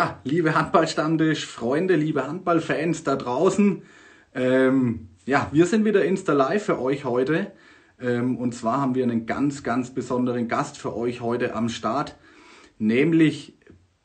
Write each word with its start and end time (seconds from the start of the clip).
Ja, 0.00 0.18
liebe 0.24 0.54
Handballstammtisch-Freunde, 0.54 1.94
liebe 1.94 2.26
Handballfans 2.26 3.04
da 3.04 3.16
draußen. 3.16 3.82
Ähm, 4.34 5.08
ja, 5.26 5.50
wir 5.52 5.66
sind 5.66 5.84
wieder 5.84 6.06
Insta 6.06 6.32
Live 6.32 6.64
für 6.64 6.80
euch 6.80 7.04
heute. 7.04 7.52
Ähm, 8.00 8.38
und 8.38 8.54
zwar 8.54 8.80
haben 8.80 8.94
wir 8.94 9.02
einen 9.02 9.26
ganz, 9.26 9.62
ganz 9.62 9.90
besonderen 9.90 10.48
Gast 10.48 10.78
für 10.78 10.96
euch 10.96 11.20
heute 11.20 11.54
am 11.54 11.68
Start, 11.68 12.16
nämlich 12.78 13.58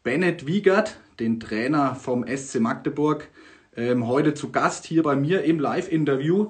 Bennett 0.04 0.46
Wiegert, 0.46 0.98
den 1.22 1.40
Trainer 1.40 1.96
vom 1.96 2.26
SC 2.28 2.60
Magdeburg, 2.60 3.30
ähm, 3.78 4.06
heute 4.06 4.34
zu 4.34 4.52
Gast 4.52 4.86
hier 4.86 5.02
bei 5.02 5.16
mir 5.16 5.46
im 5.46 5.62
Live-Interview. 5.62 6.50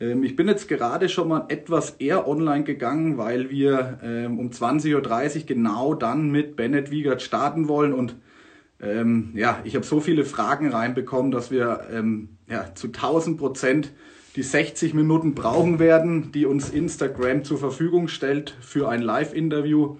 Ähm, 0.00 0.24
ich 0.24 0.34
bin 0.34 0.48
jetzt 0.48 0.66
gerade 0.66 1.10
schon 1.10 1.28
mal 1.28 1.44
etwas 1.50 1.90
eher 1.98 2.26
online 2.26 2.64
gegangen, 2.64 3.18
weil 3.18 3.50
wir 3.50 3.98
ähm, 4.02 4.38
um 4.38 4.48
20.30 4.48 5.40
Uhr 5.40 5.46
genau 5.46 5.92
dann 5.92 6.30
mit 6.30 6.56
Bennett 6.56 6.90
Wiegert 6.90 7.20
starten 7.20 7.68
wollen 7.68 7.92
und 7.92 8.16
ähm, 8.80 9.30
ja, 9.34 9.60
ich 9.64 9.74
habe 9.74 9.84
so 9.84 10.00
viele 10.00 10.24
Fragen 10.24 10.70
reinbekommen, 10.70 11.30
dass 11.30 11.50
wir 11.50 11.88
ähm, 11.92 12.38
ja, 12.48 12.74
zu 12.74 12.88
1000 12.88 13.38
Prozent 13.38 13.92
die 14.36 14.42
60 14.42 14.94
Minuten 14.94 15.34
brauchen 15.34 15.78
werden, 15.78 16.30
die 16.32 16.46
uns 16.46 16.70
Instagram 16.70 17.44
zur 17.44 17.58
Verfügung 17.58 18.08
stellt 18.08 18.56
für 18.60 18.88
ein 18.88 19.02
Live-Interview. 19.02 19.96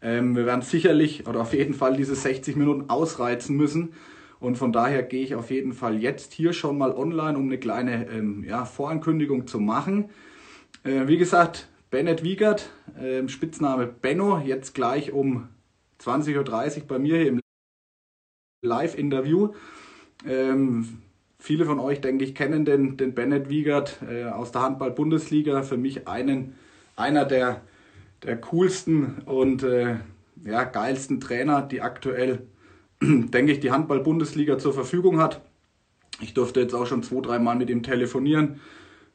Ähm, 0.00 0.36
wir 0.36 0.46
werden 0.46 0.62
sicherlich 0.62 1.26
oder 1.26 1.42
auf 1.42 1.52
jeden 1.52 1.74
Fall 1.74 1.96
diese 1.96 2.14
60 2.14 2.56
Minuten 2.56 2.88
ausreizen 2.88 3.56
müssen. 3.56 3.92
Und 4.40 4.56
von 4.56 4.72
daher 4.72 5.02
gehe 5.02 5.22
ich 5.22 5.34
auf 5.34 5.50
jeden 5.50 5.72
Fall 5.72 5.98
jetzt 5.98 6.32
hier 6.32 6.52
schon 6.52 6.78
mal 6.78 6.92
online, 6.92 7.36
um 7.36 7.46
eine 7.46 7.58
kleine 7.58 8.08
ähm, 8.10 8.44
ja, 8.44 8.64
Vorankündigung 8.64 9.46
zu 9.46 9.58
machen. 9.60 10.10
Äh, 10.82 11.06
wie 11.06 11.18
gesagt, 11.18 11.68
Bennett 11.90 12.22
Wiegert, 12.22 12.70
äh, 12.98 13.26
Spitzname 13.28 13.86
Benno, 13.86 14.38
jetzt 14.44 14.74
gleich 14.74 15.12
um 15.12 15.48
20.30 16.02 16.78
Uhr 16.78 16.86
bei 16.86 16.98
mir 16.98 17.16
hier 17.16 17.28
im 17.28 17.43
Live-Interview. 18.64 19.50
Ähm, 20.26 20.98
viele 21.38 21.64
von 21.64 21.78
euch, 21.78 22.00
denke 22.00 22.24
ich, 22.24 22.34
kennen 22.34 22.64
den, 22.64 22.96
den 22.96 23.14
Bennett 23.14 23.48
Wiegert 23.48 24.00
äh, 24.08 24.24
aus 24.24 24.52
der 24.52 24.62
Handball-Bundesliga. 24.62 25.62
Für 25.62 25.76
mich 25.76 26.08
einen, 26.08 26.54
einer 26.96 27.24
der, 27.24 27.60
der 28.22 28.40
coolsten 28.40 29.18
und 29.26 29.62
äh, 29.62 29.96
ja, 30.44 30.64
geilsten 30.64 31.20
Trainer, 31.20 31.62
die 31.62 31.80
aktuell, 31.80 32.46
denke 33.02 33.52
ich, 33.52 33.60
die 33.60 33.70
Handball-Bundesliga 33.70 34.58
zur 34.58 34.72
Verfügung 34.72 35.20
hat. 35.20 35.42
Ich 36.20 36.34
durfte 36.34 36.60
jetzt 36.60 36.74
auch 36.74 36.86
schon 36.86 37.02
zwei, 37.02 37.20
drei 37.20 37.38
Mal 37.38 37.56
mit 37.56 37.70
ihm 37.70 37.82
telefonieren 37.82 38.60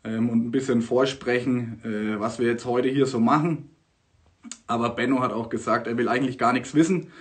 ähm, 0.03 0.30
und 0.30 0.45
ein 0.45 0.52
bisschen 0.52 0.81
vorsprechen, 0.81 1.81
äh, 1.83 2.20
was 2.20 2.39
wir 2.39 2.47
jetzt 2.47 2.66
heute 2.66 2.89
hier 2.89 3.05
so 3.05 3.20
machen. 3.20 3.70
Aber 4.67 4.92
Benno 4.92 5.22
hat 5.22 5.31
auch 5.31 5.50
gesagt, 5.50 5.88
er 5.88 5.97
will 5.97 6.08
eigentlich 6.08 6.38
gar 6.38 6.53
nichts 6.53 6.73
wissen. 6.75 7.11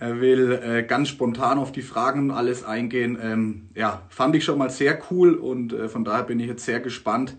Er 0.00 0.20
will 0.20 0.52
äh, 0.52 0.82
ganz 0.84 1.08
spontan 1.08 1.58
auf 1.58 1.72
die 1.72 1.82
Fragen 1.82 2.30
und 2.30 2.30
alles 2.30 2.62
eingehen. 2.64 3.18
Ähm, 3.20 3.68
ja, 3.74 4.02
fand 4.10 4.36
ich 4.36 4.44
schon 4.44 4.58
mal 4.58 4.70
sehr 4.70 5.00
cool 5.10 5.34
und 5.34 5.72
äh, 5.72 5.88
von 5.88 6.04
daher 6.04 6.22
bin 6.22 6.38
ich 6.38 6.46
jetzt 6.46 6.64
sehr 6.64 6.80
gespannt, 6.80 7.36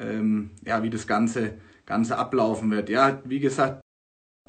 ähm, 0.00 0.50
ja, 0.64 0.82
wie 0.82 0.90
das 0.90 1.06
Ganze, 1.06 1.54
Ganze 1.86 2.18
ablaufen 2.18 2.70
wird. 2.72 2.90
Ja, 2.90 3.20
wie 3.24 3.38
gesagt, 3.38 3.82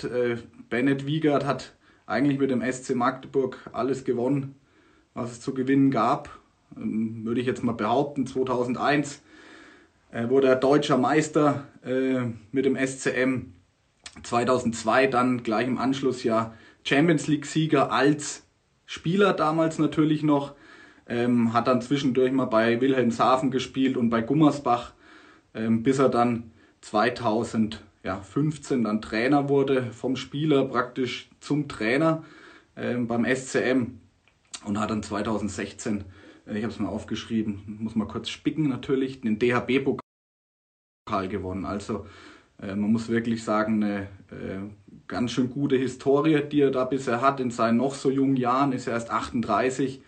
äh, 0.02 0.38
Bennett 0.70 1.06
Wiegert 1.06 1.46
hat 1.46 1.76
eigentlich 2.08 2.40
mit 2.40 2.50
dem 2.50 2.64
SC 2.64 2.96
Magdeburg 2.96 3.60
alles 3.72 4.04
gewonnen, 4.04 4.56
was 5.14 5.32
es 5.32 5.42
zu 5.42 5.54
gewinnen 5.54 5.92
gab. 5.92 6.30
Ähm, 6.76 7.24
würde 7.24 7.40
ich 7.40 7.46
jetzt 7.46 7.64
mal 7.64 7.74
behaupten, 7.74 8.26
2001 8.26 9.22
äh, 10.12 10.28
wurde 10.28 10.48
er 10.48 10.56
deutscher 10.56 10.98
Meister 10.98 11.66
äh, 11.86 12.22
mit 12.52 12.66
dem 12.66 12.76
SCM. 12.76 13.54
2002 14.24 15.08
dann 15.08 15.44
gleich 15.44 15.68
im 15.68 15.78
Anschlussjahr 15.78 16.56
Champions 16.84 17.28
League-Sieger 17.28 17.92
als 17.92 18.46
Spieler 18.86 19.34
damals 19.34 19.80
natürlich 19.80 20.24
noch. 20.24 20.56
Ähm, 21.08 21.54
hat 21.54 21.68
dann 21.68 21.82
zwischendurch 21.82 22.32
mal 22.32 22.46
bei 22.46 22.80
Wilhelmshaven 22.80 23.52
gespielt 23.52 23.98
und 23.98 24.10
bei 24.10 24.22
Gummersbach, 24.22 24.94
ähm, 25.54 25.84
bis 25.84 26.00
er 26.00 26.08
dann 26.08 26.52
2015 26.80 28.84
dann 28.84 29.02
Trainer 29.02 29.50
wurde, 29.50 29.92
vom 29.92 30.16
Spieler 30.16 30.64
praktisch 30.66 31.30
zum 31.42 31.68
Trainer 31.68 32.24
ähm, 32.78 33.08
beim 33.08 33.26
SCM 33.26 34.00
und 34.66 34.80
hat 34.80 34.92
dann 34.92 35.04
2016, 35.04 36.06
äh, 36.48 36.58
ich 36.58 36.64
habe 36.64 36.74
es 36.74 36.80
mal 36.80 36.88
aufgeschrieben, 36.88 37.80
muss 37.80 37.96
mal 37.96 38.08
kurz 38.08 38.30
spicken 38.30 38.70
natürlich, 38.70 39.20
den 39.22 39.40
DHB-Pokal 39.40 40.00
gewonnen. 41.28 41.66
Also 41.66 42.08
äh, 42.62 42.76
man 42.76 42.92
muss 42.92 43.10
wirklich 43.10 43.44
sagen, 43.44 43.84
eine 43.84 44.08
äh, 44.32 44.62
ganz 45.14 45.32
schön 45.32 45.52
gute 45.52 45.76
Historie, 45.76 46.42
die 46.42 46.62
er 46.62 46.72
da 46.72 46.86
bisher 46.86 47.22
hat 47.22 47.40
in 47.40 47.52
seinen 47.52 47.78
noch 47.78 47.94
so 47.94 48.10
jungen 48.10 48.36
Jahren, 48.36 48.72
ist 48.72 48.88
er 48.88 48.94
erst 48.94 49.12
38. 49.12 50.02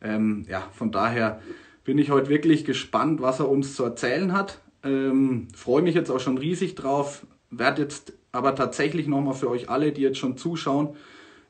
Ähm, 0.00 0.46
ja, 0.48 0.62
von 0.72 0.90
daher 0.90 1.42
bin 1.84 1.98
ich 1.98 2.10
heute 2.10 2.30
wirklich 2.30 2.64
gespannt, 2.64 3.20
was 3.20 3.38
er 3.38 3.50
uns 3.50 3.76
zu 3.76 3.84
erzählen 3.84 4.32
hat. 4.32 4.62
Ähm, 4.82 5.48
Freue 5.54 5.82
mich 5.82 5.94
jetzt 5.94 6.10
auch 6.10 6.20
schon 6.20 6.38
riesig 6.38 6.74
drauf, 6.74 7.26
werde 7.50 7.82
jetzt 7.82 8.14
aber 8.32 8.54
tatsächlich 8.54 9.06
nochmal 9.06 9.34
für 9.34 9.50
euch 9.50 9.68
alle, 9.68 9.92
die 9.92 10.00
jetzt 10.00 10.16
schon 10.16 10.38
zuschauen, 10.38 10.96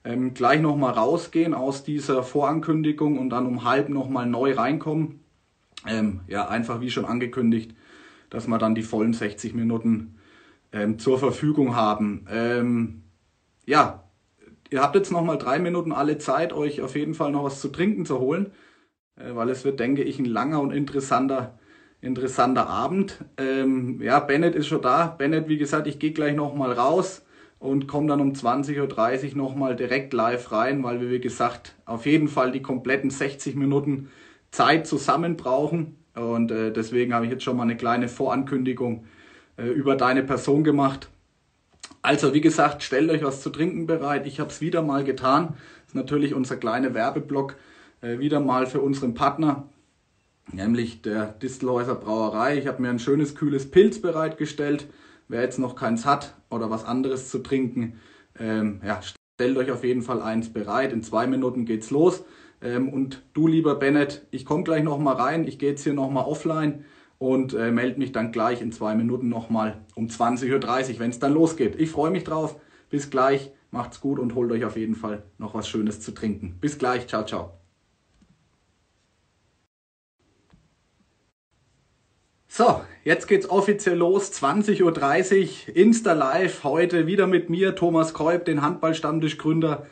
ähm, 0.05 0.35
gleich 0.35 0.61
nochmal 0.61 0.95
rausgehen 0.95 1.55
aus 1.55 1.85
dieser 1.85 2.25
Vorankündigung 2.25 3.21
und 3.21 3.31
dann 3.31 3.47
um 3.47 3.63
halb 3.63 3.89
nochmal 3.89 4.27
neu 4.27 4.55
reinkommen. 4.55 5.21
Ähm, 5.87 6.23
ja, 6.27 6.49
einfach 6.49 6.81
wie 6.81 6.91
schon 6.91 7.05
angekündigt, 7.05 7.73
dass 8.31 8.49
wir 8.49 8.59
dann 8.59 8.75
die 8.75 8.83
vollen 8.83 9.13
60 9.13 9.55
Minuten 9.55 10.17
ähm, 10.73 10.99
zur 10.99 11.19
Verfügung 11.19 11.75
haben. 11.75 12.27
Ähm, 12.31 13.03
ja, 13.67 14.05
ihr 14.71 14.83
habt 14.83 14.97
jetzt 14.97 15.13
noch 15.13 15.23
mal 15.23 15.37
drei 15.37 15.59
Minuten 15.59 15.93
alle 15.93 16.19
Zeit, 16.19 16.53
euch 16.53 16.81
auf 16.83 16.97
jeden 16.97 17.15
Fall 17.15 17.33
noch 17.33 17.45
was 17.45 17.61
zu 17.61 17.69
trinken 17.69 18.05
zu 18.05 18.19
holen, 18.19 18.53
äh, 19.17 19.35
weil 19.35 19.51
es 19.51 19.65
wird, 19.65 19.81
denke 19.81 20.03
ich, 20.03 20.19
ein 20.19 20.25
langer 20.25 20.61
und 20.61 20.73
interessanter, 20.73 21.59
interessanter 22.01 22.69
Abend. 22.69 23.25
Ähm, 23.39 24.01
ja, 24.03 24.21
Bennett 24.21 24.55
ist 24.55 24.67
schon 24.67 24.83
da. 24.83 25.07
Bennett, 25.07 25.49
wie 25.49 25.59
gesagt, 25.59 25.87
ich 25.87 25.99
gehe 25.99 26.13
gleich 26.13 26.35
noch 26.35 26.55
mal 26.55 26.73
raus 26.73 27.25
und 27.59 27.89
komme 27.89 28.07
dann 28.09 28.21
um 28.21 28.33
20.30 28.33 29.31
Uhr 29.31 29.37
noch 29.37 29.57
mal 29.57 29.77
direkt 29.77 30.13
live 30.13 30.53
rein, 30.53 30.83
weil 30.83 31.01
wir, 31.01 31.11
wie 31.11 31.21
gesagt, 31.21 31.75
auf 31.85 32.07
jeden 32.07 32.29
Fall 32.29 32.53
die 32.53 32.63
kompletten 32.63 33.11
60 33.11 33.57
Minuten 33.57 34.11
Zeit 34.51 34.87
zusammen 34.87 35.37
brauchen. 35.37 35.97
Und 36.15 36.51
äh, 36.51 36.73
deswegen 36.73 37.13
habe 37.15 37.27
ich 37.27 37.33
jetzt 37.33 37.45
schon 37.45 37.57
mal 37.57 37.65
eine 37.65 37.77
kleine 37.77 38.09
Vorankündigung 38.09 39.05
äh, 39.57 39.67
über 39.67 39.97
deine 39.97 40.23
Person 40.23 40.65
gemacht. 40.65 41.09
Also 42.03 42.35
wie 42.35 42.41
gesagt, 42.41 42.83
stellt 42.83 43.11
euch 43.11 43.25
was 43.25 43.43
zu 43.43 43.51
trinken 43.51 43.87
bereit. 43.87 44.27
Ich 44.27 44.39
habe 44.39 44.51
es 44.51 44.61
wieder 44.61 44.83
mal 44.83 45.05
getan. 45.05 45.55
Das 45.85 45.89
ist 45.89 45.95
natürlich 45.95 46.35
unser 46.35 46.57
kleiner 46.57 46.95
Werbeblock 46.95 47.57
äh, 48.01 48.19
wieder 48.19 48.41
mal 48.41 48.67
für 48.67 48.81
unseren 48.81 49.15
Partner, 49.15 49.69
nämlich 50.53 51.03
der 51.03 51.27
Distelhäuser 51.27 51.95
Brauerei. 51.95 52.59
Ich 52.59 52.67
habe 52.67 52.81
mir 52.81 52.91
ein 52.91 52.99
schönes 52.99 53.35
kühles 53.35 53.71
Pilz 53.71 54.01
bereitgestellt. 54.01 54.87
Wer 55.29 55.43
jetzt 55.43 55.59
noch 55.59 55.75
keins 55.75 56.05
hat 56.05 56.35
oder 56.51 56.71
was 56.71 56.85
anderes 56.85 57.31
zu 57.31 57.41
trinken, 57.41 57.99
ähm, 58.39 58.81
ja, 58.87 59.01
stellt 59.03 59.57
euch 59.57 59.73
auf 59.73 59.83
jeden 59.83 60.03
Fall 60.03 60.23
eins 60.23 60.53
bereit. 60.53 60.93
In 60.93 61.03
zwei 61.03 61.27
Minuten 61.27 61.65
geht's 61.65 61.91
los. 61.91 62.23
Ähm, 62.63 62.89
und 62.89 63.23
du, 63.35 63.49
lieber 63.49 63.75
Bennett, 63.75 64.27
ich 64.31 64.45
komme 64.45 64.63
gleich 64.63 64.85
noch 64.85 64.99
mal 64.99 65.15
rein. 65.15 65.49
Ich 65.49 65.59
gehe 65.59 65.71
jetzt 65.71 65.83
hier 65.83 65.95
noch 65.95 66.11
mal 66.11 66.23
offline 66.23 66.85
und 67.19 67.55
äh, 67.55 67.71
melde 67.71 67.99
mich 67.99 68.13
dann 68.13 68.33
gleich 68.33 68.61
in 68.61 68.73
zwei 68.73 68.95
Minuten 68.95 69.29
nochmal 69.29 69.85
um 69.95 70.07
20.30 70.09 70.95
Uhr, 70.95 70.99
wenn 70.99 71.11
es 71.11 71.19
dann 71.19 71.33
losgeht. 71.33 71.77
Ich 71.81 71.91
freue 71.91 72.11
mich 72.11 72.25
drauf. 72.25 72.61
Bis 72.91 73.11
gleich. 73.11 73.53
Macht's 73.71 74.01
gut 74.01 74.19
und 74.19 74.35
holt 74.35 74.53
euch 74.53 74.65
auf 74.65 74.77
jeden 74.77 74.95
Fall 74.95 75.25
noch 75.39 75.55
was 75.55 75.69
Schönes 75.69 76.01
zu 76.01 76.13
trinken. 76.13 76.57
Bis 76.61 76.79
gleich. 76.79 77.09
Ciao, 77.09 77.25
ciao. 77.25 77.59
So, 82.49 82.81
jetzt 83.05 83.29
geht's 83.29 83.51
offiziell 83.51 83.99
los. 83.99 84.33
20.30 84.33 85.69
Uhr, 85.69 85.77
Insta 85.77 86.15
Live. 86.15 86.65
Heute 86.65 87.07
wieder 87.07 87.27
mit 87.27 87.51
mir, 87.51 87.75
Thomas 87.75 88.15
Kolb, 88.15 88.47
den 88.47 88.63
Handballstammtischgründer 88.63 89.87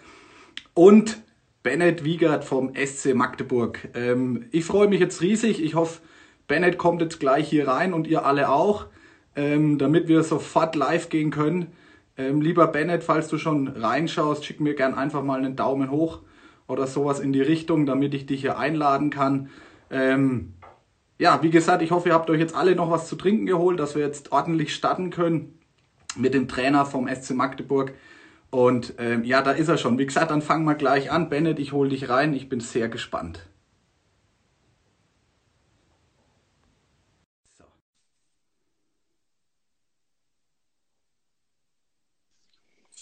und 0.72 1.22
Bennett 1.62 2.04
Wiegert 2.04 2.44
vom 2.44 2.72
SC 2.74 3.14
Magdeburg. 3.14 3.88
Ähm, 3.94 4.46
ich 4.50 4.64
freue 4.64 4.88
mich 4.88 5.00
jetzt 5.00 5.20
riesig. 5.20 5.62
Ich 5.62 5.74
hoffe, 5.74 6.00
Bennett 6.46 6.78
kommt 6.78 7.00
jetzt 7.00 7.20
gleich 7.20 7.48
hier 7.48 7.68
rein 7.68 7.94
und 7.94 8.06
ihr 8.06 8.24
alle 8.24 8.48
auch, 8.50 8.86
ähm, 9.36 9.78
damit 9.78 10.08
wir 10.08 10.22
sofort 10.22 10.76
live 10.76 11.08
gehen 11.08 11.30
können. 11.30 11.72
Ähm, 12.16 12.40
lieber 12.40 12.66
Bennett, 12.68 13.02
falls 13.02 13.28
du 13.28 13.38
schon 13.38 13.68
reinschaust, 13.68 14.44
schick 14.44 14.60
mir 14.60 14.74
gern 14.74 14.94
einfach 14.94 15.22
mal 15.22 15.38
einen 15.38 15.56
Daumen 15.56 15.90
hoch 15.90 16.20
oder 16.66 16.86
sowas 16.86 17.20
in 17.20 17.32
die 17.32 17.42
Richtung, 17.42 17.86
damit 17.86 18.14
ich 18.14 18.26
dich 18.26 18.40
hier 18.40 18.58
einladen 18.58 19.10
kann. 19.10 19.50
Ähm, 19.90 20.54
ja, 21.18 21.42
wie 21.42 21.50
gesagt, 21.50 21.82
ich 21.82 21.90
hoffe, 21.90 22.08
ihr 22.08 22.14
habt 22.14 22.30
euch 22.30 22.40
jetzt 22.40 22.54
alle 22.54 22.74
noch 22.74 22.90
was 22.90 23.08
zu 23.08 23.16
trinken 23.16 23.46
geholt, 23.46 23.78
dass 23.78 23.94
wir 23.94 24.02
jetzt 24.02 24.32
ordentlich 24.32 24.74
starten 24.74 25.10
können 25.10 25.58
mit 26.16 26.34
dem 26.34 26.48
Trainer 26.48 26.86
vom 26.86 27.08
SC 27.08 27.34
Magdeburg. 27.34 27.92
Und 28.50 28.94
ähm, 28.98 29.24
ja, 29.24 29.42
da 29.42 29.50
ist 29.50 29.68
er 29.68 29.78
schon. 29.78 29.98
Wie 29.98 30.06
gesagt, 30.06 30.30
dann 30.30 30.42
fangen 30.42 30.64
wir 30.64 30.74
gleich 30.74 31.10
an. 31.10 31.28
Bennett, 31.28 31.58
ich 31.58 31.72
hole 31.72 31.90
dich 31.90 32.08
rein. 32.08 32.34
Ich 32.34 32.48
bin 32.48 32.60
sehr 32.60 32.88
gespannt. 32.88 33.46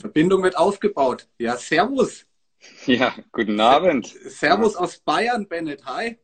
Verbindung 0.03 0.43
wird 0.43 0.59
aufgebaut. 0.59 1.29
Ja, 1.39 1.57
servus. 1.57 2.27
Ja, 2.87 3.15
guten 3.31 3.61
Abend. 3.61 4.07
Servus 4.07 4.75
aus 4.75 4.99
Bayern, 4.99 5.47
Bennett. 5.49 5.85
Hi. 5.87 6.19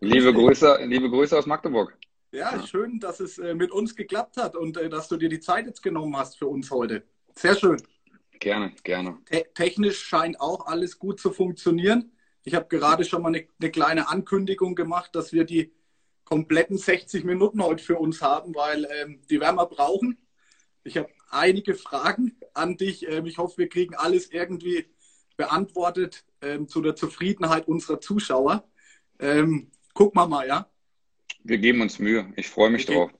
Liebe 0.00 0.32
Grüße, 0.32 0.80
liebe 0.84 1.08
Grüße 1.08 1.36
aus 1.36 1.46
Magdeburg. 1.46 1.96
Ja, 2.32 2.54
ja. 2.54 2.66
schön, 2.66 3.00
dass 3.00 3.20
es 3.20 3.38
äh, 3.38 3.54
mit 3.54 3.70
uns 3.70 3.96
geklappt 3.96 4.36
hat 4.36 4.56
und 4.56 4.76
äh, 4.76 4.90
dass 4.90 5.08
du 5.08 5.16
dir 5.16 5.30
die 5.30 5.40
Zeit 5.40 5.66
jetzt 5.66 5.82
genommen 5.82 6.14
hast 6.16 6.38
für 6.38 6.48
uns 6.48 6.70
heute. 6.70 7.02
Sehr 7.34 7.54
schön. 7.54 7.80
Gerne, 8.40 8.72
gerne. 8.82 9.16
Te 9.24 9.46
technisch 9.54 10.02
scheint 10.02 10.38
auch 10.38 10.66
alles 10.66 10.98
gut 10.98 11.18
zu 11.18 11.32
funktionieren. 11.32 12.12
Ich 12.42 12.54
habe 12.54 12.66
gerade 12.68 13.04
schon 13.04 13.22
mal 13.22 13.28
eine, 13.28 13.46
eine, 13.58 13.70
kleine 13.70 14.10
Ankündigung 14.10 14.74
gemacht, 14.74 15.14
dass 15.14 15.32
wir 15.32 15.44
die 15.44 15.72
kompletten 16.24 16.76
60 16.76 17.24
Minuten 17.24 17.62
heute 17.62 17.82
für 17.82 17.96
uns 17.96 18.20
haben, 18.20 18.54
weil 18.54 18.86
ähm, 18.90 19.22
die 19.30 19.40
werden 19.40 19.56
wir 19.56 19.66
brauchen. 19.66 20.18
Ich 20.82 20.98
habe 20.98 21.08
einige 21.30 21.74
Fragen 21.74 22.36
an 22.52 22.76
dich. 22.76 23.08
Ähm, 23.08 23.26
ich 23.26 23.38
hoffe, 23.38 23.58
wir 23.58 23.68
kriegen 23.68 23.94
alles 23.94 24.30
irgendwie 24.30 24.86
beantwortet 25.36 26.24
ähm, 26.40 26.68
zu 26.68 26.80
der 26.80 26.96
Zufriedenheit 26.96 27.68
unserer 27.68 28.00
Zuschauer. 28.00 28.68
Ähm, 29.18 29.70
gucken 29.92 30.20
wir 30.20 30.26
mal, 30.26 30.46
ja? 30.46 30.70
Wir 31.42 31.58
geben 31.58 31.80
uns 31.82 31.98
Mühe. 31.98 32.32
Ich 32.36 32.48
freue 32.48 32.70
mich 32.70 32.88
okay. 32.88 32.94
drauf. 32.94 33.10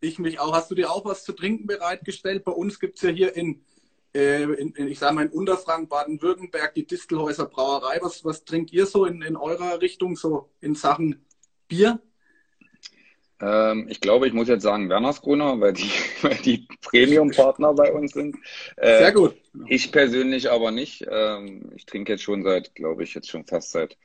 Ich 0.00 0.18
mich 0.18 0.38
auch. 0.40 0.52
Hast 0.52 0.70
du 0.70 0.74
dir 0.74 0.90
auch 0.90 1.04
was 1.04 1.24
zu 1.24 1.32
trinken 1.32 1.66
bereitgestellt? 1.66 2.44
Bei 2.44 2.52
uns 2.52 2.78
gibt 2.78 2.96
es 2.96 3.02
ja 3.02 3.10
hier 3.10 3.36
in, 3.36 3.64
äh, 4.14 4.42
in, 4.42 4.72
in, 4.72 4.88
ich 4.88 4.98
sage 4.98 5.14
mal, 5.14 5.26
in 5.26 5.32
Unterfranken, 5.32 5.88
Baden-Württemberg, 5.88 6.74
die 6.74 6.86
Distelhäuser 6.86 7.46
Brauerei. 7.46 7.98
Was, 8.00 8.24
was 8.24 8.44
trinkt 8.44 8.72
ihr 8.72 8.86
so 8.86 9.04
in, 9.04 9.22
in 9.22 9.36
eurer 9.36 9.80
Richtung, 9.80 10.16
so 10.16 10.50
in 10.60 10.74
Sachen 10.74 11.24
Bier? 11.66 12.00
Ähm, 13.40 13.86
ich 13.88 14.00
glaube, 14.00 14.26
ich 14.26 14.32
muss 14.32 14.48
jetzt 14.48 14.62
sagen 14.62 14.88
Wernersgrüner, 14.88 15.60
weil 15.60 15.72
die, 15.72 15.90
weil 16.22 16.36
die 16.36 16.66
Premium-Partner 16.82 17.72
bei 17.74 17.92
uns 17.92 18.12
sind. 18.12 18.36
Äh, 18.76 18.98
Sehr 18.98 19.12
gut. 19.12 19.36
Ich 19.66 19.92
persönlich 19.92 20.50
aber 20.50 20.70
nicht. 20.70 21.06
Ähm, 21.10 21.70
ich 21.76 21.86
trinke 21.86 22.12
jetzt 22.12 22.22
schon 22.22 22.42
seit, 22.42 22.74
glaube 22.74 23.02
ich, 23.04 23.14
jetzt 23.14 23.28
schon 23.28 23.44
fast 23.44 23.72
seit, 23.72 23.96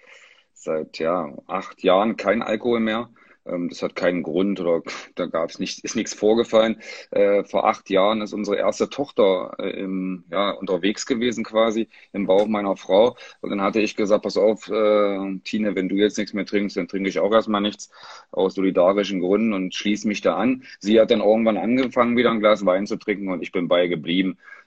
seit 0.53 0.99
ja, 0.99 1.33
acht 1.47 1.83
Jahren 1.83 2.17
kein 2.17 2.41
Alkohol 2.41 2.79
mehr. 2.79 3.09
Ähm, 3.45 3.69
das 3.69 3.81
hat 3.81 3.95
keinen 3.95 4.23
Grund 4.23 4.59
oder 4.59 4.81
da 5.15 5.25
gab 5.25 5.49
es 5.49 5.59
nicht, 5.59 5.83
ist 5.83 5.95
nichts 5.95 6.13
vorgefallen. 6.13 6.81
Äh, 7.11 7.43
vor 7.43 7.67
acht 7.67 7.89
Jahren 7.89 8.21
ist 8.21 8.33
unsere 8.33 8.57
erste 8.57 8.89
Tochter 8.89 9.55
äh, 9.59 9.69
im, 9.79 10.23
ja, 10.31 10.51
unterwegs 10.51 11.05
gewesen 11.05 11.43
quasi 11.43 11.89
im 12.13 12.27
Bauch 12.27 12.47
meiner 12.47 12.75
Frau. 12.75 13.15
Und 13.41 13.49
dann 13.49 13.61
hatte 13.61 13.79
ich 13.81 13.95
gesagt, 13.95 14.23
pass 14.23 14.37
auf, 14.37 14.69
äh, 14.69 15.39
Tine, 15.43 15.75
wenn 15.75 15.89
du 15.89 15.95
jetzt 15.95 16.17
nichts 16.17 16.33
mehr 16.33 16.45
trinkst, 16.45 16.77
dann 16.77 16.87
trinke 16.87 17.09
ich 17.09 17.19
auch 17.19 17.31
erstmal 17.31 17.61
nichts 17.61 17.89
aus 18.31 18.55
solidarischen 18.55 19.19
Gründen 19.19 19.53
und 19.53 19.73
schließe 19.75 20.07
mich 20.07 20.21
da 20.21 20.35
an. 20.35 20.63
Sie 20.79 20.99
hat 20.99 21.11
dann 21.11 21.21
irgendwann 21.21 21.57
angefangen, 21.57 22.17
wieder 22.17 22.31
ein 22.31 22.39
Glas 22.39 22.65
Wein 22.65 22.85
zu 22.87 22.97
trinken 22.97 23.29
und 23.29 23.41
ich 23.41 23.51
bin 23.51 23.67
bei 23.67 23.87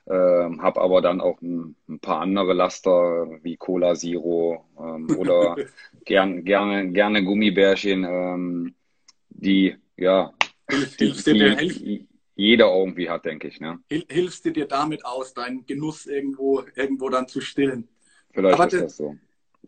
geblieben. 0.07 0.59
Äh, 0.59 0.63
habe 0.63 0.81
aber 0.81 1.03
dann 1.03 1.21
auch 1.21 1.41
ein, 1.43 1.77
ein, 1.89 1.99
paar 2.01 2.21
andere 2.21 2.53
Laster 2.53 3.29
wie 3.43 3.57
Cola 3.57 3.95
Zero 3.95 4.65
ähm, 4.79 5.09
oder 5.19 5.57
gern, 6.05 6.45
gerne, 6.45 6.91
gerne 6.93 7.25
Gummibärchen, 7.25 8.05
ähm, 8.05 8.75
die, 9.29 9.77
ja, 9.97 10.33
die, 11.01 11.13
die 11.13 12.09
jeder 12.35 12.75
irgendwie 12.75 13.09
hat, 13.09 13.25
denke 13.25 13.49
ich. 13.49 13.61
Ne? 13.61 13.81
Hilfst 13.89 14.45
du 14.45 14.53
dir 14.53 14.67
damit 14.67 15.05
aus, 15.05 15.33
deinen 15.33 15.65
Genuss 15.65 16.07
irgendwo, 16.07 16.63
irgendwo 16.75 17.09
dann 17.09 17.29
zu 17.29 17.41
stillen? 17.41 17.89
Vielleicht 18.33 18.61
Aber 18.61 18.67
ist 18.67 18.83
das 18.83 18.97
so. 18.97 19.17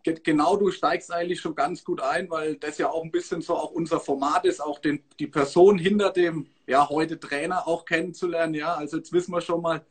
Genau, 0.03 0.55
du 0.55 0.71
steigst 0.71 1.11
eigentlich 1.11 1.41
schon 1.41 1.55
ganz 1.55 1.83
gut 1.83 1.99
ein, 1.99 2.29
weil 2.29 2.55
das 2.55 2.77
ja 2.77 2.89
auch 2.89 3.03
ein 3.03 3.11
bisschen 3.11 3.41
so 3.41 3.55
auch 3.55 3.71
unser 3.71 3.99
Format 3.99 4.45
ist, 4.45 4.61
auch 4.61 4.79
den, 4.79 5.03
die 5.19 5.27
Person 5.27 5.77
hinter 5.77 6.11
dem, 6.11 6.47
ja, 6.67 6.87
heute 6.87 7.19
Trainer 7.19 7.67
auch 7.67 7.83
kennenzulernen. 7.83 8.53
Ja, 8.53 8.75
also 8.75 8.97
jetzt 8.97 9.11
wissen 9.11 9.33
wir 9.33 9.41
schon 9.41 9.61
mal, 9.61 9.83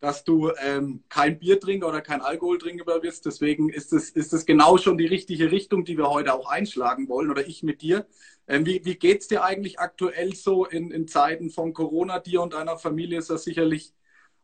dass 0.00 0.24
du 0.24 0.52
ähm, 0.62 1.04
kein 1.08 1.38
Biertrinker 1.38 1.88
oder 1.88 2.00
kein 2.00 2.20
Alkoholtrinker 2.20 3.00
bist. 3.00 3.26
Deswegen 3.26 3.70
ist 3.70 3.92
es, 3.92 4.10
ist 4.10 4.32
es 4.32 4.46
genau 4.46 4.76
schon 4.78 4.98
die 4.98 5.06
richtige 5.06 5.50
Richtung, 5.50 5.84
die 5.84 5.96
wir 5.96 6.10
heute 6.10 6.34
auch 6.34 6.48
einschlagen 6.50 7.08
wollen 7.08 7.30
oder 7.30 7.46
ich 7.46 7.62
mit 7.62 7.82
dir. 7.82 8.06
Ähm, 8.46 8.66
wie 8.66 8.84
wie 8.84 8.96
geht 8.96 9.22
es 9.22 9.28
dir 9.28 9.44
eigentlich 9.44 9.80
aktuell 9.80 10.34
so 10.34 10.66
in, 10.66 10.90
in 10.90 11.08
Zeiten 11.08 11.50
von 11.50 11.72
Corona? 11.72 12.18
Dir 12.20 12.42
und 12.42 12.52
deiner 12.52 12.78
Familie 12.78 13.18
ist 13.18 13.30
das 13.30 13.44
sicherlich 13.44 13.94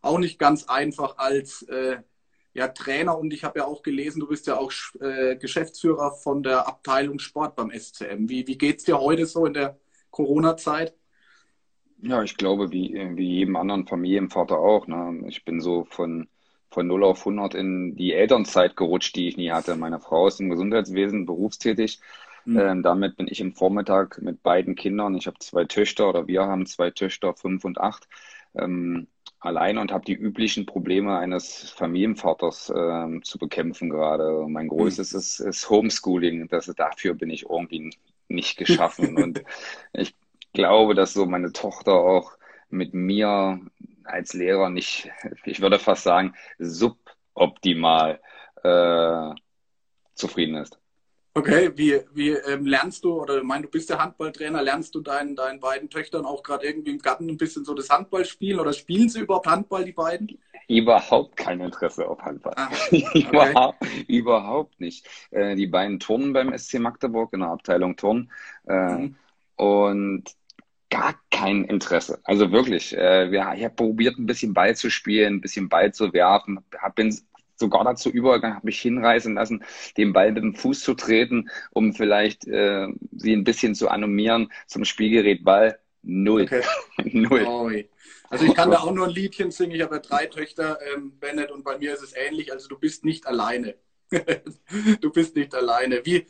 auch 0.00 0.18
nicht 0.18 0.38
ganz 0.38 0.64
einfach 0.64 1.18
als 1.18 1.62
äh, 1.62 1.98
ja, 2.54 2.68
Trainer 2.68 3.18
und 3.18 3.32
ich 3.32 3.44
habe 3.44 3.60
ja 3.60 3.66
auch 3.66 3.82
gelesen, 3.82 4.20
du 4.20 4.28
bist 4.28 4.46
ja 4.46 4.58
auch 4.58 4.72
äh, 5.00 5.36
Geschäftsführer 5.36 6.12
von 6.12 6.42
der 6.42 6.66
Abteilung 6.68 7.18
Sport 7.18 7.56
beim 7.56 7.70
SCM. 7.70 8.28
Wie, 8.28 8.46
wie 8.46 8.58
geht 8.58 8.78
es 8.78 8.84
dir 8.84 8.98
heute 9.00 9.26
so 9.26 9.46
in 9.46 9.54
der 9.54 9.78
Corona-Zeit? 10.10 10.94
Ja, 12.02 12.22
ich 12.22 12.36
glaube, 12.36 12.72
wie, 12.72 13.00
wie 13.14 13.36
jedem 13.36 13.56
anderen 13.56 13.86
Familienvater 13.86 14.58
auch. 14.58 14.88
Ne? 14.88 15.24
Ich 15.28 15.44
bin 15.44 15.60
so 15.60 15.84
von, 15.84 16.28
von 16.70 16.86
0 16.86 17.04
auf 17.04 17.20
100 17.20 17.54
in 17.54 17.94
die 17.94 18.12
Elternzeit 18.12 18.76
gerutscht, 18.76 19.14
die 19.14 19.28
ich 19.28 19.36
nie 19.36 19.52
hatte. 19.52 19.76
Meine 19.76 20.00
Frau 20.00 20.26
ist 20.26 20.40
im 20.40 20.50
Gesundheitswesen 20.50 21.26
berufstätig. 21.26 22.00
Mhm. 22.44 22.58
Ähm, 22.58 22.82
damit 22.82 23.16
bin 23.16 23.28
ich 23.28 23.40
im 23.40 23.54
Vormittag 23.54 24.20
mit 24.20 24.42
beiden 24.42 24.74
Kindern, 24.74 25.14
ich 25.14 25.28
habe 25.28 25.38
zwei 25.38 25.64
Töchter 25.64 26.08
oder 26.08 26.26
wir 26.26 26.42
haben 26.42 26.66
zwei 26.66 26.90
Töchter, 26.90 27.34
fünf 27.34 27.64
und 27.64 27.78
acht, 27.78 28.08
ähm, 28.56 29.06
allein 29.38 29.78
und 29.78 29.92
habe 29.92 30.04
die 30.04 30.14
üblichen 30.14 30.66
Probleme 30.66 31.16
eines 31.16 31.70
Familienvaters 31.70 32.72
ähm, 32.74 33.22
zu 33.22 33.38
bekämpfen 33.38 33.90
gerade. 33.90 34.44
Mein 34.48 34.66
mhm. 34.66 34.70
größtes 34.70 35.12
mhm. 35.12 35.18
ist, 35.18 35.38
ist 35.38 35.70
Homeschooling. 35.70 36.48
Das, 36.48 36.66
dafür 36.66 37.14
bin 37.14 37.30
ich 37.30 37.48
irgendwie 37.48 37.90
nicht 38.28 38.56
geschaffen. 38.56 39.16
und 39.22 39.42
ich 39.92 40.14
glaube, 40.52 40.94
dass 40.94 41.14
so 41.14 41.26
meine 41.26 41.52
Tochter 41.52 41.92
auch 41.92 42.32
mit 42.70 42.94
mir 42.94 43.60
als 44.04 44.32
Lehrer 44.32 44.70
nicht, 44.70 45.10
ich 45.44 45.60
würde 45.60 45.78
fast 45.78 46.04
sagen, 46.04 46.34
suboptimal 46.58 48.20
äh, 48.62 49.34
zufrieden 50.14 50.56
ist. 50.56 50.78
Okay, 51.34 51.70
wie, 51.76 51.98
wie 52.12 52.30
ähm, 52.30 52.66
lernst 52.66 53.04
du, 53.04 53.22
oder 53.22 53.38
ich 53.38 53.42
meine, 53.42 53.62
du 53.62 53.70
bist 53.70 53.88
ja 53.88 53.98
Handballtrainer, 53.98 54.62
lernst 54.62 54.94
du 54.94 55.00
deinen, 55.00 55.34
deinen 55.34 55.60
beiden 55.60 55.88
Töchtern 55.88 56.26
auch 56.26 56.42
gerade 56.42 56.66
irgendwie 56.66 56.90
im 56.90 56.98
Garten 56.98 57.26
ein 57.28 57.38
bisschen 57.38 57.64
so 57.64 57.72
das 57.72 57.88
Handballspielen 57.88 58.60
oder 58.60 58.74
spielen 58.74 59.08
sie 59.08 59.20
überhaupt 59.20 59.46
Handball, 59.46 59.84
die 59.84 59.92
beiden? 59.92 60.38
Überhaupt 60.68 61.36
kein 61.36 61.60
Interesse 61.60 62.06
auf 62.06 62.20
Handball. 62.20 62.52
Ah, 62.56 62.68
okay. 62.92 63.28
überhaupt, 63.28 63.86
überhaupt 64.08 64.80
nicht. 64.80 65.06
Äh, 65.30 65.56
die 65.56 65.66
beiden 65.66 66.00
turnen 66.00 66.34
beim 66.34 66.56
SC 66.56 66.78
Magdeburg 66.78 67.32
in 67.32 67.40
der 67.40 67.48
Abteilung 67.48 67.96
Turn. 67.96 68.30
Äh, 68.66 68.74
mhm. 68.74 69.16
Und 69.56 70.24
gar 70.92 71.18
kein 71.30 71.64
Interesse. 71.64 72.20
Also 72.24 72.52
wirklich, 72.52 72.94
äh, 72.94 73.34
ja, 73.34 73.54
ich 73.54 73.64
habe 73.64 73.74
probiert, 73.74 74.18
ein 74.18 74.26
bisschen 74.26 74.52
Ball 74.52 74.76
zu 74.76 74.90
spielen, 74.90 75.36
ein 75.36 75.40
bisschen 75.40 75.70
Ball 75.70 75.92
zu 75.92 76.12
werfen, 76.12 76.60
hab, 76.78 76.96
bin 76.96 77.18
sogar 77.56 77.82
dazu 77.84 78.10
übergegangen, 78.10 78.56
habe 78.56 78.66
mich 78.66 78.80
hinreißen 78.80 79.34
lassen, 79.34 79.64
den 79.96 80.12
Ball 80.12 80.32
mit 80.32 80.42
dem 80.42 80.54
Fuß 80.54 80.80
zu 80.80 80.94
treten, 80.94 81.48
um 81.70 81.94
vielleicht 81.94 82.46
äh, 82.46 82.88
sie 83.12 83.32
ein 83.32 83.44
bisschen 83.44 83.74
zu 83.74 83.88
animieren 83.88 84.52
zum 84.66 84.84
Spielgerät 84.84 85.44
Ball. 85.44 85.78
Null. 86.02 86.42
Okay. 86.42 86.62
Null. 87.12 87.44
Oh, 87.46 87.70
also 88.28 88.44
ich 88.44 88.54
kann 88.54 88.70
da 88.70 88.78
auch 88.80 88.92
nur 88.92 89.06
ein 89.06 89.14
Liedchen 89.14 89.50
singen. 89.50 89.74
Ich 89.74 89.82
habe 89.82 89.94
ja 89.94 90.00
drei 90.00 90.26
Töchter, 90.26 90.78
ähm, 90.94 91.18
Bennett, 91.18 91.50
und 91.50 91.64
bei 91.64 91.78
mir 91.78 91.94
ist 91.94 92.02
es 92.02 92.14
ähnlich. 92.14 92.52
Also 92.52 92.68
du 92.68 92.78
bist 92.78 93.04
nicht 93.04 93.26
alleine. 93.26 93.76
du 95.00 95.10
bist 95.10 95.36
nicht 95.36 95.54
alleine. 95.54 96.04
Wie, 96.04 96.26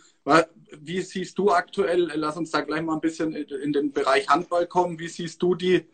wie 0.80 1.00
siehst 1.00 1.38
du 1.38 1.50
aktuell, 1.50 2.10
lass 2.14 2.36
uns 2.36 2.50
da 2.50 2.60
gleich 2.60 2.82
mal 2.82 2.94
ein 2.94 3.00
bisschen 3.00 3.34
in 3.34 3.72
den 3.72 3.92
Bereich 3.92 4.28
Handball 4.28 4.66
kommen, 4.66 4.98
wie 4.98 5.08
siehst 5.08 5.42
du 5.42 5.54
die, 5.54 5.86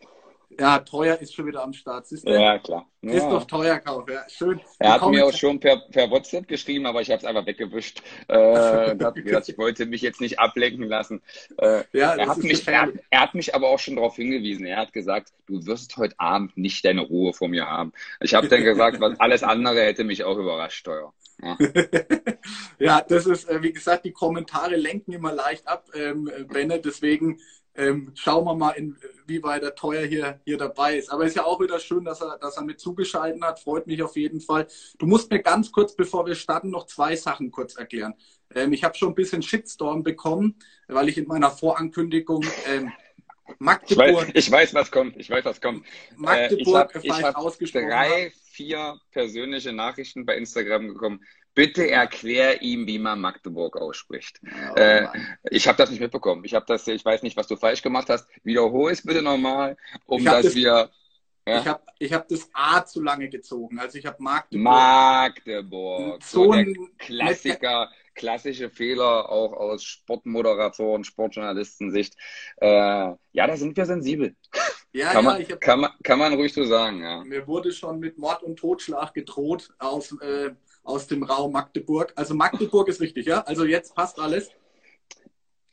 ja, 0.59 0.79
teuer 0.79 1.17
ist 1.19 1.33
schon 1.33 1.45
wieder 1.45 1.63
am 1.63 1.73
Start. 1.73 2.07
Siehst 2.07 2.27
du? 2.27 2.33
Ja, 2.33 2.57
klar. 2.59 2.85
Ja. 3.01 3.13
Ist 3.13 3.27
doch 3.27 3.45
teuer 3.45 3.79
Kauf, 3.79 4.09
ja. 4.09 4.23
Schön. 4.27 4.59
Er 4.79 4.93
hat 4.93 5.09
mir 5.09 5.25
auch 5.25 5.33
schon 5.33 5.59
per, 5.59 5.77
per 5.89 6.09
WhatsApp 6.11 6.47
geschrieben, 6.47 6.85
aber 6.85 7.01
ich 7.01 7.09
habe 7.09 7.19
es 7.19 7.25
einfach 7.25 7.45
weggewischt. 7.45 8.01
Äh, 8.27 8.95
gesagt, 8.95 9.47
ich 9.47 9.57
wollte 9.57 9.85
mich 9.85 10.01
jetzt 10.01 10.19
nicht 10.19 10.39
ablenken 10.39 10.83
lassen. 10.83 11.21
Äh, 11.57 11.83
ja, 11.93 12.15
er, 12.15 12.27
hat 12.27 12.39
mich, 12.39 12.67
er, 12.67 12.91
er, 13.09 13.21
hat 13.21 13.35
mich 13.35 13.55
aber 13.55 13.69
auch 13.69 13.79
schon 13.79 13.95
darauf 13.95 14.15
hingewiesen. 14.17 14.65
Er 14.65 14.77
hat 14.77 14.91
gesagt, 14.91 15.31
du 15.47 15.65
wirst 15.65 15.95
heute 15.97 16.19
Abend 16.19 16.57
nicht 16.57 16.83
deine 16.83 17.01
Ruhe 17.01 17.31
vor 17.31 17.47
mir 17.47 17.67
haben. 17.67 17.93
Ich 18.19 18.33
habe 18.33 18.49
dann 18.49 18.63
gesagt, 18.65 18.99
was 18.99 19.19
alles 19.19 19.43
andere 19.43 19.81
hätte 19.81 20.03
mich 20.03 20.23
auch 20.23 20.37
überrascht, 20.37 20.85
teuer. 20.85 21.13
Ja. 21.41 21.57
ja, 22.79 23.01
das 23.01 23.25
ist, 23.25 23.49
äh, 23.49 23.61
wie 23.63 23.73
gesagt, 23.73 24.05
die 24.05 24.11
Kommentare 24.11 24.75
lenken 24.75 25.13
immer 25.13 25.33
leicht 25.33 25.67
ab, 25.67 25.89
ähm, 25.93 26.29
Benne. 26.47 26.79
Deswegen 26.79 27.39
ähm, 27.75 28.11
schauen 28.15 28.45
wir 28.45 28.55
mal, 28.55 28.71
inwieweit 28.71 29.63
der 29.63 29.75
Teuer 29.75 30.05
hier, 30.05 30.41
hier 30.43 30.57
dabei 30.57 30.97
ist. 30.97 31.11
Aber 31.11 31.25
ist 31.25 31.35
ja 31.35 31.45
auch 31.45 31.61
wieder 31.61 31.79
schön, 31.79 32.03
dass 32.03 32.21
er, 32.21 32.37
dass 32.37 32.57
er 32.57 32.63
mit 32.63 32.79
zugeschaltet 32.79 33.41
hat. 33.41 33.59
Freut 33.59 33.87
mich 33.87 34.03
auf 34.03 34.15
jeden 34.17 34.41
Fall. 34.41 34.67
Du 34.97 35.05
musst 35.05 35.31
mir 35.31 35.41
ganz 35.41 35.71
kurz, 35.71 35.95
bevor 35.95 36.25
wir 36.25 36.35
starten, 36.35 36.69
noch 36.69 36.87
zwei 36.87 37.15
Sachen 37.15 37.51
kurz 37.51 37.75
erklären. 37.75 38.15
Ähm, 38.53 38.73
ich 38.73 38.83
habe 38.83 38.95
schon 38.95 39.09
ein 39.09 39.15
bisschen 39.15 39.41
Shitstorm 39.41 40.03
bekommen, 40.03 40.55
weil 40.87 41.07
ich 41.09 41.17
in 41.17 41.27
meiner 41.27 41.51
Vorankündigung 41.51 42.43
ähm, 42.67 42.91
Magdeburg. 43.57 43.89
Ich 43.89 43.97
weiß, 43.97 44.31
ich 44.33 44.51
weiß, 44.51 44.73
was 44.73 44.91
kommt. 44.91 45.17
Ich 45.17 45.29
weiß, 45.29 45.45
was 45.45 45.61
kommt. 45.61 45.85
Magdeburg 46.15 46.95
äh, 46.95 46.99
ich 47.03 47.23
habe 47.23 47.33
hab 47.33 47.57
drei, 47.57 48.31
vier 48.51 48.99
persönliche 49.11 49.73
Nachrichten 49.73 50.25
bei 50.25 50.35
Instagram 50.35 50.87
bekommen. 50.89 51.21
Bitte 51.55 51.89
erklär 51.89 52.61
ihm, 52.61 52.87
wie 52.87 52.99
man 52.99 53.19
Magdeburg 53.19 53.75
ausspricht. 53.75 54.39
Oh, 54.43 54.75
äh, 54.75 55.07
ich 55.49 55.67
habe 55.67 55.77
das 55.77 55.89
nicht 55.89 55.99
mitbekommen. 55.99 56.45
Ich 56.45 56.53
habe 56.53 56.65
das, 56.67 56.87
ich 56.87 57.03
weiß 57.03 57.23
nicht, 57.23 57.35
was 57.35 57.47
du 57.47 57.57
falsch 57.57 57.81
gemacht 57.81 58.09
hast. 58.09 58.27
Wiederhol 58.43 58.91
es 58.91 59.03
bitte 59.03 59.21
nochmal, 59.21 59.75
um 60.05 60.23
dass 60.23 60.45
das, 60.45 60.55
wir. 60.55 60.89
Ja. 61.47 61.59
Ich 61.59 61.67
habe 61.67 61.83
ich 61.97 62.13
hab 62.13 62.27
das 62.27 62.49
A 62.53 62.85
zu 62.85 63.01
lange 63.01 63.27
gezogen. 63.29 63.79
Also 63.79 63.97
ich 63.97 64.05
habe 64.05 64.21
Magdeburg. 64.21 64.63
Magdeburg. 64.63 66.23
So, 66.23 66.51
ein 66.51 66.75
Klassiker, 66.97 67.89
klassische 68.15 68.69
Fehler 68.69 69.29
auch 69.29 69.53
aus 69.53 69.83
Sportmoderatoren, 69.83 71.03
Sportjournalistensicht. 71.03 72.15
Äh, 72.57 72.67
ja, 72.67 73.17
da 73.33 73.57
sind 73.57 73.75
wir 73.77 73.85
sensibel. 73.85 74.35
Ja, 74.91 75.11
kann, 75.11 75.25
ja, 75.25 75.31
man, 75.31 75.43
hab, 75.43 75.61
kann, 75.61 75.79
man, 75.81 75.91
kann 76.03 76.19
man 76.19 76.33
ruhig 76.33 76.53
so 76.53 76.63
sagen, 76.63 77.01
ja. 77.01 77.23
Mir 77.23 77.47
wurde 77.47 77.71
schon 77.71 77.99
mit 77.99 78.17
Mord 78.17 78.41
und 78.43 78.57
Totschlag 78.57 79.13
gedroht 79.13 79.69
aus, 79.77 80.15
äh, 80.21 80.51
aus 80.83 81.07
dem 81.07 81.23
Raum 81.23 81.51
Magdeburg. 81.51 82.11
Also 82.15 82.33
Magdeburg 82.33 82.87
ist 82.87 82.99
richtig, 82.99 83.27
ja? 83.27 83.41
Also 83.41 83.65
jetzt 83.65 83.93
passt 83.93 84.19
alles. 84.19 84.49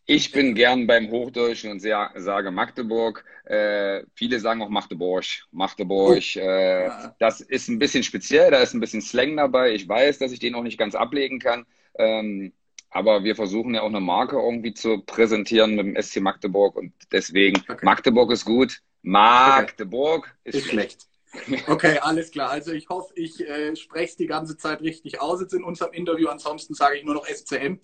Ich 0.09 0.31
bin 0.31 0.55
gern 0.55 0.87
beim 0.87 1.11
Hochdeutschen 1.11 1.73
und 1.73 1.81
sehr, 1.81 2.13
sage 2.15 2.53
Magdeburg. 2.53 3.25
Äh, 3.45 4.05
viele 4.15 4.39
sagen 4.39 4.63
auch 4.63 4.69
Magdeburg. 4.69 5.25
Magdeburg. 5.51 6.23
Oh. 6.37 6.39
Äh, 6.39 6.91
das 7.19 7.41
ist 7.41 7.67
ein 7.69 7.81
bisschen 7.81 8.05
speziell, 8.05 8.53
da 8.53 8.59
ist 8.59 8.73
ein 8.73 8.79
bisschen 8.79 9.03
Slang 9.03 9.37
dabei. 9.37 9.73
Ich 9.73 9.89
weiß, 9.89 10.19
dass 10.19 10.31
ich 10.31 10.39
den 10.39 10.55
auch 10.55 10.63
nicht 10.63 10.79
ganz 10.79 10.95
ablegen 10.95 11.41
kann. 11.41 11.67
Ähm, 11.99 12.53
aber 12.91 13.25
wir 13.25 13.37
versuchen 13.37 13.75
ja 13.75 13.83
auch 13.83 13.89
eine 13.89 14.01
Marke 14.01 14.37
irgendwie 14.37 14.73
zu 14.73 15.03
präsentieren 15.03 15.75
mit 15.75 15.87
dem 15.87 16.03
SC 16.03 16.21
Magdeburg 16.21 16.77
und 16.77 16.93
deswegen 17.13 17.63
okay. 17.69 17.85
Magdeburg 17.85 18.31
ist 18.31 18.45
gut. 18.45 18.81
Magdeburg 19.03 20.35
okay. 20.47 20.59
ist, 20.59 20.67
schlecht. 20.67 21.07
schlecht. 21.35 21.69
Okay, 21.69 21.99
alles 21.99 22.31
klar. 22.31 22.51
Also 22.51 22.73
ich 22.73 22.89
hoffe, 22.89 23.13
ich 23.15 23.47
äh, 23.47 23.77
spreche 23.77 24.11
es 24.11 24.17
die 24.17 24.27
ganze 24.27 24.57
Zeit 24.57 24.81
richtig 24.81 25.21
aus 25.21 25.41
jetzt 25.41 25.53
in 25.53 25.65
unserem 25.65 25.93
Interview. 25.93 26.29
Ansonsten 26.29 26.73
sage 26.75 26.97
ich 26.97 27.05
nur 27.05 27.15
noch 27.15 27.27
SCM. 27.27 27.79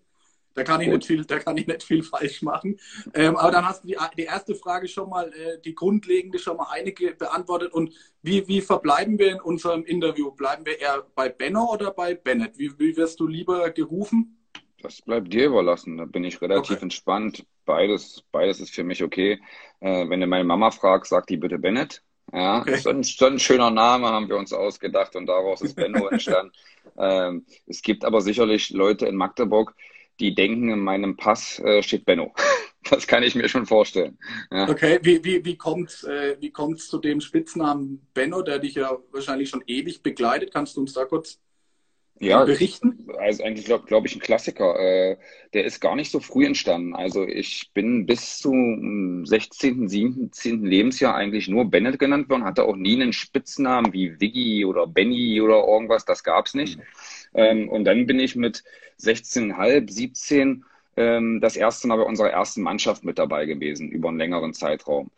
Da 0.55 0.65
kann 0.65 0.81
ich, 0.81 0.89
nicht 0.89 1.07
viel, 1.07 1.25
da 1.25 1.39
kann 1.39 1.57
ich 1.57 1.67
nicht 1.67 1.83
viel 1.83 2.03
falsch 2.03 2.43
machen. 2.43 2.79
Ähm, 3.15 3.37
aber 3.37 3.51
dann 3.51 3.67
hast 3.67 3.85
du 3.85 3.89
die, 3.89 3.97
die 4.17 4.25
erste 4.25 4.55
Frage 4.55 4.89
schon 4.89 5.09
mal, 5.09 5.33
äh, 5.33 5.61
die 5.65 5.75
grundlegende 5.75 6.39
schon 6.39 6.57
mal 6.57 6.69
einige 6.71 7.15
beantwortet. 7.15 7.73
Und 7.73 7.93
wie, 8.23 8.47
wie 8.49 8.61
verbleiben 8.61 9.19
wir 9.19 9.33
in 9.33 9.41
unserem 9.41 9.85
Interview? 9.85 10.31
Bleiben 10.31 10.67
wir 10.67 10.81
eher 10.81 11.07
bei 11.15 11.29
Benno 11.29 11.73
oder 11.73 11.93
bei 11.93 12.15
Bennett? 12.15 12.59
Wie, 12.59 12.79
wie 12.79 12.97
wirst 12.97 13.21
du 13.21 13.27
lieber 13.27 13.71
gerufen? 13.71 14.39
Das 14.83 15.01
bleibt 15.01 15.33
dir 15.33 15.47
überlassen. 15.47 15.97
Da 15.97 16.05
bin 16.05 16.25
ich 16.25 16.41
relativ 16.43 16.77
okay. 16.77 16.83
entspannt. 16.83 17.47
Beides, 17.65 18.25
beides 18.33 18.61
ist 18.61 18.75
für 18.75 18.85
mich 18.85 19.03
okay. 19.03 19.41
Äh, 19.81 20.09
wenn 20.09 20.21
du 20.21 20.27
meine 20.27 20.45
Mama 20.45 20.71
fragst, 20.71 21.11
sagt 21.11 21.31
die 21.31 21.37
bitte 21.37 21.59
Bennett. 21.59 22.03
Ja, 22.33 22.61
okay. 22.61 22.77
so, 22.77 22.91
ein, 22.91 23.03
so 23.03 23.27
ein 23.27 23.39
schöner 23.39 23.71
Name 23.71 24.09
haben 24.09 24.29
wir 24.29 24.37
uns 24.37 24.53
ausgedacht 24.53 25.15
und 25.17 25.27
daraus 25.27 25.61
ist 25.61 25.75
Benno 25.75 26.07
entstanden. 26.11 26.53
ähm, 26.97 27.47
es 27.67 27.83
gibt 27.83 28.05
aber 28.05 28.21
sicherlich 28.21 28.71
Leute 28.71 29.07
in 29.07 29.17
Magdeburg, 29.17 29.75
die 30.21 30.35
denken, 30.35 30.71
in 30.71 30.81
meinem 30.81 31.17
Pass 31.17 31.59
äh, 31.61 31.83
steht 31.83 32.05
Benno. 32.05 32.33
Das 32.91 33.07
kann 33.07 33.23
ich 33.23 33.37
mir 33.37 33.49
schon 33.49 33.65
vorstellen. 33.65 34.19
Ja. 34.51 34.69
Okay, 34.69 34.99
wie, 35.03 35.23
wie, 35.25 35.45
wie 35.45 35.57
kommt 35.57 35.91
es 35.91 36.03
äh, 36.03 36.37
zu 36.77 36.99
dem 36.99 37.21
Spitznamen 37.21 38.05
Benno, 38.13 38.43
der 38.43 38.59
dich 38.59 38.75
ja 38.75 38.99
wahrscheinlich 39.13 39.51
schon 39.51 39.63
ewig 39.69 40.03
begleitet? 40.03 40.53
Kannst 40.53 40.77
du 40.77 40.81
uns 40.81 40.93
da 40.93 41.05
kurz 41.05 41.39
ja, 42.19 42.45
berichten? 42.45 43.07
Also 43.19 43.45
eigentlich 43.45 43.67
glaube 43.67 43.85
glaub 43.87 44.05
ich 44.05 44.15
ein 44.15 44.21
Klassiker. 44.21 44.79
Äh, 44.79 45.17
der 45.55 45.65
ist 45.65 45.81
gar 45.81 45.97
nicht 45.97 46.11
so 46.11 46.21
früh 46.21 46.45
entstanden. 46.45 46.95
Also 46.95 47.25
ich 47.25 47.71
bin 47.73 48.07
bis 48.07 48.39
zum 48.39 49.25
16., 49.27 49.89
17. 49.89 50.65
Lebensjahr 50.65 51.15
eigentlich 51.15 51.49
nur 51.49 51.71
Bennett 51.71 51.99
genannt 51.99 52.29
worden, 52.29 52.45
hatte 52.45 52.65
auch 52.65 52.77
nie 52.77 53.01
einen 53.01 53.13
Spitznamen 53.13 53.93
wie 53.93 54.21
Wiggy 54.21 54.65
oder 54.65 54.87
Benny 54.87 55.41
oder 55.41 55.65
irgendwas, 55.67 56.05
das 56.05 56.23
gab 56.23 56.47
es 56.47 56.55
nicht. 56.55 56.79
Mhm. 56.79 56.83
Ähm, 57.35 57.69
und 57.69 57.85
dann 57.85 58.07
bin 58.07 58.19
ich 58.19 58.37
mit 58.37 58.65
16,5, 59.01 59.91
17 59.91 60.65
ähm, 60.97 61.41
das 61.41 61.57
erste 61.57 61.89
Mal 61.89 61.97
bei 61.97 62.03
unserer 62.03 62.31
ersten 62.31 62.63
Mannschaft 62.63 63.05
mit 63.05 63.19
dabei 63.19 63.47
gewesen, 63.47 63.91
über 63.91 64.09
einen 64.09 64.19
längeren 64.19 64.55
Zeitraum. 64.55 65.11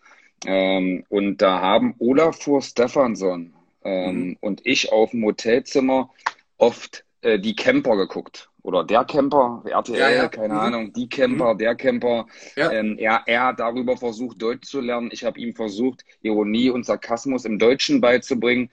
Ähm, 0.47 1.05
und 1.09 1.39
da 1.39 1.61
haben 1.61 1.95
Olafur 1.99 2.63
Stefansson 2.63 3.55
ähm, 3.85 4.17
mhm. 4.17 4.37
und 4.41 4.67
ich 4.67 4.93
auf 4.93 5.11
dem 5.11 5.25
Hotelzimmer 5.25 6.11
oft 6.59 7.05
äh, 7.23 7.39
die 7.39 7.57
Camper 7.57 7.97
geguckt. 7.97 8.51
Oder 8.63 8.83
der 8.83 9.05
Camper, 9.05 9.63
RTL, 9.67 9.99
ja, 9.99 10.11
ja. 10.11 10.29
keine 10.29 10.55
mhm. 10.55 10.61
Ahnung, 10.61 10.93
die 10.95 11.07
Camper, 11.07 11.53
mhm. 11.53 11.59
der 11.59 11.75
Camper. 11.75 12.27
Ja. 12.57 12.73
Ähm, 12.73 12.97
er, 12.99 13.23
er 13.27 13.45
hat 13.45 13.61
darüber 13.61 13.99
versucht, 13.99 14.41
Deutsch 14.41 14.67
zu 14.67 14.81
lernen. 14.81 15.11
Ich 15.13 15.25
habe 15.25 15.39
ihm 15.39 15.55
versucht, 15.55 16.03
Ironie 16.23 16.71
und 16.71 16.87
Sarkasmus 16.87 17.45
im 17.45 17.59
Deutschen 17.59 18.01
beizubringen. 18.01 18.71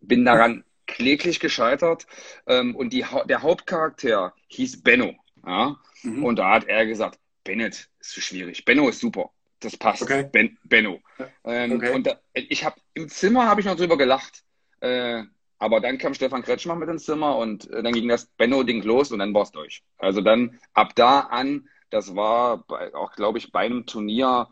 Bin 0.00 0.24
daran 0.24 0.62
kläglich 0.86 1.40
gescheitert. 1.40 2.06
Ähm, 2.46 2.74
und 2.76 2.92
die, 2.92 3.04
der 3.28 3.42
Hauptcharakter 3.42 4.34
hieß 4.48 4.82
Benno. 4.82 5.14
Ja? 5.46 5.76
Mhm. 6.02 6.24
Und 6.24 6.36
da 6.38 6.54
hat 6.54 6.64
er 6.64 6.86
gesagt, 6.86 7.18
Bennett 7.44 7.88
ist 8.00 8.10
zu 8.10 8.20
schwierig. 8.20 8.64
Benno 8.64 8.88
ist 8.88 9.00
super. 9.00 9.30
Das 9.60 9.76
passt. 9.76 10.02
Okay. 10.02 10.28
Ben, 10.30 10.58
Benno. 10.64 11.00
Ähm, 11.44 11.72
okay. 11.72 11.94
Und 11.94 12.06
da, 12.06 12.20
ich 12.34 12.64
habe 12.64 12.76
im 12.94 13.08
Zimmer 13.08 13.46
habe 13.46 13.60
ich 13.60 13.66
noch 13.66 13.76
drüber 13.76 13.96
gelacht. 13.96 14.44
Äh, 14.80 15.22
aber 15.58 15.80
dann 15.80 15.96
kam 15.96 16.12
Stefan 16.12 16.42
Kretschmann 16.42 16.78
mit 16.78 16.88
ins 16.88 17.04
Zimmer 17.04 17.38
und 17.38 17.70
äh, 17.70 17.82
dann 17.82 17.94
ging 17.94 18.08
das 18.08 18.26
Benno-Ding 18.26 18.82
los 18.82 19.10
und 19.10 19.20
dann 19.20 19.32
war 19.32 19.42
es 19.42 19.52
durch. 19.52 19.82
Also 19.96 20.20
dann 20.20 20.58
ab 20.74 20.94
da 20.94 21.20
an, 21.20 21.68
das 21.90 22.14
war 22.14 22.58
bei, 22.66 22.94
auch, 22.94 23.12
glaube 23.12 23.38
ich, 23.38 23.52
bei 23.52 23.60
einem 23.60 23.86
Turnier 23.86 24.48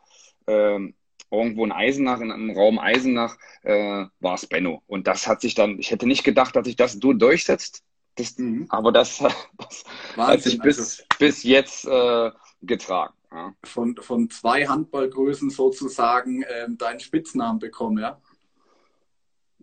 ähm, 0.47 0.95
irgendwo 1.37 1.64
in 1.64 1.73
Eisenach, 1.73 2.21
in 2.21 2.33
einem 2.33 2.50
Raum 2.50 2.79
Eisenach, 2.79 3.37
äh, 3.62 4.05
war 4.21 4.35
es 4.35 4.47
Benno. 4.47 4.83
Und 4.87 5.07
das 5.07 5.26
hat 5.26 5.41
sich 5.41 5.55
dann, 5.55 5.79
ich 5.79 5.91
hätte 5.91 6.07
nicht 6.07 6.25
gedacht, 6.25 6.57
dass 6.57 6.67
sich 6.67 6.76
das 6.76 6.99
du 6.99 7.12
durchsetzt. 7.12 7.83
Das, 8.17 8.38
mhm. 8.38 8.67
Aber 8.69 8.93
das, 8.93 9.19
das 9.19 9.85
hat 10.17 10.43
sich 10.43 10.61
bis, 10.61 10.79
also, 10.79 11.03
bis 11.19 11.43
jetzt 11.43 11.87
äh, 11.87 12.31
getragen. 12.62 13.14
Ja. 13.33 13.53
Von, 13.64 13.97
von 13.97 14.31
zwei 14.31 14.67
Handballgrößen 14.67 15.50
sozusagen 15.50 16.43
äh, 16.43 16.69
deinen 16.71 17.00
Spitznamen 17.00 17.59
bekommen, 17.59 17.99
ja? 17.99 18.21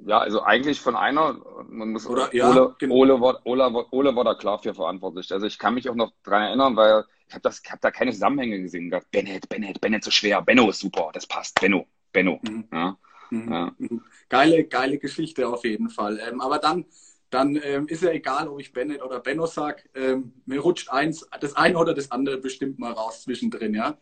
Ja, 0.05 0.20
also 0.20 0.41
eigentlich 0.41 0.81
von 0.81 0.96
einer, 0.96 1.39
man 1.67 1.91
muss, 1.91 2.08
Oder, 2.08 2.34
ja, 2.36 2.50
Ole, 2.50 2.75
genau. 2.79 2.96
Ole, 2.96 3.39
Ole, 3.43 3.86
Ole 3.91 4.15
war 4.15 4.24
da 4.24 4.34
klar 4.34 4.60
für 4.60 4.74
verantwortlich. 4.74 5.31
Also 5.31 5.46
ich 5.46 5.60
kann 5.60 5.75
mich 5.75 5.89
auch 5.89 5.96
noch 5.96 6.12
dran 6.24 6.43
erinnern, 6.43 6.75
weil 6.75 7.03
ich 7.27 7.36
habe 7.36 7.50
hab 7.50 7.81
da 7.81 7.91
keine 7.91 8.12
Zusammenhänge 8.12 8.62
gesehen. 8.62 8.86
Gedacht, 8.86 9.10
Bennett, 9.12 9.48
Bennett, 9.48 9.79
Bennett 9.79 10.03
so 10.03 10.12
schwer, 10.12 10.41
Benno 10.41 10.70
ist 10.70 10.79
super, 10.79 11.12
das 11.13 11.27
passt, 11.27 11.60
Benno, 11.60 11.86
Benno. 12.12 12.39
Mhm. 12.41 12.67
Ja. 12.72 12.98
Mhm. 13.29 13.51
Ja. 13.51 13.72
Mhm. 13.77 14.03
Geile, 14.29 14.63
geile 14.65 14.98
Geschichte 14.98 15.48
auf 15.48 15.63
jeden 15.63 15.89
Fall. 15.89 16.20
Ähm, 16.27 16.41
aber 16.41 16.58
dann, 16.58 16.86
dann 17.29 17.60
ähm, 17.63 17.88
ist 17.88 18.03
ja 18.03 18.12
egal, 18.12 18.48
ob 18.48 18.60
ich 18.60 18.74
Bennett 18.74 19.01
oder 19.03 19.20
Benno 19.20 19.46
sag. 19.46 19.88
Ähm, 19.93 20.34
mir 20.46 20.60
rutscht 20.60 20.89
eins, 20.89 21.27
das 21.39 21.55
eine 21.55 21.77
oder 21.77 21.93
das 21.93 22.12
andere 22.12 22.38
bestimmt 22.38 22.79
mal 22.79 22.91
raus 22.91 23.24
zwischendrin, 23.24 23.74
ja. 23.75 23.98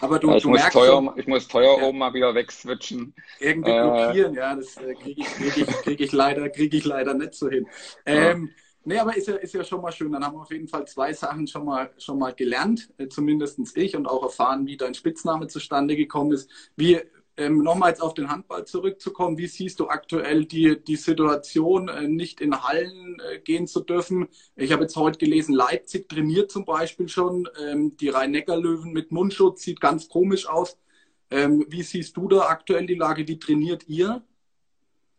Aber 0.00 0.18
du, 0.18 0.34
ich, 0.34 0.42
du 0.42 0.50
muss 0.50 0.60
merkst 0.60 0.72
teuer, 0.72 0.92
schon, 0.92 1.12
ich 1.16 1.26
muss 1.26 1.48
teuer 1.48 1.78
ja, 1.78 1.86
oben 1.86 1.98
mal 1.98 2.12
wieder 2.14 2.34
wegswitchen. 2.34 3.14
Irgendwie 3.40 3.70
äh, 3.70 3.80
blockieren, 3.80 4.34
ja, 4.34 4.54
das 4.54 4.76
äh, 4.76 4.94
kriege 4.94 5.22
ich, 5.22 5.26
krieg 5.26 5.56
ich, 5.56 5.66
krieg 5.66 6.00
ich, 6.00 6.12
leider, 6.12 6.48
krieg 6.50 6.74
ich 6.74 6.84
leider 6.84 7.14
nicht 7.14 7.34
so 7.34 7.48
hin. 7.48 7.66
Ähm, 8.04 8.46
ja. 8.46 8.62
Nee, 8.88 8.98
aber 8.98 9.16
ist 9.16 9.26
ja, 9.26 9.34
ist 9.34 9.52
ja 9.52 9.64
schon 9.64 9.82
mal 9.82 9.90
schön. 9.90 10.12
Dann 10.12 10.24
haben 10.24 10.36
wir 10.36 10.42
auf 10.42 10.52
jeden 10.52 10.68
Fall 10.68 10.86
zwei 10.86 11.12
Sachen 11.12 11.48
schon 11.48 11.64
mal, 11.64 11.90
schon 11.98 12.20
mal 12.20 12.32
gelernt, 12.32 12.88
äh, 12.98 13.08
zumindest 13.08 13.58
ich, 13.76 13.96
und 13.96 14.06
auch 14.06 14.22
erfahren, 14.22 14.64
wie 14.68 14.76
dein 14.76 14.94
Spitzname 14.94 15.48
zustande 15.48 15.96
gekommen 15.96 16.30
ist. 16.30 16.48
Wie, 16.76 17.00
ähm, 17.36 17.62
nochmals 17.62 18.00
auf 18.00 18.14
den 18.14 18.30
Handball 18.30 18.64
zurückzukommen, 18.64 19.38
wie 19.38 19.46
siehst 19.46 19.80
du 19.80 19.88
aktuell 19.88 20.44
die, 20.44 20.82
die 20.82 20.96
Situation, 20.96 21.88
äh, 21.88 22.08
nicht 22.08 22.40
in 22.40 22.62
Hallen 22.62 23.18
äh, 23.30 23.38
gehen 23.38 23.66
zu 23.66 23.80
dürfen? 23.80 24.28
Ich 24.54 24.72
habe 24.72 24.82
jetzt 24.82 24.96
heute 24.96 25.18
gelesen, 25.18 25.54
Leipzig 25.54 26.08
trainiert 26.08 26.50
zum 26.50 26.64
Beispiel 26.64 27.08
schon. 27.08 27.48
Ähm, 27.66 27.96
die 27.96 28.08
Rhein-Neckar-Löwen 28.08 28.92
mit 28.92 29.12
Mundschutz 29.12 29.62
sieht 29.62 29.80
ganz 29.80 30.08
komisch 30.08 30.48
aus. 30.48 30.78
Ähm, 31.30 31.66
wie 31.68 31.82
siehst 31.82 32.16
du 32.16 32.28
da 32.28 32.46
aktuell 32.46 32.86
die 32.86 32.94
Lage? 32.94 33.26
Wie 33.28 33.38
trainiert 33.38 33.88
ihr? 33.88 34.22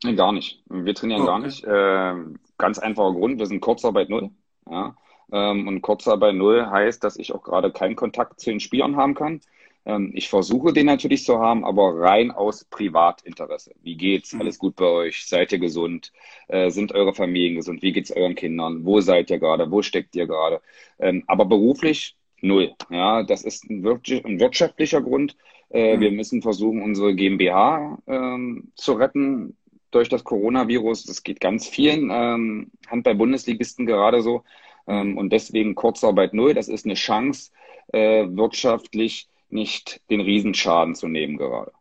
Nee, 0.04 0.16
gar 0.16 0.32
nicht. 0.32 0.64
Wir 0.70 0.94
trainieren 0.96 1.22
okay. 1.22 1.30
gar 1.30 1.40
nicht. 1.40 1.64
Äh, 1.64 2.38
ganz 2.58 2.80
einfacher 2.80 3.14
Grund, 3.14 3.40
wir 3.40 3.46
sind 3.46 3.62
Kurzarbeit 3.62 4.10
null. 4.10 4.30
Ja? 4.70 4.96
Ähm, 5.32 5.68
und 5.68 5.82
Kurzarbeit 5.82 6.36
null 6.36 6.66
heißt, 6.66 7.04
dass 7.04 7.18
ich 7.18 7.34
auch 7.34 7.44
gerade 7.44 7.72
keinen 7.72 7.96
Kontakt 7.96 8.40
zu 8.40 8.50
den 8.50 8.60
Spielern 8.60 8.96
haben 8.96 9.16
kann. 9.16 9.42
Ähm, 9.88 10.12
ich 10.14 10.28
versuche 10.28 10.74
den 10.74 10.86
natürlich 10.86 11.24
zu 11.24 11.40
haben, 11.40 11.64
aber 11.64 11.98
rein 11.98 12.30
aus 12.30 12.66
Privatinteresse. 12.66 13.74
Wie 13.82 13.96
geht's? 13.96 14.34
Mhm. 14.34 14.42
Alles 14.42 14.60
gut 14.60 14.76
bei 14.76 14.86
euch? 14.86 15.26
Seid 15.26 15.54
ihr 15.54 15.60
gesund? 15.60 16.12
Äh, 16.50 16.70
sind 16.70 16.92
eure 16.92 17.14
Familien 17.14 17.56
gesund? 17.56 17.82
Wie 17.82 17.94
geht's 17.94 18.12
euren 18.12 18.36
Kindern? 18.36 18.86
Wo 18.86 19.00
seid 19.00 19.32
ihr 19.32 19.40
gerade? 19.40 19.72
Wo 19.72 19.82
steckt 19.82 20.16
ihr 20.18 20.28
gerade? 20.28 20.62
Ähm, 21.00 21.24
aber 21.28 21.46
beruflich 21.46 22.18
null. 22.42 22.74
Ja, 22.90 23.24
das 23.24 23.44
ist 23.44 23.70
ein, 23.70 23.84
wirtschaftlicher 23.84 25.02
Grund. 25.02 25.38
Äh, 25.70 25.96
mhm. 25.96 26.02
Wir 26.02 26.12
müssen 26.12 26.42
versuchen, 26.42 26.82
unsere 26.84 27.16
GmbH 27.16 27.98
ähm, 28.08 28.74
zu 28.76 28.92
retten 28.94 29.56
durch 29.92 30.10
das 30.10 30.26
Coronavirus. 30.26 31.06
Das 31.06 31.24
geht 31.24 31.40
ganz 31.40 31.66
vielen 31.66 32.10
ähm, 32.12 32.72
Handball-Bundesligisten 32.90 33.86
gerade 33.86 34.22
so. 34.22 34.44
Und 34.90 35.34
deswegen 35.34 35.76
Kurzarbeit 35.76 36.34
null. 36.34 36.54
Das 36.54 36.70
ist 36.70 36.86
eine 36.86 36.94
Chance, 36.94 37.52
äh, 37.92 38.26
wirtschaftlich 38.30 39.28
nicht 39.50 40.02
den 40.10 40.22
Riesenschaden 40.22 40.96
zu 40.96 41.08
nehmen 41.08 41.38
gerade. 41.38 41.72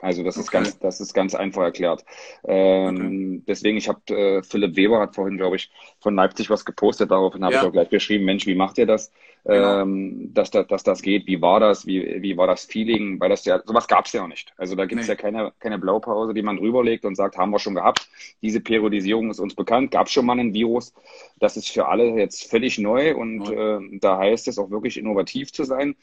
Also 0.00 0.22
das 0.22 0.36
okay. 0.36 0.42
ist 0.42 0.50
ganz, 0.52 0.78
das 0.78 1.00
ist 1.00 1.12
ganz 1.12 1.34
einfach 1.34 1.62
erklärt. 1.62 2.04
Ähm, 2.44 3.40
okay. 3.40 3.42
Deswegen, 3.48 3.78
ich 3.78 3.88
habe 3.88 4.00
äh, 4.14 4.42
Philipp 4.44 4.76
Weber 4.76 5.00
hat 5.00 5.16
vorhin, 5.16 5.38
glaube 5.38 5.56
ich, 5.56 5.70
von 5.98 6.14
Leipzig 6.14 6.50
was 6.50 6.64
gepostet. 6.64 7.10
Daraufhin 7.10 7.44
habe 7.44 7.54
ja. 7.54 7.62
ich 7.62 7.66
auch 7.66 7.72
gleich 7.72 7.88
geschrieben, 7.88 8.24
Mensch, 8.24 8.46
wie 8.46 8.54
macht 8.54 8.78
ihr 8.78 8.86
das? 8.86 9.12
genau. 9.44 9.82
ähm, 9.82 10.30
dass, 10.34 10.50
dass, 10.50 10.66
dass 10.66 10.82
das 10.82 11.02
geht. 11.02 11.26
Wie 11.26 11.40
war 11.40 11.60
das? 11.60 11.86
Wie, 11.86 12.22
wie 12.22 12.36
war 12.36 12.46
das 12.46 12.64
Feeling? 12.64 13.18
Weil 13.20 13.30
das 13.30 13.44
ja, 13.44 13.60
sowas 13.64 13.88
gab 13.88 14.06
es 14.06 14.12
ja 14.12 14.20
noch 14.20 14.28
nicht. 14.28 14.52
Also 14.56 14.74
da 14.76 14.84
gibt 14.84 15.00
es 15.00 15.08
nee. 15.08 15.14
ja 15.14 15.16
keine, 15.16 15.52
keine 15.58 15.78
Blaupause, 15.78 16.34
die 16.34 16.42
man 16.42 16.56
drüberlegt 16.56 17.04
und 17.04 17.14
sagt, 17.14 17.36
haben 17.36 17.50
wir 17.50 17.58
schon 17.58 17.74
gehabt. 17.74 18.08
Diese 18.42 18.60
Periodisierung 18.60 19.30
ist 19.30 19.40
uns 19.40 19.54
bekannt, 19.54 19.90
gab 19.90 20.08
schon 20.08 20.26
mal 20.26 20.38
ein 20.38 20.54
Virus. 20.54 20.92
Das 21.38 21.56
ist 21.56 21.68
für 21.68 21.88
alle 21.88 22.10
jetzt 22.18 22.50
völlig 22.50 22.78
neu 22.78 23.16
und 23.16 23.50
äh, 23.50 23.98
da 24.00 24.18
heißt 24.18 24.48
es 24.48 24.58
auch 24.58 24.70
wirklich 24.70 24.96
innovativ 24.96 25.52
zu 25.52 25.64
sein. 25.64 25.96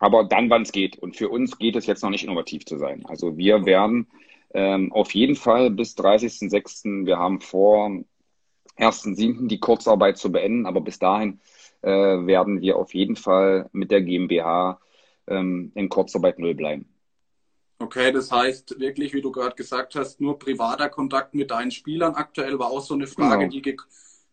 Aber 0.00 0.24
dann, 0.24 0.50
wann 0.50 0.62
es 0.62 0.72
geht. 0.72 0.98
Und 0.98 1.16
für 1.16 1.28
uns 1.28 1.58
geht 1.58 1.76
es 1.76 1.86
jetzt 1.86 2.02
noch 2.02 2.10
nicht 2.10 2.24
innovativ 2.24 2.64
zu 2.64 2.78
sein. 2.78 3.04
Also 3.06 3.36
wir 3.36 3.64
werden 3.64 4.08
ähm, 4.52 4.92
auf 4.92 5.14
jeden 5.14 5.36
Fall 5.36 5.70
bis 5.70 5.96
30.06. 5.96 7.06
Wir 7.06 7.18
haben 7.18 7.40
vor, 7.40 8.02
1.7. 8.80 9.46
die 9.46 9.60
Kurzarbeit 9.60 10.18
zu 10.18 10.32
beenden, 10.32 10.66
aber 10.66 10.80
bis 10.80 10.98
dahin 10.98 11.40
äh, 11.82 11.90
werden 11.90 12.60
wir 12.60 12.76
auf 12.76 12.94
jeden 12.94 13.16
Fall 13.16 13.68
mit 13.72 13.90
der 13.90 14.02
GmbH 14.02 14.80
ähm, 15.26 15.70
in 15.74 15.88
Kurzarbeit 15.88 16.38
null 16.38 16.54
bleiben. 16.54 16.88
Okay, 17.78 18.12
das 18.12 18.30
heißt 18.30 18.78
wirklich, 18.78 19.14
wie 19.14 19.22
du 19.22 19.32
gerade 19.32 19.56
gesagt 19.56 19.94
hast, 19.94 20.20
nur 20.20 20.38
privater 20.38 20.88
Kontakt 20.88 21.34
mit 21.34 21.50
deinen 21.50 21.70
Spielern. 21.70 22.14
Aktuell 22.14 22.58
war 22.58 22.70
auch 22.70 22.82
so 22.82 22.94
eine 22.94 23.06
Frage, 23.06 23.48
genau. 23.48 23.50
die, 23.50 23.62
ge 23.62 23.76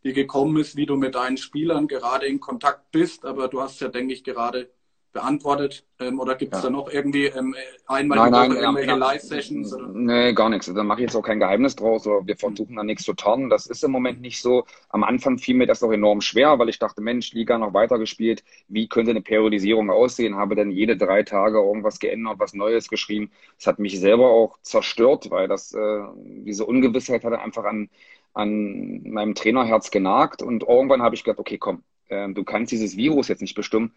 die 0.04 0.14
gekommen 0.14 0.58
ist, 0.58 0.76
wie 0.76 0.86
du 0.86 0.96
mit 0.96 1.16
deinen 1.16 1.38
Spielern 1.38 1.88
gerade 1.88 2.26
in 2.26 2.40
Kontakt 2.40 2.92
bist. 2.92 3.26
Aber 3.26 3.48
du 3.48 3.62
hast 3.62 3.80
ja, 3.80 3.88
denke 3.88 4.14
ich, 4.14 4.24
gerade 4.24 4.70
beantwortet? 5.18 5.84
Ähm, 6.00 6.20
oder 6.20 6.36
gibt 6.36 6.54
es 6.54 6.62
ja. 6.62 6.70
da 6.70 6.76
noch 6.76 6.92
irgendwie 6.92 7.26
ähm, 7.26 7.56
einmal 7.88 8.30
nein, 8.30 8.32
nein, 8.32 8.52
irgendwelche 8.52 8.90
ja, 8.92 8.96
Live-Sessions? 8.96 9.76
Nee, 9.94 10.34
gar 10.34 10.50
nichts. 10.50 10.72
Da 10.72 10.84
mache 10.84 11.00
ich 11.00 11.08
jetzt 11.08 11.16
auch 11.16 11.24
kein 11.24 11.40
Geheimnis 11.40 11.76
draus. 11.76 12.06
Oder 12.06 12.26
wir 12.28 12.38
versuchen 12.38 12.76
da 12.76 12.84
nichts 12.84 13.04
zu 13.04 13.14
tarnen. 13.14 13.50
Das 13.50 13.66
ist 13.66 13.84
im 13.84 13.92
Moment 13.92 14.22
nicht 14.22 14.42
so. 14.42 14.66
Am 14.90 15.04
Anfang 15.04 15.40
fiel 15.40 15.56
mir 15.56 15.66
das 15.66 15.82
auch 15.82 15.92
enorm 15.92 16.22
schwer, 16.22 16.60
weil 16.60 16.70
ich 16.70 16.78
dachte, 16.78 17.02
Mensch, 17.02 17.34
Liga 17.34 17.58
noch 17.58 17.74
weiter 17.74 17.98
gespielt. 17.98 18.44
Wie 18.68 18.88
könnte 18.88 19.12
eine 19.12 19.22
Periodisierung 19.22 19.90
aussehen? 19.90 20.36
Habe 20.36 20.56
dann 20.56 20.70
jede 20.70 20.98
drei 20.98 21.24
Tage 21.24 21.58
irgendwas 21.58 22.00
geändert, 22.00 22.36
was 22.38 22.54
Neues 22.54 22.90
geschrieben. 22.90 23.32
Das 23.58 23.68
hat 23.68 23.80
mich 23.80 24.00
selber 24.00 24.30
auch 24.30 24.60
zerstört, 24.62 25.32
weil 25.32 25.48
das 25.48 25.74
äh, 25.74 26.00
diese 26.46 26.66
Ungewissheit 26.66 27.24
hat 27.24 27.34
einfach 27.34 27.66
an, 27.66 27.90
an 28.34 29.02
meinem 29.04 29.34
Trainerherz 29.34 29.90
genagt. 29.90 30.44
Und 30.44 30.64
irgendwann 30.64 31.02
habe 31.02 31.16
ich 31.16 31.24
gedacht, 31.24 31.40
okay, 31.40 31.58
komm, 31.58 31.82
äh, 32.10 32.30
du 32.30 32.44
kannst 32.44 32.72
dieses 32.72 32.96
Virus 32.98 33.30
jetzt 33.30 33.42
nicht 33.42 33.56
bestimmen 33.56 33.94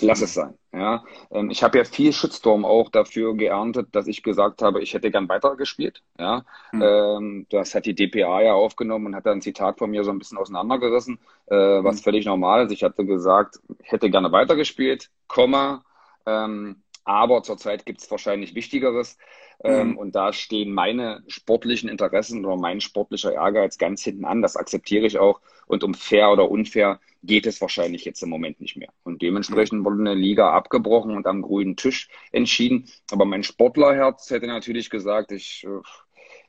lass 0.00 0.20
es 0.20 0.34
sein. 0.34 0.54
Ja, 0.72 1.04
ähm, 1.30 1.50
ich 1.50 1.62
habe 1.62 1.78
ja 1.78 1.84
viel 1.84 2.12
Shitstorm 2.12 2.64
auch 2.64 2.90
dafür 2.90 3.34
geerntet, 3.36 3.88
dass 3.92 4.06
ich 4.06 4.22
gesagt 4.22 4.62
habe, 4.62 4.82
ich 4.82 4.94
hätte 4.94 5.10
gern 5.10 5.28
weitergespielt. 5.28 6.02
Ja, 6.18 6.44
mhm. 6.72 7.46
das 7.50 7.74
hat 7.74 7.86
die 7.86 7.94
DPA 7.94 8.42
ja 8.42 8.54
aufgenommen 8.54 9.06
und 9.06 9.16
hat 9.16 9.26
da 9.26 9.32
ein 9.32 9.42
Zitat 9.42 9.78
von 9.78 9.90
mir 9.90 10.04
so 10.04 10.10
ein 10.10 10.18
bisschen 10.18 10.38
auseinandergerissen, 10.38 11.18
äh, 11.46 11.54
was 11.54 11.96
mhm. 11.96 12.02
völlig 12.02 12.26
normal 12.26 12.64
ist. 12.64 12.72
Ich 12.72 12.82
hatte 12.82 13.04
gesagt, 13.04 13.60
ich 13.82 13.92
hätte 13.92 14.10
gerne 14.10 14.32
weitergespielt, 14.32 15.10
Komma, 15.28 15.82
ähm, 16.26 16.82
aber 17.04 17.42
zurzeit 17.42 17.86
gibt 17.86 18.00
es 18.00 18.10
wahrscheinlich 18.10 18.54
Wichtigeres. 18.54 19.18
Ähm, 19.62 19.90
mhm. 19.90 19.98
Und 19.98 20.14
da 20.14 20.32
stehen 20.32 20.72
meine 20.72 21.22
sportlichen 21.28 21.88
Interessen 21.88 22.44
oder 22.44 22.56
mein 22.56 22.80
sportlicher 22.80 23.32
Ehrgeiz 23.32 23.78
ganz 23.78 24.02
hinten 24.02 24.24
an. 24.24 24.42
Das 24.42 24.56
akzeptiere 24.56 25.06
ich 25.06 25.18
auch. 25.18 25.40
Und 25.66 25.84
um 25.84 25.94
fair 25.94 26.30
oder 26.30 26.50
unfair 26.50 27.00
geht 27.22 27.46
es 27.46 27.60
wahrscheinlich 27.60 28.04
jetzt 28.04 28.22
im 28.22 28.30
Moment 28.30 28.60
nicht 28.60 28.76
mehr. 28.76 28.90
Und 29.04 29.22
dementsprechend 29.22 29.80
mhm. 29.80 29.84
wurde 29.84 30.00
eine 30.00 30.14
Liga 30.14 30.50
abgebrochen 30.50 31.16
und 31.16 31.26
am 31.26 31.42
grünen 31.42 31.76
Tisch 31.76 32.08
entschieden. 32.32 32.90
Aber 33.10 33.24
mein 33.24 33.42
Sportlerherz 33.44 34.30
hätte 34.30 34.46
natürlich 34.46 34.90
gesagt, 34.90 35.32
ich 35.32 35.64
äh, 35.64 35.80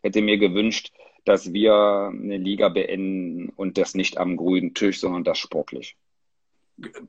hätte 0.01 0.21
mir 0.21 0.37
gewünscht, 0.37 0.91
dass 1.25 1.53
wir 1.53 2.11
eine 2.13 2.37
Liga 2.37 2.69
beenden 2.69 3.49
und 3.49 3.77
das 3.77 3.95
nicht 3.95 4.17
am 4.17 4.37
grünen 4.37 4.73
Tisch, 4.73 4.99
sondern 4.99 5.23
das 5.23 5.39
sportlich. 5.39 5.97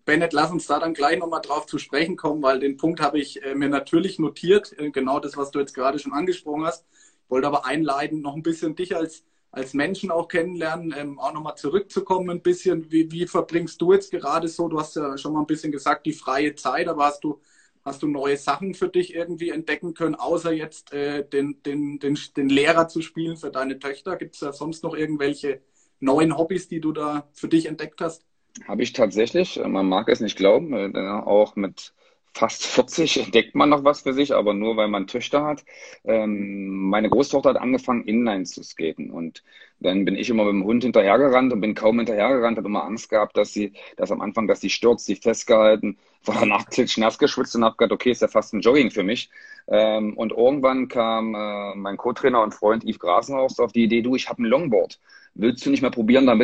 Bennett, 0.04 0.32
lass 0.32 0.52
uns 0.52 0.66
da 0.66 0.78
dann 0.78 0.94
gleich 0.94 1.18
nochmal 1.18 1.40
drauf 1.40 1.66
zu 1.66 1.78
sprechen 1.78 2.16
kommen, 2.16 2.42
weil 2.42 2.61
den 2.61 2.76
Punkt 2.76 3.00
habe 3.00 3.18
ich 3.18 3.42
äh, 3.42 3.54
mir 3.54 3.68
natürlich 3.68 4.18
notiert, 4.18 4.73
äh, 4.78 4.90
genau 4.90 5.18
das, 5.18 5.37
was 5.37 5.50
du 5.50 5.58
jetzt 5.58 5.75
gerade 5.75 5.99
schon 5.99 6.12
angesprochen 6.12 6.64
hast. 6.64 6.87
Wollte 7.28 7.49
aber 7.49 7.66
einleiten, 7.66 8.20
noch 8.20 8.37
ein 8.37 8.42
bisschen 8.42 8.76
dich 8.76 8.94
als, 8.94 9.25
als 9.50 9.74
Menschen 9.74 10.12
auch 10.12 10.29
kennenlernen, 10.29 10.94
ähm, 10.96 11.18
auch 11.18 11.33
nochmal 11.33 11.57
zurückzukommen 11.57 12.31
ein 12.31 12.42
bisschen. 12.42 12.90
Wie, 12.92 13.11
wie 13.11 13.26
verbringst 13.26 13.81
du 13.81 13.92
jetzt 13.92 14.12
gerade 14.12 14.46
so? 14.48 14.68
Du 14.68 14.79
hast 14.79 14.94
ja 14.94 15.18
schon 15.18 15.33
mal 15.33 15.40
ein 15.40 15.46
bisschen 15.46 15.72
gesagt, 15.72 16.07
die 16.07 16.12
freie 16.12 16.55
Zeit, 16.55 16.87
aber 16.87 17.07
hast 17.07 17.24
du, 17.24 17.40
hast 17.85 18.02
du 18.02 18.07
neue 18.09 18.37
Sachen 18.37 18.74
für 18.74 18.88
dich 18.88 19.14
irgendwie 19.14 19.50
entdecken 19.50 19.94
können, 19.94 20.14
außer 20.14 20.52
jetzt 20.52 20.92
äh, 20.92 21.29
den, 21.29 21.61
den, 21.64 21.98
den, 21.98 22.16
den 22.37 22.48
Lehrer 22.48 22.87
zu 22.88 23.02
spielen 23.02 23.37
für 23.37 23.50
deine 23.50 23.81
Töchter? 23.81 24.16
Gibt 24.16 24.35
es 24.35 24.40
da 24.40 24.52
sonst 24.52 24.85
noch 24.85 24.94
irgendwelche 24.94 25.61
neuen 25.98 26.37
Hobbys, 26.37 26.68
die 26.68 26.81
du 26.81 26.92
da 26.92 27.29
für 27.33 27.48
dich 27.48 27.66
entdeckt 27.66 28.00
hast? 28.00 28.26
Habe 28.64 28.83
ich 28.83 28.92
tatsächlich. 28.92 29.61
Man 29.64 29.88
mag 29.88 30.09
es 30.09 30.21
nicht 30.21 30.37
glauben. 30.37 30.95
Äh, 30.95 30.99
auch 31.09 31.57
mit 31.57 31.92
fast 32.33 32.66
40 32.66 33.19
entdeckt 33.25 33.55
man 33.55 33.71
noch 33.71 33.85
was 33.85 34.03
für 34.03 34.12
sich, 34.12 34.35
aber 34.35 34.55
nur 34.55 34.77
weil 34.77 34.88
man 34.88 35.07
Töchter 35.07 35.45
hat. 35.45 35.64
Ähm, 36.05 36.88
meine 36.90 37.09
Großtochter 37.09 37.51
hat 37.51 37.57
angefangen, 37.57 38.05
Inline 38.05 38.45
zu 38.45 38.62
skaten 38.62 39.11
und 39.11 39.42
dann 39.81 40.05
bin 40.05 40.16
ich 40.16 40.31
immer 40.31 40.45
mit 40.45 40.53
dem 40.53 40.64
Hund 40.64 40.83
hinterhergerannt 40.85 41.53
und 41.53 41.61
bin 41.61 41.75
kaum 41.75 41.99
hinterhergerannt, 41.99 42.57
habe 42.59 42.69
immer 42.69 42.85
Angst 42.85 43.11
gehabt, 43.11 43.37
dass 43.37 43.53
sie, 43.53 43.73
dass 43.97 44.11
am 44.11 44.21
Anfang, 44.21 44.47
dass 44.47 44.61
sie 44.61 44.71
stürzt, 44.71 45.07
sie 45.07 45.16
festgehalten, 45.16 45.99
war 46.25 46.37
danach 46.40 46.66
klitschnass 46.66 47.19
geschwitzt 47.19 47.57
und 47.57 47.64
habe 47.64 47.77
gedacht, 47.77 47.92
okay, 47.92 48.11
ist 48.11 48.23
ja 48.23 48.29
fast 48.29 48.53
ein 48.55 48.61
Jogging 48.61 48.90
für 48.90 49.03
mich. 49.03 49.31
Ähm, 49.69 50.16
und 50.16 50.33
irgendwann 50.33 50.88
kam 50.88 51.35
äh, 51.35 51.75
mein 51.75 51.97
Co-Trainer 51.97 52.42
und 52.42 52.55
Freund 52.55 52.85
Yves 52.85 52.99
Grasenhaus 52.99 53.59
auf 53.61 53.73
die 53.73 53.85
Idee, 53.85 54.03
du, 54.03 54.14
ich 54.14 54.29
habe 54.29 54.42
ein 54.42 54.47
Longboard. 54.47 55.01
Willst 55.35 55.64
du 55.66 55.71
nicht 55.71 55.83
mal 55.83 55.90
probieren, 55.90 56.27
da 56.27 56.35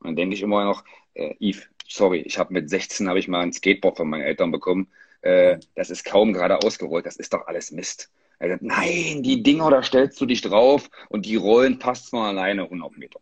mitzurollen? 0.00 0.16
Dann 0.16 0.16
denke 0.16 0.34
ich 0.34 0.42
immer 0.42 0.64
noch, 0.64 0.84
äh, 1.14 1.34
Yves, 1.40 1.68
sorry, 1.88 2.20
ich 2.20 2.38
habe 2.38 2.52
mit 2.52 2.70
16 2.70 3.08
habe 3.08 3.18
ich 3.18 3.28
mal 3.28 3.40
ein 3.40 3.52
Skateboard 3.52 3.96
von 3.96 4.08
meinen 4.08 4.22
Eltern 4.22 4.50
bekommen. 4.50 4.88
Äh, 5.22 5.58
das 5.74 5.90
ist 5.90 6.04
kaum 6.04 6.32
gerade 6.32 6.58
ausgerollt, 6.62 7.06
das 7.06 7.16
ist 7.16 7.32
doch 7.32 7.46
alles 7.46 7.70
Mist. 7.72 8.10
Er 8.38 8.48
sagt, 8.48 8.62
nein, 8.62 9.22
die 9.22 9.42
Dinger, 9.42 9.70
da 9.70 9.82
stellst 9.82 10.18
du 10.20 10.26
dich 10.26 10.40
drauf 10.40 10.88
und 11.10 11.26
die 11.26 11.36
rollen 11.36 11.78
fast 11.78 12.08
von 12.08 12.20
alleine 12.20 12.62
100 12.62 12.96
Meter. 12.96 13.20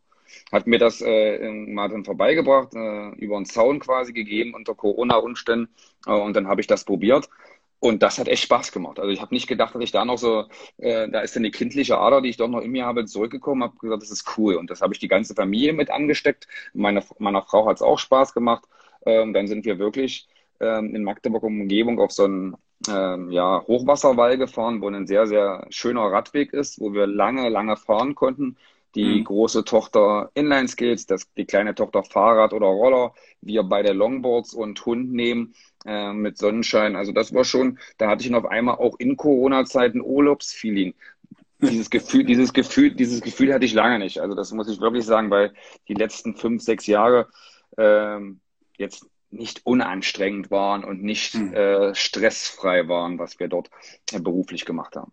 Hat 0.53 0.67
mir 0.67 0.79
das 0.79 1.01
äh, 1.01 1.51
mal 1.51 1.89
dann 1.89 2.05
vorbeigebracht, 2.05 2.75
äh, 2.75 3.09
über 3.17 3.37
einen 3.37 3.47
Zaun 3.47 3.81
quasi 3.81 4.13
gegeben 4.13 4.55
unter 4.55 4.75
Corona-Umständen 4.75 5.75
äh, 6.07 6.13
und 6.13 6.37
dann 6.37 6.47
habe 6.47 6.61
ich 6.61 6.69
das 6.69 6.85
probiert 6.85 7.29
und 7.81 8.03
das 8.03 8.19
hat 8.19 8.29
echt 8.29 8.43
Spaß 8.43 8.73
gemacht. 8.73 8.99
Also 8.99 9.11
ich 9.11 9.21
habe 9.21 9.35
nicht 9.35 9.47
gedacht, 9.47 9.75
dass 9.75 9.83
ich 9.83 9.93
da 9.93 10.05
noch 10.05 10.19
so, 10.19 10.47
äh, 10.79 11.09
da 11.09 11.21
ist 11.21 11.37
eine 11.37 11.51
kindliche 11.51 11.99
Ader, 11.99 12.21
die 12.21 12.29
ich 12.31 12.37
doch 12.37 12.49
noch 12.49 12.61
in 12.61 12.73
mir 12.73 12.87
habe, 12.87 13.05
zurückgekommen, 13.05 13.63
habe 13.63 13.77
gesagt, 13.79 14.03
das 14.03 14.11
ist 14.11 14.37
cool. 14.37 14.57
Und 14.57 14.71
das 14.71 14.81
habe 14.81 14.93
ich 14.95 14.99
die 14.99 15.09
ganze 15.09 15.35
Familie 15.35 15.73
mit 15.73 15.91
angesteckt. 15.91 16.49
Meine, 16.75 17.05
meiner 17.19 17.43
Frau 17.43 17.67
hat 17.67 17.77
es 17.77 17.83
auch 17.83 17.99
Spaß 17.99 18.35
gemacht. 18.35 18.65
Ähm, 19.07 19.33
dann 19.33 19.47
sind 19.47 19.65
wir 19.65 19.79
wirklich 19.79 20.29
ähm, 20.61 20.95
in 20.95 21.05
Magdeburg 21.05 21.45
Umgebung 21.45 22.01
auf 22.01 22.13
so 22.13 22.25
einen 22.25 22.57
ähm, 22.89 23.31
ja, 23.31 23.63
Hochwasserwall 23.67 24.39
gefahren, 24.39 24.81
wo 24.83 24.89
ein 24.89 25.07
sehr, 25.07 25.27
sehr 25.27 25.67
schöner 25.71 26.03
Radweg 26.03 26.53
ist, 26.53 26.81
wo 26.81 26.93
wir 26.93 27.07
lange, 27.07 27.49
lange 27.49 27.77
fahren 27.77 28.15
konnten. 28.15 28.57
Die 28.99 29.21
mhm. 29.21 29.25
große 29.25 29.65
Tochter 29.65 30.29
Inline-Skills, 30.35 31.07
die 31.37 31.45
kleine 31.45 31.73
Tochter 31.77 32.03
Fahrrad 32.03 32.53
oder 32.53 32.67
Roller, 32.67 33.15
wir 33.41 33.63
beide 33.63 33.93
Longboards 33.93 34.55
und 34.55 34.85
Hund 34.85 35.13
nehmen 35.13 35.55
äh, 35.87 36.13
mit 36.13 36.37
Sonnenschein. 36.37 36.97
Also 36.97 37.13
das 37.13 37.33
war 37.33 37.45
schon, 37.45 37.79
da 37.97 38.09
hatte 38.09 38.25
ich 38.25 38.31
noch 38.31 38.45
einmal 38.45 38.75
auch 38.75 38.97
in 38.99 39.17
Corona-Zeiten 39.17 40.01
Urlaubsfeeling. 40.01 40.95
Dieses 41.61 41.91
Gefühl, 41.91 42.25
dieses 42.25 42.53
Gefühl, 42.53 42.91
dieses 42.91 43.21
Gefühl 43.21 43.55
hatte 43.55 43.65
ich 43.65 43.73
lange 43.73 44.01
nicht. 44.01 44.19
Also 44.19 44.35
das 44.35 44.51
muss 44.51 44.69
ich 44.69 44.81
wirklich 44.81 45.05
sagen, 45.05 45.31
weil 45.31 45.55
die 45.87 45.95
letzten 45.95 46.35
fünf, 46.35 46.61
sechs 46.65 46.89
Jahre 46.89 47.29
ähm, 47.77 48.41
jetzt 48.79 49.07
nicht 49.31 49.65
unanstrengend 49.65 50.51
waren 50.51 50.83
und 50.83 51.05
nicht 51.05 51.37
mhm. 51.37 51.55
äh, 51.55 51.95
stressfrei 51.95 52.89
waren, 52.89 53.21
was 53.21 53.39
wir 53.39 53.47
dort 53.47 53.71
äh, 54.11 54.19
beruflich 54.19 54.65
gemacht 54.65 54.97
haben. 54.97 55.13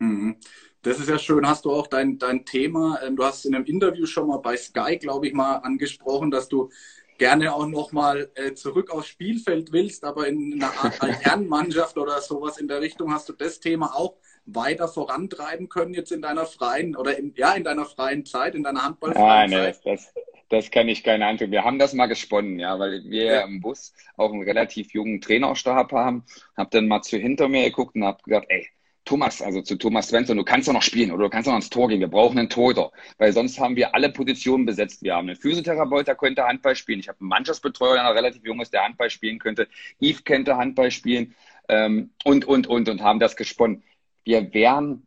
Mhm. 0.00 0.36
Das 0.82 0.98
ist 0.98 1.08
ja 1.08 1.18
schön. 1.18 1.46
Hast 1.46 1.64
du 1.64 1.70
auch 1.70 1.86
dein, 1.86 2.18
dein 2.18 2.44
Thema, 2.44 2.98
ähm, 3.06 3.16
du 3.16 3.24
hast 3.24 3.44
in 3.46 3.54
einem 3.54 3.64
Interview 3.64 4.04
schon 4.04 4.26
mal 4.26 4.38
bei 4.38 4.56
Sky, 4.56 4.98
glaube 4.98 5.28
ich, 5.28 5.32
mal 5.32 5.56
angesprochen, 5.56 6.30
dass 6.30 6.48
du 6.48 6.70
gerne 7.18 7.54
auch 7.54 7.66
nochmal 7.66 8.30
äh, 8.34 8.54
zurück 8.54 8.90
aufs 8.90 9.06
Spielfeld 9.06 9.72
willst, 9.72 10.04
aber 10.04 10.26
in 10.26 10.54
einer 10.54 10.72
Art 10.72 11.00
Herrenmannschaft 11.24 11.96
oder 11.98 12.20
sowas 12.20 12.58
in 12.58 12.66
der 12.66 12.80
Richtung 12.80 13.12
hast 13.12 13.28
du 13.28 13.32
das 13.32 13.60
Thema 13.60 13.94
auch 13.94 14.16
weiter 14.44 14.88
vorantreiben 14.88 15.68
können 15.68 15.94
jetzt 15.94 16.10
in 16.10 16.20
deiner 16.20 16.46
freien 16.46 16.96
oder 16.96 17.16
in, 17.16 17.32
ja 17.36 17.52
in 17.54 17.62
deiner 17.62 17.84
freien 17.84 18.24
Zeit, 18.26 18.56
in 18.56 18.64
deiner 18.64 18.82
Handballfreien 18.82 19.50
Zeit? 19.52 19.80
Nee, 19.84 19.92
das, 19.92 20.12
das 20.48 20.70
kann 20.72 20.88
ich 20.88 21.04
keine 21.04 21.26
Antwort. 21.26 21.52
Wir 21.52 21.62
haben 21.62 21.78
das 21.78 21.92
mal 21.92 22.06
gesponnen, 22.06 22.58
ja, 22.58 22.76
weil 22.76 23.04
wir 23.04 23.24
ja. 23.24 23.40
im 23.42 23.60
Bus 23.60 23.92
auch 24.16 24.32
einen 24.32 24.42
relativ 24.42 24.92
jungen 24.92 25.20
Trainerstab 25.20 25.92
haben. 25.92 26.24
Hab 26.56 26.72
dann 26.72 26.88
mal 26.88 27.02
zu 27.02 27.18
hinter 27.18 27.48
mir 27.48 27.62
geguckt 27.62 27.94
und 27.94 28.04
hab 28.04 28.24
gedacht, 28.24 28.46
ey, 28.48 28.66
Thomas, 29.04 29.42
also 29.42 29.62
zu 29.62 29.76
Thomas 29.76 30.08
Svensson, 30.08 30.36
du 30.36 30.44
kannst 30.44 30.68
doch 30.68 30.72
noch 30.72 30.82
spielen 30.82 31.10
oder 31.10 31.24
du 31.24 31.30
kannst 31.30 31.46
doch 31.46 31.52
noch 31.52 31.58
ins 31.58 31.70
Tor 31.70 31.88
gehen. 31.88 32.00
Wir 32.00 32.08
brauchen 32.08 32.38
einen 32.38 32.48
Torhüter, 32.48 32.92
weil 33.18 33.32
sonst 33.32 33.58
haben 33.58 33.74
wir 33.74 33.94
alle 33.94 34.10
Positionen 34.10 34.64
besetzt. 34.64 35.02
Wir 35.02 35.14
haben 35.16 35.28
einen 35.28 35.36
Physiotherapeut, 35.36 36.06
der 36.06 36.14
könnte 36.14 36.44
Handball 36.44 36.76
spielen. 36.76 37.00
Ich 37.00 37.08
habe 37.08 37.20
einen 37.20 37.28
Mannschaftsbetreuer, 37.28 37.94
der 37.94 38.04
noch 38.04 38.14
relativ 38.14 38.44
jung 38.44 38.60
ist, 38.60 38.72
der 38.72 38.84
Handball 38.84 39.10
spielen 39.10 39.38
könnte. 39.38 39.68
Yves 40.00 40.24
könnte 40.24 40.56
Handball 40.56 40.90
spielen 40.90 41.34
ähm, 41.68 42.10
und, 42.24 42.44
und, 42.44 42.68
und, 42.68 42.88
und 42.88 43.02
haben 43.02 43.18
das 43.18 43.34
gesponnen. 43.36 43.82
Wir 44.24 44.54
wären, 44.54 45.06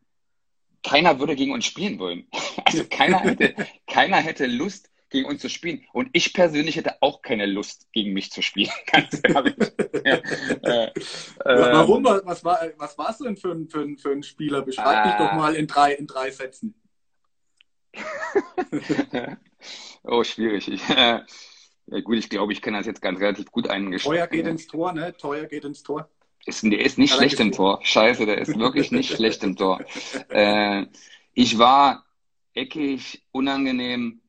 keiner 0.82 1.18
würde 1.18 1.34
gegen 1.34 1.52
uns 1.52 1.64
spielen 1.64 1.98
wollen. 1.98 2.26
Also 2.64 2.84
keiner 2.84 3.20
hätte, 3.20 3.54
keiner 3.86 4.16
hätte 4.16 4.46
Lust, 4.46 4.90
gegen 5.10 5.28
uns 5.28 5.40
zu 5.40 5.48
spielen. 5.48 5.84
Und 5.92 6.08
ich 6.12 6.32
persönlich 6.32 6.76
hätte 6.76 6.96
auch 7.00 7.22
keine 7.22 7.46
Lust, 7.46 7.86
gegen 7.92 8.12
mich 8.12 8.30
zu 8.30 8.42
spielen, 8.42 8.70
ganz 8.92 9.20
ehrlich. 9.22 9.54
ja, 10.04 10.86
äh, 10.86 10.92
Warum? 11.44 12.06
Ähm, 12.06 12.20
was, 12.24 12.44
war, 12.44 12.58
was 12.76 12.98
warst 12.98 13.20
du 13.20 13.24
denn 13.24 13.36
für 13.36 13.52
ein, 13.52 13.68
für 13.68 13.80
ein, 13.80 13.98
für 13.98 14.10
ein 14.10 14.22
Spieler? 14.22 14.62
Beschreib 14.62 15.06
äh, 15.06 15.08
dich 15.08 15.18
doch 15.18 15.32
mal 15.34 15.54
in 15.54 15.66
drei, 15.66 15.92
in 15.92 16.06
drei 16.06 16.30
Sätzen. 16.30 16.74
oh, 20.04 20.22
schwierig. 20.24 20.68
Ich, 20.68 20.88
äh, 20.90 21.20
ja, 21.86 22.00
gut, 22.00 22.16
ich 22.16 22.28
glaube, 22.28 22.52
ich 22.52 22.60
kann 22.60 22.74
das 22.74 22.86
jetzt 22.86 23.00
ganz 23.00 23.20
relativ 23.20 23.50
gut 23.50 23.68
eingeschätzt. 23.68 24.06
Teuer 24.06 24.26
geht 24.26 24.46
ins 24.46 24.66
Tor, 24.66 24.92
ne? 24.92 25.16
Teuer 25.16 25.46
geht 25.46 25.64
ins 25.64 25.82
Tor. 25.82 26.08
Ist, 26.44 26.62
der 26.62 26.80
ist 26.80 26.98
nicht 26.98 27.14
schlecht 27.14 27.40
im 27.40 27.52
Tor. 27.52 27.80
Scheiße, 27.82 28.26
der 28.26 28.38
ist 28.38 28.58
wirklich 28.58 28.92
nicht 28.92 29.12
schlecht 29.12 29.42
im 29.42 29.56
Tor. 29.56 29.80
Äh, 30.28 30.86
ich 31.34 31.58
war 31.58 32.04
eckig, 32.54 33.24
unangenehm. 33.30 34.20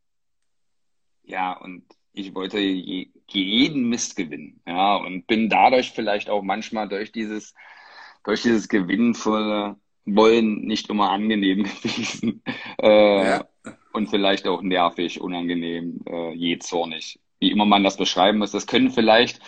Ja, 1.28 1.54
und 1.54 1.84
ich 2.14 2.34
wollte 2.34 2.60
je, 2.60 3.10
jeden 3.30 3.90
Mist 3.90 4.16
gewinnen. 4.16 4.62
Ja, 4.66 4.96
und 4.96 5.28
bin 5.28 5.50
dadurch 5.50 5.92
vielleicht 5.92 6.30
auch 6.30 6.42
manchmal 6.42 6.88
durch 6.88 7.12
dieses, 7.12 7.54
durch 8.24 8.42
dieses 8.42 8.70
gewinnvolle 8.70 9.76
Wollen 10.06 10.62
nicht 10.62 10.90
immer 10.90 11.12
angenehm 11.12 11.64
gewesen. 11.84 12.42
Äh, 12.82 13.28
ja. 13.28 13.46
Und 13.92 14.10
vielleicht 14.10 14.48
auch 14.48 14.62
nervig, 14.62 15.20
unangenehm, 15.20 16.00
äh, 16.08 16.34
je 16.34 16.58
zornig. 16.60 17.20
Wie 17.40 17.52
immer 17.52 17.66
man 17.66 17.84
das 17.84 17.98
beschreiben 17.98 18.40
muss. 18.40 18.52
Das 18.52 18.68
können 18.68 18.90
vielleicht 18.90 19.42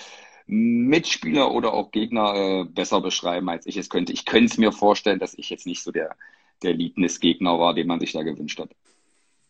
Mitspieler 0.47 1.51
oder 1.51 1.73
auch 1.73 1.91
Gegner 1.91 2.33
äh, 2.35 2.63
besser 2.65 3.01
beschreiben, 3.01 3.49
als 3.49 3.67
ich 3.67 3.77
es 3.77 3.89
könnte. 3.89 4.11
Ich 4.11 4.25
könnte 4.25 4.51
es 4.51 4.57
mir 4.57 4.71
vorstellen, 4.71 5.19
dass 5.19 5.37
ich 5.37 5.49
jetzt 5.49 5.65
nicht 5.65 5.81
so 5.81 5.91
der, 5.91 6.15
der 6.61 6.73
Lieblings-Gegner 6.73 7.57
war, 7.59 7.73
den 7.73 7.87
man 7.87 7.99
sich 7.99 8.11
da 8.11 8.23
gewünscht 8.23 8.59
hat. 8.59 8.69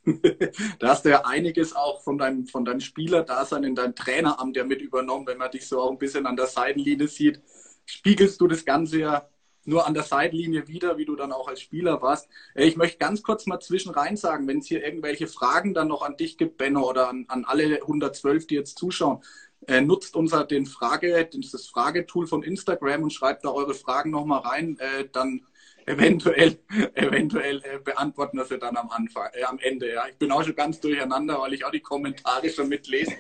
da 0.80 0.90
hast 0.90 1.06
du 1.06 1.10
ja 1.10 1.26
einiges 1.26 1.76
auch 1.76 2.02
von 2.02 2.18
deinem, 2.18 2.48
von 2.48 2.66
deinem 2.66 2.80
Spielerdasein 2.80 3.64
in 3.64 3.76
dein 3.76 3.96
Traineramt 3.96 4.56
ja 4.56 4.64
mit 4.64 4.82
übernommen. 4.82 5.28
Wenn 5.28 5.38
man 5.38 5.52
dich 5.52 5.68
so 5.68 5.80
auch 5.82 5.92
ein 5.92 5.98
bisschen 5.98 6.26
an 6.26 6.36
der 6.36 6.48
Seitenlinie 6.48 7.08
sieht, 7.08 7.42
spiegelst 7.86 8.40
du 8.42 8.48
das 8.48 8.66
Ganze 8.66 9.00
ja 9.00 9.30
nur 9.66 9.86
an 9.86 9.94
der 9.94 10.04
Seitenlinie 10.04 10.68
wieder, 10.68 10.98
wie 10.98 11.06
du 11.06 11.16
dann 11.16 11.32
auch 11.32 11.48
als 11.48 11.62
Spieler 11.62 12.02
warst. 12.02 12.28
Äh, 12.56 12.66
ich 12.66 12.76
möchte 12.76 12.98
ganz 12.98 13.24
kurz 13.24 13.46
mal 13.46 13.60
zwischen 13.60 13.92
rein 13.92 14.18
sagen, 14.18 14.48
wenn 14.48 14.60
es 14.60 14.68
hier 14.68 14.84
irgendwelche 14.84 15.28
Fragen 15.28 15.74
dann 15.74 15.88
noch 15.88 16.02
an 16.02 16.18
dich 16.18 16.38
gibt, 16.38 16.58
Benno, 16.58 16.90
oder 16.90 17.10
an, 17.10 17.26
an 17.28 17.46
alle 17.46 17.82
112, 17.82 18.48
die 18.48 18.56
jetzt 18.56 18.78
zuschauen, 18.78 19.24
äh, 19.68 19.82
nutzt 19.82 20.16
unser 20.16 20.46
den 20.46 20.66
Frage, 20.66 21.30
das 21.32 21.68
Fragetool 21.68 22.28
von 22.28 22.44
Instagram 22.44 23.04
und 23.04 23.14
schreibt 23.14 23.46
da 23.46 23.52
eure 23.52 23.74
Fragen 23.74 24.10
nochmal 24.10 24.40
rein. 24.40 24.78
Äh, 24.80 25.08
dann 25.12 25.46
eventuell, 25.86 26.60
eventuell 26.94 27.62
äh, 27.64 27.80
beantworten 27.80 28.38
wir 28.38 28.46
sie 28.46 28.58
dann 28.58 28.78
am 28.78 28.90
Anfang, 28.90 29.30
äh, 29.34 29.44
am 29.44 29.60
Ende. 29.60 29.94
Ja. 29.94 30.08
Ich 30.08 30.18
bin 30.18 30.32
auch 30.32 30.44
schon 30.44 30.56
ganz 30.56 30.80
durcheinander, 30.80 31.40
weil 31.40 31.54
ich 31.54 31.66
auch 31.66 31.72
die 31.72 31.82
Kommentare 31.82 32.50
schon 32.50 32.70
mitlese. 32.70 33.16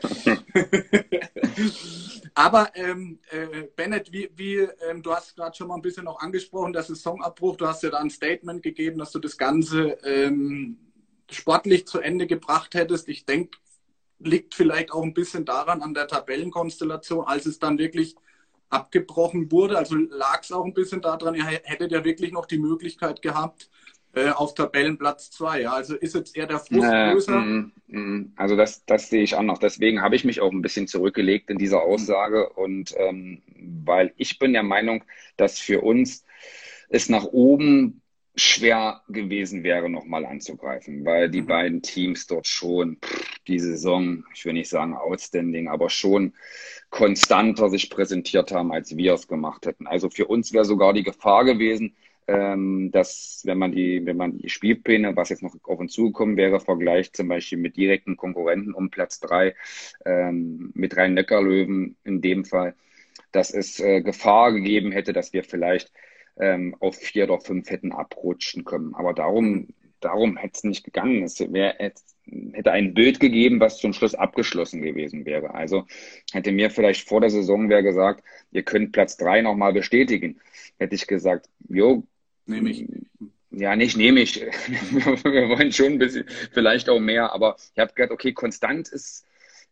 Aber 2.35 2.71
ähm, 2.75 3.19
äh, 3.31 3.67
Bennett, 3.75 4.11
wie, 4.11 4.29
wie 4.35 4.67
ähm, 4.89 5.01
du 5.01 5.13
hast 5.13 5.35
gerade 5.35 5.55
schon 5.55 5.67
mal 5.67 5.75
ein 5.75 5.81
bisschen 5.81 6.05
noch 6.05 6.19
angesprochen, 6.19 6.73
der 6.73 6.83
Saisonabbruch, 6.83 7.57
du 7.57 7.67
hast 7.67 7.83
ja 7.83 7.89
da 7.89 7.97
ein 7.97 8.09
Statement 8.09 8.63
gegeben, 8.63 8.99
dass 8.99 9.11
du 9.11 9.19
das 9.19 9.37
Ganze 9.37 9.97
ähm, 10.03 10.77
sportlich 11.29 11.85
zu 11.87 11.99
Ende 11.99 12.27
gebracht 12.27 12.75
hättest. 12.75 13.09
Ich 13.09 13.25
denke, 13.25 13.57
liegt 14.19 14.55
vielleicht 14.55 14.91
auch 14.91 15.03
ein 15.03 15.13
bisschen 15.13 15.45
daran 15.45 15.81
an 15.81 15.93
der 15.93 16.07
Tabellenkonstellation, 16.07 17.25
als 17.25 17.45
es 17.45 17.59
dann 17.59 17.77
wirklich 17.77 18.15
abgebrochen 18.69 19.51
wurde. 19.51 19.77
Also 19.77 19.95
lag 19.95 20.41
es 20.43 20.51
auch 20.51 20.65
ein 20.65 20.73
bisschen 20.73 21.01
daran, 21.01 21.35
ihr 21.35 21.45
hättet 21.45 21.91
ja 21.91 22.03
wirklich 22.03 22.31
noch 22.31 22.45
die 22.45 22.59
Möglichkeit 22.59 23.21
gehabt, 23.21 23.69
äh, 24.13 24.29
auf 24.29 24.53
Tabellenplatz 24.53 25.31
2. 25.31 25.61
Ja? 25.61 25.73
Also 25.73 25.95
ist 25.95 26.15
jetzt 26.15 26.35
eher 26.35 26.47
der 26.47 26.59
Frust 26.59 26.89
äh, 26.91 27.11
größer? 27.11 27.39
Mm, 27.39 27.71
mm, 27.87 28.33
also 28.35 28.55
das, 28.55 28.85
das 28.85 29.09
sehe 29.09 29.23
ich 29.23 29.35
auch 29.35 29.43
noch. 29.43 29.59
Deswegen 29.59 30.01
habe 30.01 30.15
ich 30.15 30.23
mich 30.23 30.41
auch 30.41 30.51
ein 30.51 30.61
bisschen 30.61 30.87
zurückgelegt 30.87 31.49
in 31.49 31.57
dieser 31.57 31.81
Aussage. 31.81 32.49
Und 32.49 32.93
ähm, 32.97 33.41
weil 33.85 34.13
ich 34.17 34.39
bin 34.39 34.53
der 34.53 34.63
Meinung, 34.63 35.03
dass 35.37 35.59
für 35.59 35.81
uns 35.81 36.25
es 36.89 37.09
nach 37.09 37.25
oben 37.25 38.01
schwer 38.35 39.01
gewesen 39.09 39.63
wäre, 39.63 39.89
nochmal 39.89 40.25
anzugreifen, 40.25 41.03
weil 41.05 41.29
die 41.29 41.41
mhm. 41.41 41.47
beiden 41.47 41.81
Teams 41.81 42.27
dort 42.27 42.47
schon 42.47 42.97
pff, 43.03 43.39
die 43.47 43.59
Saison, 43.59 44.23
ich 44.33 44.45
will 44.45 44.53
nicht 44.53 44.69
sagen 44.69 44.95
outstanding, 44.95 45.67
aber 45.67 45.89
schon 45.89 46.33
konstanter 46.89 47.69
sich 47.69 47.89
präsentiert 47.89 48.51
haben, 48.51 48.71
als 48.71 48.95
wir 48.95 49.13
es 49.13 49.27
gemacht 49.27 49.65
hätten. 49.65 49.87
Also 49.87 50.09
für 50.09 50.27
uns 50.27 50.53
wäre 50.53 50.65
sogar 50.65 50.93
die 50.93 51.03
Gefahr 51.03 51.45
gewesen, 51.45 51.95
ähm, 52.27 52.91
dass 52.91 53.41
wenn 53.45 53.57
man 53.57 53.71
die, 53.71 54.05
wenn 54.05 54.17
man 54.17 54.37
die 54.37 54.49
Spielpläne, 54.49 55.15
was 55.15 55.29
jetzt 55.29 55.41
noch 55.41 55.55
auf 55.63 55.79
uns 55.79 55.93
zugekommen 55.93 56.37
wäre, 56.37 56.59
vergleicht 56.59 57.15
zum 57.15 57.27
Beispiel 57.27 57.57
mit 57.57 57.75
direkten 57.75 58.17
Konkurrenten 58.17 58.73
um 58.73 58.89
Platz 58.89 59.19
drei, 59.19 59.55
ähm, 60.05 60.71
mit 60.75 60.95
Rhein-Neckar-Löwen 60.95 61.97
in 62.03 62.21
dem 62.21 62.45
Fall, 62.45 62.75
dass 63.31 63.51
es 63.51 63.79
äh, 63.79 64.01
Gefahr 64.01 64.51
gegeben 64.51 64.91
hätte, 64.91 65.13
dass 65.13 65.33
wir 65.33 65.43
vielleicht 65.43 65.91
ähm, 66.39 66.75
auf 66.79 66.95
vier 66.95 67.25
oder 67.25 67.39
fünf 67.39 67.69
hätten 67.69 67.91
abrutschen 67.91 68.63
können. 68.63 68.95
Aber 68.95 69.13
darum, 69.13 69.67
darum 69.99 70.37
hätte 70.37 70.53
es 70.55 70.63
nicht 70.63 70.83
gegangen. 70.83 71.23
Es 71.23 71.39
wär, 71.39 71.75
hätte 72.53 72.71
ein 72.71 72.93
Bild 72.93 73.19
gegeben, 73.19 73.59
was 73.59 73.77
zum 73.77 73.93
Schluss 73.93 74.15
abgeschlossen 74.15 74.81
gewesen 74.81 75.25
wäre. 75.25 75.53
Also 75.53 75.85
hätte 76.31 76.51
mir 76.51 76.69
vielleicht 76.69 77.07
vor 77.07 77.21
der 77.21 77.29
Saison 77.29 77.69
wer 77.69 77.83
gesagt, 77.83 78.23
ihr 78.51 78.63
könnt 78.63 78.91
Platz 78.91 79.17
drei 79.17 79.41
nochmal 79.41 79.73
bestätigen, 79.73 80.39
hätte 80.77 80.95
ich 80.95 81.07
gesagt, 81.07 81.49
jo, 81.67 82.03
nehme 82.45 82.69
ich. 82.69 82.85
Ja, 83.51 83.75
nicht 83.75 83.97
nehme 83.97 84.21
ich. 84.21 84.35
Wir 84.39 85.49
wollen 85.49 85.71
schon 85.71 85.93
ein 85.93 85.97
bisschen, 85.97 86.25
vielleicht 86.51 86.87
auch 86.87 86.99
mehr, 86.99 87.33
aber 87.33 87.55
ich 87.73 87.79
habe 87.79 87.93
gedacht, 87.93 88.11
okay, 88.11 88.31
konstant 88.31 88.89
ist 88.89 89.25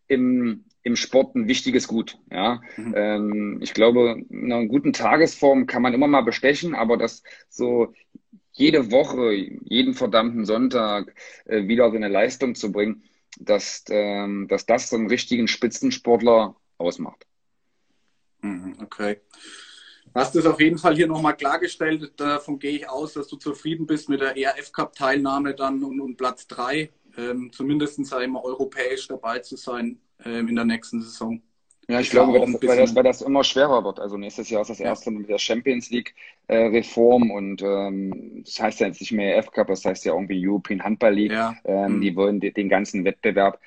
im, 0.08 0.66
im 0.88 0.96
Sport 0.96 1.36
ein 1.36 1.48
wichtiges 1.48 1.88
Gut. 1.88 2.18
Ja, 2.32 2.62
mhm. 2.78 2.94
ähm, 2.98 3.60
ich 3.62 3.74
glaube, 3.74 4.24
in 4.30 4.52
einer 4.52 4.66
guten 4.66 4.94
Tagesform 4.94 5.68
kann 5.68 5.82
man 5.82 5.94
immer 5.94 6.08
mal 6.08 6.22
bestechen, 6.22 6.74
aber 6.74 6.98
das 6.98 7.24
so 7.50 7.94
jede 8.54 8.90
Woche, 8.90 9.34
jeden 9.34 9.94
verdammten 9.94 10.46
Sonntag 10.46 11.14
äh, 11.46 11.68
wieder 11.68 11.92
so 11.92 11.98
eine 11.98 12.08
Leistung 12.08 12.56
zu 12.56 12.72
bringen, 12.72 13.04
dass, 13.38 13.84
ähm, 13.90 14.48
dass 14.48 14.66
das 14.66 14.90
so 14.90 14.96
einen 14.96 15.10
richtigen 15.10 15.48
Spitzensportler 15.48 16.56
ausmacht. 16.78 17.28
Mhm, 18.42 18.78
okay. 18.82 19.18
Hast 20.16 20.36
es 20.36 20.46
auf 20.46 20.60
jeden 20.60 20.80
Fall 20.80 20.96
hier 20.96 21.06
nochmal 21.06 21.36
klargestellt. 21.36 22.14
Davon 22.16 22.58
gehe 22.58 22.72
ich 22.72 22.90
aus, 22.90 23.14
dass 23.14 23.28
du 23.28 23.36
zufrieden 23.36 23.86
bist 23.86 24.10
mit 24.10 24.22
der 24.22 24.36
ERF 24.38 24.72
Cup 24.72 24.96
Teilnahme 24.96 25.54
dann 25.54 25.84
und, 25.84 26.00
und 26.00 26.16
Platz 26.16 26.48
3 26.48 26.90
ähm, 27.18 27.52
zumindest 27.52 28.04
sei 28.06 28.28
mal 28.28 28.44
europäisch 28.44 29.08
dabei 29.08 29.40
zu 29.40 29.58
sein 29.58 30.00
ähm, 30.26 30.48
in 30.48 30.56
der 30.56 30.66
nächsten 30.66 31.02
Saison. 31.02 31.42
Ja, 31.90 32.02
ich 32.02 32.10
glaube, 32.10 32.34
weil 32.34 32.52
das, 32.52 32.62
weil, 32.62 32.78
das, 32.78 32.96
weil 32.96 33.04
das 33.04 33.22
immer 33.22 33.46
schwerer 33.46 33.84
wird. 33.86 34.02
Also 34.02 34.18
nächstes 34.18 34.50
Jahr 34.50 34.62
ist 34.62 34.70
das 34.70 34.82
erste 34.82 35.10
mit 35.10 35.30
der 35.30 35.38
Champions 35.38 35.90
League 35.90 36.16
äh, 36.48 36.58
Reform 36.58 37.32
und 37.32 37.62
ähm, 37.62 38.44
das 38.44 38.60
heißt 38.60 38.82
ja 38.82 38.88
jetzt 38.88 39.00
nicht 39.00 39.14
mehr 39.14 39.38
EF 39.38 39.52
Cup, 39.52 39.68
das 39.68 39.86
heißt 39.86 40.04
ja 40.04 40.14
irgendwie 40.14 40.46
European 40.46 40.84
Handball 40.84 41.14
League. 41.14 41.32
Ja. 41.32 41.56
Ähm, 41.64 41.96
mhm. 41.96 42.02
Die 42.02 42.16
wollen 42.18 42.40
die, 42.42 42.52
den 42.52 42.68
ganzen 42.68 43.06
Wettbewerb 43.06 43.62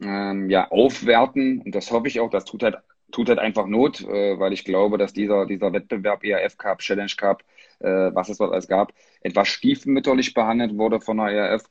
ähm, 0.00 0.48
ja 0.50 0.70
aufwerten 0.70 1.62
und 1.62 1.74
das 1.74 1.90
hoffe 1.90 2.06
ich 2.06 2.20
auch. 2.20 2.30
Das 2.30 2.44
tut 2.44 2.62
halt 2.62 2.76
tut 3.10 3.28
halt 3.28 3.40
einfach 3.40 3.66
Not, 3.66 4.02
äh, 4.02 4.38
weil 4.38 4.52
ich 4.52 4.64
glaube, 4.64 4.96
dass 4.96 5.12
dieser 5.12 5.44
dieser 5.46 5.72
Wettbewerb 5.72 6.22
ERF 6.22 6.56
Cup, 6.56 6.78
Challenge 6.78 7.12
Cup, 7.16 7.42
äh, 7.80 7.88
was 8.14 8.28
es 8.28 8.38
dort 8.38 8.52
alles 8.52 8.68
gab, 8.68 8.92
etwas 9.20 9.48
stiefmütterlich 9.48 10.32
behandelt 10.32 10.78
wurde 10.78 11.00
von 11.00 11.16
der 11.16 11.26
ERF 11.26 11.64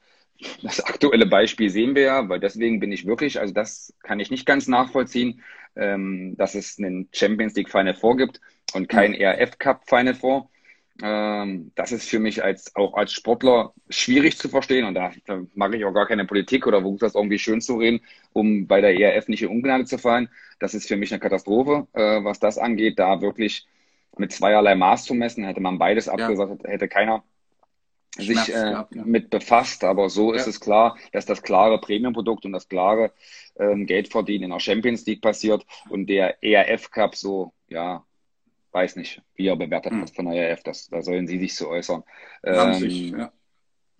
das 0.61 0.79
aktuelle 0.81 1.25
Beispiel 1.25 1.69
sehen 1.69 1.95
wir 1.95 2.03
ja, 2.03 2.29
weil 2.29 2.39
deswegen 2.39 2.79
bin 2.79 2.91
ich 2.91 3.05
wirklich, 3.05 3.39
also 3.39 3.53
das 3.53 3.93
kann 4.03 4.19
ich 4.19 4.31
nicht 4.31 4.45
ganz 4.45 4.67
nachvollziehen, 4.67 5.41
ähm, 5.75 6.35
dass 6.37 6.55
es 6.55 6.77
einen 6.77 7.09
Champions 7.11 7.55
League 7.55 7.69
Final 7.69 7.93
Four 7.93 8.17
gibt 8.17 8.41
und 8.73 8.89
kein 8.89 9.13
ERF 9.13 9.57
Cup 9.57 9.87
Final 9.87 10.15
Four. 10.15 10.49
Ähm, 11.01 11.71
das 11.75 11.91
ist 11.91 12.07
für 12.07 12.19
mich 12.19 12.43
als 12.43 12.75
auch 12.75 12.93
als 12.93 13.13
Sportler 13.13 13.73
schwierig 13.89 14.37
zu 14.37 14.47
verstehen 14.47 14.85
und 14.85 14.93
da, 14.93 15.11
da 15.25 15.41
mache 15.55 15.75
ich 15.75 15.85
auch 15.85 15.93
gar 15.93 16.07
keine 16.07 16.25
Politik 16.25 16.67
oder 16.67 16.81
versuche 16.81 16.99
das 16.99 17.15
irgendwie 17.15 17.39
schön 17.39 17.61
zu 17.61 17.77
reden, 17.77 18.01
um 18.31 18.67
bei 18.67 18.79
der 18.79 18.99
ERF 18.99 19.27
nicht 19.27 19.41
in 19.41 19.49
Ungnade 19.49 19.85
zu 19.85 19.97
fallen. 19.97 20.29
Das 20.59 20.75
ist 20.75 20.87
für 20.87 20.97
mich 20.97 21.11
eine 21.11 21.19
Katastrophe, 21.19 21.87
äh, 21.93 22.23
was 22.23 22.39
das 22.39 22.57
angeht, 22.59 22.99
da 22.99 23.21
wirklich 23.21 23.65
mit 24.17 24.31
zweierlei 24.31 24.75
Maß 24.75 25.05
zu 25.05 25.15
messen. 25.15 25.43
Hätte 25.45 25.61
man 25.61 25.79
beides 25.79 26.07
abgesagt, 26.07 26.63
hätte 26.65 26.87
keiner 26.87 27.23
sich 28.15 28.49
äh, 28.49 28.51
gehabt, 28.51 28.95
ja. 28.95 29.03
mit 29.03 29.29
befasst. 29.29 29.83
Aber 29.83 30.09
so 30.09 30.33
ja. 30.33 30.39
ist 30.39 30.47
es 30.47 30.59
klar, 30.59 30.97
dass 31.11 31.25
das 31.25 31.41
klare 31.41 31.79
Premium-Produkt 31.79 32.45
und 32.45 32.53
das 32.53 32.69
klare 32.69 33.11
ähm, 33.57 33.85
Geldverdienen 33.85 34.45
in 34.45 34.49
der 34.51 34.59
Champions 34.59 35.05
League 35.05 35.21
passiert 35.21 35.65
und 35.89 36.07
der 36.07 36.43
ERF 36.43 36.91
Cup 36.91 37.15
so, 37.15 37.53
ja, 37.67 38.03
weiß 38.71 38.95
nicht, 38.95 39.21
wie 39.35 39.47
er 39.47 39.55
bewertet 39.55 39.93
hm. 39.93 39.99
wird 40.01 40.15
von 40.15 40.25
der 40.25 40.49
ERF. 40.49 40.63
Das, 40.63 40.87
da 40.89 41.01
sollen 41.01 41.27
Sie 41.27 41.39
sich 41.39 41.55
so 41.55 41.69
äußern. 41.69 42.03
Ähm, 42.43 42.73
sich, 42.73 43.11
ja. 43.11 43.31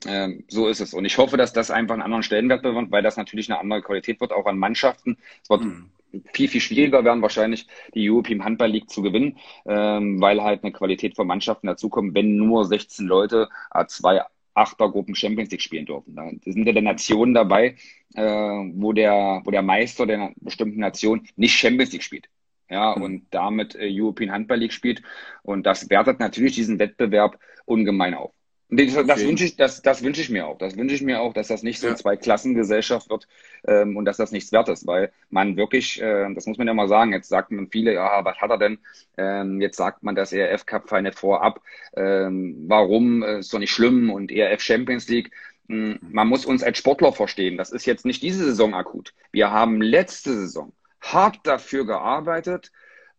Ähm, 0.06 0.44
so 0.48 0.68
ist 0.68 0.82
es. 0.82 0.94
Und 0.94 1.06
ich 1.06 1.18
hoffe, 1.18 1.38
dass 1.38 1.54
das 1.54 1.72
einfach 1.72 1.94
einen 1.94 2.04
anderen 2.04 2.24
Stellenwert 2.24 2.62
bekommt, 2.62 2.92
weil 2.92 3.04
das 3.04 3.18
natürlich 3.18 3.50
eine 3.50 3.60
andere 3.60 3.82
Qualität 3.82 4.20
wird, 4.20 4.34
auch 4.34 4.46
an 4.46 4.58
Mannschaften. 4.58 5.18
Es 5.42 5.50
wird 5.50 5.64
mhm. 5.64 5.92
Viel, 6.34 6.48
viel 6.48 6.62
schwieriger 6.62 7.04
werden, 7.04 7.22
wahrscheinlich 7.22 7.68
die 7.94 8.10
European 8.10 8.44
Handball 8.44 8.70
League 8.70 8.90
zu 8.90 9.02
gewinnen, 9.02 9.38
ähm, 9.66 10.22
weil 10.22 10.42
halt 10.42 10.64
eine 10.64 10.72
Qualität 10.72 11.16
von 11.16 11.28
Mannschaften 11.28 11.68
dazukommt, 11.68 12.14
wenn 12.16 12.36
nur 12.36 12.66
16 12.66 13.08
Leute 13.08 13.50
A2 13.72 14.22
Achtergruppen 14.56 15.16
Champions 15.16 15.52
League 15.52 15.62
spielen 15.62 15.86
dürfen. 15.86 16.16
Da 16.16 16.30
sind 16.44 16.68
ja 16.68 16.82
Nationen 16.82 17.34
dabei, 17.34 17.76
äh, 18.14 18.22
wo, 18.22 18.94
der, 18.94 19.42
wo 19.44 19.52
der 19.52 19.64
Meister 19.64 20.06
der 20.06 20.32
bestimmten 20.36 20.80
Nation 20.80 21.28
nicht 21.36 21.58
Champions 21.58 21.92
League 21.92 22.04
spielt. 22.04 22.30
Ja, 22.70 22.96
mhm. 22.96 23.04
und 23.04 23.28
damit 23.32 23.76
äh, 23.76 23.90
European 23.92 24.32
Handball 24.32 24.60
League 24.60 24.74
spielt. 24.74 25.02
Und 25.42 25.66
das 25.66 25.90
wertet 25.90 26.20
natürlich 26.20 26.56
diesen 26.56 26.80
Wettbewerb 26.80 27.40
ungemein 27.66 28.14
auf. 28.14 28.32
Das, 28.76 29.06
das 29.06 29.26
wünsche 29.26 29.46
ich, 29.46 29.56
das, 29.56 29.82
das 29.82 30.04
wünsche 30.04 30.22
ich 30.22 30.30
mir 30.30 30.48
auch. 30.48 30.58
Das 30.58 30.78
wünsche 30.78 30.96
ich 30.96 31.02
mir 31.02 31.22
auch, 31.22 31.34
dass 31.34 31.48
das 31.48 31.64
nicht 31.64 31.80
so 31.80 31.88
ja. 31.88 31.96
zwei 31.96 32.18
Klassengesellschaft 32.18 33.10
wird 33.10 33.28
ähm, 33.68 33.98
und 33.98 34.06
dass 34.06 34.18
das 34.18 34.32
nichts 34.32 34.52
wert 34.52 34.70
ist, 34.70 34.88
weil 34.88 35.12
man 35.30 35.58
wirklich, 35.58 36.02
äh, 36.02 36.34
das 36.34 36.46
muss 36.46 36.58
man 36.58 36.68
ja 36.68 36.74
mal 36.74 36.88
sagen, 36.88 37.14
jetzt 37.14 37.30
sagt 37.30 37.52
man 37.52 37.70
viele, 37.70 37.94
ja, 37.94 38.24
was 38.26 38.38
hat 38.38 38.50
er 38.50 38.58
denn? 38.58 38.80
Ähm, 39.18 39.62
jetzt 39.62 39.78
sagt 39.78 40.04
man 40.04 40.16
das 40.16 40.34
ERF 40.34 40.66
Cup 40.66 40.90
Final 40.90 41.12
vorab. 41.12 41.62
Ähm, 41.96 42.66
warum? 42.68 43.22
Äh, 43.22 43.40
ist 43.40 43.54
doch 43.54 43.60
nicht 43.60 43.72
schlimm 43.72 44.10
und 44.10 44.32
ERF 44.32 44.62
Champions 44.62 45.08
League. 45.08 45.32
Ähm, 45.70 46.00
man 46.02 46.28
muss 46.28 46.46
uns 46.46 46.64
als 46.64 46.78
Sportler 46.78 47.14
verstehen. 47.14 47.58
Das 47.58 47.72
ist 47.72 47.86
jetzt 47.86 48.06
nicht 48.06 48.24
diese 48.24 48.44
Saison 48.46 48.74
akut. 48.74 49.14
Wir 49.32 49.52
haben 49.52 49.82
letzte 49.82 50.34
Saison 50.34 50.74
hart 51.02 51.40
dafür 51.44 51.86
gearbeitet, 51.86 52.72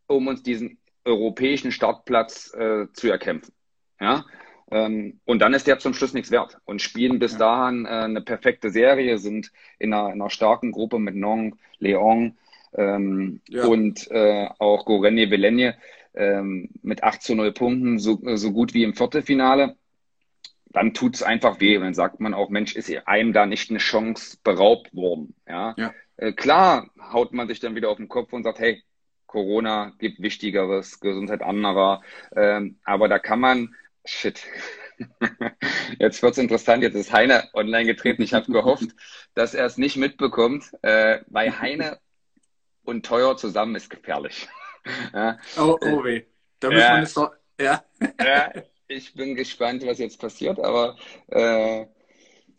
um 0.06 0.26
uns 0.26 0.42
diesen 0.42 0.78
europäischen 1.04 1.70
Startplatz 1.70 2.52
äh, 2.54 2.86
zu 2.92 3.08
erkämpfen. 3.08 3.52
Ja, 4.00 4.24
ähm, 4.70 5.20
und 5.24 5.40
dann 5.40 5.54
ist 5.54 5.66
der 5.66 5.78
zum 5.78 5.94
Schluss 5.94 6.14
nichts 6.14 6.30
wert 6.30 6.58
und 6.64 6.80
spielen 6.80 7.18
bis 7.18 7.32
ja. 7.32 7.38
dahin 7.38 7.84
äh, 7.84 7.88
eine 7.88 8.22
perfekte 8.22 8.70
Serie, 8.70 9.18
sind 9.18 9.52
in 9.78 9.92
einer, 9.92 10.12
in 10.12 10.20
einer 10.20 10.30
starken 10.30 10.72
Gruppe 10.72 10.98
mit 10.98 11.14
Nong, 11.14 11.56
Leon 11.78 12.36
ähm, 12.74 13.40
ja. 13.48 13.66
und 13.66 14.10
äh, 14.10 14.48
auch 14.58 14.84
Gorenje 14.84 15.30
Velenje 15.30 15.76
ähm, 16.14 16.70
mit 16.82 17.02
8 17.02 17.22
zu 17.22 17.34
0 17.34 17.52
Punkten, 17.52 17.98
so, 17.98 18.20
so 18.36 18.52
gut 18.52 18.74
wie 18.74 18.84
im 18.84 18.94
Viertelfinale. 18.94 19.76
Dann 20.66 20.92
tut 20.92 21.14
es 21.14 21.22
einfach 21.22 21.60
weh. 21.60 21.78
Dann 21.78 21.94
sagt 21.94 22.20
man 22.20 22.34
auch, 22.34 22.48
Mensch, 22.50 22.74
ist 22.74 22.92
einem 23.06 23.32
da 23.32 23.46
nicht 23.46 23.70
eine 23.70 23.78
Chance 23.78 24.38
beraubt 24.42 24.94
worden. 24.94 25.34
Ja? 25.48 25.74
ja. 25.76 25.94
Äh, 26.16 26.32
klar 26.32 26.90
haut 27.12 27.32
man 27.32 27.48
sich 27.48 27.60
dann 27.60 27.74
wieder 27.74 27.90
auf 27.90 27.98
den 27.98 28.08
Kopf 28.08 28.32
und 28.32 28.42
sagt, 28.42 28.58
hey, 28.58 28.82
Corona 29.26 29.92
gibt 29.98 30.22
Wichtigeres, 30.22 31.00
Gesundheit 31.00 31.42
anderer. 31.42 32.02
Ähm, 32.36 32.78
aber 32.84 33.08
da 33.08 33.18
kann 33.18 33.40
man 33.40 33.74
Shit. 34.04 34.42
Jetzt 35.98 36.22
wird's 36.22 36.38
interessant. 36.38 36.82
Jetzt 36.82 36.94
ist 36.94 37.12
Heine 37.12 37.48
online 37.54 37.86
getreten. 37.86 38.22
Ich 38.22 38.34
habe 38.34 38.50
gehofft, 38.52 38.90
dass 39.34 39.54
er 39.54 39.66
es 39.66 39.78
nicht 39.78 39.96
mitbekommt, 39.96 40.70
äh, 40.82 41.20
weil 41.26 41.58
Heine 41.58 41.98
und 42.84 43.06
Teuer 43.06 43.36
zusammen 43.36 43.74
ist 43.76 43.90
gefährlich. 43.90 44.48
ja. 45.14 45.38
Oh, 45.56 45.78
oh 45.80 46.04
weh. 46.04 46.24
Da 46.60 46.68
müssen 46.68 46.80
ja. 46.80 46.94
wir 46.94 47.00
nicht 47.00 47.12
so. 47.12 47.28
Ja. 47.60 47.84
ja. 48.20 48.52
Ich 48.86 49.14
bin 49.14 49.34
gespannt, 49.34 49.84
was 49.86 49.98
jetzt 49.98 50.20
passiert, 50.20 50.60
aber 50.60 50.96
äh, 51.28 51.86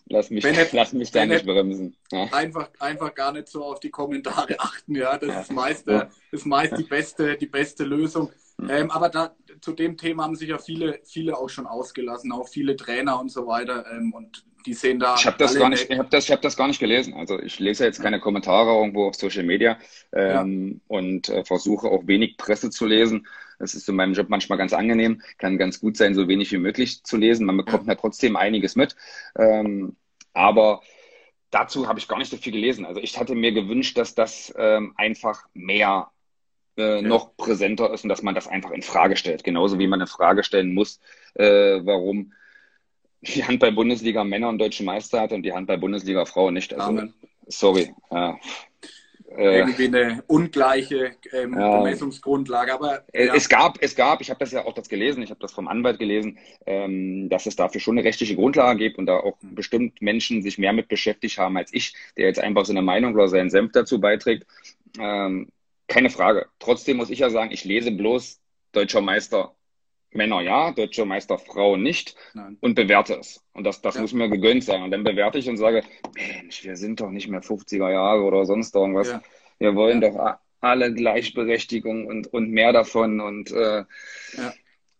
lass 0.08 0.31
mich, 0.31 0.43
Bennett, 0.43 0.73
lass 0.73 0.91
mich 0.93 1.12
da 1.12 1.19
Bennett 1.19 1.45
nicht 1.45 1.53
bremsen. 1.53 1.95
Ja. 2.12 2.25
Einfach, 2.34 2.71
einfach 2.79 3.13
gar 3.13 3.31
nicht 3.31 3.47
so 3.47 3.63
auf 3.63 3.79
die 3.79 3.91
Kommentare 3.91 4.60
achten. 4.60 4.95
Ja, 4.95 5.17
das 5.19 5.43
ist 5.43 5.51
meist, 5.51 5.88
ist 6.31 6.45
meist 6.47 6.77
die 6.77 6.84
beste, 6.84 7.38
die 7.38 7.45
beste 7.45 7.84
Lösung. 7.84 8.31
Hm. 8.59 8.69
Ähm, 8.69 8.91
aber 8.91 9.09
da, 9.09 9.35
zu 9.61 9.73
dem 9.73 9.97
Thema 9.97 10.23
haben 10.23 10.35
sich 10.35 10.49
ja 10.49 10.57
viele, 10.57 10.99
viele 11.03 11.37
auch 11.37 11.49
schon 11.49 11.67
ausgelassen, 11.67 12.31
auch 12.31 12.47
viele 12.47 12.75
Trainer 12.75 13.19
und 13.19 13.29
so 13.29 13.47
weiter. 13.47 13.85
Ähm, 13.91 14.13
und 14.13 14.45
die 14.65 14.73
sehen 14.73 14.99
da. 14.99 15.15
Ich 15.15 15.25
habe 15.25 15.37
das 15.37 15.55
gar 15.55 15.69
nicht, 15.69 15.89
ich 15.89 15.97
habe 15.97 16.09
das, 16.09 16.25
ich 16.25 16.31
habe 16.31 16.41
das 16.41 16.57
gar 16.57 16.67
nicht 16.67 16.79
gelesen. 16.79 17.13
Also 17.13 17.39
ich 17.39 17.59
lese 17.59 17.85
jetzt 17.85 18.01
keine 18.01 18.19
Kommentare 18.19 18.71
irgendwo 18.71 19.07
auf 19.07 19.15
Social 19.15 19.43
Media 19.43 19.77
ähm, 20.11 20.81
ja. 20.89 20.95
und 20.97 21.29
äh, 21.29 21.43
versuche 21.43 21.87
auch 21.87 22.07
wenig 22.07 22.37
Presse 22.37 22.69
zu 22.69 22.85
lesen. 22.85 23.27
Das 23.59 23.73
ist 23.73 23.87
in 23.87 23.95
meinem 23.95 24.13
Job 24.13 24.27
manchmal 24.29 24.57
ganz 24.57 24.73
angenehm, 24.73 25.21
kann 25.37 25.57
ganz 25.57 25.79
gut 25.79 25.97
sein, 25.97 26.13
so 26.13 26.27
wenig 26.27 26.51
wie 26.51 26.57
möglich 26.57 27.03
zu 27.03 27.17
lesen. 27.17 27.45
Man 27.45 27.57
bekommt 27.57 27.87
ja, 27.87 27.93
ja 27.93 27.99
trotzdem 27.99 28.35
einiges 28.35 28.75
mit. 28.75 28.95
Ähm, 29.37 29.95
aber 30.33 30.81
dazu 31.51 31.87
habe 31.87 31.99
ich 31.99 32.07
gar 32.07 32.17
nicht 32.17 32.31
so 32.31 32.37
viel 32.37 32.51
gelesen. 32.51 32.85
Also 32.85 32.99
ich 32.99 33.17
hatte 33.19 33.35
mir 33.35 33.53
gewünscht, 33.53 33.97
dass 33.97 34.15
das 34.15 34.53
ähm, 34.57 34.93
einfach 34.97 35.45
mehr 35.53 36.11
äh, 36.77 37.01
noch 37.01 37.35
präsenter 37.38 37.93
ist 37.93 38.03
und 38.03 38.09
dass 38.09 38.21
man 38.21 38.35
das 38.35 38.47
einfach 38.47 38.71
in 38.71 38.81
Frage 38.81 39.15
stellt. 39.15 39.43
Genauso 39.43 39.79
wie 39.79 39.88
man 39.88 40.01
in 40.01 40.07
Frage 40.07 40.43
stellen 40.43 40.73
muss, 40.73 40.99
äh, 41.35 41.79
warum 41.83 42.33
die 43.21 43.43
Handball-Bundesliga 43.43 44.23
Männer 44.23 44.49
und 44.49 44.59
deutsche 44.59 44.83
Meister 44.83 45.21
hat 45.21 45.31
und 45.31 45.43
die 45.43 45.53
Handball-Bundesliga 45.53 46.25
Frauen 46.25 46.53
nicht. 46.53 46.73
Also, 46.73 46.89
Amen. 46.89 47.13
sorry. 47.47 47.93
Ja. 48.11 48.38
Äh, 49.38 49.59
Irgendwie 49.59 49.85
eine 49.85 50.23
ungleiche 50.27 51.15
ähm, 51.33 51.51
Bemessungsgrundlage. 51.51 52.73
Aber 52.73 53.03
ja. 53.13 53.33
es 53.33 53.49
gab, 53.49 53.81
es 53.81 53.95
gab, 53.95 54.21
ich 54.21 54.29
habe 54.29 54.39
das 54.39 54.51
ja 54.51 54.65
auch 54.65 54.73
das 54.73 54.88
gelesen, 54.88 55.23
ich 55.23 55.29
habe 55.29 55.39
das 55.41 55.51
vom 55.51 55.67
Anwalt 55.67 55.99
gelesen, 55.99 56.38
ähm, 56.65 57.27
dass 57.29 57.45
es 57.45 57.55
dafür 57.55 57.81
schon 57.81 57.97
eine 57.97 58.07
rechtliche 58.07 58.35
Grundlage 58.35 58.79
gibt 58.79 58.97
und 58.97 59.07
da 59.07 59.17
auch 59.17 59.38
bestimmt 59.41 60.01
Menschen 60.01 60.41
sich 60.41 60.57
mehr 60.57 60.73
mit 60.73 60.88
beschäftigt 60.88 61.38
haben 61.38 61.57
als 61.57 61.73
ich, 61.73 61.95
der 62.17 62.27
jetzt 62.27 62.39
einfach 62.39 62.65
seine 62.65 62.81
Meinung 62.81 63.13
oder 63.13 63.27
seinen 63.27 63.49
Senf 63.49 63.71
dazu 63.73 63.99
beiträgt. 63.99 64.45
Ähm, 64.99 65.49
keine 65.88 66.10
Frage. 66.10 66.48
Trotzdem 66.60 66.98
muss 66.98 67.10
ich 67.10 67.19
ja 67.19 67.30
sagen, 67.30 67.52
ich 67.52 67.63
lese 67.63 67.91
bloß 67.91 68.41
deutscher 68.71 69.02
Meister 69.02 69.56
Männer 70.15 70.41
ja, 70.41 70.71
deutscher 70.71 71.06
Meister 71.06 71.38
Frauen 71.38 71.84
nicht 71.84 72.15
Nein. 72.34 72.58
und 72.62 72.76
bewerte 72.76 73.15
es. 73.15 73.43
Und 73.54 73.65
das, 73.65 73.82
das 73.82 73.95
ja. 73.95 74.02
muss 74.02 74.13
mir 74.13 74.30
gegönnt 74.30 74.63
sein. 74.63 74.82
Und 74.82 74.91
dann 74.91 75.04
bewerte 75.04 75.38
ich 75.38 75.50
und 75.50 75.58
sage, 75.58 75.84
Mensch, 76.15 76.63
wir 76.63 76.76
sind 76.76 77.02
doch 77.02 77.12
nicht 77.12 77.28
mehr 77.28 77.41
50er 77.41 77.91
Jahre 77.91 78.24
oder 78.24 78.45
sonst 78.45 78.74
irgendwas. 78.76 79.10
Ja. 79.10 79.21
Wir 79.60 79.76
wollen 79.76 80.02
ja. 80.02 80.10
doch 80.10 80.39
alle 80.62 80.93
Gleichberechtigung 80.93 82.08
und, 82.08 82.32
und 82.34 82.50
mehr 82.50 82.74
davon. 82.74 83.19
Und, 83.19 83.52
äh, 83.52 83.84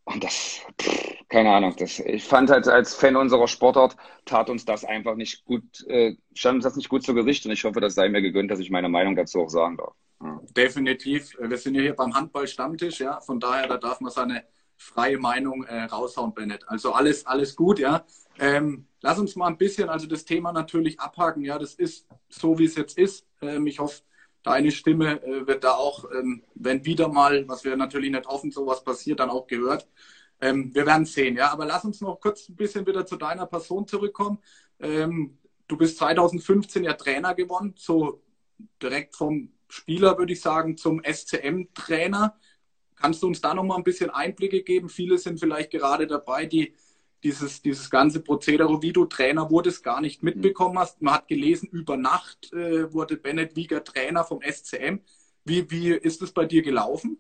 und 0.04 0.24
das, 0.24 0.62
pff, 0.82 1.15
keine 1.30 1.52
Ahnung. 1.52 1.76
Das, 1.78 2.00
ich 2.00 2.24
fand 2.24 2.50
halt 2.50 2.67
als 2.67 2.93
Fan 2.93 3.15
unserer 3.15 3.48
Sportart 3.48 3.95
tat 4.26 4.50
uns 4.50 4.65
das 4.65 4.86
einfach 4.86 5.15
nicht 5.15 5.45
gut, 5.45 5.63
äh, 5.88 6.15
stand 6.34 6.56
uns 6.56 6.63
das 6.65 6.76
nicht 6.76 6.89
gut 6.89 7.04
zu 7.04 7.13
Gesicht. 7.13 7.45
Und 7.45 7.52
ich 7.52 7.63
hoffe, 7.63 7.80
das 7.80 7.95
sei 7.95 8.10
mir 8.10 8.21
gegönnt, 8.21 8.52
dass 8.52 8.60
ich 8.60 8.69
meine 8.69 8.89
Meinung 8.89 9.15
dazu 9.15 9.41
auch 9.41 9.50
sagen 9.50 9.78
darf. 9.78 9.93
Definitiv. 10.56 11.36
Wir 11.39 11.58
sind 11.58 11.75
ja 11.75 11.82
hier 11.82 11.95
beim 11.95 12.13
Handball-Stammtisch, 12.13 12.99
ja. 12.99 13.19
Von 13.21 13.39
daher, 13.39 13.67
da 13.67 13.78
darf 13.78 13.99
man 13.99 14.12
seine 14.12 14.45
freie 14.78 15.17
Meinung 15.17 15.63
äh, 15.63 15.84
raushauen, 15.84 16.34
Bennett. 16.34 16.67
Also 16.67 16.93
alles, 16.93 17.25
alles 17.25 17.56
gut, 17.56 17.80
ja. 17.80 18.06
Ähm, 18.38 18.88
lass 19.01 19.19
uns 19.19 19.36
mal 19.36 19.47
ein 19.47 19.58
bisschen, 19.58 19.89
also 19.89 20.08
das 20.08 20.25
Thema 20.25 20.51
natürlich 20.51 20.99
abhaken. 20.99 21.43
Ja, 21.43 21.60
das 21.60 21.75
ist 21.75 22.08
so, 22.30 22.58
wie 22.58 22.65
es 22.65 22.75
jetzt 22.75 22.97
ist. 22.97 23.25
Ähm, 23.41 23.67
ich 23.67 23.80
hoffe, 23.80 24.01
deine 24.43 24.71
Stimme 24.71 25.21
äh, 25.23 25.47
wird 25.47 25.63
da 25.63 25.71
auch, 25.71 26.06
ähm, 26.12 26.43
wenn 26.56 26.86
wieder 26.86 27.08
mal, 27.08 27.47
was 27.47 27.63
wir 27.63 27.75
natürlich 27.75 28.12
nicht 28.12 28.28
hoffen, 28.28 28.51
sowas 28.51 28.84
passiert, 28.84 29.19
dann 29.19 29.30
auch 29.30 29.47
gehört. 29.47 29.88
Ähm, 30.41 30.73
wir 30.73 30.86
werden 30.86 31.06
sehen, 31.06 31.36
ja. 31.38 31.51
Aber 31.51 31.65
lass 31.65 31.86
uns 31.86 32.01
noch 32.01 32.19
kurz 32.19 32.49
ein 32.49 32.56
bisschen 32.56 32.86
wieder 32.86 33.06
zu 33.06 33.15
deiner 33.15 33.45
Person 33.45 33.88
zurückkommen. 33.88 34.39
Ähm, 34.80 35.38
du 35.67 35.78
bist 35.78 35.97
2015 35.97 36.84
ja 36.84 36.93
Trainer 36.93 37.34
geworden, 37.34 37.73
so 37.78 38.21
direkt 38.82 39.15
vom 39.15 39.51
Spieler, 39.67 40.17
würde 40.17 40.34
ich 40.34 40.41
sagen, 40.41 40.78
zum 40.78 41.01
SCM-Trainer. 41.04 42.36
Kannst 42.95 43.23
du 43.23 43.28
uns 43.28 43.41
da 43.41 43.54
noch 43.54 43.63
mal 43.63 43.75
ein 43.75 43.84
bisschen 43.84 44.10
Einblicke 44.10 44.63
geben? 44.63 44.89
Viele 44.89 45.17
sind 45.17 45.39
vielleicht 45.39 45.71
gerade 45.71 46.08
dabei, 46.08 46.45
die 46.45 46.73
dieses, 47.23 47.62
dieses 47.62 47.89
ganze 47.89 48.21
Prozedere, 48.21 48.82
wie 48.82 48.93
du 48.93 49.06
Trainer 49.06 49.49
wurdest, 49.49 49.84
gar 49.84 49.99
nicht 49.99 50.21
mitbekommen 50.21 50.78
hast. 50.78 51.01
Man 51.01 51.15
hat 51.15 51.28
gelesen, 51.28 51.67
über 51.71 51.97
Nacht 51.97 52.54
äh, 52.54 52.93
wurde 52.93 53.17
Bennett 53.17 53.56
Wieger 53.56 53.84
Trainer 53.84 54.23
vom 54.23 54.41
SCM. 54.41 54.99
Wie, 55.43 55.69
wie 55.71 55.89
ist 55.89 56.21
es 56.21 56.32
bei 56.32 56.45
dir 56.45 56.62
gelaufen? 56.62 57.17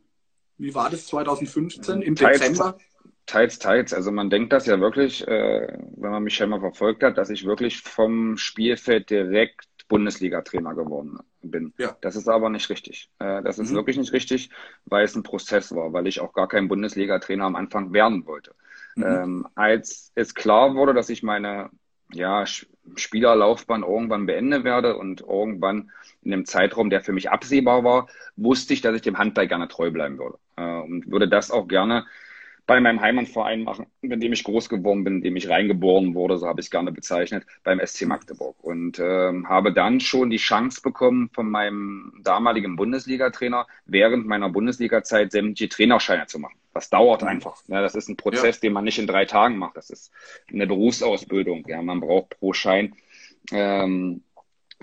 Wie 0.57 0.73
war 0.75 0.89
das 0.89 1.07
2015 1.07 2.01
im 2.03 2.15
teils, 2.15 2.39
Dezember? 2.39 2.77
Teils, 3.25 3.59
teils. 3.59 3.93
Also 3.93 4.11
man 4.11 4.29
denkt 4.29 4.53
das 4.53 4.67
ja 4.67 4.79
wirklich, 4.79 5.27
äh, 5.27 5.77
wenn 5.97 6.11
man 6.11 6.23
mich 6.23 6.35
schon 6.35 6.49
mal 6.49 6.59
verfolgt 6.59 7.03
hat, 7.03 7.17
dass 7.17 7.31
ich 7.31 7.45
wirklich 7.45 7.81
vom 7.81 8.37
Spielfeld 8.37 9.09
direkt 9.09 9.67
Bundesliga-Trainer 9.87 10.73
geworden 10.73 11.19
bin. 11.41 11.73
Ja. 11.77 11.95
Das 12.01 12.15
ist 12.15 12.27
aber 12.27 12.49
nicht 12.49 12.69
richtig. 12.69 13.09
Äh, 13.19 13.43
das 13.43 13.59
ist 13.59 13.71
mhm. 13.71 13.75
wirklich 13.75 13.97
nicht 13.97 14.13
richtig, 14.13 14.49
weil 14.85 15.05
es 15.05 15.15
ein 15.15 15.23
Prozess 15.23 15.73
war, 15.75 15.93
weil 15.93 16.07
ich 16.07 16.19
auch 16.19 16.33
gar 16.33 16.47
kein 16.47 16.67
Bundesliga-Trainer 16.67 17.45
am 17.45 17.55
Anfang 17.55 17.93
werden 17.93 18.25
wollte. 18.25 18.55
Mhm. 18.95 19.03
Ähm, 19.03 19.47
als 19.55 20.11
es 20.15 20.33
klar 20.33 20.75
wurde, 20.75 20.93
dass 20.93 21.09
ich 21.09 21.23
meine 21.23 21.69
ja, 22.11 22.45
Spielerlaufbahn 22.95 23.83
irgendwann 23.83 24.25
beenden 24.25 24.63
werde 24.63 24.95
und 24.97 25.21
irgendwann 25.21 25.91
in 26.21 26.33
einem 26.33 26.45
Zeitraum, 26.45 26.89
der 26.89 27.01
für 27.01 27.13
mich 27.13 27.29
absehbar 27.29 27.83
war, 27.83 28.07
wusste 28.35 28.73
ich, 28.73 28.81
dass 28.81 28.95
ich 28.95 29.01
dem 29.01 29.17
Handball 29.17 29.47
gerne 29.47 29.67
treu 29.67 29.91
bleiben 29.91 30.17
würde. 30.17 30.37
Äh, 30.55 30.81
und 30.81 31.09
würde 31.09 31.27
das 31.27 31.51
auch 31.51 31.67
gerne 31.67 32.05
bei 32.67 32.79
meinem 32.79 33.01
Heimatverein 33.01 33.63
machen, 33.63 33.85
in 34.01 34.19
dem 34.19 34.33
ich 34.33 34.43
groß 34.43 34.69
geworden 34.69 35.03
bin, 35.03 35.17
in 35.17 35.21
dem 35.21 35.35
ich 35.35 35.49
reingeboren 35.49 36.15
wurde, 36.15 36.37
so 36.37 36.47
habe 36.47 36.59
ich 36.59 36.67
es 36.67 36.71
gerne 36.71 36.91
bezeichnet, 36.91 37.45
beim 37.63 37.79
SC 37.85 38.05
Magdeburg. 38.05 38.55
Und 38.61 38.99
ähm, 38.99 39.47
habe 39.47 39.71
dann 39.71 39.99
schon 39.99 40.29
die 40.29 40.37
Chance 40.37 40.81
bekommen 40.81 41.29
von 41.33 41.49
meinem 41.49 42.13
damaligen 42.23 42.75
Bundesliga-Trainer, 42.75 43.67
während 43.85 44.25
meiner 44.25 44.49
Bundesliga-Zeit 44.49 45.31
sämtliche 45.31 45.69
Trainerscheine 45.69 46.25
zu 46.25 46.39
machen. 46.39 46.55
Das 46.73 46.89
dauert 46.89 47.21
mhm. 47.21 47.27
einfach. 47.29 47.61
Ja, 47.67 47.81
das 47.81 47.95
ist 47.95 48.09
ein 48.09 48.17
Prozess, 48.17 48.57
ja. 48.57 48.61
den 48.61 48.73
man 48.73 48.83
nicht 48.83 48.99
in 48.99 49.07
drei 49.07 49.25
Tagen 49.25 49.57
macht. 49.57 49.77
Das 49.77 49.89
ist 49.89 50.11
eine 50.51 50.65
Berufsausbildung. 50.65 51.65
Ja, 51.67 51.81
man 51.81 51.99
braucht 51.99 52.39
pro 52.39 52.53
Schein 52.53 52.95
ähm, 53.51 54.23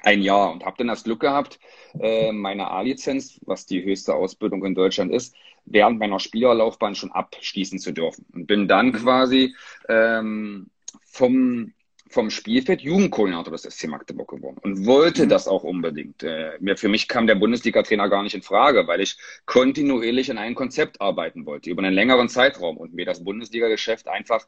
ein 0.02 0.22
Jahr 0.22 0.52
und 0.52 0.64
habe 0.64 0.76
dann 0.78 0.88
das 0.88 1.04
Glück 1.04 1.20
gehabt, 1.20 1.58
äh, 2.00 2.32
meine 2.32 2.70
A-Lizenz, 2.70 3.40
was 3.44 3.66
die 3.66 3.84
höchste 3.84 4.14
Ausbildung 4.14 4.64
in 4.64 4.74
Deutschland 4.74 5.12
ist, 5.12 5.34
während 5.64 5.98
meiner 5.98 6.18
Spielerlaufbahn 6.18 6.94
schon 6.94 7.12
abschließen 7.12 7.78
zu 7.78 7.92
dürfen. 7.92 8.26
Und 8.32 8.46
bin 8.46 8.68
dann 8.68 8.92
quasi 8.92 9.54
ähm, 9.88 10.70
vom, 11.04 11.72
vom 12.08 12.30
Spielfeld 12.30 12.82
Jugendkoordinator 12.82 13.52
des 13.52 13.62
SC 13.62 13.88
Magdeburg 13.88 14.28
geworden 14.28 14.58
und 14.62 14.86
wollte 14.86 15.24
mhm. 15.24 15.28
das 15.28 15.48
auch 15.48 15.64
unbedingt. 15.64 16.22
Äh, 16.22 16.52
mir, 16.60 16.76
für 16.76 16.88
mich 16.88 17.08
kam 17.08 17.26
der 17.26 17.36
Bundesliga-Trainer 17.36 18.08
gar 18.08 18.22
nicht 18.22 18.34
in 18.34 18.42
Frage, 18.42 18.86
weil 18.86 19.00
ich 19.00 19.16
kontinuierlich 19.46 20.28
in 20.28 20.38
einem 20.38 20.54
Konzept 20.54 21.00
arbeiten 21.00 21.46
wollte, 21.46 21.70
über 21.70 21.82
einen 21.82 21.94
längeren 21.94 22.28
Zeitraum 22.28 22.76
und 22.76 22.94
mir 22.94 23.06
das 23.06 23.24
Bundesliga-Geschäft 23.24 24.08
einfach 24.08 24.46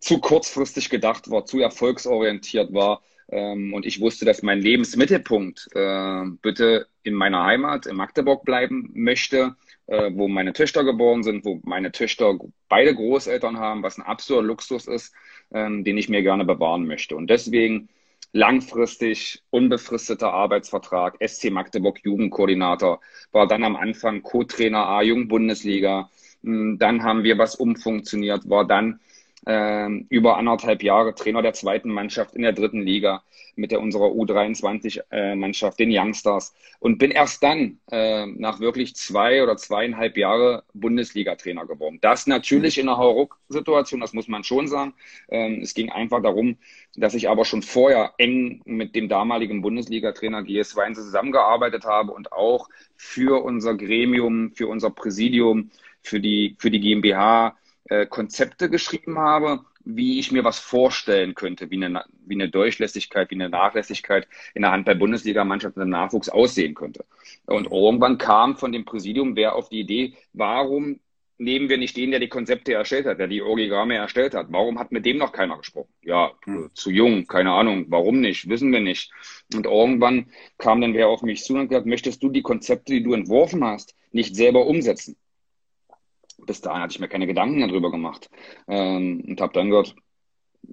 zu 0.00 0.18
kurzfristig 0.18 0.90
gedacht 0.90 1.30
war, 1.30 1.46
zu 1.46 1.60
erfolgsorientiert 1.60 2.72
war. 2.72 3.02
Ähm, 3.28 3.72
und 3.74 3.86
ich 3.86 4.00
wusste, 4.00 4.24
dass 4.24 4.42
mein 4.42 4.60
Lebensmittelpunkt 4.60 5.68
äh, 5.74 6.22
bitte 6.42 6.86
in 7.02 7.14
meiner 7.14 7.44
Heimat, 7.44 7.86
in 7.86 7.96
Magdeburg 7.96 8.44
bleiben 8.44 8.90
möchte, 8.94 9.56
äh, 9.86 10.10
wo 10.14 10.28
meine 10.28 10.52
Töchter 10.52 10.84
geboren 10.84 11.22
sind, 11.22 11.44
wo 11.44 11.60
meine 11.64 11.92
Töchter 11.92 12.38
beide 12.68 12.94
Großeltern 12.94 13.58
haben, 13.58 13.82
was 13.82 13.98
ein 13.98 14.02
absoluter 14.02 14.46
Luxus 14.46 14.86
ist, 14.86 15.14
ähm, 15.52 15.84
den 15.84 15.96
ich 15.98 16.08
mir 16.08 16.22
gerne 16.22 16.44
bewahren 16.44 16.86
möchte. 16.86 17.16
Und 17.16 17.30
deswegen 17.30 17.88
langfristig 18.32 19.42
unbefristeter 19.50 20.32
Arbeitsvertrag, 20.32 21.16
SC 21.26 21.50
Magdeburg 21.50 22.00
Jugendkoordinator, 22.04 23.00
war 23.32 23.46
dann 23.46 23.64
am 23.64 23.76
Anfang 23.76 24.22
Co-Trainer 24.22 24.86
A 24.86 25.02
Jung-Bundesliga. 25.02 26.10
Hm, 26.42 26.78
dann 26.78 27.02
haben 27.02 27.22
wir 27.24 27.38
was 27.38 27.54
umfunktioniert, 27.56 28.48
war 28.48 28.66
dann 28.66 29.00
ähm, 29.46 30.06
über 30.08 30.36
anderthalb 30.36 30.82
Jahre 30.82 31.14
Trainer 31.14 31.40
der 31.40 31.52
zweiten 31.52 31.90
Mannschaft 31.90 32.34
in 32.34 32.42
der 32.42 32.52
dritten 32.52 32.82
Liga 32.82 33.22
mit 33.54 33.70
der 33.70 33.80
unserer 33.80 34.06
U23-Mannschaft, 34.06 35.78
den 35.78 35.90
Youngstars. 35.90 36.54
Und 36.78 36.98
bin 36.98 37.10
erst 37.10 37.42
dann 37.42 37.78
äh, 37.90 38.26
nach 38.26 38.60
wirklich 38.60 38.94
zwei 38.96 39.42
oder 39.42 39.56
zweieinhalb 39.56 40.16
Jahre 40.16 40.64
Bundesliga-Trainer 40.74 41.64
geworden. 41.64 41.98
Das 42.02 42.26
natürlich 42.26 42.76
in 42.76 42.88
einer 42.88 42.98
Hauruck-Situation, 42.98 44.00
das 44.00 44.12
muss 44.12 44.28
man 44.28 44.44
schon 44.44 44.68
sagen. 44.68 44.94
Ähm, 45.28 45.60
es 45.62 45.74
ging 45.74 45.90
einfach 45.90 46.22
darum, 46.22 46.58
dass 46.96 47.14
ich 47.14 47.30
aber 47.30 47.44
schon 47.44 47.62
vorher 47.62 48.12
eng 48.18 48.60
mit 48.66 48.94
dem 48.94 49.08
damaligen 49.08 49.62
Bundesliga-Trainer 49.62 50.42
GS 50.42 50.76
Weinze 50.76 51.02
zusammengearbeitet 51.02 51.84
habe 51.84 52.12
und 52.12 52.32
auch 52.32 52.68
für 52.96 53.42
unser 53.42 53.74
Gremium, 53.74 54.52
für 54.54 54.66
unser 54.66 54.90
Präsidium, 54.90 55.70
für 56.02 56.20
die, 56.20 56.56
für 56.58 56.70
die 56.70 56.80
GmbH 56.80 57.56
äh, 57.88 58.06
Konzepte 58.06 58.68
geschrieben 58.70 59.18
habe, 59.18 59.64
wie 59.84 60.18
ich 60.18 60.32
mir 60.32 60.44
was 60.44 60.58
vorstellen 60.58 61.34
könnte, 61.34 61.70
wie 61.70 61.82
eine, 61.82 62.04
wie 62.26 62.34
eine 62.34 62.48
Durchlässigkeit, 62.48 63.30
wie 63.30 63.36
eine 63.36 63.48
Nachlässigkeit 63.48 64.26
in 64.54 64.62
der 64.62 64.72
Handball-Bundesliga-Mannschaft 64.72 65.76
im 65.76 65.90
Nachwuchs 65.90 66.28
aussehen 66.28 66.74
könnte. 66.74 67.04
Und 67.46 67.70
irgendwann 67.70 68.18
kam 68.18 68.56
von 68.56 68.72
dem 68.72 68.84
Präsidium 68.84 69.36
wer 69.36 69.54
auf 69.54 69.68
die 69.68 69.80
Idee, 69.80 70.14
warum 70.32 70.98
nehmen 71.38 71.68
wir 71.68 71.78
nicht 71.78 71.96
den, 71.96 72.10
der 72.10 72.20
die 72.20 72.28
Konzepte 72.28 72.72
erstellt 72.72 73.06
hat, 73.06 73.18
der 73.20 73.28
die 73.28 73.42
Origami 73.42 73.94
erstellt 73.94 74.34
hat? 74.34 74.46
Warum 74.50 74.78
hat 74.78 74.90
mit 74.90 75.06
dem 75.06 75.18
noch 75.18 75.32
keiner 75.32 75.58
gesprochen? 75.58 75.92
Ja, 76.02 76.32
hm. 76.44 76.70
zu 76.74 76.90
jung, 76.90 77.26
keine 77.26 77.52
Ahnung. 77.52 77.86
Warum 77.88 78.20
nicht? 78.20 78.48
Wissen 78.48 78.72
wir 78.72 78.80
nicht. 78.80 79.12
Und 79.54 79.66
irgendwann 79.66 80.30
kam 80.58 80.80
dann 80.80 80.94
wer 80.94 81.08
auf 81.08 81.22
mich 81.22 81.44
zu 81.44 81.54
und 81.54 81.68
gesagt, 81.68 81.86
möchtest 81.86 82.22
du 82.22 82.30
die 82.30 82.42
Konzepte, 82.42 82.92
die 82.92 83.02
du 83.02 83.12
entworfen 83.12 83.64
hast, 83.64 83.94
nicht 84.12 84.34
selber 84.34 84.66
umsetzen? 84.66 85.16
Bis 86.46 86.60
dahin 86.60 86.82
hatte 86.82 86.92
ich 86.92 87.00
mir 87.00 87.08
keine 87.08 87.26
Gedanken 87.26 87.60
darüber 87.60 87.90
gemacht 87.90 88.30
ähm, 88.68 89.24
und 89.26 89.40
habe 89.40 89.52
dann 89.52 89.70
gehört, 89.70 89.94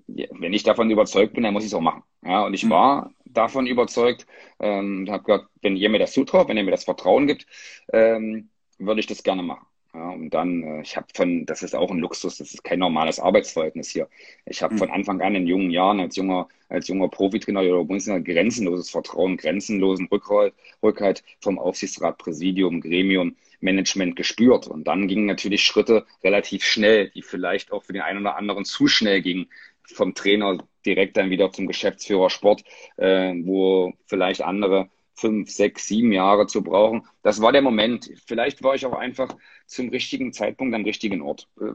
wenn 0.08 0.54
ich 0.54 0.64
davon 0.64 0.90
überzeugt 0.90 1.34
bin, 1.34 1.44
dann 1.44 1.54
muss 1.54 1.64
ich 1.64 1.70
es 1.70 1.74
auch 1.74 1.82
machen. 1.82 2.04
Ja, 2.24 2.46
und 2.46 2.54
ich 2.54 2.66
mhm. 2.66 2.72
war 2.72 3.12
davon 3.26 3.68
überzeugt 3.68 4.26
ähm, 4.60 5.02
und 5.02 5.10
habe 5.10 5.24
gehört, 5.24 5.48
wenn 5.62 5.76
ihr 5.76 5.90
mir 5.90 6.00
das 6.00 6.14
zutraut, 6.14 6.48
wenn 6.48 6.58
ihr 6.58 6.64
mir 6.64 6.72
das 6.72 6.84
Vertrauen 6.86 7.28
gibt, 7.28 7.46
ähm, 7.92 8.50
würde 8.78 9.00
ich 9.00 9.08
das 9.08 9.24
gerne 9.24 9.44
machen. 9.44 9.66
Ja, 9.96 10.10
und 10.10 10.32
dann, 10.32 10.64
äh, 10.64 10.82
ich 10.82 10.98
habe 10.98 11.06
von, 11.14 11.46
das 11.46 11.62
ist 11.62 11.76
auch 11.76 11.92
ein 11.92 12.00
Luxus, 12.00 12.38
das 12.38 12.54
ist 12.54 12.64
kein 12.64 12.80
normales 12.80 13.20
Arbeitsverhältnis 13.20 13.90
hier. 13.90 14.08
Ich 14.46 14.64
habe 14.64 14.74
mhm. 14.74 14.80
von 14.80 14.90
Anfang 14.90 15.22
an 15.22 15.36
in 15.36 15.46
jungen 15.46 15.70
Jahren 15.70 16.00
als 16.00 16.16
junger, 16.16 16.48
als 16.68 16.88
junger 16.88 17.10
Profitrainer 17.10 17.62
oder 17.62 17.84
Bundesliga 17.84 18.18
grenzenloses 18.20 18.90
Vertrauen, 18.90 19.38
grenzenlosen 19.38 20.08
Rückhalt, 20.08 20.56
Rückhalt 20.82 21.24
vom 21.42 21.60
Aufsichtsrat, 21.60 22.18
Präsidium, 22.18 22.82
Gremium, 22.82 23.36
Management 23.64 24.16
gespürt. 24.16 24.68
Und 24.68 24.88
dann 24.88 25.08
gingen 25.08 25.26
natürlich 25.26 25.64
Schritte 25.64 26.06
relativ 26.24 26.64
schnell, 26.64 27.10
die 27.10 27.22
vielleicht 27.22 27.72
auch 27.72 27.84
für 27.84 27.94
den 27.94 28.02
einen 28.02 28.20
oder 28.20 28.38
anderen 28.38 28.66
zu 28.66 28.88
schnell 28.88 29.22
gingen, 29.22 29.50
vom 29.84 30.14
Trainer 30.14 30.58
direkt 30.86 31.18
dann 31.18 31.30
wieder 31.30 31.52
zum 31.52 31.68
Geschäftsführer 31.68 32.30
Sport, 32.30 32.64
äh, 32.98 33.34
wo 33.44 33.94
vielleicht 34.06 34.42
andere 34.42 34.90
fünf, 35.16 35.50
sechs, 35.50 35.88
sieben 35.88 36.12
Jahre 36.12 36.48
zu 36.48 36.64
brauchen. 36.64 37.06
Das 37.22 37.42
war 37.42 37.52
der 37.52 37.62
Moment. 37.62 38.12
Vielleicht 38.26 38.64
war 38.64 38.76
ich 38.76 38.86
auch 38.86 38.94
einfach 38.94 39.36
zum 39.66 39.90
richtigen 39.90 40.34
Zeitpunkt 40.34 40.74
am 40.74 40.84
richtigen 40.84 41.22
Ort. 41.22 41.48
Äh, 41.60 41.74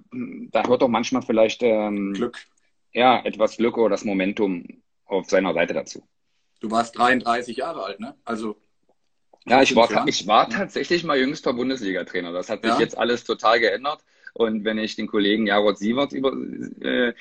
da 0.51 0.66
hört 0.66 0.83
doch 0.83 0.88
manchmal 0.88 1.22
vielleicht 1.22 1.62
ähm, 1.62 2.12
Glück. 2.14 2.38
Ja, 2.92 3.20
etwas 3.24 3.57
Glück 3.57 3.79
oder 3.79 3.90
das 3.90 4.05
Momentum 4.05 4.83
auf 5.05 5.29
seiner 5.29 5.55
Seite 5.55 5.74
dazu. 5.74 6.03
Du 6.61 6.70
warst 6.70 6.98
33 6.98 7.57
Jahre 7.57 7.85
alt, 7.85 8.01
ne? 8.01 8.16
Also 8.24 8.57
ja, 9.49 9.63
ich 9.63 9.75
war, 9.75 10.07
ich 10.07 10.27
war 10.27 10.49
tatsächlich 10.49 11.05
mal 11.05 11.19
jüngster 11.19 11.53
Bundesliga-Trainer. 11.53 12.33
Das 12.33 12.51
hat 12.51 12.63
sich 12.63 12.73
ja. 12.73 12.81
jetzt 12.81 12.97
alles 12.97 13.25
total 13.25 13.61
geändert. 13.61 14.05
Und 14.35 14.65
wenn 14.65 14.79
ich 14.79 14.97
den 14.97 15.07
Kollegen 15.07 15.47
Jarod 15.47 15.79
Sievert 15.79 16.13
über, 16.13 16.33
äh, 16.81 17.15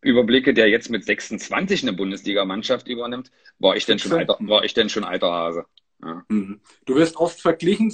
überblicke, 0.00 0.54
der 0.54 0.68
jetzt 0.68 0.90
mit 0.90 1.04
26 1.04 1.82
eine 1.82 1.92
Bundesliga-Mannschaft 1.92 2.88
übernimmt, 2.88 3.30
war 3.58 3.76
ich 3.76 3.86
denn 3.86 3.98
schon 3.98 4.12
alter, 4.12 4.36
war 4.40 4.64
ich 4.64 4.74
denn 4.74 4.88
schon 4.88 5.04
alter 5.04 5.32
Hase. 5.32 5.66
Ja. 6.02 6.24
Mhm. 6.28 6.60
Du 6.84 6.94
wirst 6.94 7.16
oft 7.16 7.40
verglichen 7.40 7.88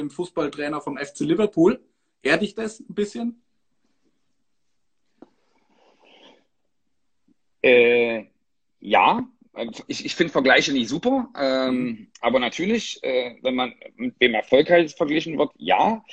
mit 0.00 0.08
dem 0.08 0.10
Fußballtrainer 0.10 0.80
vom 0.80 0.96
FC 0.96 1.20
Liverpool. 1.20 1.80
Ehrt 2.22 2.42
dich 2.42 2.54
das 2.54 2.80
ein 2.80 2.94
bisschen? 2.94 3.42
Äh, 7.62 8.24
ja, 8.80 9.28
ich, 9.88 10.04
ich 10.04 10.14
finde 10.14 10.32
Vergleiche 10.32 10.72
nicht 10.72 10.88
super, 10.88 11.28
ähm, 11.38 11.82
mhm. 11.82 12.06
aber 12.20 12.38
natürlich, 12.38 13.02
äh, 13.02 13.34
wenn 13.42 13.54
man 13.54 13.74
mit 13.96 14.20
dem 14.22 14.34
Erfolg 14.34 14.70
halt 14.70 14.92
verglichen 14.92 15.38
wird, 15.38 15.50
ja. 15.56 16.04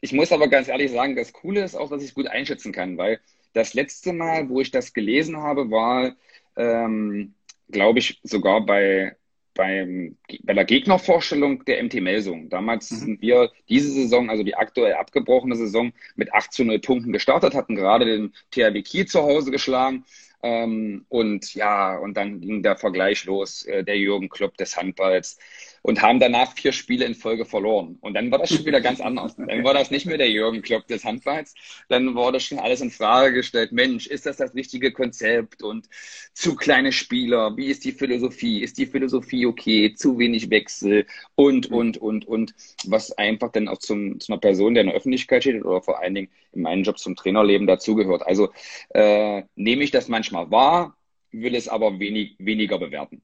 Ich 0.00 0.12
muss 0.12 0.32
aber 0.32 0.48
ganz 0.48 0.68
ehrlich 0.68 0.90
sagen, 0.90 1.16
das 1.16 1.32
Coole 1.32 1.62
ist 1.62 1.74
auch, 1.74 1.88
dass 1.88 2.02
ich 2.02 2.10
es 2.10 2.14
gut 2.14 2.26
einschätzen 2.26 2.72
kann, 2.72 2.98
weil 2.98 3.20
das 3.54 3.74
letzte 3.74 4.12
Mal, 4.12 4.48
wo 4.48 4.60
ich 4.60 4.70
das 4.70 4.92
gelesen 4.92 5.38
habe, 5.38 5.70
war, 5.70 6.14
ähm, 6.56 7.34
glaube 7.70 7.98
ich, 7.98 8.20
sogar 8.22 8.64
bei, 8.64 9.16
beim, 9.54 10.16
bei 10.42 10.54
der 10.54 10.64
Gegnervorstellung 10.64 11.64
der 11.64 11.82
MT 11.82 11.94
Melsung. 12.00 12.50
Damals 12.50 12.90
mhm. 12.90 12.96
sind 12.96 13.22
wir 13.22 13.50
diese 13.68 13.90
Saison, 13.90 14.28
also 14.28 14.42
die 14.42 14.54
aktuell 14.54 14.94
abgebrochene 14.94 15.56
Saison, 15.56 15.92
mit 16.16 16.32
8 16.32 16.52
zu 16.52 16.64
0 16.64 16.78
Punkten 16.80 17.12
gestartet, 17.12 17.54
hatten 17.54 17.76
gerade 17.76 18.04
den 18.04 18.34
THW 18.50 18.82
Kiel 18.82 19.06
zu 19.06 19.22
Hause 19.22 19.50
geschlagen 19.50 20.04
ähm, 20.42 21.06
und 21.08 21.54
ja, 21.54 21.96
und 21.96 22.16
dann 22.16 22.40
ging 22.40 22.62
der 22.62 22.76
Vergleich 22.76 23.24
los, 23.24 23.64
äh, 23.64 23.84
der 23.84 23.98
Jürgen 23.98 24.28
Klopp 24.28 24.56
des 24.56 24.76
Handballs 24.76 25.38
und 25.82 26.00
haben 26.00 26.20
danach 26.20 26.54
vier 26.54 26.72
Spiele 26.72 27.04
in 27.04 27.14
Folge 27.14 27.44
verloren. 27.44 27.98
Und 28.00 28.14
dann 28.14 28.30
war 28.30 28.38
das 28.38 28.50
schon 28.50 28.64
wieder 28.64 28.80
ganz 28.80 29.00
anders. 29.02 29.34
Dann 29.36 29.64
war 29.64 29.74
das 29.74 29.90
nicht 29.90 30.06
mehr 30.06 30.16
der 30.16 30.30
Jürgen 30.30 30.62
Klopp 30.62 30.86
des 30.86 31.04
Handballs. 31.04 31.54
Dann 31.88 32.14
wurde 32.14 32.40
schon 32.40 32.58
alles 32.58 32.80
in 32.80 32.90
Frage 32.90 33.34
gestellt. 33.34 33.72
Mensch, 33.72 34.06
ist 34.06 34.26
das 34.26 34.36
das 34.36 34.54
richtige 34.54 34.92
Konzept? 34.92 35.62
Und 35.62 35.88
zu 36.32 36.54
kleine 36.54 36.92
Spieler? 36.92 37.56
Wie 37.56 37.66
ist 37.66 37.84
die 37.84 37.92
Philosophie? 37.92 38.62
Ist 38.62 38.78
die 38.78 38.86
Philosophie 38.86 39.46
okay? 39.46 39.94
Zu 39.94 40.18
wenig 40.18 40.50
Wechsel? 40.50 41.06
Und, 41.34 41.70
mhm. 41.70 41.76
und, 41.76 41.96
und, 41.98 42.28
und. 42.28 42.54
Was 42.84 43.12
einfach 43.18 43.50
dann 43.50 43.68
auch 43.68 43.78
zum, 43.78 44.20
zu 44.20 44.32
einer 44.32 44.40
Person, 44.40 44.74
der 44.74 44.82
in 44.82 44.88
der 44.88 44.96
Öffentlichkeit 44.96 45.42
steht 45.42 45.64
oder 45.64 45.82
vor 45.82 46.00
allen 46.00 46.14
Dingen 46.14 46.28
in 46.52 46.62
meinem 46.62 46.84
Job 46.84 46.98
zum 46.98 47.16
Trainerleben 47.16 47.66
dazugehört. 47.66 48.24
Also 48.24 48.50
äh, 48.90 49.42
nehme 49.56 49.82
ich 49.82 49.90
das 49.90 50.08
manchmal 50.08 50.50
wahr, 50.50 50.96
will 51.32 51.54
es 51.56 51.68
aber 51.68 51.98
wenig, 51.98 52.36
weniger 52.38 52.78
bewerten. 52.78 53.22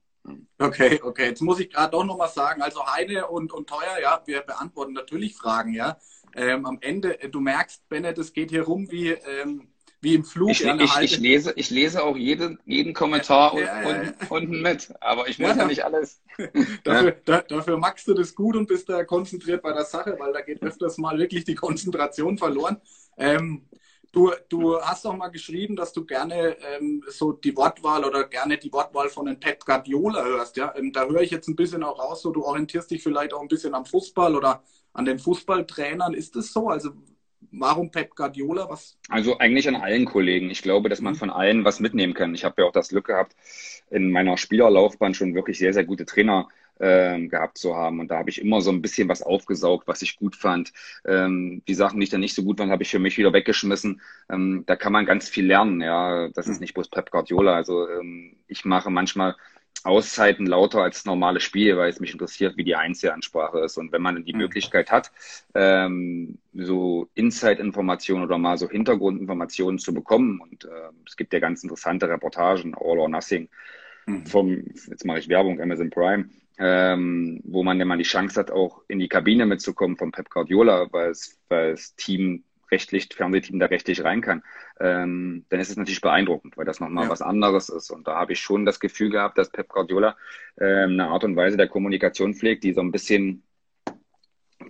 Okay, 0.57 0.99
okay. 1.03 1.27
Jetzt 1.27 1.41
muss 1.41 1.59
ich 1.59 1.69
gerade 1.69 1.91
doch 1.91 2.03
noch 2.03 2.17
mal 2.17 2.27
sagen, 2.27 2.61
also 2.61 2.85
Heine 2.85 3.27
und, 3.27 3.51
und 3.51 3.67
Teuer, 3.69 3.99
ja, 4.01 4.21
wir 4.25 4.41
beantworten 4.41 4.93
natürlich 4.93 5.35
Fragen, 5.35 5.73
ja. 5.73 5.97
Ähm, 6.35 6.65
am 6.65 6.77
Ende, 6.81 7.21
äh, 7.21 7.29
du 7.29 7.39
merkst, 7.39 7.87
Bennett, 7.89 8.17
es 8.17 8.33
geht 8.33 8.51
hier 8.51 8.63
rum 8.63 8.91
wie, 8.91 9.09
ähm, 9.09 9.69
wie 10.01 10.15
im 10.15 10.23
Flug. 10.23 10.51
Ich, 10.51 10.63
ich, 10.63 10.99
ich, 11.01 11.19
lese, 11.19 11.53
ich 11.55 11.69
lese 11.69 12.03
auch 12.03 12.15
jeden, 12.15 12.59
jeden 12.65 12.93
Kommentar 12.93 13.57
ja, 13.57 13.81
ja, 13.81 14.03
ja, 14.03 14.13
unten 14.29 14.61
mit, 14.61 14.93
aber 15.01 15.27
ich 15.27 15.39
muss 15.39 15.55
ja, 15.55 15.65
nicht 15.65 15.83
alles. 15.83 16.21
dafür, 16.83 17.15
da, 17.25 17.41
dafür 17.41 17.77
magst 17.77 18.07
du 18.07 18.13
das 18.13 18.35
gut 18.35 18.55
und 18.55 18.67
bist 18.67 18.89
da 18.89 19.03
konzentriert 19.03 19.61
bei 19.61 19.73
der 19.73 19.85
Sache, 19.85 20.15
weil 20.19 20.31
da 20.31 20.41
geht 20.41 20.61
öfters 20.61 20.97
mal 20.97 21.17
wirklich 21.17 21.45
die 21.45 21.55
Konzentration 21.55 22.37
verloren. 22.37 22.79
Ähm, 23.17 23.67
Du, 24.11 24.31
du 24.49 24.81
hast 24.81 25.05
doch 25.05 25.15
mal 25.15 25.27
geschrieben, 25.27 25.75
dass 25.75 25.93
du 25.93 26.03
gerne 26.03 26.57
ähm, 26.75 27.03
so 27.09 27.31
die 27.31 27.55
Wortwahl 27.55 28.03
oder 28.03 28.23
gerne 28.23 28.57
die 28.57 28.73
Wortwahl 28.73 29.09
von 29.09 29.27
den 29.27 29.39
Pep 29.39 29.63
Guardiola 29.63 30.23
hörst. 30.23 30.57
Ja? 30.57 30.73
Ähm, 30.75 30.91
da 30.91 31.05
höre 31.05 31.21
ich 31.21 31.29
jetzt 31.29 31.47
ein 31.47 31.55
bisschen 31.55 31.83
auch 31.83 31.99
raus, 31.99 32.23
so 32.23 32.31
du 32.31 32.43
orientierst 32.43 32.89
dich 32.89 33.03
vielleicht 33.03 33.33
auch 33.33 33.41
ein 33.41 33.47
bisschen 33.47 33.75
am 33.75 33.85
Fußball 33.85 34.35
oder 34.35 34.63
an 34.93 35.05
den 35.05 35.19
Fußballtrainern. 35.19 36.15
Ist 36.15 36.35
es 36.35 36.51
so? 36.51 36.69
Also 36.69 36.91
warum 37.51 37.91
Pep 37.91 38.15
Guardiola? 38.15 38.67
Was? 38.69 38.97
Also 39.09 39.37
eigentlich 39.37 39.67
an 39.67 39.75
allen 39.75 40.05
Kollegen. 40.05 40.49
Ich 40.49 40.63
glaube, 40.63 40.89
dass 40.89 41.01
man 41.01 41.13
mhm. 41.13 41.17
von 41.17 41.29
allen 41.29 41.63
was 41.63 41.79
mitnehmen 41.79 42.15
kann. 42.15 42.33
Ich 42.33 42.43
habe 42.43 42.61
ja 42.61 42.67
auch 42.67 42.73
das 42.73 42.89
Glück 42.89 43.05
gehabt, 43.05 43.35
in 43.91 44.11
meiner 44.11 44.37
Spielerlaufbahn 44.37 45.13
schon 45.13 45.35
wirklich 45.35 45.59
sehr, 45.59 45.73
sehr 45.73 45.85
gute 45.85 46.05
Trainer 46.05 46.47
ähm, 46.79 47.29
gehabt 47.29 47.57
zu 47.57 47.75
haben. 47.75 47.99
Und 47.99 48.09
da 48.09 48.17
habe 48.17 48.29
ich 48.29 48.41
immer 48.41 48.61
so 48.61 48.71
ein 48.71 48.81
bisschen 48.81 49.09
was 49.09 49.21
aufgesaugt, 49.21 49.87
was 49.87 50.01
ich 50.01 50.17
gut 50.17 50.35
fand. 50.35 50.73
Ähm, 51.05 51.61
die 51.67 51.73
Sachen, 51.73 51.99
die 51.99 52.05
ich 52.05 52.09
dann 52.09 52.21
nicht 52.21 52.35
so 52.35 52.43
gut 52.43 52.59
fand, 52.59 52.71
habe 52.71 52.83
ich 52.83 52.89
für 52.89 52.99
mich 52.99 53.17
wieder 53.17 53.33
weggeschmissen. 53.33 54.01
Ähm, 54.29 54.63
da 54.65 54.75
kann 54.75 54.93
man 54.93 55.05
ganz 55.05 55.29
viel 55.29 55.45
lernen. 55.45 55.81
Ja, 55.81 56.29
das 56.29 56.47
ist 56.47 56.55
hm. 56.55 56.61
nicht 56.61 56.73
bloß 56.73 56.89
Pep 56.89 57.11
Guardiola. 57.11 57.55
Also 57.55 57.87
ähm, 57.89 58.35
ich 58.47 58.65
mache 58.65 58.89
manchmal 58.89 59.35
Auszeiten 59.83 60.45
lauter 60.45 60.81
als 60.83 61.05
normale 61.05 61.39
Spiel, 61.39 61.77
weil 61.77 61.89
es 61.89 61.99
mich 61.99 62.11
interessiert, 62.11 62.57
wie 62.57 62.65
die 62.65 62.75
Einzelansprache 62.75 63.59
ist. 63.59 63.77
Und 63.77 63.91
wenn 63.91 64.01
man 64.01 64.25
die 64.25 64.33
mhm. 64.33 64.39
Möglichkeit 64.39 64.91
hat, 64.91 65.11
ähm, 65.55 66.37
so 66.53 67.07
Inside-Informationen 67.13 68.25
oder 68.25 68.37
mal 68.37 68.57
so 68.57 68.69
Hintergrundinformationen 68.69 69.79
zu 69.79 69.93
bekommen, 69.93 70.41
und 70.41 70.65
äh, 70.65 70.89
es 71.05 71.15
gibt 71.15 71.31
ja 71.33 71.39
ganz 71.39 71.63
interessante 71.63 72.09
Reportagen, 72.09 72.75
All 72.75 72.99
or 72.99 73.09
Nothing. 73.09 73.47
Vom, 74.25 74.63
jetzt 74.87 75.05
mache 75.05 75.19
ich 75.19 75.29
Werbung, 75.29 75.61
Amazon 75.61 75.89
Prime, 75.89 76.29
ähm, 76.57 77.41
wo 77.43 77.63
man 77.63 77.79
ja 77.79 77.85
mal 77.85 77.97
die 77.97 78.03
Chance 78.03 78.39
hat, 78.39 78.51
auch 78.51 78.83
in 78.87 78.99
die 78.99 79.07
Kabine 79.07 79.45
mitzukommen 79.45 79.97
von 79.97 80.11
Pep 80.11 80.29
Guardiola, 80.29 80.87
weil 80.91 81.11
es, 81.11 81.39
weil 81.47 81.71
das 81.71 81.95
Team 81.95 82.43
rechtlich, 82.71 83.09
Fernsehteam 83.11 83.59
da 83.59 83.67
rechtlich 83.67 84.03
rein 84.03 84.21
kann, 84.21 84.43
ähm, 84.79 85.45
dann 85.49 85.59
ist 85.59 85.69
es 85.69 85.77
natürlich 85.77 86.01
beeindruckend, 86.01 86.57
weil 86.57 86.65
das 86.65 86.79
nochmal 86.79 87.05
ja. 87.05 87.09
was 87.09 87.21
anderes 87.21 87.69
ist. 87.69 87.91
Und 87.91 88.07
da 88.07 88.15
habe 88.15 88.33
ich 88.33 88.39
schon 88.39 88.65
das 88.65 88.79
Gefühl 88.79 89.09
gehabt, 89.09 89.37
dass 89.37 89.49
Pep 89.49 89.69
Guardiola 89.69 90.17
ähm, 90.59 90.91
eine 90.91 91.07
Art 91.07 91.23
und 91.23 91.35
Weise 91.35 91.57
der 91.57 91.67
Kommunikation 91.67 92.33
pflegt, 92.33 92.63
die 92.63 92.73
so 92.73 92.81
ein 92.81 92.91
bisschen, 92.91 93.43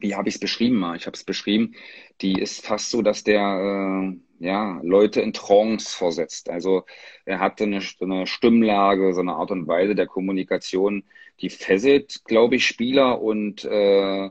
wie 0.01 0.15
habe 0.15 0.29
ich 0.29 0.35
es 0.35 0.39
beschrieben 0.39 0.83
Ich 0.95 1.05
habe 1.05 1.15
es 1.15 1.23
beschrieben, 1.23 1.75
die 2.21 2.33
ist 2.39 2.65
fast 2.65 2.91
so, 2.91 3.01
dass 3.01 3.23
der 3.23 3.41
äh, 3.41 4.17
ja, 4.39 4.79
Leute 4.83 5.21
in 5.21 5.33
Trance 5.33 5.95
versetzt. 5.95 6.49
Also 6.49 6.85
er 7.25 7.39
hatte 7.39 7.65
eine, 7.65 7.81
eine 8.01 8.27
Stimmlage, 8.27 9.13
so 9.13 9.21
eine 9.21 9.33
Art 9.33 9.51
und 9.51 9.67
Weise 9.67 9.95
der 9.95 10.07
Kommunikation, 10.07 11.03
die 11.41 11.49
fesselt, 11.49 12.23
glaube 12.25 12.55
ich, 12.55 12.65
Spieler 12.65 13.21
und 13.21 13.63
äh, 13.65 14.29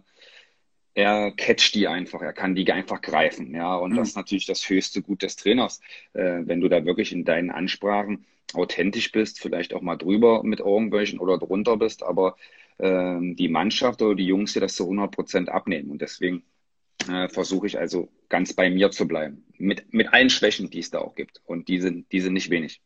er 0.95 1.31
catcht 1.33 1.75
die 1.75 1.87
einfach, 1.87 2.23
er 2.23 2.33
kann 2.33 2.57
die 2.57 2.71
einfach 2.73 3.01
greifen, 3.01 3.55
ja, 3.55 3.77
und 3.77 3.93
mhm. 3.93 3.97
das 3.97 4.09
ist 4.09 4.17
natürlich 4.17 4.47
das 4.47 4.69
höchste 4.69 5.01
Gut 5.01 5.23
des 5.23 5.37
Trainers, 5.37 5.81
äh, 6.13 6.41
wenn 6.45 6.61
du 6.61 6.69
da 6.69 6.85
wirklich 6.85 7.13
in 7.13 7.25
deinen 7.25 7.51
Ansprachen 7.51 8.27
authentisch 8.55 9.13
bist, 9.13 9.41
vielleicht 9.41 9.75
auch 9.75 9.81
mal 9.81 9.97
drüber 9.97 10.43
mit 10.43 10.61
irgendwelchen 10.61 11.21
oder 11.21 11.39
drunter 11.39 11.77
bist, 11.77 12.03
aber 12.03 12.37
äh, 12.79 13.19
die 13.35 13.49
Mannschaft 13.49 14.03
oder 14.03 14.15
die 14.15 14.27
Jungs 14.27 14.53
dir 14.53 14.61
das 14.61 14.75
zu 14.75 14.85
100 14.85 15.11
Prozent 15.11 15.49
abnehmen 15.49 15.91
und 15.91 16.01
deswegen 16.01 16.43
äh, 17.09 17.29
versuche 17.29 17.67
ich 17.67 17.79
also 17.79 18.09
ganz 18.29 18.53
bei 18.53 18.71
mir 18.71 18.91
zu 18.91 19.07
bleiben, 19.07 19.45
mit, 19.57 19.93
mit 19.93 20.13
allen 20.13 20.31
Schwächen, 20.31 20.71
die 20.71 20.81
es 20.81 20.91
da 20.91 20.99
auch 20.99 21.15
gibt 21.15 21.41
und 21.47 21.69
die 21.69 21.81
sind, 21.81 22.11
die 22.13 22.21
sind 22.21 22.33
nicht 22.33 22.51
wenig. 22.51 22.81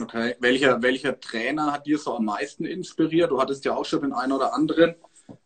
Okay, 0.00 0.34
welcher, 0.40 0.82
welcher 0.82 1.20
Trainer 1.20 1.72
hat 1.72 1.86
dir 1.86 1.98
so 1.98 2.16
am 2.16 2.24
meisten 2.24 2.64
inspiriert? 2.64 3.30
Du 3.30 3.40
hattest 3.40 3.64
ja 3.64 3.74
auch 3.74 3.84
schon 3.84 4.02
den 4.02 4.12
einen 4.12 4.32
oder 4.32 4.54
anderen. 4.54 4.94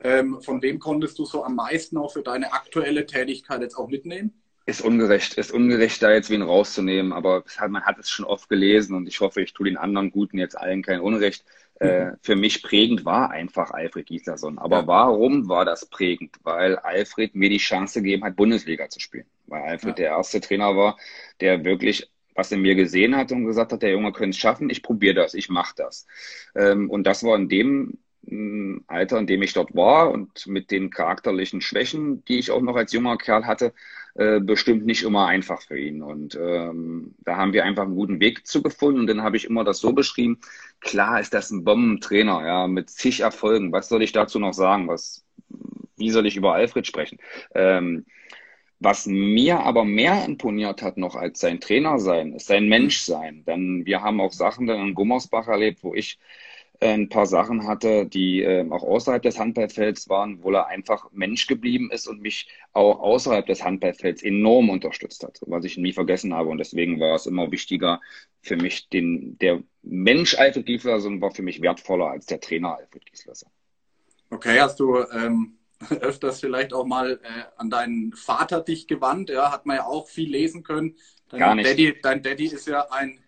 Ähm, 0.01 0.41
von 0.41 0.63
wem 0.63 0.79
konntest 0.79 1.19
du 1.19 1.25
so 1.25 1.45
am 1.45 1.57
meisten 1.57 1.97
auch 1.97 2.13
für 2.13 2.23
deine 2.23 2.53
aktuelle 2.53 3.07
Tätigkeit 3.07 3.61
jetzt 3.61 3.77
auch 3.77 3.89
mitnehmen? 3.89 4.33
Ist 4.65 4.81
ungerecht, 4.81 5.35
ist 5.35 5.53
ungerecht, 5.53 6.03
da 6.03 6.13
jetzt 6.13 6.31
wen 6.31 6.43
rauszunehmen, 6.43 7.13
aber 7.13 7.45
man 7.69 7.85
hat 7.85 7.99
es 7.99 8.11
schon 8.11 8.25
oft 8.25 8.49
gelesen 8.49 8.97
und 8.97 9.07
ich 9.07 9.21
hoffe, 9.21 9.41
ich 9.41 9.53
tue 9.53 9.67
den 9.67 9.77
anderen 9.77 10.11
Guten 10.11 10.39
jetzt 10.39 10.59
allen 10.59 10.83
kein 10.83 11.01
Unrecht. 11.01 11.45
Äh, 11.81 12.07
mhm. 12.07 12.17
für 12.23 12.37
mich 12.37 12.63
prägend 12.63 13.05
war 13.05 13.31
einfach 13.31 13.71
Alfred 13.71 14.07
Gislason. 14.07 14.59
Aber 14.59 14.79
ja. 14.79 14.87
warum 14.87 15.49
war 15.49 15.65
das 15.65 15.87
prägend? 15.87 16.37
Weil 16.43 16.77
Alfred 16.77 17.35
mir 17.35 17.51
die 17.51 17.59
Chance 17.59 18.01
gegeben 18.01 18.25
hat, 18.25 18.37
Bundesliga 18.37 18.89
zu 18.89 19.01
spielen. 19.01 19.27
Weil 19.47 19.63
Alfred 19.63 19.99
ja. 19.99 20.05
der 20.05 20.17
erste 20.17 20.41
Trainer 20.41 20.77
war, 20.77 20.97
der 21.41 21.65
wirklich 21.65 22.09
was 22.37 22.53
er 22.53 22.59
mir 22.59 22.75
gesehen 22.75 23.17
hat 23.17 23.33
und 23.33 23.47
gesagt 23.47 23.73
hat, 23.73 23.83
der 23.83 23.93
Junge 23.93 24.13
könnte 24.13 24.35
es 24.35 24.37
schaffen, 24.37 24.69
ich 24.69 24.83
probiere 24.83 25.15
das, 25.15 25.33
ich 25.35 25.49
mache 25.49 25.75
das. 25.77 26.07
Ähm, 26.55 26.91
und 26.91 27.05
das 27.05 27.25
war 27.25 27.35
in 27.35 27.49
dem 27.49 27.99
Alter, 28.87 29.19
in 29.19 29.27
dem 29.27 29.43
ich 29.43 29.53
dort 29.53 29.75
war 29.75 30.11
und 30.11 30.47
mit 30.47 30.71
den 30.71 30.91
charakterlichen 30.91 31.61
Schwächen, 31.61 32.25
die 32.25 32.39
ich 32.39 32.51
auch 32.51 32.61
noch 32.61 32.77
als 32.77 32.93
junger 32.93 33.17
Kerl 33.17 33.47
hatte, 33.47 33.73
äh, 34.15 34.41
bestimmt 34.41 34.87
nicht 34.87 35.03
immer 35.03 35.27
einfach 35.27 35.63
für 35.63 35.79
ihn. 35.79 36.03
Und 36.03 36.39
ähm, 36.41 37.15
da 37.21 37.37
haben 37.37 37.53
wir 37.53 37.65
einfach 37.65 37.85
einen 37.85 37.95
guten 37.95 38.19
Weg 38.21 38.47
zu 38.47 38.63
gefunden. 38.63 39.01
Und 39.01 39.07
dann 39.09 39.23
habe 39.23 39.37
ich 39.37 39.45
immer 39.45 39.63
das 39.63 39.79
so 39.79 39.93
beschrieben, 39.93 40.41
klar 40.81 41.21
ist 41.21 41.35
das 41.35 41.51
ein 41.51 41.65
Bombentrainer, 41.65 42.45
ja, 42.47 42.67
mit 42.67 42.91
zig 42.91 43.21
Erfolgen. 43.21 43.73
Was 43.73 43.89
soll 43.89 44.03
ich 44.03 44.13
dazu 44.13 44.39
noch 44.39 44.55
sagen? 44.55 44.89
Was, 44.89 45.25
wie 45.97 46.11
soll 46.11 46.27
ich 46.27 46.37
über 46.37 46.55
Alfred 46.55 46.87
sprechen? 46.87 47.19
Ähm, 47.55 48.07
was 48.79 49.07
mir 49.07 49.61
aber 49.61 49.85
mehr 49.85 50.25
imponiert 50.25 50.83
hat 50.83 50.99
noch 50.99 51.15
als 51.15 51.41
sein 51.41 51.61
Trainer 51.61 51.99
sein, 51.99 52.35
ist 52.35 52.47
sein 52.47 52.69
Mensch 52.69 53.01
sein. 53.01 53.45
Denn 53.47 53.87
wir 53.87 54.03
haben 54.03 54.21
auch 54.21 54.33
Sachen 54.33 54.67
dann 54.67 54.81
in 54.81 54.95
Gummersbach 54.95 55.49
erlebt, 55.49 55.83
wo 55.83 55.95
ich 55.95 56.19
ein 56.81 57.09
paar 57.09 57.27
Sachen 57.27 57.67
hatte, 57.67 58.07
die 58.07 58.43
äh, 58.43 58.69
auch 58.71 58.83
außerhalb 58.83 59.23
des 59.23 59.39
Handballfelds 59.39 60.09
waren, 60.09 60.43
wo 60.43 60.51
er 60.53 60.67
einfach 60.67 61.11
Mensch 61.13 61.47
geblieben 61.47 61.91
ist 61.91 62.07
und 62.07 62.21
mich 62.21 62.49
auch 62.73 63.01
außerhalb 63.01 63.47
des 63.47 63.65
Handballfelds 63.65 64.23
enorm 64.23 64.71
unterstützt 64.71 65.23
hat, 65.25 65.41
was 65.47 65.65
ich 65.65 65.77
nie 65.77 65.93
vergessen 65.93 66.35
habe. 66.35 66.49
Und 66.49 66.59
deswegen 66.59 67.01
war 67.01 67.15
es 67.15 67.27
immer 67.27 67.51
wichtiger 67.51 68.01
für 68.43 68.57
mich, 68.57 68.89
den, 68.89 69.39
der 69.39 69.63
Mensch 69.83 70.39
Alfred 70.39 70.67
Gieslerson 70.67 71.21
war 71.21 71.31
für 71.31 71.43
mich 71.43 71.63
wertvoller 71.63 72.07
als 72.07 72.27
der 72.27 72.41
Trainer 72.41 72.77
Alfred 72.77 73.05
Gieslerson. 73.07 73.51
Okay, 74.31 74.61
hast 74.61 74.81
du 74.81 74.99
ähm, 75.13 75.59
öfters 76.01 76.41
vielleicht 76.41 76.73
auch 76.73 76.87
mal 76.87 77.21
äh, 77.23 77.45
an 77.57 77.71
deinen 77.71 78.13
Vater 78.13 78.61
dich 78.61 78.87
gewandt? 78.87 79.31
Ja, 79.31 79.53
hat 79.53 79.67
man 79.67 79.77
ja 79.77 79.85
auch 79.85 80.09
viel 80.09 80.31
lesen 80.31 80.63
können. 80.63 80.97
Dein 81.29 81.41
Gar 81.41 81.55
nicht. 81.55 81.69
Daddy, 81.69 81.95
dein 82.03 82.23
Daddy 82.23 82.47
ist 82.47 82.67
ja 82.67 82.87
ein 82.91 83.19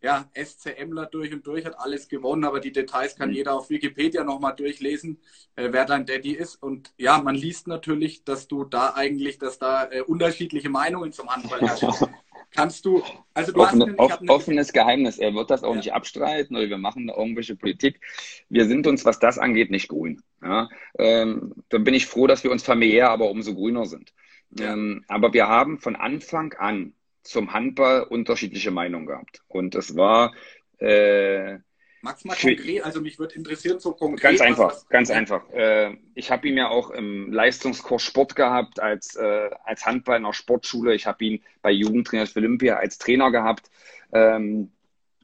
ja, 0.00 0.30
SCMler 0.34 1.06
durch 1.06 1.32
und 1.32 1.46
durch, 1.46 1.64
hat 1.64 1.78
alles 1.78 2.08
gewonnen, 2.08 2.44
aber 2.44 2.60
die 2.60 2.72
Details 2.72 3.16
kann 3.16 3.30
mhm. 3.30 3.34
jeder 3.34 3.54
auf 3.54 3.70
Wikipedia 3.70 4.22
nochmal 4.24 4.54
durchlesen, 4.54 5.18
äh, 5.56 5.68
wer 5.72 5.84
dein 5.84 6.06
Daddy 6.06 6.32
ist. 6.32 6.56
Und 6.62 6.92
ja, 6.96 7.20
man 7.20 7.34
liest 7.34 7.66
natürlich, 7.66 8.24
dass 8.24 8.46
du 8.46 8.64
da 8.64 8.94
eigentlich, 8.94 9.38
dass 9.38 9.58
da 9.58 9.90
äh, 9.90 10.02
unterschiedliche 10.02 10.68
Meinungen 10.68 11.12
zum 11.12 11.28
Handball 11.28 11.60
herrschen. 11.60 11.92
Kannst 12.50 12.86
du, 12.86 13.02
also 13.34 13.52
du 13.52 13.60
Offene, 13.60 13.94
hast 13.98 14.20
eine, 14.20 14.30
offenes 14.30 14.72
Geheimnis, 14.72 15.18
er 15.18 15.34
wird 15.34 15.50
das 15.50 15.62
auch 15.62 15.72
ja. 15.72 15.76
nicht 15.76 15.92
abstreiten 15.92 16.56
oder 16.56 16.68
wir 16.68 16.78
machen 16.78 17.06
da 17.06 17.14
irgendwelche 17.14 17.56
Politik. 17.56 18.00
Wir 18.48 18.66
sind 18.66 18.86
uns, 18.86 19.04
was 19.04 19.18
das 19.18 19.38
angeht, 19.38 19.70
nicht 19.70 19.88
grün. 19.88 20.22
Ja? 20.42 20.68
Ähm, 20.98 21.52
dann 21.68 21.84
bin 21.84 21.92
ich 21.92 22.06
froh, 22.06 22.26
dass 22.26 22.44
wir 22.44 22.50
uns 22.50 22.62
familiär 22.62 23.10
aber 23.10 23.30
umso 23.30 23.54
grüner 23.54 23.84
sind. 23.84 24.14
Ja. 24.58 24.72
Ähm, 24.72 25.04
aber 25.08 25.34
wir 25.34 25.46
haben 25.46 25.78
von 25.78 25.94
Anfang 25.94 26.54
an 26.54 26.94
zum 27.28 27.52
Handball 27.52 28.02
unterschiedliche 28.02 28.70
Meinungen 28.70 29.06
gehabt. 29.06 29.42
Und 29.48 29.74
es 29.74 29.96
war. 29.96 30.34
Äh, 30.78 31.58
Magst 32.00 32.24
mal 32.24 32.36
konkret, 32.36 32.84
also 32.84 33.00
mich 33.00 33.18
würde 33.18 33.34
interessieren, 33.34 33.80
so 33.80 33.92
konkret. 33.92 34.22
Ganz 34.22 34.40
einfach, 34.40 34.70
was, 34.70 34.88
ganz 34.88 35.10
einfach. 35.10 35.50
Äh, 35.50 35.96
ich 36.14 36.30
habe 36.30 36.48
ihn 36.48 36.56
ja 36.56 36.68
auch 36.68 36.90
im 36.90 37.32
Leistungskurs 37.32 38.02
Sport 38.02 38.36
gehabt, 38.36 38.78
als, 38.80 39.16
äh, 39.16 39.50
als 39.64 39.84
Handball 39.84 40.16
in 40.16 40.22
der 40.22 40.32
Sportschule. 40.32 40.94
Ich 40.94 41.06
habe 41.06 41.24
ihn 41.24 41.42
bei 41.60 41.72
Jugendtrainer 41.72 42.26
für 42.26 42.38
Olympia 42.38 42.76
als 42.76 42.98
Trainer 42.98 43.32
gehabt. 43.32 43.68
Ähm, 44.12 44.70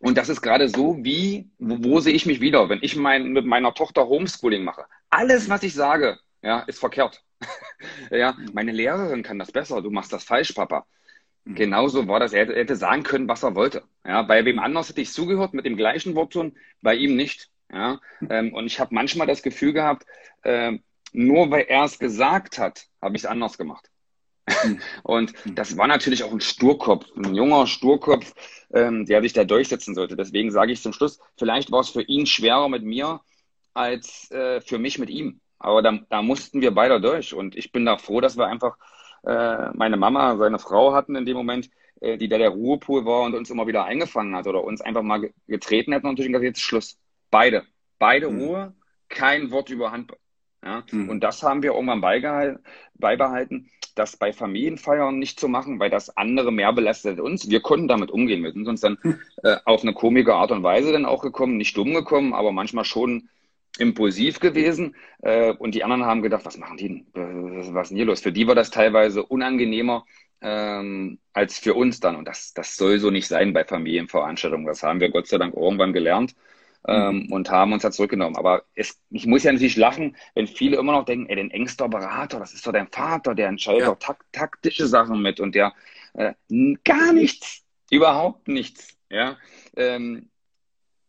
und 0.00 0.18
das 0.18 0.28
ist 0.28 0.42
gerade 0.42 0.68
so, 0.68 0.98
wie, 1.02 1.48
wo, 1.59 1.76
wo 1.84 2.00
sehe 2.00 2.12
ich 2.12 2.26
mich 2.26 2.40
wieder, 2.40 2.68
wenn 2.68 2.80
ich 2.82 2.96
mein, 2.96 3.32
mit 3.32 3.46
meiner 3.46 3.72
Tochter 3.72 4.09
Homeschooling 4.09 4.64
mache. 4.64 4.84
Alles, 5.11 5.48
was 5.48 5.62
ich 5.62 5.74
sage, 5.74 6.18
ja, 6.42 6.61
ist 6.62 6.80
verkehrt. 6.80 7.22
ja, 8.11 8.36
meine 8.52 8.72
Lehrerin 8.72 9.22
kann 9.22 9.38
das 9.38 9.52
besser, 9.52 9.80
du 9.80 9.90
machst 9.90 10.12
das 10.12 10.24
falsch, 10.24 10.52
Papa. 10.52 10.86
Mhm. 11.45 11.55
Genauso 11.55 12.09
war 12.09 12.20
das. 12.20 12.32
Er 12.32 12.47
hätte, 12.47 12.76
sagen 12.76 13.03
können, 13.03 13.28
was 13.28 13.42
er 13.42 13.55
wollte. 13.55 13.82
Ja, 14.05 14.22
bei 14.22 14.45
wem 14.45 14.59
anders 14.59 14.88
hätte 14.88 15.01
ich 15.01 15.12
zugehört 15.12 15.55
mit 15.55 15.64
dem 15.64 15.76
gleichen 15.76 16.14
Wortton, 16.14 16.57
bei 16.82 16.95
ihm 16.95 17.16
nicht. 17.16 17.51
Ja, 17.72 18.01
ähm, 18.28 18.53
und 18.53 18.66
ich 18.66 18.78
habe 18.78 18.95
manchmal 18.95 19.26
das 19.26 19.42
Gefühl 19.42 19.72
gehabt, 19.72 20.07
äh, 20.42 20.78
nur 21.12 21.51
weil 21.51 21.64
er 21.68 21.84
es 21.84 21.99
gesagt 21.99 22.59
hat, 22.59 22.86
habe 23.01 23.16
ich 23.16 23.22
es 23.22 23.26
anders 23.26 23.59
gemacht. 23.59 23.90
Mhm. 24.64 24.80
und 25.03 25.34
das 25.45 25.76
war 25.76 25.86
natürlich 25.86 26.22
auch 26.24 26.32
ein 26.32 26.40
Sturkopf, 26.40 27.07
ein 27.16 27.34
junger 27.34 27.66
Sturkopf, 27.66 28.34
ähm, 28.72 29.07
der 29.07 29.22
sich 29.22 29.32
da 29.32 29.45
durchsetzen 29.45 29.95
sollte. 29.95 30.16
Deswegen 30.16 30.51
sage 30.51 30.72
ich 30.72 30.82
zum 30.82 30.92
Schluss, 30.92 31.20
vielleicht 31.38 31.72
war 31.72 31.80
es 31.80 31.90
für 31.90 32.03
ihn 32.03 32.26
schwerer 32.26 32.68
mit 32.68 32.82
mir 32.82 33.20
als 33.72 34.30
äh, 34.30 34.61
für 34.61 34.78
mich 34.78 34.99
mit 34.99 35.11
ihm. 35.11 35.40
Aber 35.59 35.82
da, 35.82 35.99
da 36.11 36.22
mussten 36.22 36.61
wir 36.61 36.72
beide 36.72 37.01
durch. 37.01 37.34
Und 37.34 37.57
ich 37.57 37.72
bin 37.72 37.86
da 37.86 37.97
froh, 37.97 38.20
dass 38.20 38.36
wir 38.36 38.47
einfach 38.47 38.76
äh, 39.26 39.70
meine 39.74 39.96
Mama, 39.96 40.36
seine 40.36 40.58
Frau 40.58 40.92
hatten 40.92 41.16
in 41.16 41.26
dem 41.26 41.36
Moment, 41.36 41.70
äh, 42.00 42.18
die 42.18 42.28
da 42.28 42.38
der 42.38 42.50
Ruhepool 42.50 43.04
war 43.04 43.22
und 43.22 43.34
uns 43.34 43.50
immer 43.50 43.66
wieder 43.66 43.84
eingefangen 43.84 44.34
hat 44.34 44.46
oder 44.46 44.64
uns 44.64 44.80
einfach 44.80 45.02
mal 45.02 45.30
getreten 45.46 45.92
hätten 45.92 46.06
und 46.06 46.18
natürlich 46.18 46.42
jetzt 46.42 46.60
Schluss. 46.60 46.98
Beide. 47.30 47.64
Beide 47.98 48.30
mhm. 48.30 48.40
Ruhe, 48.40 48.74
kein 49.08 49.50
Wort 49.50 49.70
über 49.70 49.92
Handball. 49.92 50.18
Ja? 50.64 50.84
Mhm. 50.90 51.08
Und 51.08 51.20
das 51.20 51.42
haben 51.42 51.62
wir 51.62 51.72
irgendwann 51.72 52.00
beibehalten, 52.00 53.70
das 53.94 54.16
bei 54.16 54.32
Familienfeiern 54.32 55.18
nicht 55.18 55.38
zu 55.38 55.48
machen, 55.48 55.78
weil 55.78 55.90
das 55.90 56.16
andere 56.16 56.52
mehr 56.52 56.72
belastet 56.72 57.20
uns. 57.20 57.48
Wir 57.48 57.60
konnten 57.60 57.88
damit 57.88 58.10
umgehen. 58.10 58.42
Wir 58.42 58.52
sind 58.52 58.66
uns 58.66 58.80
dann 58.80 58.98
hm. 59.02 59.20
äh, 59.44 59.56
auf 59.64 59.82
eine 59.82 59.92
komische 59.92 60.34
Art 60.34 60.50
und 60.50 60.64
Weise 60.64 60.92
dann 60.92 61.06
auch 61.06 61.22
gekommen, 61.22 61.56
nicht 61.56 61.76
dumm 61.76 61.94
gekommen, 61.94 62.34
aber 62.34 62.50
manchmal 62.50 62.84
schon 62.84 63.28
impulsiv 63.78 64.40
gewesen 64.40 64.94
äh, 65.22 65.52
und 65.52 65.74
die 65.74 65.84
anderen 65.84 66.04
haben 66.04 66.22
gedacht, 66.22 66.44
was 66.44 66.58
machen 66.58 66.76
die 66.76 66.88
denn? 66.88 67.06
Was 67.74 67.86
ist 67.86 67.90
denn 67.90 67.96
hier 67.96 68.06
los? 68.06 68.20
Für 68.20 68.32
die 68.32 68.46
war 68.46 68.54
das 68.54 68.70
teilweise 68.70 69.24
unangenehmer 69.24 70.04
ähm, 70.40 71.18
als 71.32 71.58
für 71.58 71.74
uns 71.74 72.00
dann 72.00 72.16
und 72.16 72.26
das, 72.26 72.52
das 72.54 72.76
soll 72.76 72.98
so 72.98 73.10
nicht 73.10 73.26
sein 73.26 73.52
bei 73.52 73.64
Familienveranstaltungen. 73.64 74.66
Das 74.66 74.82
haben 74.82 75.00
wir 75.00 75.10
Gott 75.10 75.26
sei 75.26 75.38
Dank 75.38 75.54
irgendwann 75.54 75.92
gelernt 75.92 76.34
ähm, 76.86 77.28
und 77.30 77.50
haben 77.50 77.72
uns 77.72 77.82
da 77.82 77.90
zurückgenommen. 77.90 78.36
Aber 78.36 78.64
es, 78.74 79.00
ich 79.10 79.26
muss 79.26 79.42
ja 79.42 79.52
natürlich 79.52 79.76
lachen, 79.76 80.16
wenn 80.34 80.46
viele 80.46 80.76
immer 80.76 80.92
noch 80.92 81.04
denken, 81.04 81.28
ey, 81.28 81.36
den 81.36 81.50
engster 81.50 81.88
Berater, 81.88 82.38
das 82.38 82.52
ist 82.52 82.66
doch 82.66 82.72
dein 82.72 82.88
Vater, 82.88 83.34
der 83.34 83.48
entscheidet 83.48 83.80
ja. 83.80 83.86
doch 83.88 83.98
tak 83.98 84.24
taktische 84.32 84.86
Sachen 84.86 85.22
mit 85.22 85.40
und 85.40 85.54
der 85.54 85.72
äh, 86.12 86.34
gar 86.84 87.12
nichts, 87.12 87.64
überhaupt 87.90 88.48
nichts. 88.48 88.96
Ja, 89.10 89.36
ähm, 89.76 90.30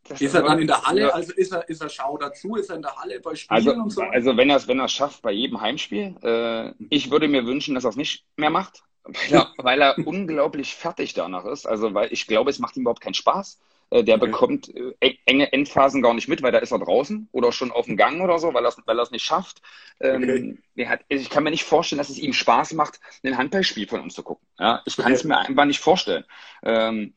ist 0.10 0.34
er 0.34 0.44
dann 0.44 0.60
in 0.60 0.68
der 0.68 0.84
Halle, 0.84 1.14
also 1.14 1.34
ist 1.34 1.52
er, 1.52 1.68
ist 1.68 1.82
er 1.82 1.90
Schau 1.90 2.18
dazu, 2.18 2.56
ist 2.56 2.70
er 2.70 2.78
in 2.78 2.82
der 2.82 2.96
Halle 2.96 3.20
bei 3.20 3.36
Spielen 3.36 3.56
also, 3.56 3.72
und 3.72 3.90
so? 3.92 4.02
Also 4.02 4.38
wenn 4.38 4.50
er 4.50 4.58
es 4.58 4.68
wenn 4.68 4.80
er 4.80 4.88
schafft 4.88 5.22
bei 5.22 5.32
jedem 5.32 5.62
Heimspiel, 5.62 6.16
äh, 6.22 6.72
ich 6.90 7.12
würde 7.12 7.28
mir 7.28 7.46
wünschen, 7.46 7.76
dass 7.76 7.86
er 7.86 7.90
es 7.92 7.96
nicht 7.96 8.26
mehr 8.38 8.50
macht, 8.50 8.84
weil 9.04 9.34
er, 9.34 9.54
weil 9.58 9.82
er 9.82 9.98
unglaublich 10.06 10.76
fertig 10.76 11.14
danach 11.14 11.46
ist. 11.46 11.66
Also 11.66 11.94
weil 11.94 12.12
ich 12.14 12.28
glaube, 12.28 12.50
es 12.50 12.60
macht 12.60 12.78
ihm 12.78 12.82
überhaupt 12.82 13.02
keinen 13.02 13.14
Spaß. 13.14 13.60
Äh, 13.92 14.04
der 14.04 14.16
okay. 14.16 14.26
bekommt 14.26 14.74
äh, 14.76 15.16
enge 15.26 15.54
Endphasen 15.54 16.02
gar 16.02 16.14
nicht 16.14 16.28
mit, 16.28 16.42
weil 16.42 16.52
da 16.52 16.58
ist 16.58 16.72
er 16.72 16.80
draußen 16.80 17.30
oder 17.32 17.52
schon 17.52 17.72
auf 17.72 17.86
dem 17.86 17.98
Gang 17.98 18.22
oder 18.22 18.40
so, 18.40 18.54
weil 18.54 18.66
er 18.66 18.70
es 18.70 18.78
weil 18.86 18.98
nicht 19.12 19.24
schafft. 19.24 19.62
Ähm, 20.00 20.58
okay. 20.76 20.88
hat, 20.88 21.02
ich 21.08 21.30
kann 21.30 21.44
mir 21.44 21.52
nicht 21.52 21.64
vorstellen, 21.64 22.00
dass 22.00 22.10
es 22.10 22.18
ihm 22.18 22.34
Spaß 22.34 22.74
macht, 22.74 23.00
ein 23.24 23.38
Handballspiel 23.38 23.88
von 23.88 24.02
uns 24.02 24.16
zu 24.16 24.24
gucken. 24.24 24.46
Ja, 24.60 24.82
ich 24.86 24.98
kann 24.98 25.14
es 25.14 25.24
mir 25.24 25.38
einfach 25.38 25.66
nicht 25.66 25.80
vorstellen. 25.80 26.26
Ähm, 26.64 27.14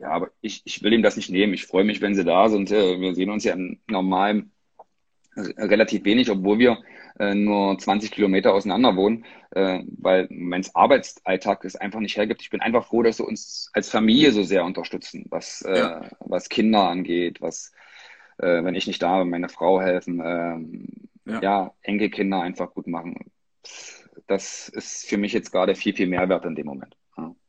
ja, 0.00 0.10
aber 0.10 0.30
ich, 0.40 0.62
ich 0.64 0.82
will 0.82 0.92
ihm 0.92 1.02
das 1.02 1.16
nicht 1.16 1.30
nehmen. 1.30 1.52
Ich 1.52 1.66
freue 1.66 1.84
mich, 1.84 2.00
wenn 2.00 2.14
sie 2.14 2.24
da 2.24 2.48
sind. 2.48 2.70
Wir 2.70 3.14
sehen 3.14 3.30
uns 3.30 3.44
ja 3.44 3.54
normal 3.86 4.44
relativ 5.36 6.04
wenig, 6.04 6.30
obwohl 6.30 6.58
wir 6.58 6.78
äh, 7.18 7.34
nur 7.34 7.78
20 7.78 8.10
Kilometer 8.10 8.54
auseinander 8.54 8.96
wohnen, 8.96 9.24
äh, 9.50 9.80
weil 9.98 10.26
mein 10.30 10.64
Arbeitsalltag 10.74 11.64
es 11.64 11.76
einfach 11.76 12.00
nicht 12.00 12.16
hergibt. 12.16 12.42
Ich 12.42 12.50
bin 12.50 12.60
einfach 12.60 12.86
froh, 12.86 13.02
dass 13.02 13.18
sie 13.18 13.24
uns 13.24 13.70
als 13.74 13.90
Familie 13.90 14.32
so 14.32 14.42
sehr 14.42 14.64
unterstützen, 14.64 15.26
was, 15.28 15.62
äh, 15.62 15.78
ja. 15.78 16.10
was 16.20 16.48
Kinder 16.48 16.88
angeht, 16.88 17.40
was, 17.40 17.72
äh, 18.38 18.64
wenn 18.64 18.74
ich 18.74 18.86
nicht 18.86 19.02
da 19.02 19.18
bin, 19.18 19.30
meine 19.30 19.48
Frau 19.48 19.80
helfen, 19.80 20.22
ähm, 20.24 20.86
ja. 21.26 21.40
ja, 21.42 21.74
Enkelkinder 21.82 22.40
einfach 22.40 22.72
gut 22.72 22.86
machen. 22.86 23.16
Das 24.26 24.68
ist 24.68 25.06
für 25.06 25.18
mich 25.18 25.32
jetzt 25.32 25.52
gerade 25.52 25.74
viel, 25.74 25.94
viel 25.94 26.06
mehr 26.06 26.28
wert 26.28 26.46
in 26.46 26.54
dem 26.54 26.66
Moment. 26.66 26.96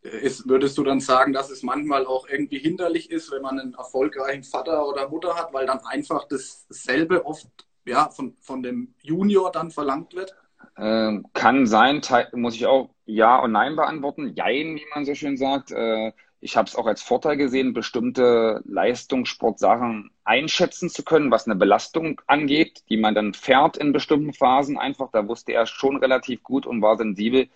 Ist, 0.02 0.50
würdest 0.50 0.78
du 0.78 0.84
dann 0.84 1.00
sagen, 1.00 1.32
dass 1.32 1.52
es 1.52 1.62
manchmal 1.62 2.08
auch 2.08 2.28
irgendwie 2.28 2.58
hinderlich 2.58 3.12
ist, 3.12 3.32
wenn 3.32 3.44
man 3.44 3.60
einen 3.60 3.74
erfolgreichen 3.76 4.44
Vater 4.44 4.88
oder 4.88 5.10
Mutter 5.10 5.36
hat, 5.36 5.54
weil 5.54 5.68
dann 5.68 5.80
einfach 5.86 6.28
dasselbe 6.28 7.26
oft 7.26 7.48
ja, 7.86 8.10
von, 8.10 8.36
von 8.42 8.64
dem 8.64 8.96
Junior 9.02 9.52
dann 9.52 9.70
verlangt 9.70 10.16
wird? 10.16 10.36
Ähm, 10.78 11.28
kann 11.34 11.68
sein, 11.68 12.02
muss 12.34 12.56
ich 12.56 12.66
auch 12.66 12.90
Ja 13.06 13.40
und 13.40 13.52
Nein 13.52 13.76
beantworten. 13.76 14.34
Jein, 14.36 14.76
wie 14.76 14.86
man 14.94 15.06
so 15.06 15.14
schön 15.14 15.38
sagt. 15.38 15.72
Äh, 15.72 16.14
ich 16.40 16.58
habe 16.58 16.68
es 16.68 16.76
auch 16.76 16.88
als 16.88 17.04
Vorteil 17.04 17.38
gesehen, 17.38 17.74
bestimmte 17.74 18.62
Leistungssportsachen 18.66 20.10
einschätzen 20.24 20.90
zu 20.90 21.04
können, 21.04 21.30
was 21.30 21.46
eine 21.46 21.56
Belastung 21.56 22.20
angeht, 22.26 22.84
die 22.90 22.98
man 22.98 23.14
dann 23.14 23.36
fährt 23.36 23.78
in 23.78 23.94
bestimmten 23.94 24.34
Phasen 24.34 24.80
einfach. 24.80 25.12
Da 25.12 25.28
wusste 25.28 25.54
er 25.54 25.68
schon 25.68 25.98
relativ 25.98 26.42
gut 26.42 26.66
und 26.66 26.82
war 26.82 26.98
sensibel, 26.98 27.48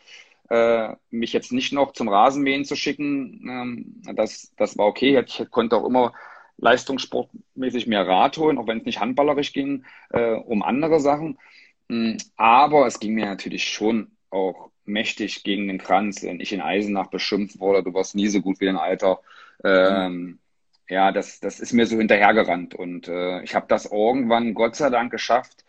mich 1.09 1.33
jetzt 1.33 1.51
nicht 1.51 1.73
noch 1.73 1.93
zum 1.93 2.07
Rasenmähen 2.07 2.65
zu 2.65 2.75
schicken, 2.75 3.41
ähm, 3.49 4.15
das, 4.15 4.53
das 4.57 4.77
war 4.77 4.85
okay. 4.85 5.23
Ich 5.25 5.49
konnte 5.49 5.77
auch 5.77 5.85
immer 5.85 6.13
leistungssportmäßig 6.57 7.87
mehr 7.87 8.07
Rad 8.07 8.37
holen, 8.37 8.57
auch 8.57 8.67
wenn 8.67 8.79
es 8.79 8.85
nicht 8.85 8.99
handballerisch 8.99 9.53
ging, 9.53 9.85
äh, 10.11 10.33
um 10.33 10.63
andere 10.63 10.99
Sachen. 10.99 11.37
Mm, 11.87 12.17
aber 12.37 12.87
es 12.87 12.99
ging 12.99 13.13
mir 13.13 13.25
natürlich 13.25 13.65
schon 13.65 14.11
auch 14.29 14.71
mächtig 14.85 15.43
gegen 15.43 15.67
den 15.67 15.79
Kranz, 15.79 16.23
wenn 16.23 16.39
ich 16.39 16.53
in 16.53 16.61
Eisenach 16.61 17.07
beschimpft 17.07 17.59
wurde, 17.59 17.83
du 17.83 17.93
warst 17.93 18.15
nie 18.15 18.27
so 18.27 18.41
gut 18.41 18.59
wie 18.59 18.65
dein 18.65 18.77
Alter. 18.77 19.19
Ähm, 19.63 20.39
ja, 20.87 21.11
das, 21.11 21.39
das 21.39 21.59
ist 21.59 21.73
mir 21.73 21.87
so 21.87 21.97
hinterhergerannt. 21.97 22.75
Und 22.75 23.07
äh, 23.07 23.41
ich 23.43 23.55
habe 23.55 23.65
das 23.67 23.85
irgendwann, 23.87 24.53
Gott 24.53 24.75
sei 24.75 24.89
Dank, 24.89 25.11
geschafft, 25.11 25.65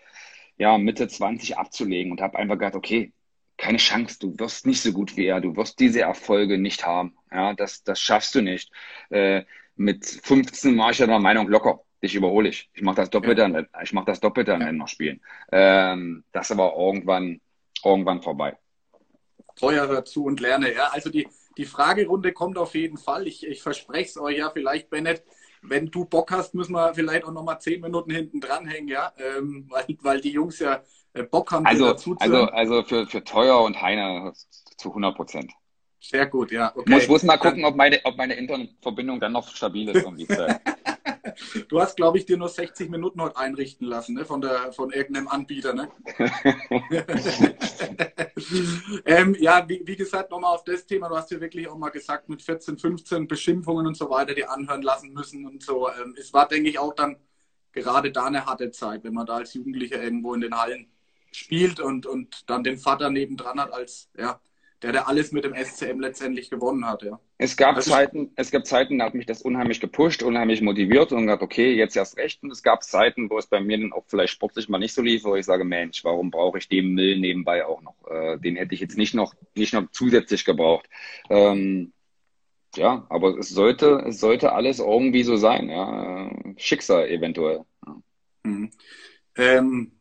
ja, 0.59 0.77
Mitte 0.79 1.09
20 1.09 1.59
abzulegen 1.59 2.13
und 2.13 2.21
habe 2.21 2.39
einfach 2.39 2.59
gedacht, 2.59 2.77
okay, 2.77 3.13
keine 3.57 3.79
Chance, 3.79 4.19
du 4.19 4.39
wirst 4.39 4.67
nicht 4.67 4.83
so 4.83 4.93
gut 4.93 5.17
wie 5.17 5.27
er, 5.27 5.41
du 5.41 5.57
wirst 5.57 5.81
diese 5.81 6.01
Erfolge 6.01 6.59
nicht 6.59 6.87
haben. 6.87 7.17
Ja, 7.31 7.55
das, 7.55 7.83
das 7.83 8.01
schaffst 8.01 8.35
du 8.35 8.43
nicht. 8.43 8.71
Äh, 9.11 9.45
mit 9.77 10.05
15 10.05 10.77
war 10.79 10.91
ich 10.91 10.99
ja 10.99 11.07
der 11.07 11.19
Meinung, 11.19 11.49
locker, 11.49 11.81
dich 12.03 12.15
überhole 12.15 12.49
ich. 12.49 12.71
Ich 12.75 12.83
mache 12.83 12.97
das 12.97 13.11
Doppelte, 13.11 13.43
ja. 13.43 13.47
an, 13.47 13.69
ich 13.83 13.93
mache 13.93 14.07
das 14.07 14.21
Doppelte 14.21 14.55
an 14.55 14.61
Länderspielen. 14.61 15.23
Ähm, 15.53 16.25
das 16.33 16.51
aber 16.51 16.75
irgendwann, 16.77 17.41
irgendwann 17.85 18.23
vorbei. 18.23 18.57
Teuer 19.55 19.87
dazu 19.87 20.25
und 20.25 20.41
lerne, 20.41 20.75
ja. 20.75 20.89
Also 20.93 21.11
die, 21.11 21.27
die 21.57 21.65
Fragerunde 21.65 22.33
kommt 22.33 22.59
auf 22.59 22.75
jeden 22.75 22.99
Fall. 22.99 23.27
Ich, 23.27 23.47
ich 23.47 23.63
verspreche 23.63 24.11
es 24.11 24.19
euch 24.19 24.39
ja, 24.39 24.51
vielleicht, 24.51 24.91
Bennett, 24.91 25.25
wenn 25.63 25.87
du 25.87 26.05
Bock 26.05 26.31
hast, 26.31 26.55
müssen 26.55 26.73
wir 26.73 26.95
vielleicht 26.95 27.25
auch 27.25 27.33
nochmal 27.33 27.61
zehn 27.61 27.81
Minuten 27.81 28.11
hinten 28.11 28.41
dranhängen, 28.41 28.89
ja. 28.89 29.13
Ähm, 29.19 29.67
weil, 29.69 29.87
weil 30.03 30.21
die 30.21 30.33
Jungs 30.33 30.59
ja 30.59 30.83
Bock 31.25 31.53
haben, 31.53 31.67
also, 31.67 31.87
dazu 31.87 32.15
zu 32.15 32.21
Also, 32.21 32.45
also 32.45 32.83
für, 32.83 33.07
für 33.07 33.25
Teuer 33.25 33.63
und 33.63 33.81
Heine 33.81 34.33
zu 34.77 34.89
100 34.89 35.17
Prozent. 35.17 35.53
Sehr 36.01 36.27
gut, 36.27 36.53
ja. 36.53 36.73
Okay. 36.75 36.91
Muss, 36.91 37.09
muss 37.09 37.23
mal 37.25 37.37
gucken, 37.37 37.65
ob 37.65 37.75
meine, 37.75 38.01
ob 38.05 38.17
meine 38.17 38.35
Internetverbindung 38.35 39.19
dann 39.19 39.33
noch 39.33 39.49
stabil 39.49 39.89
ist. 39.89 40.07
du 41.69 41.81
hast, 41.81 41.97
glaube 41.97 42.19
ich, 42.19 42.27
dir 42.27 42.37
nur 42.37 42.49
60 42.49 42.91
Minuten 42.91 43.21
heute 43.21 43.37
einrichten 43.37 43.89
lassen, 43.89 44.15
ne? 44.15 44.25
Von, 44.25 44.41
der, 44.41 44.73
von 44.73 44.93
irgendeinem 44.93 45.29
Anbieter, 45.29 45.73
ne? 45.73 45.89
ähm, 49.05 49.37
ja, 49.41 49.69
wie, 49.69 49.83
wie 49.85 49.97
gesagt, 49.97 50.31
nochmal 50.31 50.55
auf 50.55 50.65
das 50.65 50.87
Thema. 50.87 51.09
Du 51.09 51.17
hast 51.17 51.31
ja 51.31 51.41
wirklich 51.41 51.67
auch 51.67 51.79
mal 51.79 51.91
gesagt, 51.91 52.29
mit 52.29 52.43
14, 52.43 52.79
15 52.79 53.27
Beschimpfungen 53.27 53.87
und 53.87 53.97
so 53.97 54.09
weiter, 54.09 54.35
die 54.35 54.45
anhören 54.45 54.83
lassen 54.83 55.13
müssen 55.13 55.45
und 55.47 55.63
so. 55.63 55.89
Ähm, 55.89 56.15
es 56.19 56.33
war, 56.33 56.47
denke 56.47 56.69
ich, 56.69 56.79
auch 56.79 56.95
dann 56.95 57.17
gerade 57.73 58.13
da 58.13 58.27
eine 58.27 58.47
harte 58.47 58.71
Zeit, 58.71 59.03
wenn 59.03 59.15
man 59.15 59.27
da 59.27 59.37
als 59.37 59.55
Jugendlicher 59.55 60.03
irgendwo 60.03 60.35
in 60.35 60.41
den 60.41 60.57
Hallen 60.57 60.93
spielt 61.33 61.81
und, 61.81 62.07
und 62.07 62.49
dann 62.49 62.65
den 62.65 62.79
Vater 62.79 63.11
nebendran 63.11 63.61
hat 63.61 63.73
als, 63.73 64.09
ja, 64.17 64.41
der, 64.83 64.93
der 64.93 65.09
alles 65.09 65.33
mit 65.33 65.45
dem 65.45 65.55
SCM 65.55 66.01
letztendlich 66.01 66.51
gewonnen 66.51 66.87
hat, 66.87 67.03
ja. 67.03 67.19
Es 67.39 67.57
gab 67.57 67.77
also, 67.77 67.91
Zeiten, 67.91 68.31
es 68.37 68.51
gab 68.51 68.67
Zeiten, 68.67 68.99
da 68.99 69.07
hat 69.07 69.15
mich 69.15 69.27
das 69.27 69.43
unheimlich 69.43 69.81
gepusht, 69.81 70.23
unheimlich 70.23 70.63
motiviert 70.63 71.13
und 71.13 71.23
gesagt, 71.23 71.43
okay, 71.43 71.75
jetzt 71.75 71.97
erst 71.97 72.17
recht. 72.17 72.43
Und 72.43 72.51
es 72.51 72.63
gab 72.63 72.83
Zeiten, 72.83 73.29
wo 73.29 73.39
es 73.39 73.47
bei 73.47 73.61
mir 73.61 73.79
dann 73.79 73.93
auch 73.93 74.05
vielleicht 74.07 74.33
sportlich 74.33 74.69
mal 74.69 74.79
nicht 74.79 74.95
so 74.95 75.03
lief, 75.03 75.25
wo 75.25 75.35
ich 75.35 75.45
sage, 75.45 75.65
Mensch, 75.65 76.05
warum 76.05 76.31
brauche 76.31 76.59
ich 76.59 76.69
den 76.69 76.95
Müll 76.95 77.19
nebenbei 77.19 77.67
auch 77.67 77.83
noch? 77.83 77.97
Äh, 78.09 78.39
den 78.39 78.57
hätte 78.57 78.75
ich 78.75 78.81
jetzt 78.81 78.97
nicht 78.97 79.15
noch, 79.15 79.35
nicht 79.55 79.75
noch 79.75 79.91
zusätzlich 79.93 80.45
gebraucht. 80.45 80.89
Ähm, 81.29 81.93
ja, 82.77 83.07
aber 83.09 83.39
es 83.39 83.49
sollte, 83.49 84.05
es 84.07 84.21
sollte 84.21 84.53
alles 84.53 84.79
irgendwie 84.79 85.23
so 85.23 85.37
sein, 85.37 85.69
ja. 85.69 86.31
Schicksal 86.57 87.09
eventuell. 87.09 87.65
Ja. 87.87 87.97
Mhm. 88.45 88.71
Ähm, 89.37 89.96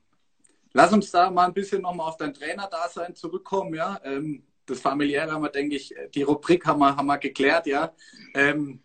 lass 0.76 0.92
uns 0.92 1.10
da 1.10 1.32
mal 1.32 1.46
ein 1.48 1.54
bisschen 1.54 1.82
nochmal 1.82 2.10
auf 2.10 2.18
dein 2.18 2.34
Trainerdasein 2.34 3.16
zurückkommen, 3.16 3.74
ja. 3.74 4.00
Ähm, 4.04 4.44
das 4.66 4.82
Familiäre 4.82 5.32
haben 5.32 5.44
wir, 5.44 5.50
denke 5.50 5.76
ich, 5.76 5.96
die 6.14 6.24
Rubrik 6.24 6.66
haben 6.66 6.80
wir, 6.80 6.96
haben 6.96 7.06
wir 7.06 7.18
geklärt, 7.18 7.66
ja. 7.66 7.94
Ähm, 8.34 8.82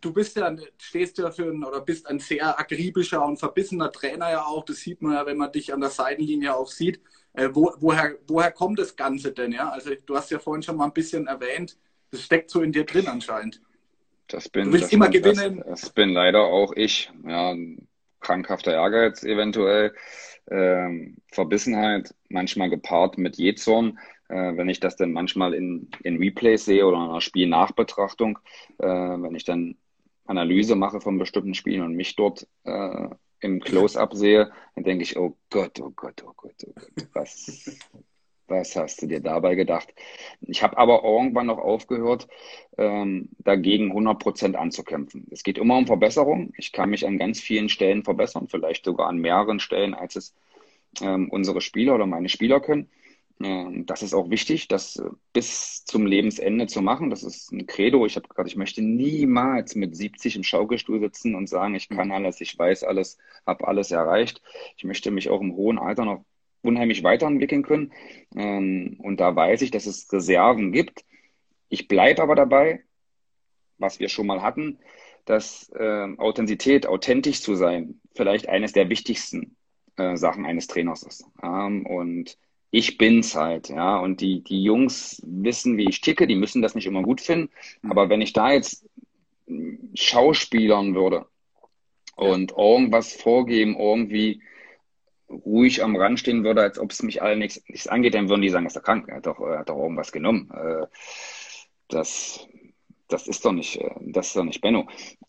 du 0.00 0.12
bist 0.12 0.36
ja, 0.36 0.54
stehst 0.78 1.18
ja 1.18 1.32
für 1.32 1.50
ein, 1.50 1.64
oder 1.64 1.80
bist 1.80 2.06
ein 2.06 2.20
sehr 2.20 2.58
akribischer 2.58 3.24
und 3.24 3.38
verbissener 3.38 3.90
Trainer 3.90 4.30
ja 4.30 4.44
auch. 4.44 4.64
Das 4.64 4.76
sieht 4.78 5.02
man 5.02 5.14
ja, 5.14 5.26
wenn 5.26 5.36
man 5.36 5.50
dich 5.50 5.72
an 5.74 5.80
der 5.80 5.90
Seitenlinie 5.90 6.54
auch 6.54 6.70
sieht. 6.70 7.00
Äh, 7.32 7.48
wo, 7.52 7.72
woher, 7.80 8.16
woher 8.28 8.52
kommt 8.52 8.78
das 8.78 8.94
Ganze 8.94 9.32
denn, 9.32 9.50
ja? 9.50 9.70
Also 9.70 9.90
du 10.06 10.16
hast 10.16 10.30
ja 10.30 10.38
vorhin 10.38 10.62
schon 10.62 10.76
mal 10.76 10.84
ein 10.84 10.92
bisschen 10.92 11.26
erwähnt, 11.26 11.76
das 12.12 12.22
steckt 12.22 12.50
so 12.50 12.62
in 12.62 12.70
dir 12.70 12.84
drin 12.84 13.08
anscheinend. 13.08 13.60
Das 14.28 14.48
bin, 14.48 14.66
du 14.66 14.72
willst 14.74 14.84
das 14.84 14.92
immer 14.92 15.08
gewinnen. 15.08 15.62
Das, 15.66 15.80
das, 15.80 15.90
bin 15.90 16.10
leider 16.10 16.42
auch 16.42 16.72
ich. 16.76 17.10
Ja, 17.26 17.54
krankhafter 18.20 18.74
Ehrgeiz 18.74 19.24
eventuell. 19.24 19.92
Ähm, 20.50 21.16
Verbissenheit, 21.28 22.14
manchmal 22.28 22.70
gepaart 22.70 23.18
mit 23.18 23.36
Jezorn. 23.36 23.98
Äh, 24.28 24.56
wenn 24.56 24.68
ich 24.68 24.80
das 24.80 24.96
dann 24.96 25.12
manchmal 25.12 25.54
in, 25.54 25.88
in 26.02 26.16
Replays 26.16 26.64
sehe 26.64 26.86
oder 26.86 26.96
in 26.96 27.10
einer 27.10 27.20
Spielnachbetrachtung, 27.20 28.38
äh, 28.78 28.86
wenn 28.86 29.34
ich 29.34 29.44
dann 29.44 29.76
Analyse 30.26 30.74
mache 30.76 31.00
von 31.00 31.18
bestimmten 31.18 31.54
Spielen 31.54 31.82
und 31.82 31.94
mich 31.94 32.16
dort 32.16 32.46
äh, 32.64 33.08
im 33.40 33.60
Close-up 33.60 34.14
sehe, 34.14 34.50
dann 34.74 34.84
denke 34.84 35.02
ich, 35.02 35.16
oh 35.16 35.36
Gott, 35.50 35.80
oh 35.80 35.90
Gott, 35.94 36.22
oh 36.26 36.32
Gott, 36.36 36.64
oh 36.66 36.72
Gott, 36.74 37.08
was, 37.12 37.78
was 38.52 38.76
hast 38.76 39.02
du 39.02 39.06
dir 39.06 39.20
dabei 39.20 39.54
gedacht? 39.54 39.92
Ich 40.42 40.62
habe 40.62 40.78
aber 40.78 41.02
irgendwann 41.04 41.46
noch 41.46 41.58
aufgehört, 41.58 42.28
ähm, 42.78 43.30
dagegen 43.38 43.90
100 43.90 44.18
Prozent 44.18 44.56
anzukämpfen. 44.56 45.26
Es 45.30 45.42
geht 45.42 45.58
immer 45.58 45.76
um 45.76 45.86
Verbesserung. 45.86 46.52
Ich 46.56 46.72
kann 46.72 46.90
mich 46.90 47.06
an 47.06 47.18
ganz 47.18 47.40
vielen 47.40 47.68
Stellen 47.68 48.04
verbessern, 48.04 48.48
vielleicht 48.48 48.84
sogar 48.84 49.08
an 49.08 49.18
mehreren 49.18 49.60
Stellen, 49.60 49.94
als 49.94 50.16
es 50.16 50.34
ähm, 51.00 51.28
unsere 51.30 51.60
Spieler 51.60 51.94
oder 51.94 52.06
meine 52.06 52.28
Spieler 52.28 52.60
können. 52.60 52.88
Ähm, 53.42 53.86
das 53.86 54.02
ist 54.02 54.14
auch 54.14 54.30
wichtig, 54.30 54.68
das 54.68 54.96
äh, 54.96 55.08
bis 55.32 55.84
zum 55.84 56.06
Lebensende 56.06 56.66
zu 56.66 56.82
machen. 56.82 57.10
Das 57.10 57.22
ist 57.22 57.52
ein 57.52 57.66
Credo. 57.66 58.06
Ich 58.06 58.16
habe 58.16 58.28
gerade, 58.28 58.48
ich 58.48 58.56
möchte 58.56 58.82
niemals 58.82 59.74
mit 59.74 59.96
70 59.96 60.36
im 60.36 60.44
Schaukelstuhl 60.44 61.00
sitzen 61.00 61.34
und 61.34 61.48
sagen, 61.48 61.74
ich 61.74 61.88
kann 61.88 62.12
alles, 62.12 62.40
ich 62.40 62.58
weiß 62.58 62.84
alles, 62.84 63.18
habe 63.46 63.66
alles 63.66 63.90
erreicht. 63.90 64.42
Ich 64.76 64.84
möchte 64.84 65.10
mich 65.10 65.30
auch 65.30 65.40
im 65.40 65.54
hohen 65.56 65.78
Alter 65.78 66.04
noch 66.04 66.24
unheimlich 66.62 67.02
weiterentwickeln 67.02 67.62
können. 67.62 67.92
Ähm, 68.34 68.96
und 69.02 69.20
da 69.20 69.34
weiß 69.34 69.62
ich, 69.62 69.70
dass 69.70 69.86
es 69.86 70.12
Reserven 70.12 70.72
gibt. 70.72 71.04
Ich 71.68 71.88
bleibe 71.88 72.22
aber 72.22 72.34
dabei, 72.34 72.82
was 73.78 74.00
wir 74.00 74.08
schon 74.08 74.26
mal 74.26 74.42
hatten. 74.42 74.78
dass 75.24 75.70
äh, 75.76 76.08
Authentizität, 76.18 76.86
authentisch 76.86 77.42
zu 77.42 77.54
sein, 77.54 78.00
vielleicht 78.14 78.48
eines 78.48 78.72
der 78.72 78.88
wichtigsten 78.88 79.56
äh, 79.96 80.16
Sachen 80.16 80.44
eines 80.46 80.66
Trainers 80.66 81.02
ist. 81.04 81.24
Ähm, 81.42 81.86
und 81.86 82.36
ich 82.70 82.98
bin's 82.98 83.36
halt, 83.36 83.68
ja. 83.68 83.98
Und 83.98 84.20
die, 84.20 84.42
die 84.42 84.62
Jungs 84.62 85.22
wissen, 85.24 85.76
wie 85.76 85.88
ich 85.88 86.00
ticke, 86.00 86.26
die 86.26 86.34
müssen 86.34 86.62
das 86.62 86.74
nicht 86.74 86.86
immer 86.86 87.02
gut 87.02 87.20
finden. 87.20 87.50
Mhm. 87.82 87.90
Aber 87.90 88.08
wenn 88.08 88.20
ich 88.20 88.32
da 88.32 88.52
jetzt 88.52 88.84
schauspielern 89.94 90.94
würde 90.94 91.26
und 92.16 92.52
irgendwas 92.56 93.12
vorgeben, 93.12 93.76
irgendwie 93.78 94.42
ruhig 95.44 95.82
am 95.82 95.96
Rand 95.96 96.20
stehen 96.20 96.44
würde, 96.44 96.62
als 96.62 96.78
ob 96.78 96.90
es 96.90 97.02
mich 97.02 97.22
alle 97.22 97.36
nichts, 97.36 97.62
nichts 97.68 97.88
angeht, 97.88 98.14
dann 98.14 98.28
würden 98.28 98.42
die 98.42 98.50
sagen, 98.50 98.66
ist 98.66 98.76
er 98.76 98.82
krank, 98.82 99.08
er 99.08 99.16
hat 99.16 99.26
doch, 99.26 99.40
er 99.40 99.60
hat 99.60 99.68
doch 99.68 99.78
irgendwas 99.78 100.12
genommen. 100.12 100.50
Äh, 100.50 100.86
das, 101.88 102.46
das 103.08 103.28
ist 103.28 103.44
doch 103.44 103.52
nicht, 103.52 103.76
äh, 103.76 103.90
das 104.00 104.28
ist 104.28 104.36
doch 104.36 104.44
nicht 104.44 104.60
Benno. 104.60 104.88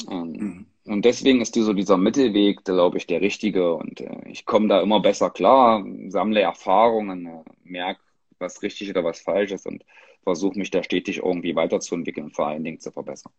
Ähm, 0.10 0.32
mhm. 0.32 0.66
Und 0.86 1.06
deswegen 1.06 1.42
ist 1.42 1.56
so 1.56 1.74
dieser 1.74 1.98
Mittelweg, 1.98 2.66
glaube 2.66 2.98
ich, 2.98 3.08
der 3.08 3.22
richtige. 3.22 3.74
Und 3.76 4.02
äh, 4.02 4.28
ich 4.28 4.46
komme 4.46 4.68
da 4.68 4.82
immer 4.82 5.00
besser 5.00 5.30
klar, 5.30 5.86
sammle 6.10 6.42
Erfahrungen, 6.42 7.44
merke, 7.64 8.02
was 8.40 8.62
richtig 8.62 8.90
oder 8.90 9.04
was 9.04 9.22
falsch 9.22 9.52
ist 9.52 9.66
und 9.66 9.86
versuche 10.24 10.58
mich 10.58 10.72
da 10.72 10.84
stetig 10.84 11.18
irgendwie 11.18 11.56
weiterzuentwickeln 11.56 12.28
und 12.28 12.36
vor 12.36 12.48
allen 12.48 12.64
Dingen 12.64 12.80
zu 12.80 12.92
verbessern. 12.92 13.32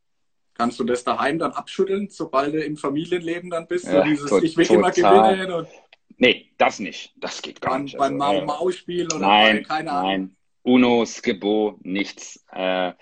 Kannst 0.54 0.78
du 0.78 0.84
das 0.84 1.02
daheim 1.02 1.38
dann 1.38 1.52
abschütteln, 1.52 2.08
sobald 2.10 2.54
du 2.54 2.62
im 2.62 2.76
Familienleben 2.76 3.50
dann 3.50 3.66
bist? 3.66 3.86
Ja, 3.86 4.04
so 4.04 4.04
dieses, 4.04 4.42
ich 4.42 4.56
will 4.56 4.66
total. 4.66 4.84
immer 4.84 5.32
gewinnen. 5.32 5.52
Und 5.52 5.68
nee, 6.16 6.43
das 6.58 6.78
nicht. 6.78 7.12
Das 7.16 7.42
geht 7.42 7.60
gar 7.60 7.72
beim, 7.72 7.84
nicht. 7.84 7.96
Beim 7.96 8.20
also, 8.20 8.40
äh, 8.40 8.44
Maus-Spielen 8.44 9.06
oder 9.12 9.26
nein, 9.26 9.56
bei, 9.56 9.62
keine 9.62 9.92
Ahnung. 9.92 10.10
Nein, 10.10 10.36
Uno, 10.62 11.04
Skippo, 11.04 11.78
nichts. 11.82 12.44
Äh, 12.52 12.92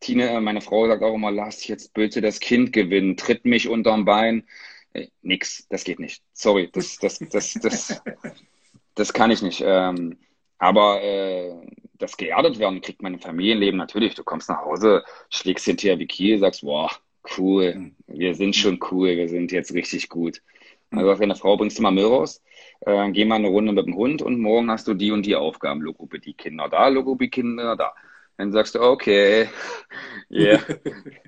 Tine, 0.00 0.40
meine 0.40 0.62
Frau 0.62 0.86
sagt 0.86 1.02
auch 1.02 1.14
immer, 1.14 1.30
lass 1.30 1.66
jetzt 1.66 1.92
bitte 1.92 2.20
das 2.20 2.40
Kind 2.40 2.72
gewinnen, 2.72 3.16
tritt 3.16 3.44
mich 3.44 3.68
unterm 3.68 4.04
Bein. 4.04 4.46
Äh, 4.94 5.08
nix, 5.22 5.66
das 5.68 5.84
geht 5.84 6.00
nicht. 6.00 6.22
Sorry, 6.32 6.70
das, 6.72 6.98
das, 6.98 7.18
das, 7.18 7.54
das, 7.54 8.02
das 8.94 9.12
kann 9.12 9.30
ich 9.30 9.42
nicht. 9.42 9.62
Ähm, 9.64 10.18
aber 10.58 11.02
äh, 11.02 11.52
das 11.98 12.16
geerdet 12.16 12.58
werden 12.58 12.80
kriegt 12.80 13.02
mein 13.02 13.18
Familienleben 13.18 13.78
natürlich. 13.78 14.14
Du 14.14 14.24
kommst 14.24 14.48
nach 14.48 14.64
Hause, 14.64 15.04
schlägst 15.28 15.66
hinterher 15.66 15.98
wie 15.98 16.06
Kiel, 16.06 16.38
sagst, 16.38 16.62
boah, 16.62 16.90
cool, 17.36 17.74
mhm. 17.74 17.96
wir 18.06 18.34
sind 18.34 18.56
schon 18.56 18.80
cool, 18.90 19.16
wir 19.16 19.28
sind 19.28 19.52
jetzt 19.52 19.74
richtig 19.74 20.08
gut. 20.08 20.42
Also 20.90 21.14
deine 21.14 21.36
Frau 21.36 21.56
bringst 21.56 21.78
du 21.78 21.82
mal 21.82 21.92
Müll 21.92 22.06
raus, 22.06 22.42
äh, 22.80 23.10
geh 23.10 23.24
mal 23.24 23.36
eine 23.36 23.48
Runde 23.48 23.72
mit 23.72 23.86
dem 23.86 23.94
Hund 23.94 24.22
und 24.22 24.40
morgen 24.40 24.70
hast 24.70 24.88
du 24.88 24.94
die 24.94 25.12
und 25.12 25.24
die 25.24 25.36
Aufgaben. 25.36 25.82
Logopädie 25.82 26.34
Kinder 26.34 26.68
da, 26.68 26.88
Logopädie 26.88 27.30
Kinder 27.30 27.76
da. 27.76 27.94
Dann 28.36 28.52
sagst 28.52 28.74
du, 28.74 28.80
okay, 28.80 29.48
yeah, 30.30 30.60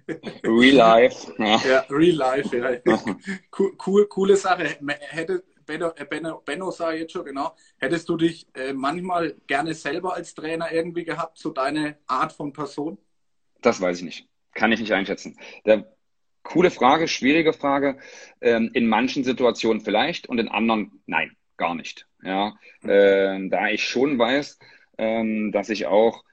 real 0.44 0.76
life. 0.76 1.32
Ja, 1.38 1.84
real 1.90 2.16
life, 2.16 2.56
ja. 2.56 2.80
cool, 3.58 3.76
cool, 3.86 4.06
coole 4.06 4.36
Sache. 4.36 4.78
Hätte, 5.10 5.44
Benno, 5.66 5.92
äh, 5.94 6.06
Benno, 6.06 6.40
Benno 6.44 6.70
sah 6.70 6.92
jetzt 6.92 7.12
schon, 7.12 7.26
genau. 7.26 7.54
Hättest 7.76 8.08
du 8.08 8.16
dich 8.16 8.46
äh, 8.54 8.72
manchmal 8.72 9.34
gerne 9.46 9.74
selber 9.74 10.14
als 10.14 10.34
Trainer 10.34 10.72
irgendwie 10.72 11.04
gehabt, 11.04 11.38
so 11.38 11.50
deine 11.50 11.98
Art 12.06 12.32
von 12.32 12.52
Person? 12.52 12.96
Das 13.60 13.80
weiß 13.80 13.98
ich 13.98 14.04
nicht. 14.04 14.28
Kann 14.54 14.72
ich 14.72 14.80
nicht 14.80 14.92
einschätzen. 14.92 15.38
Der, 15.66 15.92
coole 16.42 16.70
Frage, 16.70 17.08
schwierige 17.08 17.52
Frage. 17.52 17.98
Ähm, 18.40 18.70
in 18.72 18.86
manchen 18.86 19.24
Situationen 19.24 19.82
vielleicht 19.82 20.28
und 20.28 20.38
in 20.38 20.48
anderen 20.48 21.02
nein, 21.06 21.36
gar 21.62 21.74
nicht. 21.76 22.06
Ja, 22.24 22.54
äh, 22.82 23.48
da 23.48 23.68
ich 23.68 23.84
schon 23.84 24.18
weiß, 24.18 24.58
ähm, 24.98 25.52
dass 25.52 25.68
ich 25.70 25.86
auch 25.86 26.24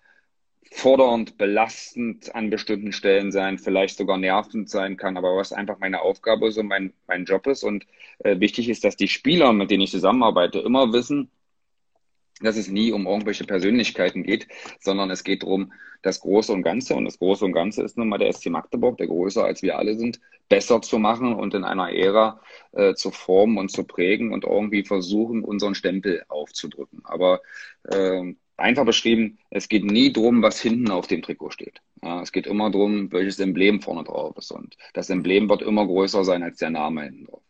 fordernd, 0.71 1.37
belastend 1.37 2.33
an 2.35 2.49
bestimmten 2.49 2.91
Stellen 2.91 3.31
sein, 3.31 3.57
vielleicht 3.57 3.97
sogar 3.97 4.17
nervend 4.17 4.69
sein 4.69 4.97
kann, 4.97 5.17
aber 5.17 5.35
was 5.35 5.53
einfach 5.53 5.79
meine 5.79 6.01
Aufgabe 6.01 6.47
ist 6.47 6.57
und 6.57 6.67
mein, 6.67 6.93
mein 7.07 7.25
Job 7.25 7.47
ist. 7.47 7.63
Und 7.63 7.85
äh, 8.19 8.39
wichtig 8.39 8.69
ist, 8.69 8.83
dass 8.83 8.95
die 8.95 9.07
Spieler, 9.07 9.53
mit 9.53 9.71
denen 9.71 9.83
ich 9.83 9.91
zusammenarbeite, 9.91 10.59
immer 10.59 10.93
wissen, 10.93 11.29
dass 12.41 12.57
es 12.57 12.69
nie 12.69 12.91
um 12.91 13.05
irgendwelche 13.07 13.45
Persönlichkeiten 13.45 14.23
geht, 14.23 14.47
sondern 14.79 15.09
es 15.11 15.23
geht 15.23 15.43
darum, 15.43 15.71
das 16.01 16.21
Große 16.21 16.53
und 16.53 16.63
Ganze, 16.63 16.95
und 16.95 17.05
das 17.05 17.19
Große 17.19 17.43
und 17.43 17.51
Ganze 17.51 17.83
ist 17.83 17.97
nun 17.97 18.07
mal 18.07 18.17
der 18.17 18.31
SC 18.31 18.49
Magdeburg, 18.49 18.97
der 18.97 19.07
größer 19.07 19.43
als 19.43 19.61
wir 19.61 19.77
alle 19.77 19.95
sind, 19.95 20.19
besser 20.47 20.81
zu 20.81 20.97
machen 20.97 21.33
und 21.33 21.53
in 21.53 21.63
einer 21.63 21.91
Ära 21.91 22.41
äh, 22.71 22.93
zu 22.93 23.11
formen 23.11 23.57
und 23.57 23.69
zu 23.69 23.83
prägen 23.83 24.31
und 24.33 24.45
irgendwie 24.45 24.83
versuchen, 24.83 25.43
unseren 25.43 25.75
Stempel 25.75 26.23
aufzudrücken. 26.29 27.01
Aber 27.03 27.41
äh, 27.83 28.33
einfach 28.57 28.85
beschrieben, 28.85 29.39
es 29.49 29.67
geht 29.69 29.83
nie 29.83 30.11
drum, 30.13 30.41
was 30.41 30.61
hinten 30.61 30.91
auf 30.91 31.07
dem 31.07 31.21
Trikot 31.21 31.51
steht. 31.51 31.81
Ja, 32.01 32.21
es 32.21 32.31
geht 32.31 32.47
immer 32.47 32.71
drum, 32.71 33.11
welches 33.11 33.39
Emblem 33.39 33.81
vorne 33.81 34.03
drauf 34.03 34.37
ist. 34.37 34.51
Und 34.51 34.77
das 34.93 35.09
Emblem 35.09 35.49
wird 35.49 35.61
immer 35.61 35.85
größer 35.85 36.23
sein 36.23 36.43
als 36.43 36.59
der 36.59 36.69
Name 36.69 37.03
hinten 37.03 37.25
drauf. 37.25 37.41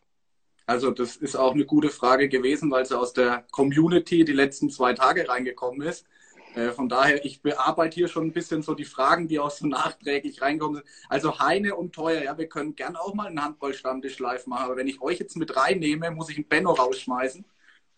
Also 0.70 0.92
das 0.92 1.16
ist 1.16 1.34
auch 1.34 1.54
eine 1.54 1.64
gute 1.64 1.88
Frage 1.88 2.28
gewesen, 2.28 2.70
weil 2.70 2.86
sie 2.86 2.96
aus 2.96 3.12
der 3.12 3.44
Community 3.50 4.24
die 4.24 4.32
letzten 4.32 4.70
zwei 4.70 4.92
Tage 4.92 5.28
reingekommen 5.28 5.82
ist. 5.82 6.06
Äh, 6.54 6.70
von 6.70 6.88
daher, 6.88 7.24
ich 7.24 7.42
bearbeite 7.42 7.96
hier 7.96 8.06
schon 8.06 8.26
ein 8.26 8.32
bisschen 8.32 8.62
so 8.62 8.74
die 8.74 8.84
Fragen, 8.84 9.26
die 9.26 9.40
auch 9.40 9.50
so 9.50 9.66
nachträglich 9.66 10.40
reinkommen 10.40 10.76
sind. 10.76 10.86
Also 11.08 11.40
Heine 11.40 11.74
und 11.74 11.92
Teuer, 11.92 12.22
ja, 12.22 12.38
wir 12.38 12.48
können 12.48 12.76
gern 12.76 12.94
auch 12.94 13.14
mal 13.14 13.26
einen 13.26 13.42
Handballstammtisch 13.42 14.20
live 14.20 14.46
machen, 14.46 14.66
aber 14.66 14.76
wenn 14.76 14.86
ich 14.86 15.02
euch 15.02 15.18
jetzt 15.18 15.36
mit 15.36 15.56
reinnehme, 15.56 16.12
muss 16.12 16.30
ich 16.30 16.36
einen 16.36 16.46
Benno 16.46 16.70
rausschmeißen. 16.70 17.44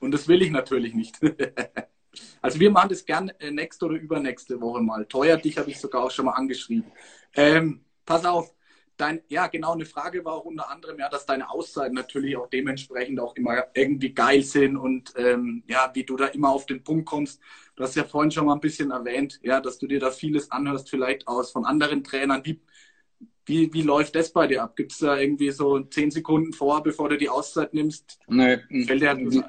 Und 0.00 0.10
das 0.10 0.26
will 0.26 0.40
ich 0.40 0.50
natürlich 0.50 0.94
nicht. 0.94 1.20
Also 2.42 2.60
wir 2.60 2.70
machen 2.70 2.90
das 2.90 3.06
gern 3.06 3.30
äh, 3.38 3.50
nächste 3.50 3.86
oder 3.86 3.94
übernächste 3.94 4.60
Woche 4.60 4.82
mal. 4.82 5.06
Teuer, 5.06 5.38
dich 5.38 5.56
habe 5.56 5.70
ich 5.70 5.80
sogar 5.80 6.04
auch 6.04 6.10
schon 6.10 6.26
mal 6.26 6.32
angeschrieben. 6.32 6.92
Ähm, 7.32 7.86
pass 8.04 8.26
auf, 8.26 8.52
dein, 8.96 9.22
ja 9.28 9.46
genau, 9.46 9.72
eine 9.72 9.84
Frage 9.84 10.24
war 10.24 10.34
auch 10.34 10.44
unter 10.44 10.70
anderem, 10.70 10.98
ja, 10.98 11.08
dass 11.08 11.26
deine 11.26 11.50
Auszeiten 11.50 11.94
natürlich 11.94 12.36
auch 12.36 12.48
dementsprechend 12.48 13.20
auch 13.20 13.34
immer 13.36 13.64
irgendwie 13.74 14.12
geil 14.12 14.42
sind 14.42 14.76
und 14.76 15.12
ähm, 15.16 15.62
ja, 15.66 15.90
wie 15.94 16.04
du 16.04 16.16
da 16.16 16.26
immer 16.26 16.50
auf 16.50 16.66
den 16.66 16.82
Punkt 16.82 17.06
kommst. 17.06 17.40
Du 17.76 17.84
hast 17.84 17.96
ja 17.96 18.04
vorhin 18.04 18.30
schon 18.30 18.46
mal 18.46 18.54
ein 18.54 18.60
bisschen 18.60 18.90
erwähnt, 18.90 19.40
ja, 19.42 19.60
dass 19.60 19.78
du 19.78 19.86
dir 19.86 20.00
da 20.00 20.10
vieles 20.10 20.50
anhörst, 20.50 20.90
vielleicht 20.90 21.26
aus 21.26 21.52
von 21.52 21.64
anderen 21.64 22.04
Trainern. 22.04 22.42
Wie, 22.44 22.60
wie, 23.46 23.72
wie 23.72 23.82
läuft 23.82 24.14
das 24.14 24.32
bei 24.32 24.46
dir 24.46 24.62
ab? 24.62 24.76
Gibt 24.76 24.92
es 24.92 24.98
da 24.98 25.18
irgendwie 25.18 25.50
so 25.50 25.80
zehn 25.80 26.10
Sekunden 26.10 26.52
vor, 26.52 26.82
bevor 26.82 27.08
du 27.08 27.16
die 27.16 27.28
Auszeit 27.28 27.74
nimmst? 27.74 28.18
Nee, 28.28 28.58
Fällt 28.86 29.02
dir 29.02 29.08
halt 29.08 29.44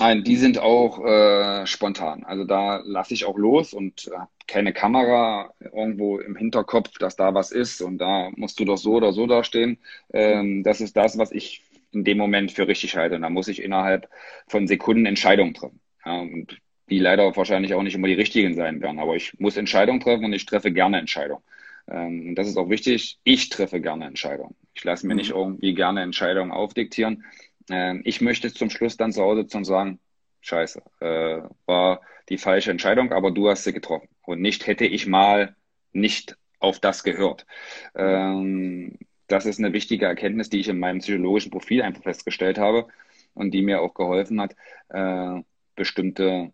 Nein, 0.00 0.24
die 0.24 0.36
sind 0.36 0.58
auch 0.58 1.04
äh, 1.04 1.66
spontan. 1.66 2.24
Also 2.24 2.44
da 2.44 2.80
lasse 2.86 3.12
ich 3.12 3.26
auch 3.26 3.36
los 3.36 3.74
und 3.74 4.08
äh, 4.08 4.18
keine 4.46 4.72
Kamera 4.72 5.52
irgendwo 5.60 6.18
im 6.18 6.36
Hinterkopf, 6.36 6.96
dass 6.98 7.16
da 7.16 7.34
was 7.34 7.50
ist 7.50 7.82
und 7.82 7.98
da 7.98 8.30
musst 8.34 8.58
du 8.58 8.64
doch 8.64 8.78
so 8.78 8.94
oder 8.94 9.12
so 9.12 9.26
dastehen. 9.26 9.76
Ähm, 10.14 10.62
das 10.62 10.80
ist 10.80 10.96
das, 10.96 11.18
was 11.18 11.32
ich 11.32 11.62
in 11.92 12.04
dem 12.04 12.16
Moment 12.16 12.50
für 12.50 12.66
richtig 12.66 12.96
halte. 12.96 13.16
Und 13.16 13.22
da 13.22 13.28
muss 13.28 13.48
ich 13.48 13.62
innerhalb 13.62 14.08
von 14.48 14.66
Sekunden 14.66 15.04
Entscheidungen 15.04 15.52
treffen. 15.52 15.80
Ja, 16.06 16.18
und 16.20 16.58
die 16.88 16.98
leider 16.98 17.36
wahrscheinlich 17.36 17.74
auch 17.74 17.82
nicht 17.82 17.94
immer 17.94 18.08
die 18.08 18.14
richtigen 18.14 18.54
sein 18.54 18.80
werden. 18.80 19.00
Aber 19.00 19.16
ich 19.16 19.38
muss 19.38 19.58
Entscheidungen 19.58 20.00
treffen 20.00 20.24
und 20.24 20.32
ich 20.32 20.46
treffe 20.46 20.72
gerne 20.72 20.98
Entscheidungen. 20.98 21.42
Ähm, 21.88 22.28
und 22.30 22.34
das 22.36 22.48
ist 22.48 22.56
auch 22.56 22.70
wichtig. 22.70 23.18
Ich 23.22 23.50
treffe 23.50 23.82
gerne 23.82 24.06
Entscheidungen. 24.06 24.56
Ich 24.72 24.82
lasse 24.82 25.06
mir 25.06 25.12
mhm. 25.12 25.18
nicht 25.18 25.30
irgendwie 25.30 25.74
gerne 25.74 26.00
Entscheidungen 26.00 26.52
aufdiktieren 26.52 27.22
ähm, 27.70 28.02
ich 28.04 28.20
möchte 28.20 28.52
zum 28.52 28.70
Schluss 28.70 28.96
dann 28.96 29.12
zu 29.12 29.22
Hause 29.22 29.46
und 29.56 29.64
sagen, 29.64 30.00
scheiße, 30.40 30.82
äh, 31.00 31.42
war 31.66 32.00
die 32.28 32.38
falsche 32.38 32.70
Entscheidung, 32.70 33.12
aber 33.12 33.30
du 33.30 33.48
hast 33.48 33.64
sie 33.64 33.72
getroffen. 33.72 34.08
Und 34.22 34.40
nicht 34.40 34.66
hätte 34.66 34.86
ich 34.86 35.06
mal 35.06 35.56
nicht 35.92 36.36
auf 36.58 36.78
das 36.78 37.02
gehört. 37.02 37.46
Ähm, 37.94 38.98
das 39.26 39.46
ist 39.46 39.58
eine 39.58 39.72
wichtige 39.72 40.06
Erkenntnis, 40.06 40.50
die 40.50 40.60
ich 40.60 40.68
in 40.68 40.78
meinem 40.78 40.98
psychologischen 40.98 41.50
Profil 41.50 41.82
einfach 41.82 42.02
festgestellt 42.02 42.58
habe 42.58 42.88
und 43.34 43.52
die 43.52 43.62
mir 43.62 43.80
auch 43.80 43.94
geholfen 43.94 44.40
hat, 44.40 44.56
äh, 44.88 45.42
bestimmte, 45.76 46.52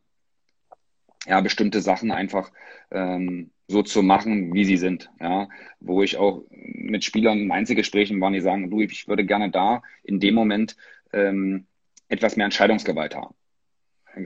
ja, 1.26 1.40
bestimmte 1.40 1.80
Sachen 1.80 2.10
einfach 2.10 2.52
ähm, 2.90 3.50
so 3.68 3.82
zu 3.82 4.02
machen, 4.02 4.54
wie 4.54 4.64
sie 4.64 4.76
sind. 4.76 5.10
Ja, 5.20 5.48
wo 5.80 6.02
ich 6.02 6.16
auch 6.16 6.44
mit 6.50 7.04
Spielern 7.04 7.38
in 7.38 7.50
Einzelgesprächen 7.50 8.20
waren, 8.20 8.32
die 8.32 8.40
sagen, 8.40 8.70
du, 8.70 8.80
ich 8.80 9.08
würde 9.08 9.24
gerne 9.24 9.50
da 9.50 9.82
in 10.04 10.20
dem 10.20 10.34
Moment 10.34 10.76
ähm, 11.16 11.66
etwas 12.08 12.36
mehr 12.36 12.44
Entscheidungsgewalt 12.44 13.14
haben. 13.14 13.34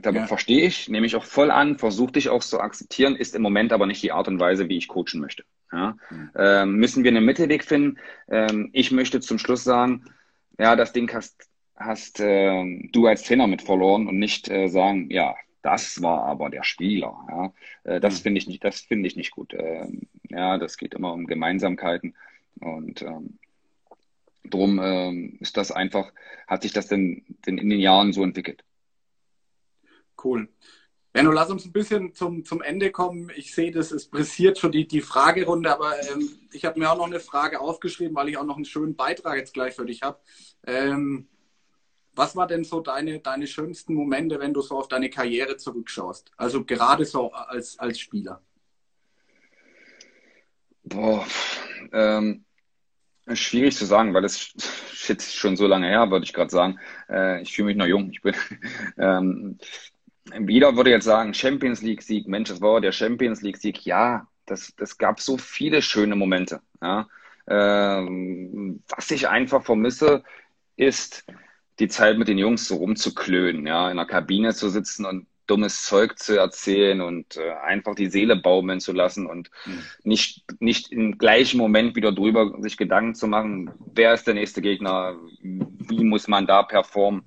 Da 0.01 0.11
ja. 0.11 0.25
verstehe 0.25 0.65
ich, 0.65 0.87
nehme 0.87 1.05
ich 1.05 1.15
auch 1.17 1.25
voll 1.25 1.51
an, 1.51 1.77
versuche 1.77 2.13
dich 2.13 2.29
auch 2.29 2.41
zu 2.41 2.61
akzeptieren, 2.61 3.15
ist 3.17 3.35
im 3.35 3.41
Moment 3.41 3.73
aber 3.73 3.85
nicht 3.85 4.01
die 4.01 4.13
Art 4.13 4.29
und 4.29 4.39
Weise, 4.39 4.69
wie 4.69 4.77
ich 4.77 4.87
coachen 4.87 5.19
möchte. 5.19 5.43
Ja? 5.71 5.97
Mhm. 6.09 6.29
Ähm, 6.35 6.75
müssen 6.77 7.03
wir 7.03 7.11
einen 7.11 7.25
Mittelweg 7.25 7.65
finden? 7.65 7.99
Ähm, 8.29 8.69
ich 8.71 8.91
möchte 8.91 9.19
zum 9.19 9.37
Schluss 9.37 9.65
sagen, 9.65 10.05
ja, 10.57 10.77
das 10.77 10.93
Ding 10.93 11.11
hast, 11.13 11.49
hast 11.75 12.21
äh, 12.21 12.87
du 12.91 13.07
als 13.07 13.23
Trainer 13.23 13.47
mit 13.47 13.61
verloren 13.63 14.07
und 14.07 14.17
nicht 14.17 14.49
äh, 14.49 14.69
sagen, 14.69 15.09
ja, 15.11 15.35
das 15.61 16.01
war 16.01 16.23
aber 16.23 16.49
der 16.49 16.63
Spieler. 16.63 17.13
Ja? 17.29 17.53
Äh, 17.83 17.99
das 17.99 18.19
mhm. 18.19 18.23
finde 18.23 18.37
ich 18.37 18.47
nicht, 18.47 18.63
das 18.63 18.79
finde 18.79 19.07
ich 19.07 19.17
nicht 19.17 19.31
gut. 19.31 19.53
Ähm, 19.53 20.03
ja, 20.29 20.57
das 20.57 20.77
geht 20.77 20.93
immer 20.93 21.11
um 21.11 21.27
Gemeinsamkeiten 21.27 22.15
und 22.61 23.01
ähm, 23.01 23.39
Drum 24.43 24.79
ähm, 24.81 25.37
ist 25.39 25.57
das 25.57 25.71
einfach, 25.71 26.11
hat 26.47 26.63
sich 26.63 26.73
das 26.73 26.87
denn, 26.87 27.25
denn 27.45 27.57
in 27.57 27.69
den 27.69 27.79
Jahren 27.79 28.13
so 28.13 28.23
entwickelt. 28.23 28.63
Cool. 30.23 30.49
Benno, 31.13 31.31
lass 31.31 31.49
uns 31.49 31.65
ein 31.65 31.73
bisschen 31.73 32.13
zum, 32.13 32.45
zum 32.45 32.61
Ende 32.61 32.89
kommen. 32.89 33.31
Ich 33.35 33.53
sehe, 33.53 33.71
das 33.71 33.91
es 33.91 34.07
pressiert 34.07 34.57
schon 34.57 34.71
die, 34.71 34.87
die 34.87 35.01
Fragerunde, 35.01 35.71
aber 35.71 35.93
ähm, 36.09 36.29
ich 36.53 36.63
habe 36.63 36.79
mir 36.79 36.89
auch 36.89 36.97
noch 36.97 37.07
eine 37.07 37.19
Frage 37.19 37.59
aufgeschrieben, 37.59 38.15
weil 38.15 38.29
ich 38.29 38.37
auch 38.37 38.45
noch 38.45 38.55
einen 38.55 38.65
schönen 38.65 38.95
Beitrag 38.95 39.37
jetzt 39.37 39.53
gleich 39.53 39.75
für 39.75 39.85
dich 39.85 40.03
habe. 40.03 40.19
Ähm, 40.65 41.27
was 42.13 42.35
war 42.35 42.47
denn 42.47 42.63
so 42.63 42.79
deine, 42.79 43.19
deine 43.19 43.47
schönsten 43.47 43.93
Momente, 43.93 44.39
wenn 44.39 44.53
du 44.53 44.61
so 44.61 44.77
auf 44.77 44.87
deine 44.87 45.09
Karriere 45.09 45.57
zurückschaust? 45.57 46.31
Also 46.37 46.63
gerade 46.63 47.05
so 47.05 47.31
als, 47.31 47.77
als 47.77 47.99
Spieler. 47.99 48.41
Boah, 50.83 51.25
ähm, 51.91 52.45
schwierig 53.33 53.75
zu 53.75 53.85
sagen, 53.85 54.13
weil 54.13 54.21
das 54.21 54.53
shit 54.93 55.21
schon 55.21 55.55
so 55.55 55.67
lange 55.67 55.87
her, 55.87 56.09
würde 56.11 56.25
ich 56.25 56.33
gerade 56.33 56.51
sagen. 56.51 56.79
Äh, 57.09 57.41
ich 57.41 57.53
fühle 57.53 57.67
mich 57.67 57.77
noch 57.77 57.85
jung. 57.85 58.09
Ich 58.11 58.21
bin 58.21 58.35
ähm, 58.97 59.57
jeder 60.47 60.75
würde 60.75 60.91
jetzt 60.91 61.05
sagen, 61.05 61.33
Champions 61.33 61.81
League-Sieg, 61.81 62.27
Mensch, 62.27 62.49
das 62.49 62.61
war 62.61 62.79
der 62.79 62.91
Champions 62.91 63.41
League-Sieg. 63.41 63.85
Ja, 63.85 64.27
das, 64.45 64.73
das 64.77 64.97
gab 64.97 65.19
so 65.19 65.37
viele 65.37 65.81
schöne 65.81 66.15
Momente. 66.15 66.61
Ja. 66.81 67.07
Ähm, 67.47 68.83
was 68.87 69.11
ich 69.11 69.27
einfach 69.27 69.63
vermisse, 69.63 70.23
ist 70.75 71.25
die 71.79 71.87
Zeit 71.87 72.17
mit 72.17 72.27
den 72.27 72.37
Jungs 72.37 72.67
so 72.67 72.75
rumzuklönen, 72.75 73.65
ja, 73.65 73.89
in 73.89 73.97
der 73.97 74.05
Kabine 74.05 74.53
zu 74.53 74.69
sitzen 74.69 75.05
und 75.05 75.27
dummes 75.47 75.83
Zeug 75.85 76.17
zu 76.17 76.37
erzählen 76.37 77.01
und 77.01 77.37
äh, 77.37 77.51
einfach 77.63 77.95
die 77.95 78.09
Seele 78.09 78.35
baumeln 78.35 78.79
zu 78.79 78.93
lassen 78.93 79.25
und 79.25 79.49
mhm. 79.65 79.83
nicht, 80.03 80.43
nicht 80.59 80.91
im 80.91 81.17
gleichen 81.17 81.57
Moment 81.57 81.95
wieder 81.95 82.11
drüber 82.11 82.53
sich 82.59 82.77
Gedanken 82.77 83.15
zu 83.15 83.27
machen, 83.27 83.71
wer 83.93 84.13
ist 84.13 84.27
der 84.27 84.33
nächste 84.33 84.61
Gegner, 84.61 85.15
wie 85.41 86.03
muss 86.03 86.27
man 86.27 86.47
da 86.47 86.63
performen. 86.63 87.23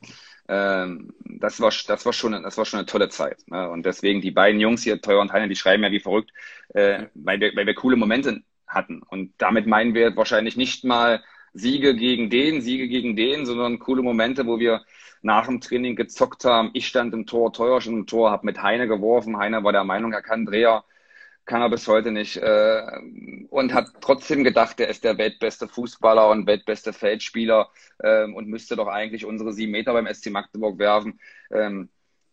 Ähm, 0.48 1.12
das 1.24 1.60
war, 1.60 1.72
das 1.86 2.06
war 2.06 2.12
schon, 2.12 2.32
das 2.42 2.58
war 2.58 2.64
schon 2.64 2.78
eine 2.78 2.86
tolle 2.86 3.08
Zeit. 3.08 3.38
Ne? 3.48 3.68
Und 3.68 3.84
deswegen 3.86 4.20
die 4.20 4.30
beiden 4.30 4.60
Jungs 4.60 4.82
hier, 4.82 5.00
Teuer 5.00 5.20
und 5.20 5.32
Heiner, 5.32 5.48
die 5.48 5.56
schreiben 5.56 5.82
ja 5.82 5.90
wie 5.90 6.00
verrückt, 6.00 6.30
äh, 6.74 7.06
weil 7.14 7.40
wir, 7.40 7.54
weil 7.56 7.66
wir 7.66 7.74
coole 7.74 7.96
Momente 7.96 8.42
hatten. 8.66 9.02
Und 9.02 9.32
damit 9.38 9.66
meinen 9.66 9.94
wir 9.94 10.16
wahrscheinlich 10.16 10.56
nicht 10.56 10.84
mal 10.84 11.22
Siege 11.54 11.94
gegen 11.94 12.30
den, 12.30 12.60
Siege 12.60 12.88
gegen 12.88 13.16
den, 13.16 13.46
sondern 13.46 13.78
coole 13.78 14.02
Momente, 14.02 14.46
wo 14.46 14.58
wir 14.58 14.82
nach 15.22 15.46
dem 15.46 15.60
Training 15.60 15.96
gezockt 15.96 16.44
haben. 16.44 16.70
Ich 16.74 16.86
stand 16.86 17.14
im 17.14 17.26
Tor, 17.26 17.52
Teuer 17.52 17.80
stand 17.80 17.96
im 17.96 18.06
Tor, 18.06 18.30
habe 18.30 18.46
mit 18.46 18.62
Heine 18.62 18.86
geworfen. 18.88 19.38
Heine 19.38 19.64
war 19.64 19.72
der 19.72 19.84
Meinung, 19.84 20.12
er 20.12 20.22
kann 20.22 20.44
Dreher 20.44 20.84
kann 21.44 21.60
er 21.60 21.70
bis 21.70 21.86
heute 21.88 22.10
nicht. 22.10 22.36
Äh, 22.36 22.82
und 23.50 23.74
hat 23.74 23.88
trotzdem 24.00 24.44
gedacht, 24.44 24.80
er 24.80 24.88
ist 24.88 25.04
der 25.04 25.18
weltbeste 25.18 25.68
Fußballer 25.68 26.28
und 26.30 26.46
weltbeste 26.46 26.92
Feldspieler 26.92 27.70
äh, 27.98 28.24
und 28.24 28.48
müsste 28.48 28.76
doch 28.76 28.88
eigentlich 28.88 29.24
unsere 29.24 29.52
sieben 29.52 29.72
Meter 29.72 29.92
beim 29.92 30.12
SC 30.12 30.30
Magdeburg 30.30 30.78
werfen. 30.78 31.20
Ähm, 31.50 31.90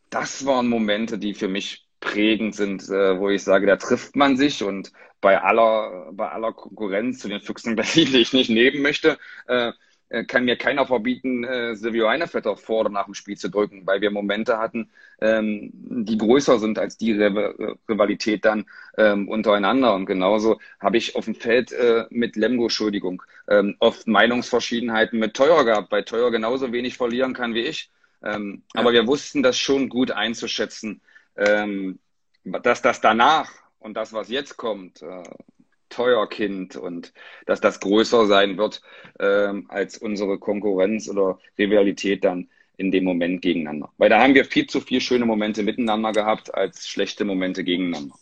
das 0.10 0.46
waren 0.46 0.68
Momente, 0.68 1.18
die 1.18 1.34
für 1.34 1.48
mich 1.48 1.88
prägend 2.02 2.56
sind, 2.56 2.90
äh, 2.90 3.18
wo 3.18 3.30
ich 3.30 3.44
sage, 3.44 3.68
da 3.68 3.78
trifft 3.78 4.16
man 4.18 4.36
sich 4.36 4.64
und 4.64 4.92
bei 5.22 5.42
aller, 5.42 6.10
bei 6.12 6.30
aller 6.30 6.52
Konkurrenz 6.52 7.20
zu 7.20 7.30
den 7.30 7.42
Füchsen 7.42 7.76
Berlin, 7.78 8.12
die 8.12 8.18
ich 8.18 8.34
nicht 8.34 8.50
nehmen 8.50 8.82
möchte, 8.82 9.18
äh, 9.48 9.72
äh, 10.12 10.26
kann 10.26 10.44
mir 10.44 10.58
keiner 10.58 10.86
verbieten, 10.86 11.46
äh, 11.46 11.74
Silvio 11.76 12.08
Einevetter 12.08 12.58
vor 12.58 12.82
oder 12.82 12.90
nach 12.90 13.06
dem 13.06 13.14
Spiel 13.14 13.38
zu 13.38 13.50
drücken, 13.50 13.84
weil 13.86 14.02
wir 14.02 14.12
Momente 14.12 14.58
hatten, 14.58 14.90
ähm, 15.22 15.72
die 15.74 16.18
größer 16.18 16.60
sind 16.60 16.78
als 16.80 16.98
die 16.98 17.14
Rivalität 17.14 18.44
dann 18.44 18.66
ähm, 18.98 19.30
untereinander. 19.30 19.94
Und 19.96 20.08
genauso 20.08 20.60
habe 20.82 20.98
ich 20.98 21.16
auf 21.16 21.26
dem 21.26 21.36
Feld 21.36 21.72
äh, 21.72 22.08
mit 22.10 22.36
Lemgo, 22.36 22.64
Entschuldigung, 22.64 23.24
ähm, 23.48 23.78
oft 23.80 24.06
Meinungsverschiedenheiten 24.06 25.18
mit 25.18 25.34
Teuer 25.34 25.64
gehabt, 25.64 25.92
weil 25.94 26.04
Teuer 26.04 26.30
genauso 26.30 26.74
wenig 26.74 26.98
verlieren 26.98 27.34
kann 27.34 27.54
wie 27.54 27.62
ich. 27.62 27.90
Ähm, 28.22 28.64
ja. 28.76 28.82
Aber 28.82 28.92
wir 28.92 29.08
wussten 29.08 29.42
das 29.44 29.58
schon 29.58 29.88
gut 29.88 30.12
einzuschätzen, 30.12 31.00
ähm, 31.36 32.00
dass 32.44 32.82
das 32.82 33.02
danach 33.02 33.52
und 33.80 33.96
das, 33.96 34.14
was 34.14 34.30
jetzt 34.30 34.58
kommt, 34.58 35.02
äh, 35.02 35.24
teuer 35.90 36.28
Kind 36.30 36.76
und 36.76 37.14
dass 37.46 37.62
das 37.62 37.80
größer 37.80 38.26
sein 38.26 38.58
wird 38.58 38.82
ähm, 39.20 39.66
als 39.70 39.98
unsere 39.98 40.40
Konkurrenz 40.40 41.10
oder 41.10 41.40
Rivalität 41.58 42.24
dann 42.24 42.50
in 42.78 42.92
dem 42.92 43.04
Moment 43.04 43.42
gegeneinander. 43.42 43.92
Weil 43.98 44.10
da 44.10 44.22
haben 44.22 44.34
wir 44.34 44.46
viel 44.46 44.68
zu 44.68 44.82
viele 44.82 45.02
schöne 45.02 45.26
Momente 45.26 45.62
miteinander 45.62 46.14
gehabt 46.14 46.54
als 46.54 46.88
schlechte 46.88 47.26
Momente 47.26 47.64
gegeneinander. 47.64 48.16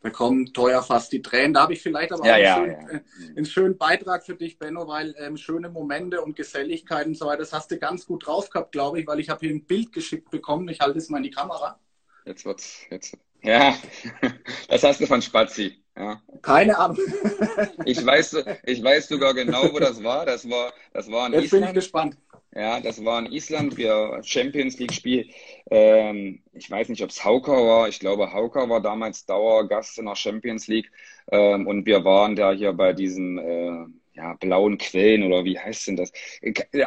Da 0.00 0.10
kommen 0.10 0.52
teuer 0.52 0.82
fast 0.82 1.12
die 1.12 1.22
Tränen. 1.22 1.54
Da 1.54 1.62
habe 1.62 1.72
ich 1.72 1.82
vielleicht 1.82 2.12
aber 2.12 2.26
ja, 2.26 2.34
auch 2.34 2.38
ja, 2.38 2.56
einen, 2.56 2.64
schönen, 2.64 2.88
ja. 2.88 2.96
Äh, 2.96 3.36
einen, 3.36 3.46
schönen, 3.46 3.78
Beitrag 3.78 4.26
für 4.26 4.34
dich, 4.34 4.58
Benno, 4.58 4.86
weil 4.86 5.14
ähm, 5.18 5.38
schöne 5.38 5.70
Momente 5.70 6.20
und 6.20 6.36
Geselligkeit 6.36 7.06
und 7.06 7.16
so 7.16 7.24
weiter, 7.24 7.38
das 7.38 7.54
hast 7.54 7.70
du 7.70 7.78
ganz 7.78 8.04
gut 8.04 8.26
drauf 8.26 8.50
gehabt, 8.50 8.72
glaube 8.72 9.00
ich, 9.00 9.06
weil 9.06 9.20
ich 9.20 9.30
habe 9.30 9.40
hier 9.46 9.54
ein 9.54 9.64
Bild 9.64 9.92
geschickt 9.92 10.30
bekommen. 10.30 10.68
Ich 10.68 10.80
halte 10.80 10.98
es 10.98 11.08
mal 11.08 11.18
in 11.18 11.22
die 11.22 11.30
Kamera. 11.30 11.78
Jetzt 12.24 12.44
wird's, 12.44 12.80
jetzt. 12.90 13.16
Ja, 13.42 13.76
das 14.68 14.82
hast 14.82 15.00
du 15.00 15.06
von 15.06 15.20
Spazi. 15.20 15.78
Ja. 15.96 16.20
Keine 16.42 16.76
Ahnung. 16.76 16.98
ich, 17.84 18.04
weiß, 18.04 18.44
ich 18.64 18.82
weiß 18.82 19.08
sogar 19.08 19.34
genau, 19.34 19.72
wo 19.72 19.78
das 19.78 20.02
war. 20.02 20.26
Das 20.26 20.48
war, 20.48 20.72
das 20.92 21.10
war 21.10 21.26
in 21.26 21.34
Jetzt 21.34 21.44
Island. 21.44 21.62
bin 21.62 21.68
ich 21.68 21.74
gespannt. 21.74 22.16
Ja, 22.54 22.80
das 22.80 23.04
war 23.04 23.18
in 23.18 23.32
Island, 23.32 23.76
wir 23.76 24.20
Champions 24.22 24.78
League 24.78 24.92
Spiel. 24.92 25.28
Ähm, 25.70 26.42
ich 26.52 26.70
weiß 26.70 26.88
nicht, 26.88 27.02
ob 27.02 27.10
es 27.10 27.24
Hauker 27.24 27.52
war. 27.52 27.88
Ich 27.88 27.98
glaube, 28.00 28.32
Hauker 28.32 28.68
war 28.68 28.80
damals 28.80 29.26
Dauergast 29.26 29.98
in 29.98 30.06
der 30.06 30.16
Champions 30.16 30.68
League. 30.68 30.90
Ähm, 31.30 31.66
und 31.66 31.84
wir 31.84 32.04
waren 32.04 32.36
da 32.36 32.52
hier 32.52 32.72
bei 32.72 32.92
diesen 32.92 33.38
äh, 33.38 33.86
ja, 34.14 34.34
blauen 34.34 34.78
Quellen 34.78 35.24
oder 35.24 35.44
wie 35.44 35.58
heißt 35.58 35.88
denn 35.88 35.96
das? 35.96 36.12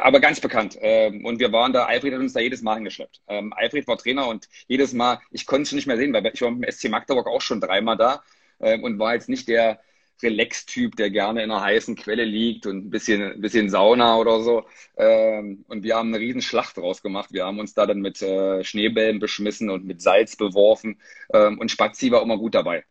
Aber 0.00 0.20
ganz 0.20 0.40
bekannt. 0.40 0.78
Ähm, 0.80 1.24
und 1.24 1.38
wir 1.40 1.52
waren 1.52 1.72
da, 1.72 1.84
Alfred 1.84 2.14
hat 2.14 2.20
uns 2.20 2.32
da 2.32 2.40
jedes 2.40 2.62
Mal 2.62 2.76
hingeschleppt. 2.76 3.20
Ähm, 3.28 3.52
Alfred 3.52 3.86
war 3.86 3.98
Trainer 3.98 4.28
und 4.28 4.48
jedes 4.66 4.92
Mal, 4.94 5.20
ich 5.30 5.46
konnte 5.46 5.62
es 5.64 5.72
nicht 5.72 5.86
mehr 5.86 5.96
sehen, 5.96 6.12
weil 6.12 6.26
ich 6.32 6.40
war 6.40 6.50
mit 6.50 6.64
dem 6.64 6.72
SC 6.72 6.88
Magdeburg 6.88 7.26
auch 7.26 7.42
schon 7.42 7.60
dreimal 7.60 7.96
da 7.96 8.22
ähm, 8.60 8.82
und 8.82 8.98
war 8.98 9.14
jetzt 9.14 9.28
nicht 9.28 9.48
der 9.48 9.80
Relax-Typ, 10.22 10.96
der 10.96 11.10
gerne 11.10 11.44
in 11.44 11.50
einer 11.50 11.62
heißen 11.62 11.94
Quelle 11.96 12.24
liegt 12.24 12.66
und 12.66 12.86
ein 12.86 12.90
bisschen, 12.90 13.22
ein 13.22 13.40
bisschen 13.40 13.70
Sauna 13.70 14.16
oder 14.16 14.40
so. 14.40 14.66
Und 14.96 15.82
wir 15.84 15.94
haben 15.94 16.08
eine 16.12 16.18
riesen 16.18 16.42
Schlacht 16.42 16.76
draus 16.76 17.02
gemacht. 17.02 17.32
Wir 17.32 17.46
haben 17.46 17.60
uns 17.60 17.72
da 17.74 17.86
dann 17.86 18.00
mit 18.00 18.20
äh, 18.20 18.64
Schneebällen 18.64 19.20
beschmissen 19.20 19.70
und 19.70 19.84
mit 19.84 20.02
Salz 20.02 20.34
beworfen. 20.34 21.00
Und 21.28 21.70
Spazi 21.70 22.10
war 22.10 22.22
immer 22.22 22.36
gut 22.36 22.56
dabei. 22.56 22.84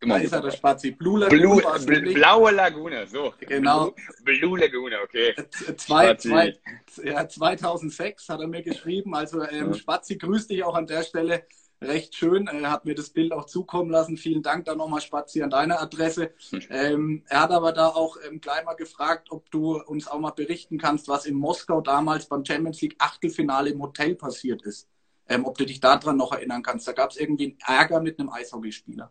Immer 0.00 0.18
da 0.18 0.24
ist 0.24 0.32
er 0.32 0.40
der 0.40 0.50
Spazi. 0.50 0.92
Blue 0.92 1.20
Lagune. 1.20 1.40
Blue, 1.40 1.62
Bl 1.86 2.14
blaue 2.14 2.50
Lagune, 2.52 3.06
so. 3.06 3.34
Genau. 3.40 3.94
Blue, 4.24 4.38
Blue 4.38 4.58
Lagune, 4.58 4.96
okay. 5.02 5.34
Zwei, 5.76 6.14
zwei, 6.14 6.56
ja, 7.04 7.28
2006 7.28 8.28
hat 8.30 8.40
er 8.40 8.48
mir 8.48 8.62
geschrieben. 8.62 9.14
Also 9.14 9.42
ähm. 9.42 9.74
Spazi, 9.74 10.16
grüß 10.16 10.46
dich 10.46 10.64
auch 10.64 10.74
an 10.74 10.86
der 10.86 11.02
Stelle 11.02 11.44
recht 11.82 12.14
schön. 12.14 12.46
Er 12.46 12.70
hat 12.70 12.84
mir 12.84 12.94
das 12.94 13.10
Bild 13.10 13.32
auch 13.32 13.46
zukommen 13.46 13.90
lassen. 13.90 14.16
Vielen 14.16 14.42
Dank 14.42 14.64
da 14.64 14.74
nochmal, 14.74 15.00
Spazi, 15.00 15.42
an 15.42 15.50
deine 15.50 15.78
Adresse. 15.80 16.32
Ähm, 16.70 17.24
er 17.28 17.42
hat 17.42 17.50
aber 17.50 17.72
da 17.72 17.88
auch 17.88 18.16
ähm, 18.26 18.40
gleich 18.40 18.64
mal 18.64 18.74
gefragt, 18.74 19.28
ob 19.30 19.50
du 19.50 19.80
uns 19.80 20.06
auch 20.06 20.20
mal 20.20 20.30
berichten 20.30 20.78
kannst, 20.78 21.08
was 21.08 21.26
in 21.26 21.34
Moskau 21.34 21.80
damals 21.80 22.26
beim 22.26 22.44
Champions 22.44 22.80
League 22.80 22.96
Achtelfinale 22.98 23.70
im 23.70 23.82
Hotel 23.82 24.14
passiert 24.14 24.62
ist. 24.62 24.88
Ähm, 25.28 25.44
ob 25.44 25.58
du 25.58 25.66
dich 25.66 25.80
daran 25.80 26.16
noch 26.16 26.32
erinnern 26.32 26.62
kannst. 26.62 26.86
Da 26.86 26.92
gab 26.92 27.10
es 27.10 27.16
irgendwie 27.16 27.56
einen 27.66 27.78
Ärger 27.78 28.00
mit 28.00 28.18
einem 28.18 28.30
Eishockeyspieler. 28.30 29.10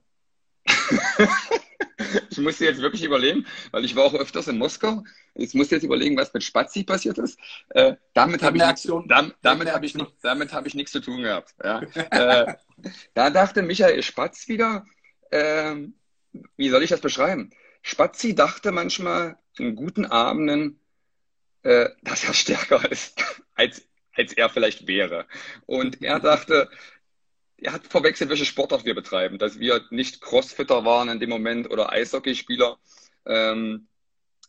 ich 2.30 2.38
musste 2.38 2.66
jetzt 2.66 2.82
wirklich 2.82 3.04
überlegen, 3.04 3.46
weil 3.72 3.86
ich 3.86 3.96
war 3.96 4.06
auch 4.06 4.14
öfters 4.14 4.48
in 4.48 4.58
Moskau. 4.58 5.04
Ich 5.36 5.54
musste 5.54 5.76
jetzt 5.76 5.84
überlegen, 5.84 6.18
was 6.18 6.34
mit 6.34 6.44
Spazi 6.44 6.84
passiert 6.84 7.18
ist. 7.18 7.40
Äh, 7.70 7.96
damit 8.14 8.42
habe 8.44 8.58
ich, 8.58 8.64
Aktion, 8.64 9.08
damit, 9.08 9.36
damit 9.42 9.72
hab 9.72 9.84
ich, 9.84 9.96
nicht, 9.96 10.12
damit 10.22 10.54
hab 10.54 10.66
ich 10.66 10.76
nichts 10.76 10.92
zu 10.92 11.00
tun 11.00 11.24
gehabt. 11.24 11.54
Ja. 11.64 11.82
äh, 12.12 12.56
da 13.14 13.30
dachte 13.30 13.62
Michael 13.62 14.04
Spatz 14.04 14.48
wieder, 14.48 14.86
äh, 15.32 15.76
wie 16.58 16.70
soll 16.70 16.84
ich 16.84 16.90
das 16.90 17.02
beschreiben? 17.02 17.52
Spazi 17.82 18.36
dachte 18.36 18.72
manchmal 18.72 19.38
in 19.58 19.76
guten 19.76 20.06
Abenden, 20.06 20.80
äh, 21.64 21.90
dass 22.02 22.24
er 22.24 22.34
stärker 22.34 22.90
ist, 22.92 23.24
als, 23.56 23.88
als 24.14 24.34
er 24.34 24.50
vielleicht 24.50 24.88
wäre. 24.88 25.26
Und 25.66 26.02
er 26.02 26.20
dachte, 26.20 26.70
er 27.62 27.74
hat 27.74 27.88
verwechselt, 27.88 28.30
welche 28.30 28.46
Sportart 28.46 28.86
wir 28.86 28.96
betreiben, 28.96 29.38
dass 29.38 29.60
wir 29.60 29.82
nicht 29.90 30.22
Crossfitter 30.22 30.86
waren 30.86 31.10
in 31.10 31.20
dem 31.20 31.30
Moment 31.30 31.70
oder 31.70 31.92
Eishockeyspieler. 31.92 32.78
Ähm, 33.26 33.88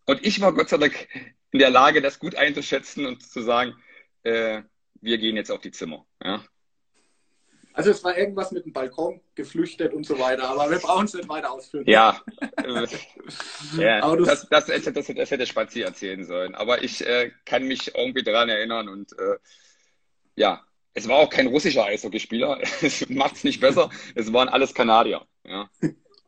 und 0.07 0.27
ich 0.27 0.41
war 0.41 0.53
Gott 0.53 0.69
sei 0.69 0.79
Dank 0.79 1.09
in 1.51 1.59
der 1.59 1.71
Lage, 1.71 2.01
das 2.01 2.19
gut 2.19 2.35
einzuschätzen 2.35 3.07
und 3.07 3.23
zu 3.23 3.43
sagen, 3.43 3.75
äh, 4.23 4.63
wir 5.01 5.19
gehen 5.19 5.37
jetzt 5.37 5.51
auf 5.51 5.61
die 5.61 5.73
Zimmer. 5.73 6.07
Ja. 6.23 6.45
Also 7.73 7.91
es 7.91 8.03
war 8.03 8.17
irgendwas 8.19 8.51
mit 8.51 8.65
dem 8.65 8.73
Balkon 8.73 9.21
geflüchtet 9.35 9.95
und 9.95 10.05
so 10.05 10.19
weiter, 10.19 10.49
aber 10.49 10.71
wir 10.71 10.79
brauchen 10.79 11.07
es 11.07 11.15
nicht 11.15 11.29
weiter 11.29 11.53
ausführen. 11.53 11.85
Ja, 11.87 12.21
ja 13.77 14.17
das, 14.17 14.49
das, 14.49 14.67
das, 14.67 14.93
das, 14.93 15.07
das 15.07 15.31
hätte 15.31 15.47
Spazi 15.47 15.83
erzählen 15.83 16.25
sollen. 16.25 16.55
Aber 16.55 16.83
ich 16.83 17.07
äh, 17.07 17.31
kann 17.45 17.65
mich 17.65 17.95
irgendwie 17.95 18.25
daran 18.25 18.49
erinnern 18.49 18.89
und 18.89 19.13
äh, 19.13 19.39
ja, 20.35 20.65
es 20.95 21.09
war 21.09 21.17
auch 21.17 21.31
kein 21.31 21.47
russischer 21.47 21.85
Eishockeyspieler. 21.85 22.61
Es 22.83 23.09
macht 23.09 23.37
es 23.37 23.45
nicht 23.45 23.61
besser. 23.61 23.91
Es 24.15 24.33
waren 24.33 24.49
alles 24.49 24.75
Kanadier. 24.75 25.27
Ja. 25.45 25.69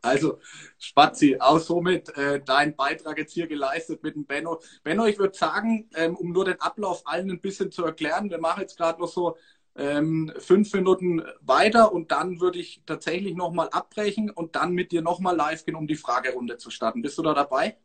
Also, 0.03 0.41
Spazi, 0.79 1.37
auch 1.39 1.61
somit 1.61 2.09
äh, 2.17 2.43
dein 2.45 2.75
Beitrag 2.75 3.19
jetzt 3.19 3.33
hier 3.33 3.47
geleistet 3.47 4.03
mit 4.03 4.17
dem 4.17 4.27
Benno. 4.27 4.61
Benno, 4.83 5.07
ich 5.07 5.19
würde 5.19 5.37
sagen, 5.37 5.89
ähm, 5.95 6.17
um 6.17 6.33
nur 6.33 6.45
den 6.45 6.61
Ablauf 6.61 7.03
allen 7.07 7.31
ein 7.31 7.41
bisschen 7.41 7.71
zu 7.71 7.85
erklären, 7.85 8.29
wir 8.29 8.39
machen 8.39 8.63
jetzt 8.63 8.77
gerade 8.77 9.01
noch 9.01 9.09
so 9.09 9.37
ähm, 9.77 10.33
fünf 10.39 10.73
Minuten 10.75 11.23
weiter 11.41 11.93
und 11.93 12.11
dann 12.11 12.41
würde 12.41 12.59
ich 12.59 12.83
tatsächlich 12.85 13.37
nochmal 13.37 13.69
abbrechen 13.71 14.31
und 14.31 14.57
dann 14.57 14.73
mit 14.73 14.91
dir 14.93 15.03
nochmal 15.03 15.37
live 15.37 15.65
gehen, 15.65 15.77
um 15.77 15.87
die 15.87 15.97
Fragerunde 15.97 16.59
zu 16.59 16.71
starten. 16.71 17.03
Bist 17.03 17.17
du 17.19 17.23
da 17.23 17.33
dabei? 17.33 17.77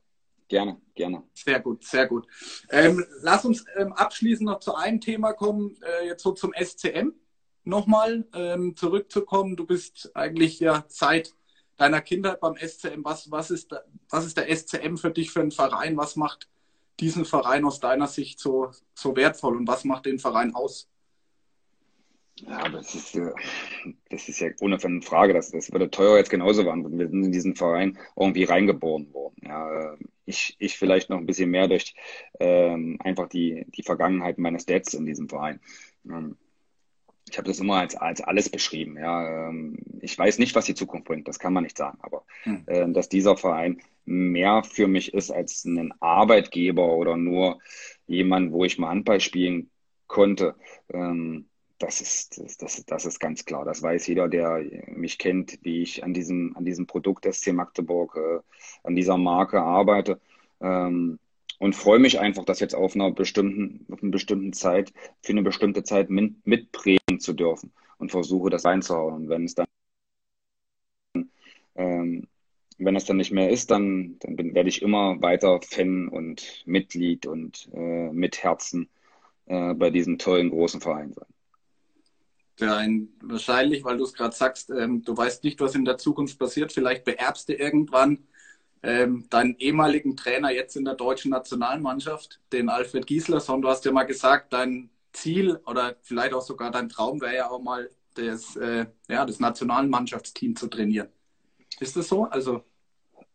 Gerne, 0.48 0.82
gerne. 0.95 1.24
Sehr 1.34 1.60
gut, 1.60 1.84
sehr 1.84 2.08
gut. 2.08 2.26
Ähm, 2.70 3.06
lass 3.22 3.43
uns 3.43 3.66
ähm, 3.76 3.91
abschließend 3.91 4.48
noch 4.48 4.60
zu 4.60 4.76
einem 4.76 5.02
Thema 5.02 5.34
kommen, 5.34 5.78
äh, 5.82 6.08
jetzt 6.08 6.24
so 6.24 6.32
zum 6.32 6.54
SCM 6.54 7.12
nochmal 7.66 8.26
ähm, 8.34 8.76
zurückzukommen. 8.76 9.58
Du 9.58 9.66
bist 9.66 10.12
eigentlich 10.16 10.60
ja 10.60 10.86
seit 10.88 11.34
deiner 11.76 12.02
Kindheit 12.02 12.39
beim 12.39 12.56
SCM. 12.56 13.04
Was, 13.04 13.30
was, 13.30 13.52
ist, 13.52 13.72
was 14.10 14.26
ist 14.26 14.38
der 14.38 14.56
SCM 14.56 14.95
für 14.95 15.12
dich 15.12 15.32
für 15.32 15.41
ein 15.41 15.52
Verein? 15.52 15.98
Was 15.98 16.16
macht 16.16 16.48
diesen 17.00 17.26
Verein 17.26 17.66
aus 17.66 17.80
deiner 17.80 18.08
Sicht 18.08 18.39
so, 18.39 18.72
so 18.95 19.16
wertvoll 19.16 19.58
und 19.58 19.68
was 19.68 19.84
macht 19.84 20.06
den 20.06 20.18
Verein 20.18 20.56
aus? 20.56 20.89
Ja, 22.46 22.70
das 22.70 22.94
ist, 22.94 23.20
das 24.10 24.30
ist 24.30 24.40
ja 24.40 24.50
ohne 24.60 24.80
Frage, 25.02 25.34
das, 25.34 25.52
das 25.52 25.72
würde 25.72 25.90
teuer 25.90 26.18
jetzt 26.18 26.30
genauso 26.30 26.66
waren. 26.66 26.98
Wir 26.98 27.10
sind 27.10 27.24
in 27.24 27.32
diesen 27.32 27.56
Verein 27.56 27.98
irgendwie 28.16 28.44
reingeboren 28.44 29.12
worden. 29.14 29.36
Ja, 29.44 29.96
ich, 30.26 30.56
ich 30.60 30.78
vielleicht 30.78 31.10
noch 31.10 31.18
ein 31.18 31.26
bisschen 31.26 31.50
mehr 31.50 31.68
durch 31.68 31.96
ähm, 32.40 33.00
einfach 33.04 33.28
die, 33.28 33.66
die 33.70 33.84
Vergangenheit 33.84 34.38
meines 34.38 34.66
Dads 34.66 34.94
in 34.94 35.06
diesem 35.06 35.30
Verein. 35.30 35.60
Ähm, 36.06 36.38
ich 37.30 37.38
habe 37.38 37.48
das 37.48 37.60
immer 37.60 37.76
als, 37.76 37.96
als 37.96 38.22
alles 38.22 38.50
beschrieben. 38.50 38.98
Ja, 38.98 39.50
ähm, 39.50 39.80
ich 40.02 40.18
weiß 40.18 40.40
nicht, 40.40 40.56
was 40.56 40.66
die 40.66 40.76
Zukunft 40.76 41.08
bringt, 41.08 41.28
das 41.28 41.40
kann 41.40 41.54
man 41.54 41.64
nicht 41.64 41.78
sagen, 41.78 41.98
aber 42.02 42.24
hm. 42.44 42.64
äh, 42.68 42.92
dass 42.92 43.10
dieser 43.10 43.36
Verein 43.36 43.82
mehr 44.06 44.64
für 44.64 44.88
mich 44.88 45.14
ist 45.14 45.32
als 45.32 45.66
ein 45.66 45.94
Arbeitgeber 46.00 46.96
oder 46.96 47.18
nur 47.18 47.60
jemand, 48.06 48.52
wo 48.52 48.64
ich 48.64 48.78
mal 48.78 48.90
Handball 48.90 49.20
spielen 49.20 49.70
konnte. 50.08 50.56
Ähm, 50.94 51.50
das 51.80 52.01
ist, 52.01 52.39
das, 52.41 52.57
das, 52.57 52.86
das 52.86 53.05
ist 53.05 53.19
ganz 53.19 53.45
klar. 53.45 53.65
Das 53.65 53.82
weiß 53.82 54.07
jeder, 54.07 54.28
der 54.28 54.63
mich 54.88 55.17
kennt, 55.17 55.59
wie 55.63 55.82
ich 55.82 56.03
an 56.03 56.13
diesem, 56.13 56.55
an 56.57 56.65
diesem 56.65 56.88
Produkt 56.88 57.25
SC 57.32 57.53
Magdeburg, 57.53 58.15
äh, 58.15 58.39
an 58.84 58.95
dieser 58.95 59.17
Marke 59.17 59.61
arbeite. 59.61 60.19
Ähm, 60.61 61.19
und 61.59 61.75
freue 61.75 61.99
mich 61.99 62.19
einfach, 62.19 62.45
das 62.45 62.59
jetzt 62.59 62.75
auf 62.75 62.95
einer 62.95 63.11
bestimmten, 63.11 63.86
auf 63.91 64.01
einer 64.01 64.11
bestimmten 64.11 64.53
Zeit, 64.53 64.93
für 65.21 65.32
eine 65.32 65.43
bestimmte 65.43 65.84
Zeit 65.84 66.09
mit, 66.09 66.45
mitprägen 66.45 67.19
zu 67.19 67.34
dürfen 67.34 67.71
und 67.97 68.11
versuche 68.11 68.49
das 68.49 68.65
reinzuhauen. 68.65 69.15
Und 69.15 69.30
wenn 69.30 69.45
es 69.45 69.55
dann, 69.55 69.67
ähm, 71.75 72.28
wenn 72.78 72.95
es 72.95 73.05
dann 73.05 73.17
nicht 73.17 73.32
mehr 73.32 73.49
ist, 73.49 73.71
dann, 73.71 74.17
dann 74.19 74.36
bin, 74.36 74.53
werde 74.53 74.69
ich 74.69 74.82
immer 74.82 75.21
weiter 75.21 75.59
Fan 75.61 76.07
und 76.09 76.63
Mitglied 76.65 77.25
und 77.25 77.69
äh, 77.73 78.11
mit 78.11 78.43
Herzen 78.43 78.89
äh, 79.47 79.73
bei 79.73 79.89
diesem 79.89 80.17
tollen 80.19 80.49
großen 80.51 80.82
Verein 80.82 81.13
sein. 81.13 81.37
Ein, 82.60 83.10
wahrscheinlich, 83.22 83.84
weil 83.84 83.97
du 83.97 84.03
es 84.03 84.14
gerade 84.14 84.36
sagst, 84.36 84.72
ähm, 84.72 85.03
du 85.03 85.16
weißt 85.16 85.43
nicht, 85.43 85.60
was 85.60 85.76
in 85.76 85.86
der 85.86 85.97
Zukunft 85.97 86.39
passiert. 86.39 86.72
Vielleicht 86.72 87.03
beerbst 87.03 87.49
du 87.49 87.53
irgendwann 87.53 88.20
ähm, 88.84 89.26
deinen 89.30 89.55
ehemaligen 89.58 90.18
Trainer 90.18 90.51
jetzt 90.51 90.76
in 90.76 90.86
der 90.86 90.95
deutschen 90.95 91.32
Nationalmannschaft, 91.32 92.39
den 92.51 92.70
Alfred 92.70 93.05
Giesler, 93.05 93.39
sondern 93.39 93.64
du 93.64 93.70
hast 93.70 93.86
ja 93.86 93.91
mal 93.91 94.03
gesagt, 94.03 94.53
dein 94.53 94.89
Ziel 95.14 95.60
oder 95.66 95.95
vielleicht 96.01 96.34
auch 96.34 96.41
sogar 96.41 96.72
dein 96.72 96.89
Traum 96.89 97.22
wäre 97.22 97.36
ja 97.36 97.49
auch 97.49 97.62
mal 97.62 97.89
das, 98.16 98.55
äh, 98.55 98.86
ja, 99.08 99.26
das 99.26 99.39
Nationalmannschaftsteam 99.39 100.55
zu 100.55 100.68
trainieren. 100.68 101.10
Ist 101.80 101.95
das 101.95 102.08
so? 102.08 102.24
Also 102.24 102.64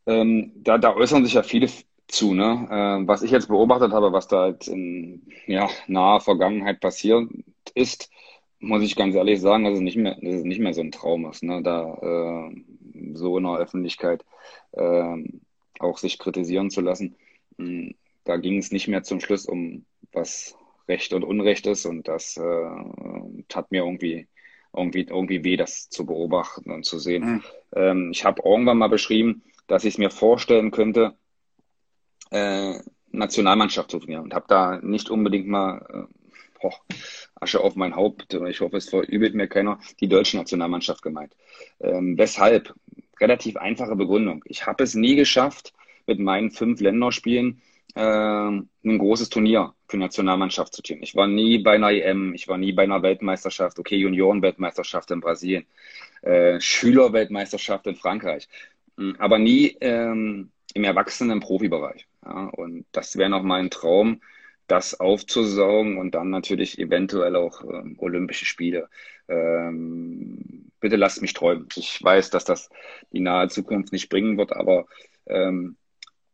ähm, 0.07 0.53
da, 0.57 0.79
da 0.79 0.95
äußern 0.95 1.25
sich 1.25 1.35
ja 1.35 1.43
viele 1.43 1.68
zu, 2.09 2.35
ne? 2.35 2.66
Äh, 2.70 3.07
was 3.07 3.23
ich 3.23 3.31
jetzt 3.31 3.49
beobachtet 3.49 3.93
habe, 3.93 4.12
was 4.12 4.29
da 4.29 4.49
jetzt 4.49 4.68
in 4.68 5.23
ja, 5.47 5.68
naher 5.87 6.20
Vergangenheit 6.20 6.81
passiert 6.81 7.31
ist, 7.75 8.11
muss 8.63 8.83
ich 8.83 8.97
ganz 8.97 9.15
ehrlich 9.15 9.41
sagen, 9.41 9.65
dass 9.65 9.75
es 9.75 9.81
nicht 9.81 9.97
mehr, 9.97 10.15
dass 10.15 10.35
es 10.35 10.45
nicht 10.45 10.61
mehr 10.61 10.73
so 10.73 10.81
ein 10.81 10.93
Traum 10.93 11.27
ist, 11.27 11.43
ne? 11.43 11.63
da 11.63 11.95
äh, 11.95 13.15
so 13.15 13.37
in 13.37 13.45
der 13.45 13.57
Öffentlichkeit 13.57 14.25
äh, 14.73 15.17
auch 15.81 15.99
sich 15.99 16.19
kritisieren 16.19 16.71
zu 16.71 16.81
lassen. 16.81 17.17
Hm, 17.59 17.95
da 18.25 18.37
ging 18.37 18.59
es 18.59 18.71
nicht 18.71 18.89
mehr 18.89 19.03
zum 19.03 19.21
Schluss 19.21 19.47
um 19.47 19.85
was 20.13 20.57
Recht 20.89 21.13
und 21.13 21.25
Unrecht 21.25 21.67
ist 21.67 21.87
und 21.87 22.07
das 22.07 22.37
äh, 22.37 22.71
tat 23.49 23.71
mir 23.73 23.85
irgendwie 23.85 24.27
irgendwie 24.75 25.03
irgendwie 25.03 25.45
weh, 25.45 25.57
das 25.57 25.91
zu 25.91 26.07
beobachten 26.07 26.71
und 26.71 26.85
zu 26.85 26.99
sehen. 26.99 27.25
Mhm. 27.25 27.43
Ähm, 27.75 28.11
ich 28.13 28.25
habe 28.25 28.43
irgendwann 28.45 28.79
mal 28.79 28.89
beschrieben, 28.89 29.43
dass 29.67 29.85
ich 29.85 29.95
es 29.95 29.99
mir 29.99 30.11
vorstellen 30.11 30.71
könnte, 30.71 31.15
äh, 32.31 32.79
Nationalmannschaft 33.11 33.91
zu 33.91 33.99
trainieren 33.99 34.25
und 34.25 34.35
habe 34.35 34.47
da 34.49 34.79
nicht 34.81 35.11
unbedingt 35.11 35.47
mal 35.47 36.09
äh, 36.09 36.22
boah, 36.63 36.75
Asche 37.35 37.61
auf 37.61 37.77
mein 37.77 37.97
Haupt, 37.97 38.33
ich 38.49 38.61
hoffe, 38.61 38.77
es 38.77 38.89
verübelt 38.89 39.35
mir 39.35 39.49
keiner, 39.49 39.81
die 40.01 40.09
deutsche 40.09 40.37
Nationalmannschaft 40.37 41.03
gemeint. 41.03 41.35
Ähm, 41.81 42.17
weshalb? 42.17 42.75
Relativ 43.21 43.57
einfache 43.57 43.95
Begründung. 43.95 44.43
Ich 44.47 44.67
habe 44.67 44.83
es 44.83 44.95
nie 44.95 45.17
geschafft, 45.17 45.73
mit 46.07 46.19
meinen 46.19 46.51
fünf 46.51 46.81
Länderspielen 46.81 47.63
äh, 47.95 48.01
ein 48.01 48.69
großes 48.85 49.29
Turnier 49.29 49.75
für 49.87 49.97
Nationalmannschaft 49.99 50.75
zu 50.75 50.83
ziehen. 50.83 51.03
Ich 51.03 51.15
war 51.15 51.27
nie 51.27 51.59
bei 51.59 51.73
einer 51.73 51.91
EM, 51.91 52.35
ich 52.35 52.49
war 52.49 52.59
nie 52.59 52.73
bei 52.73 52.85
einer 52.85 53.03
Weltmeisterschaft, 53.03 53.79
okay, 53.79 53.97
Juniorenweltmeisterschaft 53.97 55.11
in 55.11 55.21
Brasilien, 55.21 55.67
äh, 56.23 56.61
Schülerweltmeisterschaft 56.61 57.87
in 57.87 57.97
Frankreich, 57.97 58.49
hm, 58.97 59.17
aber 59.19 59.39
nie 59.39 59.77
ähm, 59.81 60.51
im 60.75 60.85
erwachsenen 60.85 61.41
Profibereich. 61.41 62.07
Ja, 62.25 62.47
und 62.47 62.87
das 62.93 63.17
wäre 63.17 63.31
noch 63.31 63.43
mein 63.43 63.71
Traum, 63.71 64.21
das 64.67 64.99
aufzusaugen 64.99 65.99
und 65.99 66.15
dann 66.15 66.31
natürlich 66.31 66.79
eventuell 66.79 67.37
auch 67.37 67.63
ähm, 67.65 67.97
Olympische 67.99 68.45
Spiele. 68.45 68.89
Ähm, 69.29 70.71
bitte 70.81 70.97
lasst 70.97 71.23
mich 71.23 71.35
träumen. 71.35 71.69
Ich 71.77 72.03
weiß, 72.03 72.31
dass 72.31 72.45
das 72.45 72.71
die 73.13 73.21
nahe 73.21 73.49
Zukunft 73.49 73.93
nicht 73.93 74.09
bringen 74.09 74.39
wird, 74.39 74.53
aber 74.53 74.87
ähm, 75.27 75.77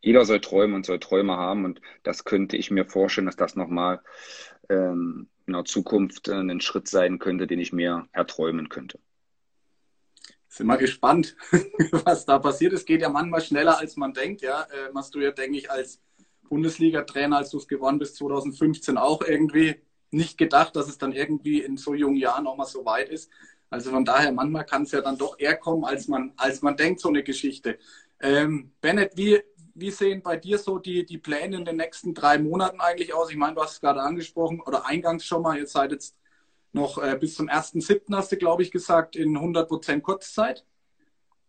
jeder 0.00 0.24
soll 0.24 0.40
träumen 0.40 0.76
und 0.76 0.86
soll 0.86 1.00
Träume 1.00 1.36
haben 1.36 1.64
und 1.64 1.80
das 2.02 2.24
könnte 2.24 2.56
ich 2.56 2.70
mir 2.70 2.84
vorstellen, 2.84 3.26
dass 3.26 3.36
das 3.36 3.56
nochmal 3.56 4.00
ähm, 4.68 5.28
in 5.46 5.54
der 5.54 5.64
Zukunft 5.64 6.28
äh, 6.28 6.34
ein 6.34 6.60
Schritt 6.60 6.88
sein 6.88 7.18
könnte, 7.18 7.46
den 7.46 7.58
ich 7.58 7.72
mir 7.72 8.08
erträumen 8.12 8.68
könnte. 8.68 9.00
Sind 10.48 10.66
wir 10.66 10.78
gespannt, 10.78 11.36
was 12.04 12.24
da 12.24 12.38
passiert. 12.38 12.72
Es 12.72 12.84
geht 12.84 13.02
ja 13.02 13.08
manchmal 13.10 13.40
schneller, 13.40 13.78
als 13.78 13.96
man 13.96 14.14
denkt. 14.14 14.40
Ja, 14.40 14.62
äh, 14.62 14.90
hast 14.94 15.14
du 15.14 15.20
ja, 15.20 15.30
denke 15.30 15.58
ich, 15.58 15.70
als 15.70 16.00
Bundesliga-Trainer, 16.48 17.38
als 17.38 17.50
du 17.50 17.58
es 17.58 17.68
gewonnen 17.68 17.98
bist, 17.98 18.16
2015 18.16 18.98
auch 18.98 19.22
irgendwie 19.22 19.76
nicht 20.10 20.38
gedacht, 20.38 20.74
dass 20.76 20.88
es 20.88 20.98
dann 20.98 21.12
irgendwie 21.12 21.60
in 21.60 21.76
so 21.76 21.94
jungen 21.94 22.16
Jahren 22.16 22.46
auch 22.46 22.56
mal 22.56 22.64
so 22.64 22.84
weit 22.84 23.08
ist. 23.08 23.30
Also 23.70 23.90
von 23.90 24.04
daher, 24.04 24.32
manchmal 24.32 24.64
kann 24.64 24.82
es 24.82 24.92
ja 24.92 25.02
dann 25.02 25.18
doch 25.18 25.38
eher 25.38 25.56
kommen, 25.56 25.84
als 25.84 26.08
man, 26.08 26.32
als 26.36 26.62
man 26.62 26.76
denkt, 26.76 27.00
so 27.00 27.08
eine 27.08 27.22
Geschichte. 27.22 27.78
Ähm, 28.20 28.72
Bennett, 28.80 29.16
wie, 29.16 29.40
wie 29.74 29.90
sehen 29.90 30.22
bei 30.22 30.36
dir 30.36 30.58
so 30.58 30.78
die, 30.78 31.04
die 31.04 31.18
Pläne 31.18 31.56
in 31.56 31.64
den 31.64 31.76
nächsten 31.76 32.14
drei 32.14 32.38
Monaten 32.38 32.80
eigentlich 32.80 33.12
aus? 33.12 33.30
Ich 33.30 33.36
meine, 33.36 33.54
du 33.54 33.62
hast 33.62 33.72
es 33.74 33.80
gerade 33.80 34.00
angesprochen 34.00 34.60
oder 34.60 34.86
eingangs 34.86 35.24
schon 35.24 35.42
mal, 35.42 35.58
jetzt 35.58 35.72
seid 35.72 35.92
jetzt 35.92 36.16
noch 36.72 36.98
äh, 36.98 37.16
bis 37.18 37.34
zum 37.34 37.48
1.7. 37.48 38.14
hast 38.14 38.32
du, 38.32 38.36
glaube 38.36 38.62
ich, 38.62 38.70
gesagt, 38.70 39.16
in 39.16 39.36
100% 39.36 40.00
Kurzzeit. 40.00 40.64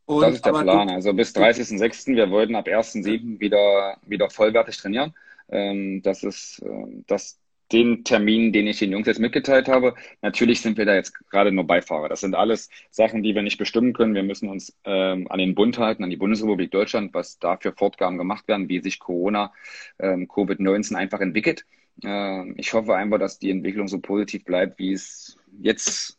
Und, 0.10 0.24
das 0.24 0.36
ist 0.36 0.45
der 0.45 0.53
Plan. 0.53 0.88
Du, 0.88 0.93
also 0.95 1.14
bis 1.14 1.36
30.06. 1.36 2.16
Wir 2.16 2.32
wollten 2.32 2.55
ab 2.55 2.68
1.07. 2.68 3.39
wieder, 3.39 3.97
wieder 4.07 4.28
vollwertig 4.32 4.76
trainieren. 4.78 5.14
Ähm, 5.49 6.01
das 6.01 6.24
ist 6.24 6.64
ähm, 6.66 7.03
das, 7.05 7.38
den 7.72 8.03
Termin, 8.03 8.51
den 8.51 8.66
ich 8.66 8.80
den 8.80 8.91
Jungs 8.91 9.05
jetzt 9.05 9.20
mitgeteilt 9.20 9.68
habe. 9.68 9.93
Natürlich 10.24 10.62
sind 10.62 10.80
wir 10.80 10.86
da 10.86 10.95
jetzt 10.95 11.14
gerade 11.30 11.51
nur 11.51 11.68
Beifahrer. 11.68 12.10
Das 12.10 12.22
sind 12.22 12.34
alles 12.34 12.72
Sachen, 12.89 13.22
die 13.22 13.36
wir 13.36 13.43
nicht 13.43 13.60
bestimmen 13.60 13.93
können. 13.93 14.16
Wir 14.16 14.24
müssen 14.24 14.49
uns 14.49 14.76
ähm, 14.84 15.28
an 15.30 15.38
den 15.38 15.53
Bund 15.53 15.78
halten, 15.78 16.03
an 16.03 16.10
die 16.10 16.18
Bundesrepublik 16.18 16.72
Deutschland, 16.72 17.14
was 17.14 17.38
da 17.38 17.57
für 17.57 17.74
Fortgaben 17.74 18.18
gemacht 18.18 18.47
werden, 18.47 18.68
wie 18.68 18.82
sich 18.82 18.97
Corona, 18.97 19.53
ähm, 19.99 20.28
Covid-19 20.28 20.95
einfach 20.95 21.20
entwickelt. 21.20 21.66
Ähm, 22.03 22.55
ich 22.57 22.74
hoffe 22.74 22.95
einfach, 22.95 23.20
dass 23.20 23.38
die 23.38 23.51
Entwicklung 23.51 23.88
so 23.88 23.99
positiv 23.99 24.43
bleibt, 24.43 24.80
wie 24.80 24.91
es 24.91 25.38
jetzt 25.62 26.18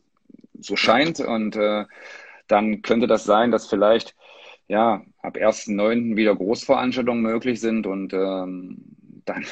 so 0.61 0.77
scheint. 0.77 1.19
Und 1.19 1.57
äh, 1.57 1.87
dann 2.51 2.83
könnte 2.83 3.07
das 3.07 3.25
sein, 3.25 3.51
dass 3.51 3.67
vielleicht 3.67 4.15
ja 4.69 5.05
ab 5.23 5.37
1.9. 5.37 6.17
wieder 6.17 6.35
Großveranstaltungen 6.35 7.23
möglich 7.23 7.61
sind 7.61 7.87
und 7.87 8.13
ähm, 8.13 8.77
dann, 9.25 9.45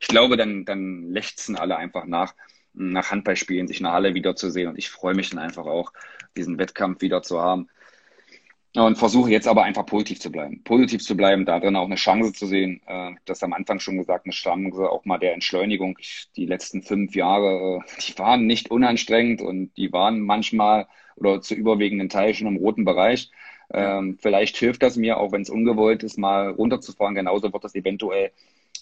ich 0.00 0.08
glaube, 0.08 0.36
dann, 0.36 0.64
dann 0.64 1.10
lechzen 1.10 1.56
alle 1.56 1.76
einfach 1.76 2.04
nach, 2.04 2.34
nach 2.74 3.10
Handballspielen, 3.10 3.66
sich 3.66 3.78
in 3.78 3.84
der 3.84 3.92
Halle 3.92 4.14
wiederzusehen 4.14 4.68
und 4.68 4.78
ich 4.78 4.90
freue 4.90 5.14
mich 5.14 5.30
dann 5.30 5.38
einfach 5.38 5.66
auch, 5.66 5.92
diesen 6.36 6.58
Wettkampf 6.58 7.00
wieder 7.00 7.22
zu 7.22 7.40
haben. 7.40 7.68
Und 8.86 8.96
versuche 8.96 9.30
jetzt 9.30 9.48
aber 9.48 9.64
einfach 9.64 9.86
positiv 9.86 10.20
zu 10.20 10.30
bleiben. 10.30 10.62
Positiv 10.62 11.02
zu 11.02 11.16
bleiben, 11.16 11.44
da 11.44 11.58
drin 11.58 11.76
auch 11.76 11.86
eine 11.86 11.96
Chance 11.96 12.32
zu 12.32 12.46
sehen. 12.46 12.80
Äh, 12.86 13.12
das 13.24 13.42
am 13.42 13.52
Anfang 13.52 13.80
schon 13.80 13.98
gesagt, 13.98 14.26
eine 14.26 14.32
Chance 14.32 14.90
auch 14.90 15.04
mal 15.04 15.18
der 15.18 15.34
Entschleunigung. 15.34 15.96
Ich, 16.00 16.28
die 16.36 16.46
letzten 16.46 16.82
fünf 16.82 17.14
Jahre, 17.14 17.80
äh, 17.84 18.00
die 18.06 18.18
waren 18.18 18.46
nicht 18.46 18.70
unanstrengend 18.70 19.42
und 19.42 19.76
die 19.76 19.92
waren 19.92 20.20
manchmal 20.20 20.86
oder 21.16 21.40
zu 21.40 21.54
überwiegenden 21.54 22.08
Teil 22.08 22.34
schon 22.34 22.46
im 22.46 22.56
roten 22.56 22.84
Bereich. 22.84 23.30
Ähm, 23.72 24.18
vielleicht 24.20 24.56
hilft 24.56 24.82
das 24.82 24.96
mir, 24.96 25.18
auch 25.18 25.32
wenn 25.32 25.42
es 25.42 25.50
ungewollt 25.50 26.02
ist, 26.02 26.18
mal 26.18 26.50
runterzufahren. 26.50 27.14
Genauso 27.14 27.52
wird 27.52 27.64
das 27.64 27.74
eventuell 27.74 28.32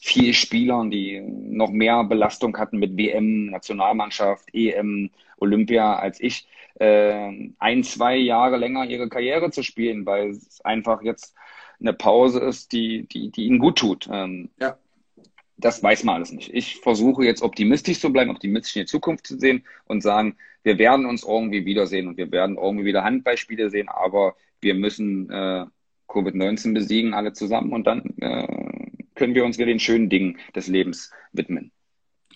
vier 0.03 0.33
Spielern, 0.35 0.91
die 0.91 1.21
noch 1.21 1.71
mehr 1.71 2.05
Belastung 2.05 2.57
hatten 2.59 2.79
mit 2.79 2.97
WM, 2.97 3.47
Nationalmannschaft, 3.47 4.49
EM, 4.53 5.11
Olympia 5.39 5.97
als 5.97 6.21
ich, 6.21 6.47
äh, 6.79 7.51
ein, 7.59 7.85
zwei 7.85 8.17
Jahre 8.17 8.57
länger 8.57 8.85
ihre 8.87 9.09
Karriere 9.09 9.51
zu 9.51 9.63
spielen, 9.63 10.07
weil 10.07 10.31
es 10.31 10.61
einfach 10.63 11.03
jetzt 11.03 11.35
eine 11.81 11.93
Pause 11.93 12.41
ist, 12.41 12.73
die, 12.73 13.07
die, 13.07 13.31
die 13.31 13.47
ihnen 13.47 13.59
gut 13.59 13.79
tut. 13.79 14.09
Ähm, 14.11 14.51
ja. 14.61 14.79
Das 15.59 15.83
weiß 15.83 16.05
man 16.05 16.17
alles 16.17 16.33
nicht. 16.33 16.53
Ich 16.53 16.77
versuche 16.77 17.25
jetzt 17.25 17.43
optimistisch 17.43 18.01
zu 18.01 18.13
bleiben, 18.13 18.31
optimistisch 18.31 18.77
in 18.77 18.83
die 18.83 18.87
Zukunft 18.87 19.27
zu 19.27 19.39
sehen 19.39 19.65
und 19.87 20.03
sagen, 20.03 20.37
wir 20.63 20.79
werden 20.79 21.07
uns 21.07 21.25
irgendwie 21.25 21.65
wiedersehen 21.65 22.09
und 22.09 22.19
wir 22.19 22.31
werden 22.31 22.59
irgendwie 22.59 22.85
wieder 22.85 23.05
Handballspiele 23.05 23.71
sehen, 23.71 23.89
aber 23.89 24.37
wir 24.61 24.75
müssen 24.75 25.31
äh, 25.31 25.65
Covid-19 26.09 26.75
besiegen, 26.75 27.15
alle 27.15 27.33
zusammen 27.33 27.73
und 27.73 27.87
dann 27.87 28.03
äh, 28.21 28.66
können 29.17 29.35
wir 29.35 29.45
uns 29.45 29.59
wieder 29.59 29.67
den 29.67 29.81
schönen 29.81 30.09
Dingen 30.09 30.39
des 30.55 30.69
Lebens 30.69 31.11
widmen. 31.33 31.73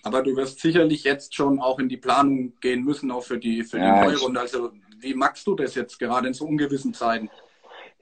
Aber 0.03 0.23
du 0.23 0.35
wirst 0.35 0.59
sicherlich 0.59 1.03
jetzt 1.03 1.35
schon 1.35 1.59
auch 1.59 1.79
in 1.79 1.87
die 1.87 1.97
Planung 1.97 2.53
gehen 2.59 2.83
müssen, 2.83 3.11
auch 3.11 3.23
für 3.23 3.37
die, 3.37 3.63
für 3.63 3.77
die 3.77 3.85
ja, 3.85 4.03
neue 4.03 4.17
Runde. 4.17 4.39
Also 4.39 4.71
wie 4.99 5.13
magst 5.13 5.45
du 5.47 5.55
das 5.55 5.75
jetzt 5.75 5.99
gerade 5.99 6.27
in 6.27 6.33
so 6.33 6.45
ungewissen 6.45 6.93
Zeiten? 6.93 7.29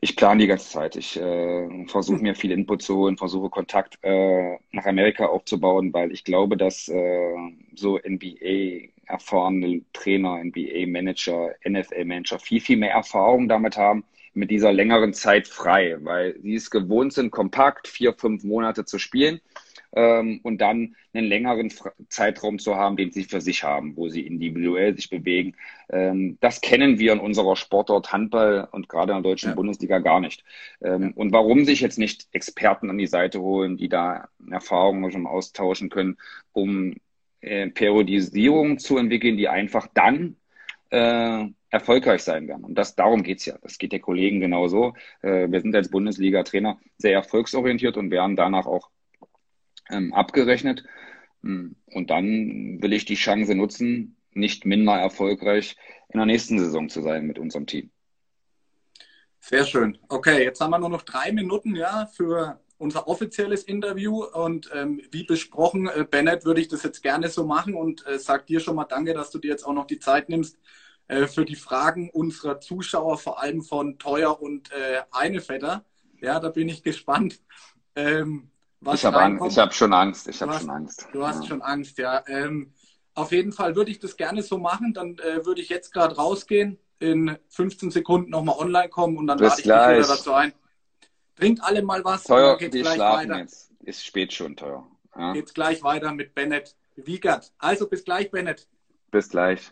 Ich 0.02 0.16
plane 0.16 0.40
die 0.40 0.48
ganze 0.48 0.70
Zeit. 0.70 0.96
Ich 0.96 1.20
äh, 1.20 1.86
versuche 1.88 2.22
mir 2.22 2.34
viel 2.34 2.52
Input 2.52 2.82
zu 2.82 2.96
holen, 2.96 3.18
versuche 3.18 3.50
Kontakt 3.50 4.00
äh, 4.02 4.58
nach 4.72 4.86
Amerika 4.86 5.26
aufzubauen, 5.26 5.94
weil 5.94 6.14
ich 6.14 6.24
glaube, 6.24 6.56
dass 6.56 6.88
äh, 6.88 7.36
so 7.76 8.00
NBA 8.00 8.92
erfahrene 9.06 9.82
Trainer, 9.92 10.42
NBA-Manager, 10.42 11.54
NFL-Manager 11.68 12.40
viel, 12.40 12.62
viel 12.62 12.78
mehr 12.78 12.94
Erfahrung 12.94 13.50
damit 13.50 13.76
haben, 13.76 14.06
mit 14.34 14.52
dieser 14.52 14.72
längeren 14.72 15.14
Zeit 15.14 15.48
frei, 15.48 15.98
weil 16.02 16.40
sie 16.42 16.56
es 16.56 16.72
gewohnt 16.72 17.14
sind, 17.14 17.32
kompakt 17.32 17.88
vier, 17.88 18.14
fünf 18.14 18.44
Monate 18.44 18.86
zu 18.86 19.00
spielen 19.00 19.42
ähm, 19.94 20.40
und 20.44 20.60
dann 20.60 20.96
einen 21.14 21.28
längeren 21.28 21.72
Zeitraum 22.10 22.60
zu 22.60 22.76
haben, 22.76 22.98
den 22.98 23.12
sie 23.12 23.24
für 23.24 23.42
sich 23.42 23.64
haben, 23.64 23.96
wo 23.96 24.10
sie 24.10 24.22
individuell 24.22 24.96
sich 24.96 25.10
bewegen. 25.10 25.56
Ähm, 25.90 26.38
das 26.40 26.62
kennen 26.62 27.00
wir 27.00 27.14
in 27.14 27.20
unserer 27.20 27.56
Sportart 27.56 28.12
Handball 28.12 28.68
und 28.72 28.90
gerade 28.90 29.14
in 29.14 29.24
der 29.24 29.32
deutschen 29.32 29.50
ja. 29.50 29.56
Bundesliga 29.56 30.00
gar 30.00 30.20
nicht. 30.20 30.44
Ähm. 30.82 31.14
Und 31.16 31.32
warum 31.32 31.66
sich 31.66 31.82
jetzt 31.82 31.98
nicht 31.98 32.28
Experten 32.32 32.90
an 32.90 32.98
die 32.98 33.08
Seite 33.08 33.42
holen, 33.42 33.78
die 33.78 33.90
da 33.90 34.30
Erfahrungen 34.52 35.12
schon 35.12 35.26
austauschen 35.26 35.90
können, 35.90 36.18
um 36.54 36.96
äh, 37.42 37.68
Periodisierung 37.70 38.78
zu 38.78 38.98
entwickeln, 38.98 39.38
die 39.38 39.48
einfach 39.48 39.88
dann 39.94 40.36
äh, 40.92 41.46
erfolgreich 41.70 42.24
sein 42.24 42.48
werden. 42.48 42.64
Und 42.64 42.76
das, 42.76 42.96
darum 42.96 43.24
geht's 43.24 43.46
ja. 43.46 43.58
Das 43.62 43.78
geht 43.78 43.92
der 43.92 44.00
Kollegen 44.00 44.40
genauso. 44.40 44.94
Äh, 45.22 45.52
wir 45.52 45.62
sind 45.62 45.76
als 45.76 45.90
Bundesliga-Trainer 45.90 46.80
sehr 46.98 47.14
erfolgsorientiert 47.14 47.98
und 47.98 48.12
werden 48.12 48.36
danach 48.36 48.66
auch 48.66 48.90
ähm, 49.90 50.14
abgerechnet. 50.14 50.84
Hm, 51.44 51.76
und 51.86 52.10
dann 52.10 52.82
will 52.82 52.94
ich 52.94 53.06
die 53.06 53.16
Chance 53.16 53.56
nutzen, 53.56 54.18
nicht 54.32 54.66
minder 54.66 54.94
erfolgreich 54.94 55.76
in 56.10 56.18
der 56.18 56.26
nächsten 56.26 56.60
Saison 56.60 56.90
zu 56.90 57.02
sein 57.02 57.26
mit 57.26 57.38
unserem 57.38 57.66
Team. 57.66 57.92
Sehr 59.40 59.66
schön. 59.66 59.98
Okay, 60.10 60.44
jetzt 60.44 60.60
haben 60.60 60.72
wir 60.72 60.80
nur 60.80 60.90
noch 60.90 61.04
drei 61.04 61.32
Minuten 61.32 61.76
ja, 61.76 62.08
für 62.08 62.60
unser 62.78 63.08
offizielles 63.08 63.64
Interview. 63.64 64.24
Und 64.24 64.70
ähm, 64.74 65.02
wie 65.12 65.24
besprochen, 65.24 65.88
äh, 65.88 66.04
Bennett, 66.10 66.46
würde 66.46 66.62
ich 66.62 66.68
das 66.68 66.84
jetzt 66.84 67.04
gerne 67.04 67.30
so 67.30 67.46
machen 67.46 67.76
und 67.76 68.06
äh, 68.08 68.18
sag 68.18 68.48
dir 68.48 68.60
schon 68.60 68.76
mal 68.76 68.86
danke, 68.86 69.14
dass 69.14 69.30
du 69.30 69.38
dir 69.38 69.52
jetzt 69.52 69.64
auch 69.66 69.74
noch 69.74 69.86
die 69.86 70.00
Zeit 70.00 70.30
nimmst 70.30 70.58
äh, 71.10 71.28
für 71.28 71.44
die 71.44 71.56
Fragen 71.56 72.10
unserer 72.12 72.62
Zuschauer, 72.62 73.18
vor 73.18 73.42
allem 73.42 73.64
von 73.64 73.98
Teuer 73.98 74.42
und 74.42 74.72
äh, 74.72 75.02
Heinevetter. 75.14 75.84
Ja, 76.22 76.40
da 76.40 76.50
bin 76.50 76.70
ich 76.70 76.84
gespannt. 76.84 77.42
Ähm, 77.96 78.52
was 78.80 79.00
ich 79.00 79.06
habe 79.06 79.18
hab 79.18 79.74
schon 79.74 79.94
Angst. 79.94 80.28
Ich 80.28 80.42
habe 80.42 80.54
schon 80.54 80.70
Angst. 80.70 81.08
Du 81.12 81.26
hast 81.26 81.42
ja. 81.42 81.48
schon 81.48 81.62
Angst, 81.62 81.98
ja. 81.98 82.24
Ähm, 82.28 82.74
auf 83.16 83.32
jeden 83.32 83.52
Fall 83.52 83.76
würde 83.76 83.92
ich 83.92 84.00
das 84.00 84.16
gerne 84.16 84.44
so 84.44 84.58
machen. 84.60 84.94
Dann 84.94 85.18
äh, 85.18 85.46
würde 85.46 85.62
ich 85.62 85.70
jetzt 85.70 85.92
gerade 85.92 86.16
rausgehen, 86.16 86.78
in 87.00 87.38
15 87.50 87.92
Sekunden 87.92 88.30
nochmal 88.30 88.58
online 88.58 88.90
kommen 88.90 89.18
und 89.18 89.28
dann 89.28 89.40
Bis 89.40 89.50
lade 89.50 89.60
ich 89.60 89.64
gleich. 89.64 89.98
dich 89.98 90.06
wieder 90.06 90.16
dazu 90.16 90.34
ein. 90.34 90.54
Trinkt 91.36 91.64
alle 91.64 91.82
mal 91.82 92.04
was. 92.04 92.24
Teuer, 92.24 92.58
geht's 92.58 92.76
wir 92.76 92.84
gleich 92.84 92.96
schlafen 92.96 93.30
weiter. 93.30 93.40
jetzt. 93.40 93.72
Ist 93.80 94.06
spät 94.06 94.32
schon, 94.32 94.56
teuer. 94.56 94.86
Ja. 95.18 95.34
Geht's 95.34 95.54
gleich 95.54 95.82
weiter 95.82 96.14
mit 96.14 96.36
Bennett 96.36 96.76
Wiegert. 96.96 97.52
Also 97.58 97.88
bis 97.88 98.04
gleich, 98.04 98.30
Bennett. 98.30 98.68
Bis 99.10 99.30
gleich. 99.30 99.72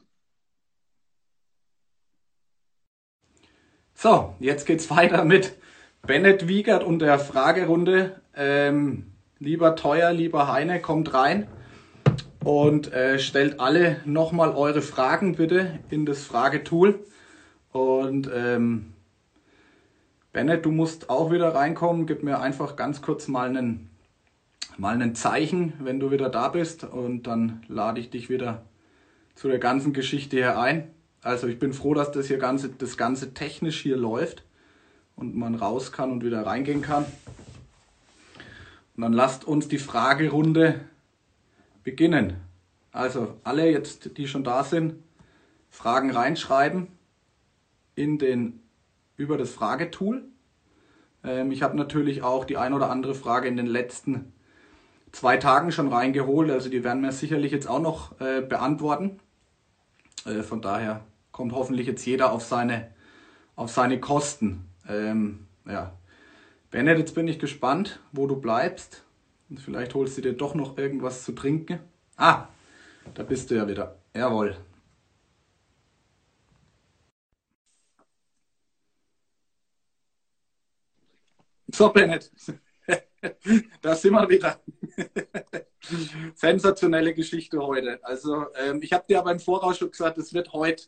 So, 3.99 4.35
jetzt 4.39 4.67
geht's 4.67 4.91
weiter 4.91 5.25
mit 5.25 5.55
Bennett 6.03 6.47
Wiegert 6.47 6.83
und 6.83 6.99
der 6.99 7.17
Fragerunde. 7.17 8.21
Ähm, 8.35 9.07
lieber 9.39 9.75
Teuer, 9.75 10.13
lieber 10.13 10.53
Heine, 10.53 10.79
kommt 10.79 11.15
rein 11.15 11.47
und 12.43 12.93
äh, 12.93 13.17
stellt 13.17 13.59
alle 13.59 13.99
nochmal 14.05 14.51
eure 14.51 14.83
Fragen 14.83 15.33
bitte 15.33 15.79
in 15.89 16.05
das 16.05 16.21
Fragetool. 16.21 16.99
Und 17.71 18.29
ähm, 18.31 18.93
Bennett, 20.31 20.63
du 20.63 20.69
musst 20.69 21.09
auch 21.09 21.31
wieder 21.31 21.55
reinkommen. 21.55 22.05
Gib 22.05 22.21
mir 22.21 22.39
einfach 22.39 22.75
ganz 22.75 23.01
kurz 23.01 23.27
mal 23.27 23.49
einen, 23.49 23.89
mal 24.77 24.93
einen 24.93 25.15
Zeichen, 25.15 25.73
wenn 25.79 25.99
du 25.99 26.11
wieder 26.11 26.29
da 26.29 26.49
bist. 26.49 26.83
Und 26.83 27.23
dann 27.23 27.63
lade 27.67 27.99
ich 27.99 28.11
dich 28.11 28.29
wieder 28.29 28.61
zu 29.33 29.47
der 29.47 29.57
ganzen 29.57 29.91
Geschichte 29.91 30.37
hier 30.37 30.59
ein. 30.59 30.93
Also 31.21 31.47
ich 31.47 31.59
bin 31.59 31.73
froh, 31.73 31.93
dass 31.93 32.11
das 32.11 32.27
hier 32.27 32.37
ganze, 32.37 32.69
das 32.69 32.97
Ganze 32.97 33.33
technisch 33.33 33.81
hier 33.81 33.97
läuft 33.97 34.43
und 35.15 35.35
man 35.35 35.55
raus 35.55 35.91
kann 35.91 36.11
und 36.11 36.23
wieder 36.23 36.45
reingehen 36.45 36.81
kann. 36.81 37.05
Und 38.95 39.01
dann 39.01 39.13
lasst 39.13 39.45
uns 39.45 39.67
die 39.67 39.77
Fragerunde 39.77 40.79
beginnen. 41.83 42.37
Also 42.91 43.35
alle 43.43 43.69
jetzt, 43.69 44.17
die 44.17 44.27
schon 44.27 44.43
da 44.43 44.63
sind, 44.63 44.95
Fragen 45.69 46.11
reinschreiben 46.11 46.87
in 47.95 48.17
den, 48.17 48.61
über 49.17 49.37
das 49.37 49.51
Fragetool. 49.51 50.23
Ähm, 51.23 51.51
ich 51.51 51.61
habe 51.61 51.77
natürlich 51.77 52.23
auch 52.23 52.45
die 52.45 52.57
ein 52.57 52.73
oder 52.73 52.89
andere 52.89 53.15
Frage 53.15 53.47
in 53.47 53.57
den 53.57 53.67
letzten 53.67 54.33
zwei 55.11 55.37
Tagen 55.37 55.71
schon 55.71 55.87
reingeholt. 55.87 56.49
Also 56.49 56.69
die 56.69 56.83
werden 56.83 57.03
wir 57.03 57.11
sicherlich 57.11 57.51
jetzt 57.51 57.67
auch 57.67 57.81
noch 57.81 58.19
äh, 58.19 58.41
beantworten. 58.41 59.19
Äh, 60.27 60.43
von 60.43 60.61
daher 60.61 61.05
kommt 61.31 61.53
hoffentlich 61.53 61.87
jetzt 61.87 62.05
jeder 62.05 62.31
auf 62.31 62.43
seine, 62.43 62.91
auf 63.55 63.71
seine 63.71 63.99
Kosten. 63.99 64.69
Ähm, 64.89 65.47
ja, 65.67 65.93
Bennett, 66.71 66.99
jetzt 66.99 67.15
bin 67.15 67.27
ich 67.27 67.39
gespannt, 67.39 67.99
wo 68.11 68.27
du 68.27 68.37
bleibst. 68.37 69.03
Und 69.49 69.61
vielleicht 69.61 69.95
holst 69.95 70.17
du 70.17 70.21
dir 70.21 70.33
doch 70.33 70.55
noch 70.55 70.77
irgendwas 70.77 71.23
zu 71.23 71.33
trinken. 71.33 71.79
Ah, 72.17 72.47
da 73.15 73.23
bist 73.23 73.51
du 73.51 73.55
ja 73.55 73.67
wieder. 73.67 73.97
Jawohl. 74.15 74.57
So, 81.73 81.89
Bennett. 81.91 82.31
da 83.81 83.95
sind 83.95 84.13
wir 84.13 84.29
wieder. 84.29 84.61
Sensationelle 86.35 87.13
Geschichte 87.13 87.59
heute. 87.59 88.03
Also, 88.03 88.47
ähm, 88.55 88.81
ich 88.81 88.93
habe 88.93 89.05
dir 89.07 89.19
aber 89.19 89.31
im 89.31 89.39
Voraus 89.39 89.77
schon 89.77 89.91
gesagt, 89.91 90.17
es 90.17 90.33
wird 90.33 90.53
heute. 90.53 90.85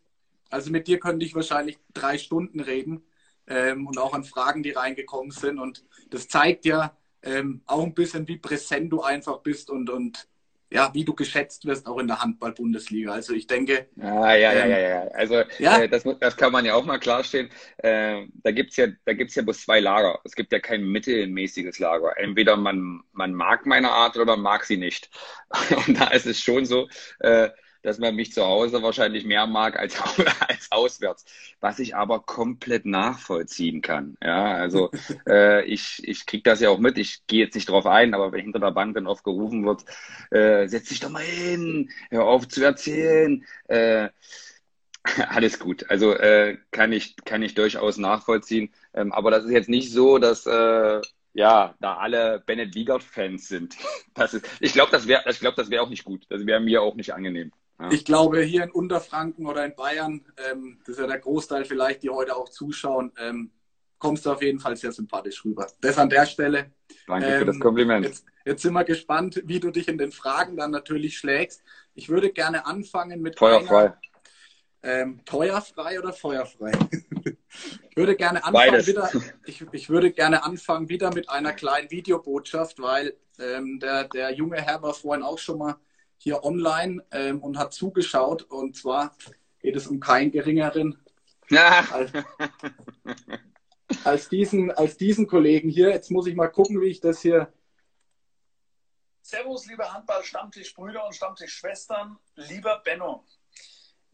Also, 0.49 0.71
mit 0.71 0.87
dir 0.87 0.99
könnte 0.99 1.25
ich 1.25 1.35
wahrscheinlich 1.35 1.79
drei 1.93 2.17
Stunden 2.17 2.59
reden 2.59 3.03
ähm, 3.47 3.87
und 3.87 3.97
auch 3.97 4.13
an 4.13 4.23
Fragen, 4.23 4.63
die 4.63 4.71
reingekommen 4.71 5.31
sind. 5.31 5.59
Und 5.59 5.85
das 6.09 6.27
zeigt 6.27 6.65
ja 6.65 6.97
ähm, 7.23 7.61
auch 7.65 7.83
ein 7.83 7.93
bisschen, 7.93 8.27
wie 8.27 8.37
präsent 8.37 8.91
du 8.91 9.01
einfach 9.01 9.39
bist 9.39 9.69
und, 9.69 9.89
und 9.89 10.27
ja, 10.71 10.91
wie 10.93 11.03
du 11.03 11.13
geschätzt 11.15 11.65
wirst, 11.65 11.87
auch 11.87 11.97
in 11.97 12.07
der 12.07 12.21
Handball-Bundesliga. 12.21 13.11
Also 13.11 13.33
ich 13.33 13.47
denke. 13.47 13.87
Ja, 13.95 14.35
ja, 14.35 14.51
ähm, 14.51 14.69
ja, 14.69 14.77
ja, 14.77 14.89
ja. 14.89 15.07
Also 15.13 15.43
ja? 15.57 15.81
Äh, 15.81 15.89
das, 15.89 16.03
das 16.19 16.37
kann 16.37 16.51
man 16.51 16.65
ja 16.65 16.75
auch 16.75 16.85
mal 16.85 16.99
klarstellen. 16.99 17.49
Äh, 17.77 18.27
da 18.43 18.51
gibt's 18.51 18.77
ja, 18.77 18.87
da 19.05 19.13
gibt's 19.13 19.35
ja 19.35 19.41
bloß 19.41 19.61
zwei 19.61 19.79
Lager. 19.79 20.19
Es 20.23 20.35
gibt 20.35 20.51
ja 20.51 20.59
kein 20.59 20.83
mittelmäßiges 20.83 21.79
Lager. 21.79 22.17
Entweder 22.17 22.55
man, 22.55 23.01
man 23.13 23.33
mag 23.33 23.65
meine 23.65 23.89
Art 23.89 24.15
oder 24.15 24.25
man 24.25 24.41
mag 24.41 24.63
sie 24.65 24.77
nicht. 24.77 25.09
Und 25.87 25.99
da 25.99 26.09
ist 26.09 26.27
es 26.27 26.39
schon 26.39 26.65
so, 26.65 26.87
äh, 27.19 27.49
dass 27.81 27.99
man 27.99 28.15
mich 28.15 28.33
zu 28.33 28.45
Hause 28.45 28.81
wahrscheinlich 28.83 29.25
mehr 29.25 29.47
mag 29.47 29.77
als, 29.77 29.95
als 30.47 30.71
auswärts, 30.71 31.25
was 31.59 31.79
ich 31.79 31.95
aber 31.95 32.21
komplett 32.21 32.85
nachvollziehen 32.85 33.81
kann. 33.81 34.17
Ja, 34.21 34.53
also 34.55 34.91
äh, 35.27 35.65
ich, 35.65 36.01
ich 36.03 36.25
kriege 36.25 36.43
das 36.43 36.59
ja 36.59 36.69
auch 36.69 36.79
mit, 36.79 36.97
ich 36.97 37.25
gehe 37.27 37.45
jetzt 37.45 37.55
nicht 37.55 37.69
drauf 37.69 37.85
ein, 37.85 38.13
aber 38.13 38.31
wenn 38.31 38.41
hinter 38.41 38.59
der 38.59 38.71
Bank 38.71 38.95
dann 38.95 39.07
oft 39.07 39.23
gerufen 39.23 39.65
wird, 39.65 39.85
äh, 40.31 40.67
setz 40.67 40.89
dich 40.89 40.99
doch 40.99 41.09
mal 41.09 41.23
hin, 41.23 41.89
hör 42.09 42.25
auf 42.25 42.47
zu 42.47 42.63
erzählen. 42.63 43.45
Äh, 43.67 44.09
alles 45.29 45.59
gut. 45.59 45.89
Also 45.89 46.13
äh, 46.13 46.57
kann 46.71 46.91
ich 46.91 47.15
kann 47.25 47.41
ich 47.41 47.55
durchaus 47.55 47.97
nachvollziehen. 47.97 48.73
Ähm, 48.93 49.11
aber 49.11 49.31
das 49.31 49.45
ist 49.45 49.51
jetzt 49.51 49.69
nicht 49.69 49.91
so, 49.91 50.17
dass 50.17 50.45
äh, 50.45 51.01
ja 51.33 51.75
da 51.79 51.97
alle 51.97 52.43
Bennett 52.45 52.75
Wiegert 52.75 53.03
Fans 53.03 53.47
sind. 53.47 53.75
Das 54.13 54.33
ist, 54.33 54.45
ich 54.59 54.73
glaube, 54.73 54.91
das 54.91 55.07
wäre 55.07 55.23
ich 55.29 55.39
glaube, 55.39 55.55
das 55.55 55.69
wäre 55.69 55.83
auch 55.83 55.89
nicht 55.89 56.03
gut. 56.03 56.25
Das 56.29 56.45
wäre 56.45 56.59
mir 56.59 56.81
auch 56.81 56.95
nicht 56.95 57.13
angenehm. 57.13 57.51
Ja. 57.79 57.91
Ich 57.91 58.03
glaube, 58.03 58.41
hier 58.41 58.63
in 58.63 58.71
Unterfranken 58.71 59.45
oder 59.45 59.65
in 59.65 59.73
Bayern, 59.75 60.25
ähm, 60.51 60.79
das 60.85 60.95
ist 60.95 61.01
ja 61.01 61.07
der 61.07 61.19
Großteil 61.19 61.63
vielleicht, 61.63 62.03
die 62.03 62.09
heute 62.09 62.35
auch 62.35 62.49
zuschauen, 62.49 63.11
ähm, 63.17 63.51
kommst 63.99 64.25
du 64.25 64.31
auf 64.31 64.41
jeden 64.41 64.59
Fall 64.59 64.75
sehr 64.75 64.91
sympathisch 64.91 65.43
rüber. 65.45 65.67
Das 65.79 65.97
an 65.97 66.09
der 66.09 66.25
Stelle. 66.25 66.71
Danke 67.07 67.27
ähm, 67.27 67.39
für 67.39 67.45
das 67.45 67.59
Kompliment. 67.59 68.05
Jetzt, 68.05 68.25
jetzt, 68.45 68.61
sind 68.63 68.73
wir 68.73 68.83
gespannt, 68.83 69.41
wie 69.45 69.59
du 69.59 69.71
dich 69.71 69.87
in 69.87 69.97
den 69.97 70.11
Fragen 70.11 70.57
dann 70.57 70.71
natürlich 70.71 71.17
schlägst. 71.17 71.63
Ich 71.93 72.09
würde 72.09 72.31
gerne 72.31 72.65
anfangen 72.65 73.21
mit 73.21 73.37
Feuerfrei. 73.37 73.93
Ähm, 74.81 75.21
teuerfrei 75.25 75.99
oder 75.99 76.13
feuerfrei? 76.13 76.71
ich 77.89 77.97
würde 77.97 78.15
gerne 78.15 78.43
anfangen 78.43 78.85
wieder, 78.85 79.09
ich, 79.45 79.65
ich, 79.73 79.89
würde 79.89 80.11
gerne 80.11 80.43
anfangen 80.43 80.87
wieder 80.87 81.13
mit 81.13 81.29
einer 81.29 81.51
kleinen 81.51 81.91
Videobotschaft, 81.91 82.81
weil 82.81 83.17
ähm, 83.39 83.79
der, 83.79 84.05
der 84.05 84.33
junge 84.33 84.61
Herr 84.61 84.81
war 84.81 84.93
vorhin 84.93 85.23
auch 85.23 85.37
schon 85.37 85.57
mal 85.57 85.75
hier 86.19 86.43
online 86.43 87.03
ähm, 87.11 87.41
und 87.41 87.57
hat 87.57 87.73
zugeschaut. 87.73 88.43
Und 88.43 88.75
zwar 88.75 89.15
geht 89.59 89.75
es 89.75 89.87
um 89.87 89.99
keinen 89.99 90.31
geringeren 90.31 91.03
ja. 91.49 91.87
als, 91.91 92.11
als, 94.03 94.29
diesen, 94.29 94.71
als 94.71 94.97
diesen 94.97 95.25
Kollegen 95.25 95.69
hier. 95.69 95.89
Jetzt 95.89 96.11
muss 96.11 96.27
ich 96.27 96.35
mal 96.35 96.49
gucken, 96.49 96.79
wie 96.81 96.89
ich 96.89 96.99
das 96.99 97.21
hier. 97.21 97.51
Servus, 99.21 99.65
liebe 99.67 99.91
Handball-Stammtischbrüder 99.91 101.05
und 101.05 101.15
Stammtischschwestern, 101.15 102.17
lieber 102.35 102.81
Benno. 102.83 103.23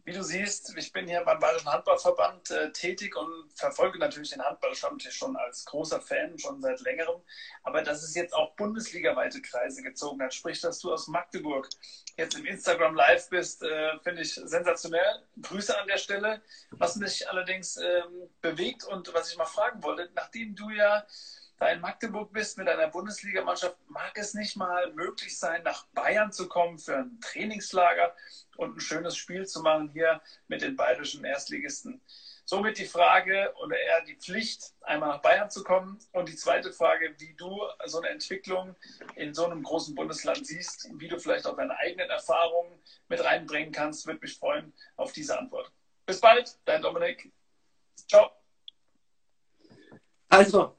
Wie 0.06 0.14
du 0.14 0.24
siehst, 0.24 0.72
ich 0.78 0.94
bin 0.94 1.08
hier 1.08 1.22
beim 1.22 1.40
Bayerischen 1.40 1.72
Handballverband 1.72 2.52
äh, 2.52 2.72
tätig 2.72 3.16
und 3.16 3.52
verfolge 3.56 3.98
natürlich 3.98 4.30
den 4.30 4.44
Handballstammtisch 4.44 5.18
schon 5.18 5.36
als 5.36 5.66
großer 5.66 6.00
Fan, 6.00 6.38
schon 6.38 6.62
seit 6.62 6.80
längerem. 6.82 7.20
Aber 7.64 7.82
dass 7.82 8.04
es 8.04 8.14
jetzt 8.14 8.36
auch 8.36 8.56
bundesligaweite 8.56 9.42
Kreise 9.42 9.82
gezogen 9.82 10.22
hat, 10.22 10.32
sprich, 10.32 10.62
dass 10.62 10.78
du 10.78 10.94
aus 10.94 11.08
Magdeburg 11.08 11.68
jetzt 12.18 12.38
im 12.38 12.46
Instagram 12.46 12.94
Live 12.94 13.30
bist, 13.30 13.64
äh, 13.64 13.98
finde 14.04 14.22
ich 14.22 14.36
sensationell. 14.36 15.24
Grüße 15.42 15.76
an 15.76 15.88
der 15.88 15.98
Stelle. 15.98 16.44
Was 16.70 16.98
mich 16.98 17.28
allerdings 17.28 17.78
ähm, 17.78 18.30
bewegt 18.42 18.84
und 18.84 19.12
was 19.16 19.32
ich 19.32 19.38
mal 19.38 19.46
fragen 19.46 19.82
wollte, 19.82 20.12
nachdem 20.14 20.56
du 20.56 20.70
ja 20.70 21.04
da 21.58 21.70
in 21.70 21.80
Magdeburg 21.80 22.34
bist 22.34 22.58
mit 22.58 22.68
einer 22.68 22.88
Bundesligamannschaft, 22.88 23.78
mag 23.88 24.18
es 24.18 24.34
nicht 24.34 24.58
mal 24.58 24.92
möglich 24.94 25.38
sein, 25.38 25.64
nach 25.64 25.86
Bayern 25.88 26.32
zu 26.32 26.48
kommen 26.48 26.78
für 26.78 26.98
ein 26.98 27.20
Trainingslager 27.22 28.16
und 28.58 28.76
ein 28.76 28.82
schönes 28.82 29.16
Spiel 29.16 29.46
zu 29.46 29.62
machen 29.62 29.90
hier 29.90 30.22
mit 30.48 30.62
den 30.62 30.76
bayerischen 30.76 31.24
Erstligisten? 31.24 32.02
Somit 32.48 32.78
die 32.78 32.86
Frage 32.86 33.54
oder 33.64 33.76
eher 33.76 34.02
die 34.04 34.18
Pflicht, 34.18 34.74
einmal 34.82 35.10
nach 35.10 35.22
Bayern 35.22 35.50
zu 35.50 35.64
kommen. 35.64 35.98
Und 36.12 36.30
die 36.30 36.36
zweite 36.36 36.72
Frage, 36.72 37.16
wie 37.18 37.34
du 37.34 37.60
so 37.86 38.00
eine 38.00 38.10
Entwicklung 38.10 38.76
in 39.16 39.34
so 39.34 39.46
einem 39.46 39.64
großen 39.64 39.96
Bundesland 39.96 40.46
siehst, 40.46 40.88
wie 40.94 41.08
du 41.08 41.20
vielleicht 41.20 41.48
auch 41.48 41.56
deine 41.56 41.76
eigenen 41.80 42.10
Erfahrungen 42.10 42.80
mit 43.08 43.24
reinbringen 43.24 43.72
kannst, 43.72 44.06
würde 44.06 44.20
mich 44.22 44.38
freuen 44.38 44.74
auf 44.96 45.12
diese 45.12 45.40
Antwort. 45.40 45.72
Bis 46.06 46.20
bald, 46.20 46.56
dein 46.66 46.84
Dominik. 46.84 47.32
Ciao. 48.08 48.30
Also, 50.30 50.78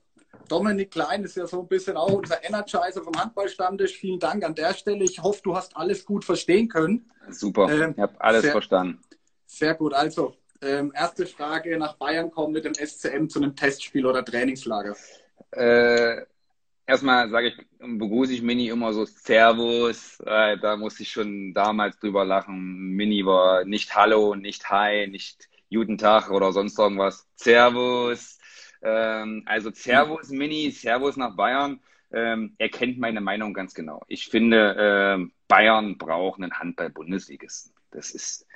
Dominik 0.48 0.90
Klein 0.90 1.24
ist 1.24 1.36
ja 1.36 1.46
so 1.46 1.60
ein 1.60 1.68
bisschen 1.68 1.96
auch 1.96 2.12
unser 2.12 2.44
Energizer 2.44 3.02
vom 3.02 3.14
Handballstammtisch. 3.16 3.96
Vielen 3.96 4.18
Dank 4.18 4.44
an 4.44 4.54
der 4.54 4.74
Stelle. 4.74 5.04
Ich 5.04 5.22
hoffe, 5.22 5.40
du 5.42 5.56
hast 5.56 5.76
alles 5.76 6.04
gut 6.04 6.24
verstehen 6.24 6.68
können. 6.68 7.10
Super, 7.30 7.68
ähm, 7.70 7.94
ich 7.96 8.02
habe 8.02 8.20
alles 8.20 8.42
sehr, 8.42 8.52
verstanden. 8.52 9.00
Sehr 9.46 9.74
gut. 9.74 9.94
Also, 9.94 10.34
ähm, 10.62 10.92
erste 10.94 11.26
Frage: 11.26 11.76
Nach 11.78 11.96
Bayern 11.96 12.30
kommen 12.30 12.52
mit 12.52 12.64
dem 12.64 12.74
SCM 12.74 13.28
zu 13.28 13.40
einem 13.40 13.54
Testspiel 13.54 14.06
oder 14.06 14.24
Trainingslager? 14.24 14.96
Äh, 15.52 16.22
erstmal 16.86 17.28
sage 17.30 17.48
ich, 17.48 17.56
begrüße 17.78 18.32
ich 18.32 18.42
Mini 18.42 18.68
immer 18.68 18.92
so 18.92 19.04
Servus. 19.04 20.20
Äh, 20.20 20.58
da 20.58 20.76
musste 20.76 21.02
ich 21.02 21.10
schon 21.10 21.54
damals 21.54 21.98
drüber 21.98 22.24
lachen. 22.24 22.94
Mini 22.94 23.24
war 23.24 23.64
nicht 23.64 23.94
Hallo, 23.94 24.34
nicht 24.34 24.68
Hi, 24.70 25.06
nicht 25.08 25.48
Guten 25.68 25.98
Tag 25.98 26.30
oder 26.30 26.52
sonst 26.52 26.78
irgendwas. 26.78 27.26
Servus. 27.34 28.35
Ähm, 28.86 29.42
also 29.46 29.70
Servus 29.72 30.30
Mini, 30.30 30.70
Servus 30.70 31.16
nach 31.16 31.34
Bayern. 31.34 31.80
Ähm, 32.12 32.54
er 32.58 32.68
kennt 32.68 32.98
meine 32.98 33.20
Meinung 33.20 33.52
ganz 33.52 33.74
genau. 33.74 34.04
Ich 34.06 34.28
finde, 34.28 35.18
äh, 35.18 35.30
Bayern 35.48 35.98
braucht 35.98 36.40
einen 36.40 36.52
Handball-Bundesligisten. 36.52 37.72
Das 37.90 38.12
ist, 38.12 38.46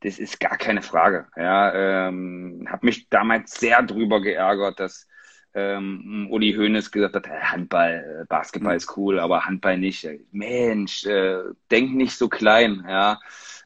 das 0.00 0.18
ist 0.18 0.38
gar 0.40 0.58
keine 0.58 0.82
Frage. 0.82 1.26
Ja, 1.36 2.08
ähm, 2.08 2.66
habe 2.68 2.86
mich 2.86 3.08
damals 3.08 3.58
sehr 3.58 3.82
drüber 3.82 4.20
geärgert, 4.20 4.78
dass 4.78 5.08
ähm, 5.54 6.28
Uli 6.30 6.52
Hoeneß 6.52 6.90
gesagt 6.90 7.16
hat, 7.16 7.28
Handball, 7.28 8.22
äh, 8.22 8.26
Basketball 8.26 8.76
ist 8.76 8.96
cool, 8.96 9.18
aber 9.18 9.46
Handball 9.46 9.78
nicht. 9.78 10.06
Mensch, 10.32 11.06
äh, 11.06 11.42
denk 11.70 11.94
nicht 11.94 12.16
so 12.16 12.28
klein. 12.28 12.84
Ja, 12.86 13.20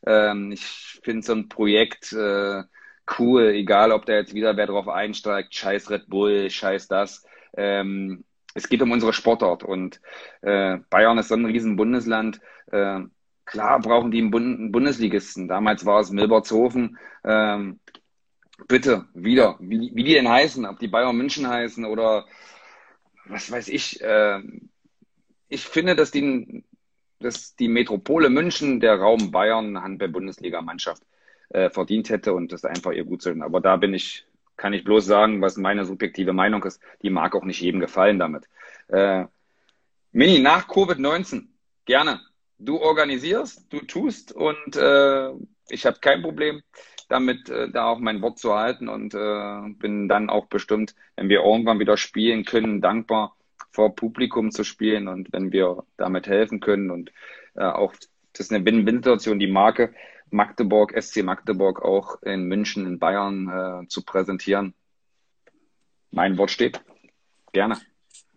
ähm, 0.07 0.52
ich 0.52 1.00
finde 1.02 1.26
so 1.26 1.32
ein 1.32 1.48
Projekt 1.48 2.12
äh, 2.12 2.62
cool, 3.18 3.48
egal 3.54 3.92
ob 3.92 4.07
da 4.07 4.14
jetzt 4.14 4.34
wieder 4.34 4.57
wer 4.57 4.66
drauf 4.66 4.88
einsteigt, 4.88 5.54
scheiß 5.54 5.90
Red 5.90 6.09
Bull, 6.09 6.50
scheiß 6.50 6.88
das. 6.88 7.24
Ähm, 7.57 8.24
es 8.54 8.68
geht 8.68 8.82
um 8.82 8.90
unsere 8.90 9.12
Sportart 9.12 9.62
und 9.64 10.00
äh, 10.42 10.78
Bayern 10.90 11.18
ist 11.18 11.28
so 11.28 11.34
ein 11.34 11.44
riesen 11.44 11.76
Bundesland. 11.76 12.40
Äh, 12.72 13.00
klar 13.44 13.80
brauchen 13.80 14.11
die 14.11 14.18
einen, 14.18 14.30
Bund 14.30 14.59
einen 14.59 14.72
Bundesligisten. 14.72 15.48
Damals 15.48 15.84
war 15.84 16.00
es 16.00 16.11
Milbertshofen. 16.11 16.98
Ähm, 17.24 17.80
bitte, 18.68 19.07
wieder, 19.14 19.57
wie, 19.61 19.90
wie 19.94 20.04
die 20.04 20.14
denn 20.14 20.28
heißen, 20.28 20.64
ob 20.66 20.78
die 20.78 20.88
Bayern 20.88 21.16
München 21.16 21.46
heißen 21.48 21.84
oder 21.84 22.26
was 23.26 23.50
weiß 23.50 23.68
ich. 23.68 24.00
Äh, 24.00 24.40
ich 25.48 25.64
finde, 25.66 25.94
dass 25.94 26.11
die, 26.11 26.64
dass 27.20 27.57
die 27.57 27.68
Metropole 27.68 28.30
München 28.30 28.80
der 28.80 28.98
Raum 28.98 29.30
Bayern 29.30 29.80
Handball-Bundesliga-Mannschaft 29.80 31.02
äh, 31.51 31.70
verdient 31.70 32.11
hätte 32.11 32.34
und 32.34 32.53
das 32.53 32.64
einfach 32.64 32.92
ihr 32.92 33.05
gut 33.05 33.22
sind. 33.22 33.42
Aber 33.42 33.61
da 33.61 33.76
bin 33.76 33.94
ich, 33.94 34.26
kann 34.57 34.72
ich 34.72 34.84
bloß 34.84 35.05
sagen, 35.07 35.40
was 35.40 35.57
meine 35.57 35.84
subjektive 35.84 36.32
Meinung 36.32 36.64
ist. 36.64 36.80
Die 37.03 37.11
mag 37.11 37.34
auch 37.34 37.44
nicht 37.44 37.61
jedem 37.61 37.80
gefallen 37.80 38.18
damit. 38.18 38.49
Äh, 38.88 39.26
Mini, 40.12 40.38
nach 40.38 40.68
Covid-19, 40.68 41.47
gerne. 41.84 42.20
Du 42.59 42.80
organisierst, 42.80 43.70
du 43.70 43.80
tust 43.80 44.32
und 44.32 44.76
äh, 44.76 45.30
ich 45.68 45.84
habe 45.84 45.99
kein 46.01 46.22
Problem 46.22 46.62
damit, 47.09 47.49
äh, 47.51 47.70
da 47.70 47.86
auch 47.86 47.99
mein 47.99 48.22
Wort 48.22 48.38
zu 48.38 48.55
halten 48.55 48.88
und 48.88 49.14
äh, 49.14 49.74
bin 49.74 50.09
dann 50.09 50.30
auch 50.30 50.47
bestimmt, 50.47 50.94
wenn 51.16 51.28
wir 51.28 51.42
irgendwann 51.42 51.78
wieder 51.78 51.97
spielen 51.97 52.44
können, 52.44 52.80
dankbar 52.80 53.36
vor 53.70 53.94
Publikum 53.94 54.51
zu 54.51 54.64
spielen 54.64 55.07
und 55.07 55.32
wenn 55.32 55.53
wir 55.53 55.84
damit 55.97 56.26
helfen 56.26 56.61
können 56.61 56.90
und 56.90 57.12
äh, 57.55 57.64
auch 57.64 57.92
das 58.32 58.47
ist 58.47 58.53
eine 58.53 58.64
Win-Win-Situation, 58.64 59.38
die 59.38 59.47
Marke 59.47 59.94
Magdeburg, 60.30 60.92
SC 61.00 61.22
Magdeburg 61.22 61.82
auch 61.82 62.22
in 62.22 62.44
München, 62.44 62.86
in 62.86 62.98
Bayern 62.98 63.84
äh, 63.84 63.88
zu 63.88 64.02
präsentieren. 64.02 64.74
Mein 66.10 66.38
Wort 66.38 66.50
steht. 66.50 66.80
Gerne. 67.52 67.78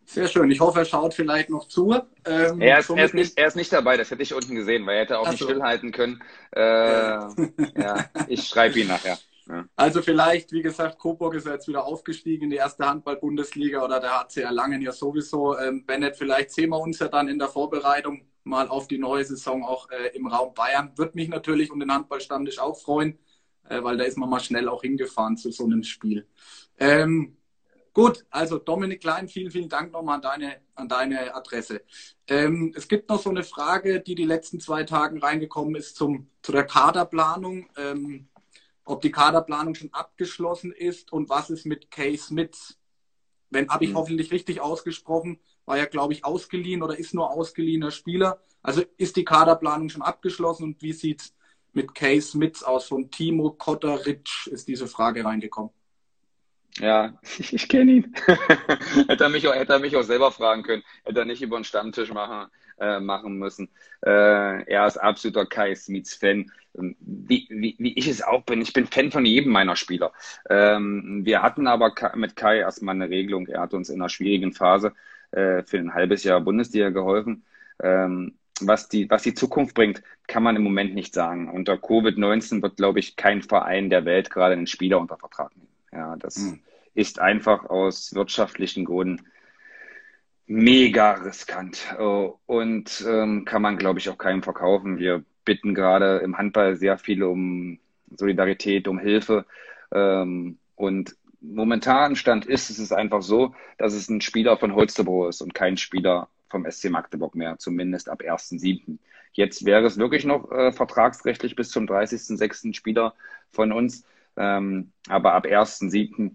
Sehr 0.05 0.27
schön. 0.27 0.49
Ich 0.49 0.59
hoffe, 0.59 0.79
er 0.79 0.85
schaut 0.85 1.13
vielleicht 1.13 1.51
noch 1.51 1.67
zu. 1.67 1.93
Ähm, 2.25 2.61
er, 2.61 2.79
ist, 2.79 2.89
er, 2.89 3.05
ist 3.05 3.13
nicht, 3.13 3.37
er, 3.37 3.47
ist, 3.47 3.55
nicht, 3.55 3.71
dabei, 3.71 3.95
das 3.95 4.09
hätte 4.09 4.23
ich 4.23 4.33
unten 4.33 4.55
gesehen, 4.55 4.85
weil 4.87 4.95
er 4.95 5.01
hätte 5.01 5.19
auch 5.19 5.27
Ach 5.27 5.31
nicht 5.31 5.39
so. 5.39 5.45
stillhalten 5.45 5.91
können. 5.91 6.23
Äh, 6.51 6.61
ja, 6.61 8.05
ich 8.27 8.47
schreibe 8.47 8.79
ihn 8.79 8.87
nachher. 8.87 9.19
Ja. 9.47 9.65
Also 9.75 10.01
vielleicht, 10.01 10.51
wie 10.51 10.63
gesagt, 10.63 10.97
Coburg 10.97 11.35
ist 11.35 11.45
ja 11.45 11.53
jetzt 11.53 11.67
wieder 11.67 11.85
aufgestiegen 11.85 12.45
in 12.45 12.49
die 12.49 12.55
erste 12.57 12.87
Handball-Bundesliga 12.87 13.83
oder 13.83 13.99
der 13.99 14.19
HC 14.19 14.41
Erlangen 14.41 14.81
ja 14.81 14.91
sowieso. 14.91 15.57
Ähm, 15.57 15.85
Bennett, 15.85 16.17
vielleicht 16.17 16.51
sehen 16.51 16.69
wir 16.69 16.79
uns 16.79 16.99
ja 16.99 17.07
dann 17.07 17.27
in 17.27 17.37
der 17.37 17.47
Vorbereitung 17.47 18.21
mal 18.43 18.67
auf 18.67 18.87
die 18.87 18.97
neue 18.97 19.25
Saison 19.25 19.63
auch 19.63 19.89
äh, 19.89 20.15
im 20.15 20.27
Raum 20.27 20.53
Bayern. 20.53 20.91
Würde 20.95 21.13
mich 21.15 21.29
natürlich 21.29 21.71
und 21.71 21.79
den 21.79 21.93
Handballstammtisch 21.93 22.59
auch 22.59 22.79
freuen, 22.79 23.19
äh, 23.67 23.83
weil 23.83 23.97
da 23.97 24.03
ist 24.03 24.17
man 24.17 24.29
mal 24.29 24.39
schnell 24.39 24.67
auch 24.69 24.81
hingefahren 24.81 25.37
zu 25.37 25.51
so 25.51 25.65
einem 25.65 25.83
Spiel. 25.83 26.27
Ähm, 26.77 27.37
gut, 27.93 28.25
also 28.29 28.57
Dominik 28.57 29.01
Klein, 29.01 29.27
vielen, 29.27 29.51
vielen 29.51 29.69
Dank 29.69 29.91
nochmal 29.91 30.15
an 30.15 30.21
deine, 30.21 30.61
an 30.75 30.89
deine 30.89 31.35
Adresse. 31.35 31.81
Ähm, 32.27 32.73
es 32.75 32.87
gibt 32.87 33.09
noch 33.09 33.21
so 33.21 33.29
eine 33.29 33.43
Frage, 33.43 34.01
die 34.01 34.15
die 34.15 34.25
letzten 34.25 34.59
zwei 34.59 34.83
Tage 34.83 35.21
reingekommen 35.21 35.75
ist 35.75 35.95
zum, 35.95 36.29
zu 36.41 36.51
der 36.51 36.65
Kaderplanung. 36.65 37.69
Ähm, 37.77 38.29
ob 38.89 39.01
die 39.01 39.11
Kaderplanung 39.11 39.75
schon 39.75 39.93
abgeschlossen 39.93 40.71
ist 40.71 41.13
und 41.13 41.29
was 41.29 41.51
ist 41.51 41.67
mit 41.67 41.91
Kay 41.91 42.17
Smith? 42.17 42.79
Wenn 43.51 43.69
habe 43.69 43.83
ich 43.83 43.91
mhm. 43.91 43.97
hoffentlich 43.97 44.31
richtig 44.31 44.61
ausgesprochen 44.61 45.39
war 45.69 45.77
ja, 45.77 45.85
glaube 45.85 46.13
ich, 46.13 46.25
ausgeliehen 46.25 46.81
oder 46.81 46.97
ist 46.97 47.13
nur 47.13 47.29
ausgeliehener 47.29 47.91
Spieler. 47.91 48.41
Also 48.63 48.81
ist 48.97 49.15
die 49.15 49.23
Kaderplanung 49.23 49.89
schon 49.89 50.01
abgeschlossen 50.01 50.63
und 50.63 50.81
wie 50.81 50.93
sieht 50.93 51.21
es 51.21 51.35
mit 51.73 51.93
Case 51.93 52.31
Smith 52.31 52.63
aus? 52.63 52.87
Von 52.87 53.11
Timo 53.11 53.51
Kotteritsch 53.51 54.47
ist 54.47 54.67
diese 54.67 54.87
Frage 54.87 55.23
reingekommen. 55.23 55.71
Ja, 56.79 57.13
ich 57.37 57.69
kenne 57.69 57.91
ihn. 57.91 58.15
hätte, 59.07 59.23
er 59.23 59.29
mich 59.29 59.47
auch, 59.47 59.53
hätte 59.53 59.73
er 59.73 59.79
mich 59.79 59.95
auch 59.95 60.01
selber 60.01 60.31
fragen 60.31 60.63
können. 60.63 60.83
Hätte 61.03 61.19
er 61.19 61.25
nicht 61.25 61.43
über 61.43 61.59
den 61.59 61.63
Stammtisch 61.63 62.11
machen, 62.11 62.49
äh, 62.79 62.99
machen 62.99 63.37
müssen. 63.37 63.69
Äh, 64.03 64.63
er 64.63 64.87
ist 64.87 64.97
absoluter 64.97 65.45
Kai 65.45 65.75
Smiths 65.75 66.15
Fan. 66.15 66.51
Wie, 66.73 67.45
wie, 67.51 67.75
wie 67.77 67.93
ich 67.93 68.07
es 68.07 68.23
auch 68.23 68.41
bin. 68.41 68.61
Ich 68.61 68.73
bin 68.73 68.87
Fan 68.87 69.11
von 69.11 69.25
jedem 69.25 69.51
meiner 69.51 69.75
Spieler. 69.75 70.13
Ähm, 70.49 71.21
wir 71.25 71.43
hatten 71.43 71.67
aber 71.67 71.93
mit 72.15 72.35
Kai 72.35 72.57
erstmal 72.57 72.95
eine 72.95 73.09
Regelung. 73.11 73.45
Er 73.45 73.61
hat 73.61 73.75
uns 73.75 73.89
in 73.89 74.01
einer 74.01 74.09
schwierigen 74.09 74.53
Phase 74.53 74.93
äh, 75.31 75.63
für 75.63 75.77
ein 75.77 75.93
halbes 75.93 76.23
Jahr 76.23 76.41
Bundesliga 76.41 76.89
geholfen. 76.89 77.43
Ähm, 77.81 78.33
was 78.61 78.89
die, 78.89 79.09
was 79.09 79.23
die 79.23 79.33
Zukunft 79.33 79.73
bringt, 79.73 80.03
kann 80.27 80.43
man 80.43 80.55
im 80.55 80.63
Moment 80.63 80.93
nicht 80.93 81.13
sagen. 81.13 81.49
Unter 81.49 81.75
Covid-19 81.75 82.61
wird, 82.61 82.77
glaube 82.77 82.99
ich, 82.99 83.15
kein 83.15 83.41
Verein 83.41 83.89
der 83.89 84.05
Welt 84.05 84.29
gerade 84.29 84.53
einen 84.53 84.67
Spieler 84.67 84.99
unter 84.99 85.17
Vertrag 85.17 85.55
nehmen. 85.55 85.69
Ja, 85.91 86.15
das 86.17 86.37
mhm. 86.37 86.59
ist 86.93 87.19
einfach 87.19 87.65
aus 87.69 88.13
wirtschaftlichen 88.13 88.85
Gründen 88.85 89.25
mega 90.45 91.13
riskant 91.13 91.95
äh, 91.97 92.29
und 92.47 93.05
ähm, 93.07 93.45
kann 93.45 93.61
man, 93.61 93.77
glaube 93.77 93.99
ich, 93.99 94.09
auch 94.09 94.17
keinem 94.17 94.43
verkaufen. 94.43 94.97
Wir 94.97 95.23
bitten 95.45 95.75
gerade 95.75 96.17
im 96.17 96.37
Handball 96.37 96.75
sehr 96.75 96.97
viel 96.97 97.23
um 97.23 97.79
Solidarität, 98.17 98.87
um 98.87 98.99
Hilfe. 98.99 99.45
Ähm, 99.91 100.57
und 100.75 101.15
momentan 101.41 102.15
Stand 102.15 102.45
ist, 102.45 102.69
es 102.69 102.79
ist 102.79 102.91
einfach 102.91 103.21
so, 103.21 103.53
dass 103.77 103.93
es 103.93 104.09
ein 104.09 104.21
Spieler 104.21 104.57
von 104.57 104.75
Holstebro 104.75 105.27
ist 105.27 105.41
und 105.41 105.53
kein 105.53 105.77
Spieler 105.77 106.27
vom 106.49 106.69
SC 106.69 106.89
Magdeburg 106.89 107.35
mehr, 107.35 107.57
zumindest 107.57 108.09
ab 108.09 108.21
1.7. 108.21 108.97
Jetzt 109.33 109.65
wäre 109.65 109.85
es 109.85 109.97
wirklich 109.97 110.25
noch 110.25 110.51
äh, 110.51 110.71
vertragsrechtlich 110.71 111.55
bis 111.55 111.69
zum 111.69 111.85
30.06. 111.85 112.73
Spieler 112.73 113.13
von 113.51 113.71
uns, 113.71 114.03
ähm, 114.35 114.91
aber 115.07 115.33
ab 115.33 115.45
1.7. 115.45 116.31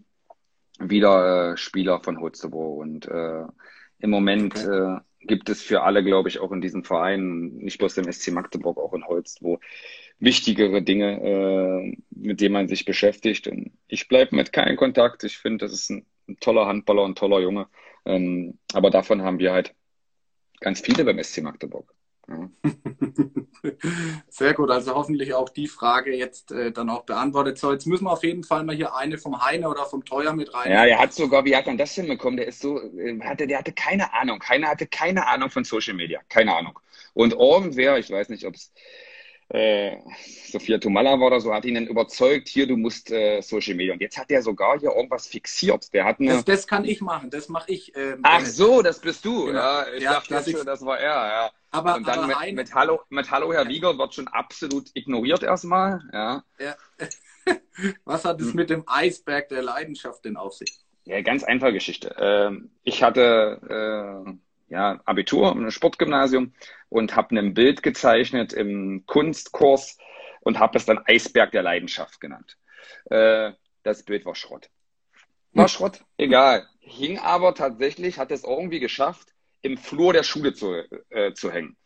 wieder 0.79 1.53
äh, 1.53 1.57
Spieler 1.57 2.01
von 2.01 2.21
Holstebro. 2.21 2.75
Und 2.75 3.07
äh, 3.09 3.45
im 3.99 4.11
Moment 4.11 4.57
okay. 4.57 4.97
äh, 4.97 5.27
gibt 5.27 5.49
es 5.49 5.63
für 5.63 5.83
alle, 5.83 6.05
glaube 6.05 6.29
ich, 6.29 6.39
auch 6.39 6.53
in 6.53 6.61
diesem 6.61 6.85
Verein, 6.85 7.49
nicht 7.57 7.79
bloß 7.79 7.99
im 7.99 8.11
SC 8.11 8.31
Magdeburg, 8.33 8.79
auch 8.79 8.93
in 8.93 9.07
Holst, 9.07 9.43
wo 9.43 9.59
wichtigere 10.19 10.83
Dinge, 10.83 11.21
äh, 11.21 11.97
mit 12.11 12.41
denen 12.41 12.53
man 12.53 12.69
sich 12.69 12.85
beschäftigt. 12.85 13.49
Und 13.49 13.73
ich 13.89 14.09
bleibe 14.09 14.37
mit 14.37 14.53
keinem 14.53 14.77
Kontakt. 14.77 15.25
Ich 15.25 15.39
finde, 15.39 15.67
das 15.67 15.73
ist 15.73 15.91
ein, 15.91 16.07
ein, 16.29 16.39
toller 16.41 16.67
Handballer 16.67 17.03
und 17.03 17.19
toller 17.19 17.41
Junge. 17.41 17.69
Ähm, 18.05 18.59
aber 18.73 18.91
davon 18.91 19.23
haben 19.23 19.39
wir 19.39 19.53
halt 19.53 19.75
ganz 20.61 20.81
viele 20.81 21.05
beim 21.05 21.23
SC 21.23 21.43
Magdeburg. 21.43 21.95
Ja. 22.29 22.51
Sehr 24.29 24.55
gut, 24.55 24.71
also 24.71 24.95
hoffentlich 24.95 25.35
auch 25.35 25.51
die 25.51 25.67
Frage 25.67 26.15
jetzt 26.17 26.53
äh, 26.53 26.73
dann 26.73 26.89
auch 26.89 27.05
beantwortet. 27.05 27.59
So, 27.59 27.73
jetzt 27.73 27.87
müssen 27.87 28.05
wir 28.05 28.13
auf 28.13 28.25
jeden 28.25 28.45
Fall 28.45 28.65
mal 28.65 28.75
hier 28.75 28.95
eine 28.95 29.19
vom 29.19 29.45
Heine 29.45 29.69
oder 29.69 29.85
vom 29.85 30.05
Teuer 30.05 30.33
mit 30.33 30.55
rein. 30.55 30.73
Ja, 30.73 30.87
er 30.87 30.99
hat 30.99 31.13
sogar, 31.13 31.45
wie 31.45 31.55
hat 31.55 31.67
man 31.67 31.77
das 31.77 31.95
hinbekommen? 31.95 32.39
Der 32.39 32.47
ist 32.47 32.61
so, 32.61 32.81
äh, 32.81 33.21
hatte, 33.21 33.47
der 33.47 33.59
hatte 33.59 33.73
keine 33.73 34.15
Ahnung. 34.15 34.39
Keiner 34.39 34.69
hatte 34.69 34.87
keine 34.87 35.27
Ahnung 35.27 35.51
von 35.51 35.65
Social 35.65 35.95
Media. 35.95 36.21
Keine 36.29 36.55
Ahnung. 36.57 36.79
Und 37.13 37.35
irgendwer, 37.35 37.99
ich 37.99 38.11
weiß 38.11 38.31
nicht, 38.31 38.47
ob 38.47 38.55
es 38.55 38.73
äh, 39.55 39.99
Sophia 40.51 40.79
Tomalla 40.79 41.19
war 41.21 41.29
oder 41.29 41.41
so, 41.41 41.55
hat 41.55 41.65
ihn 41.65 41.77
dann 41.77 41.87
überzeugt, 41.87 42.49
hier, 42.49 42.67
du 42.67 42.77
musst 42.77 43.13
äh, 43.13 43.41
Social 43.41 43.75
Media. 43.75 43.93
Und 43.93 44.01
jetzt 44.01 44.19
hat 44.19 44.29
der 44.29 44.43
sogar 44.43 44.81
hier 44.81 44.91
irgendwas 44.91 45.29
fixiert. 45.29 45.93
Der 45.93 46.05
hat 46.05 46.19
eine... 46.19 46.33
das, 46.33 46.45
das 46.45 46.67
kann 46.67 46.85
ich 46.85 47.01
machen, 47.01 47.31
das 47.31 47.49
mache 47.49 47.71
ich. 47.71 47.97
Ähm, 47.97 48.19
Ach 48.25 48.45
so, 48.45 48.83
das 48.83 48.99
bist 48.99 49.25
du. 49.25 49.47
Genau. 49.47 49.59
Ja, 49.59 49.87
ich 49.97 50.03
ja, 50.03 50.13
dachte 50.15 50.51
schon, 50.51 50.67
das 50.67 50.85
war 50.85 50.99
er. 50.99 51.07
Ja. 51.07 51.51
Aber, 51.71 51.95
und 51.95 52.07
dann 52.07 52.19
aber 52.19 52.27
mit, 52.27 52.37
ein... 52.37 52.55
mit, 52.57 52.75
Hallo, 52.75 53.01
mit 53.11 53.31
Hallo, 53.31 53.53
Herr 53.53 53.69
Wieger 53.69 53.97
wird 53.97 54.15
schon 54.15 54.27
absolut 54.27 54.91
ignoriert 54.95 55.45
erstmal. 55.45 56.03
Ja. 56.13 56.43
ja. 56.59 56.75
Was 58.05 58.25
hat 58.25 58.41
es 58.41 58.49
hm. 58.49 58.57
mit 58.57 58.71
dem 58.71 58.83
Eisberg 58.89 59.49
der 59.51 59.63
Leidenschaft 59.63 60.25
denn 60.25 60.37
auf 60.37 60.55
sich? 60.55 60.81
Ja, 61.05 61.21
ganz 61.21 61.45
einfache 61.45 61.75
Geschichte. 61.75 62.17
Ähm, 62.19 62.71
ich 62.83 63.05
hatte 63.05 64.25
äh, 64.27 64.31
ja, 64.69 65.01
Abitur 65.05 65.53
im 65.53 65.71
Sportgymnasium 65.71 66.53
und 66.89 67.17
habe 67.17 67.37
ein 67.39 67.55
Bild 67.55 67.83
gezeichnet 67.83 68.53
im 68.53 69.05
Kunstkurs 69.07 69.99
und 70.41 70.59
habe 70.59 70.79
es 70.79 70.85
dann 70.85 71.01
Eisberg 71.07 71.53
der 71.53 71.63
Leidenschaft 71.63 72.21
genannt. 72.21 72.57
Äh, 73.07 73.53
das 73.83 74.03
Bild 74.03 74.25
war 74.25 74.35
Schrott. 74.35 74.71
War 75.53 75.69
Schrott, 75.69 76.01
egal. 76.17 76.67
Hing 76.81 77.19
aber 77.19 77.55
tatsächlich, 77.55 78.19
hat 78.19 78.31
es 78.31 78.45
irgendwie 78.45 78.81
geschafft, 78.81 79.29
im 79.63 79.79
Flur 79.79 80.13
der 80.13 80.23
Schule 80.23 80.53
zu, 80.53 80.83
äh, 81.11 81.33
zu 81.33 81.51
hängen. 81.51 81.77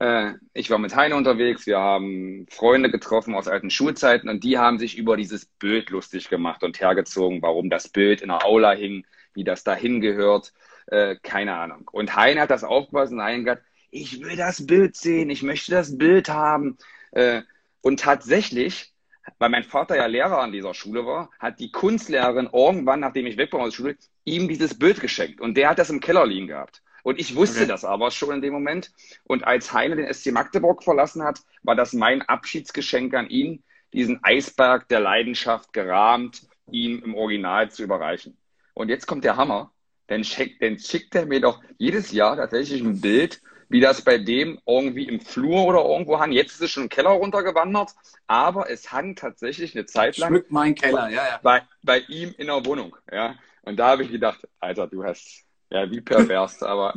Äh, 0.00 0.32
ich 0.54 0.70
war 0.70 0.78
mit 0.78 0.96
Heine 0.96 1.14
unterwegs, 1.14 1.66
wir 1.66 1.78
haben 1.78 2.46
Freunde 2.50 2.90
getroffen 2.90 3.34
aus 3.34 3.46
alten 3.46 3.70
Schulzeiten 3.70 4.28
und 4.28 4.42
die 4.42 4.58
haben 4.58 4.78
sich 4.78 4.96
über 4.96 5.16
dieses 5.16 5.46
Bild 5.46 5.90
lustig 5.90 6.28
gemacht 6.28 6.64
und 6.64 6.80
hergezogen, 6.80 7.42
warum 7.42 7.70
das 7.70 7.88
Bild 7.88 8.22
in 8.22 8.28
der 8.28 8.44
Aula 8.44 8.72
hing, 8.72 9.06
wie 9.34 9.44
das 9.44 9.62
da 9.62 9.74
hingehört 9.74 10.52
äh, 10.86 11.16
keine 11.22 11.54
Ahnung. 11.54 11.88
Und 11.92 12.16
Hein 12.16 12.38
hat 12.38 12.50
das 12.50 12.64
aufgepasst 12.64 13.12
und 13.12 13.22
Hein 13.22 13.44
gesagt, 13.44 13.64
ich 13.90 14.20
will 14.20 14.36
das 14.36 14.66
Bild 14.66 14.96
sehen, 14.96 15.30
ich 15.30 15.42
möchte 15.42 15.72
das 15.72 15.96
Bild 15.96 16.28
haben. 16.28 16.76
Äh, 17.12 17.42
und 17.80 18.00
tatsächlich, 18.00 18.92
weil 19.38 19.50
mein 19.50 19.62
Vater 19.62 19.96
ja 19.96 20.06
Lehrer 20.06 20.40
an 20.40 20.52
dieser 20.52 20.74
Schule 20.74 21.06
war, 21.06 21.30
hat 21.38 21.60
die 21.60 21.70
Kunstlehrerin 21.70 22.48
irgendwann, 22.52 23.00
nachdem 23.00 23.26
ich 23.26 23.36
weg 23.36 23.52
war 23.52 23.60
aus 23.60 23.70
der 23.70 23.76
Schule, 23.76 23.96
ihm 24.24 24.48
dieses 24.48 24.78
Bild 24.78 25.00
geschenkt. 25.00 25.40
Und 25.40 25.56
der 25.56 25.70
hat 25.70 25.78
das 25.78 25.90
im 25.90 26.00
Keller 26.00 26.26
liegen 26.26 26.48
gehabt. 26.48 26.82
Und 27.04 27.20
ich 27.20 27.36
wusste 27.36 27.60
okay. 27.60 27.68
das 27.68 27.84
aber 27.84 28.10
schon 28.10 28.34
in 28.34 28.42
dem 28.42 28.54
Moment. 28.54 28.90
Und 29.24 29.44
als 29.44 29.72
Heine 29.72 29.96
den 29.96 30.12
SC 30.12 30.32
Magdeburg 30.32 30.82
verlassen 30.82 31.22
hat, 31.22 31.40
war 31.62 31.76
das 31.76 31.92
mein 31.92 32.22
Abschiedsgeschenk 32.22 33.14
an 33.14 33.28
ihn, 33.28 33.62
diesen 33.92 34.24
Eisberg 34.24 34.88
der 34.88 35.00
Leidenschaft 35.00 35.72
gerahmt, 35.72 36.48
ihm 36.70 37.02
im 37.04 37.14
Original 37.14 37.70
zu 37.70 37.82
überreichen. 37.82 38.38
Und 38.72 38.88
jetzt 38.88 39.06
kommt 39.06 39.22
der 39.22 39.36
Hammer 39.36 39.73
dann, 40.06 40.24
schick, 40.24 40.58
dann 40.60 40.78
schickt 40.78 41.14
er 41.14 41.26
mir 41.26 41.40
doch 41.40 41.60
jedes 41.78 42.12
Jahr 42.12 42.36
tatsächlich 42.36 42.82
ein 42.82 43.00
Bild, 43.00 43.40
wie 43.68 43.80
das 43.80 44.02
bei 44.02 44.18
dem 44.18 44.60
irgendwie 44.66 45.08
im 45.08 45.20
Flur 45.20 45.64
oder 45.64 45.84
irgendwo 45.84 46.18
hang. 46.18 46.32
Jetzt 46.32 46.54
ist 46.54 46.60
es 46.62 46.70
schon 46.70 46.84
im 46.84 46.88
Keller 46.88 47.10
runtergewandert, 47.10 47.92
aber 48.26 48.70
es 48.70 48.92
hang 48.92 49.16
tatsächlich 49.16 49.74
eine 49.74 49.86
Zeit 49.86 50.16
lang. 50.18 50.28
Schmückt 50.28 50.52
mein 50.52 50.74
Keller, 50.74 51.08
ja, 51.08 51.26
ja. 51.26 51.40
Bei, 51.42 51.62
bei 51.82 52.00
ihm 52.00 52.34
in 52.38 52.46
der 52.46 52.64
Wohnung, 52.64 52.96
ja. 53.10 53.34
Und 53.62 53.78
da 53.78 53.88
habe 53.88 54.04
ich 54.04 54.10
gedacht, 54.10 54.46
Alter, 54.60 54.86
du 54.86 55.04
hast, 55.04 55.44
ja, 55.70 55.90
wie 55.90 56.00
pervers, 56.00 56.62
aber 56.62 56.94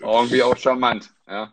irgendwie 0.00 0.42
auch 0.42 0.56
charmant, 0.56 1.10
ja. 1.26 1.52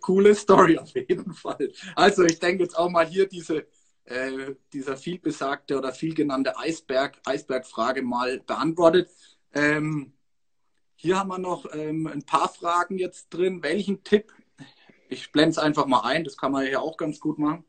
Coole 0.00 0.34
Story 0.34 0.78
auf 0.78 0.94
jeden 0.94 1.34
Fall. 1.34 1.72
Also 1.96 2.24
ich 2.24 2.38
denke 2.38 2.62
jetzt 2.62 2.78
auch 2.78 2.88
mal 2.88 3.06
hier 3.06 3.28
diese 3.28 3.66
äh, 4.04 4.54
dieser 4.72 4.96
vielbesagte 4.96 5.78
oder 5.78 5.92
viel 5.92 6.14
genannte 6.14 6.58
Eisberg, 6.58 7.20
Eisbergfrage 7.24 8.02
mal 8.02 8.40
beantwortet. 8.40 9.08
Ähm, 9.52 10.12
hier 10.96 11.18
haben 11.18 11.28
wir 11.28 11.38
noch 11.38 11.66
ähm, 11.74 12.06
ein 12.06 12.24
paar 12.24 12.48
Fragen 12.48 12.98
jetzt 12.98 13.30
drin. 13.30 13.62
Welchen 13.62 14.04
Tipp, 14.04 14.32
ich 15.08 15.32
blende 15.32 15.50
es 15.50 15.58
einfach 15.58 15.86
mal 15.86 16.02
ein, 16.02 16.24
das 16.24 16.36
kann 16.36 16.52
man 16.52 16.66
ja 16.66 16.80
auch 16.80 16.96
ganz 16.96 17.20
gut 17.20 17.38
machen. 17.38 17.64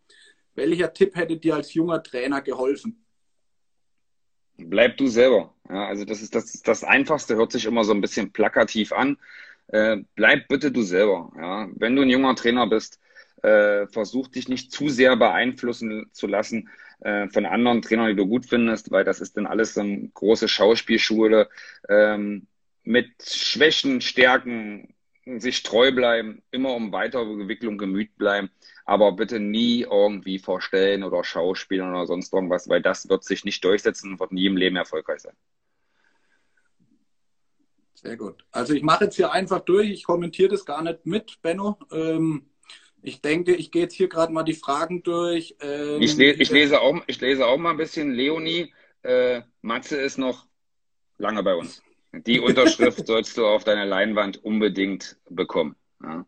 Welcher 0.55 0.93
Tipp 0.93 1.15
hätte 1.15 1.37
dir 1.37 1.55
als 1.55 1.73
junger 1.73 2.01
Trainer 2.01 2.41
geholfen? 2.41 3.05
Bleib 4.57 4.97
du 4.97 5.07
selber. 5.07 5.53
Ja, 5.69 5.87
also 5.87 6.05
das 6.05 6.21
ist 6.21 6.33
das, 6.33 6.61
das 6.61 6.83
Einfachste, 6.83 7.35
hört 7.35 7.51
sich 7.51 7.65
immer 7.65 7.83
so 7.83 7.93
ein 7.93 8.01
bisschen 8.01 8.31
plakativ 8.31 8.93
an. 8.93 9.17
Äh, 9.67 9.97
bleib 10.15 10.47
bitte 10.47 10.71
du 10.71 10.81
selber. 10.81 11.31
Ja. 11.37 11.67
Wenn 11.75 11.95
du 11.95 12.03
ein 12.03 12.09
junger 12.09 12.35
Trainer 12.35 12.67
bist, 12.67 12.99
äh, 13.45 13.87
versuch 13.87 14.27
dich 14.27 14.49
nicht 14.49 14.71
zu 14.71 14.89
sehr 14.89 15.15
beeinflussen 15.15 16.09
zu 16.11 16.27
lassen 16.27 16.69
äh, 17.01 17.27
von 17.29 17.45
anderen 17.45 17.81
Trainern, 17.81 18.07
die 18.07 18.15
du 18.15 18.25
gut 18.25 18.45
findest, 18.45 18.91
weil 18.91 19.03
das 19.03 19.21
ist 19.21 19.37
dann 19.37 19.45
alles 19.45 19.75
so 19.75 19.81
eine 19.81 20.09
große 20.13 20.47
Schauspielschule. 20.47 21.49
Ähm, 21.87 22.47
mit 22.83 23.11
Schwächen, 23.23 24.01
Stärken, 24.01 24.93
sich 25.25 25.63
treu 25.63 25.91
bleiben, 25.91 26.43
immer 26.51 26.75
um 26.75 26.91
weitere 26.91 27.23
Entwicklung 27.23 27.77
gemüht 27.77 28.15
bleiben, 28.17 28.51
aber 28.85 29.11
bitte 29.11 29.39
nie 29.39 29.81
irgendwie 29.81 30.37
vorstellen 30.37 31.03
oder 31.03 31.23
schauspielen 31.23 31.89
oder 31.89 32.05
sonst 32.05 32.31
irgendwas, 32.31 32.69
weil 32.69 32.81
das 32.81 33.09
wird 33.09 33.23
sich 33.23 33.43
nicht 33.43 33.63
durchsetzen 33.63 34.13
und 34.13 34.19
wird 34.19 34.31
nie 34.31 34.45
im 34.45 34.57
Leben 34.57 34.75
erfolgreich 34.75 35.21
sein. 35.21 35.35
Sehr 37.95 38.17
gut. 38.17 38.45
Also 38.51 38.73
ich 38.73 38.83
mache 38.83 39.05
jetzt 39.05 39.15
hier 39.15 39.31
einfach 39.31 39.61
durch, 39.61 39.89
ich 39.89 40.03
kommentiere 40.03 40.49
das 40.49 40.63
gar 40.63 40.83
nicht 40.83 41.07
mit, 41.07 41.41
Benno. 41.41 41.79
Ähm, 41.91 42.45
ich 43.05 43.21
denke, 43.21 43.55
ich 43.55 43.71
gehe 43.71 43.83
jetzt 43.83 43.93
hier 43.93 44.09
gerade 44.09 44.33
mal 44.33 44.43
die 44.43 44.53
Fragen 44.53 45.03
durch. 45.03 45.55
Ähm, 45.61 46.01
ich, 46.01 46.17
le 46.17 46.31
ich, 46.31 46.49
lese 46.49 46.81
auch, 46.81 47.01
ich 47.07 47.21
lese 47.21 47.45
auch 47.45 47.57
mal 47.57 47.71
ein 47.71 47.77
bisschen. 47.77 48.11
Leonie, 48.11 48.73
äh, 49.03 49.41
Matze 49.61 49.97
ist 49.97 50.17
noch 50.17 50.47
lange 51.17 51.43
bei 51.43 51.55
uns. 51.55 51.83
Die 52.11 52.39
Unterschrift 52.39 53.05
sollst 53.07 53.37
du 53.37 53.45
auf 53.45 53.63
deiner 53.63 53.85
Leinwand 53.85 54.43
unbedingt 54.43 55.17
bekommen. 55.29 55.75
Ja. 56.01 56.25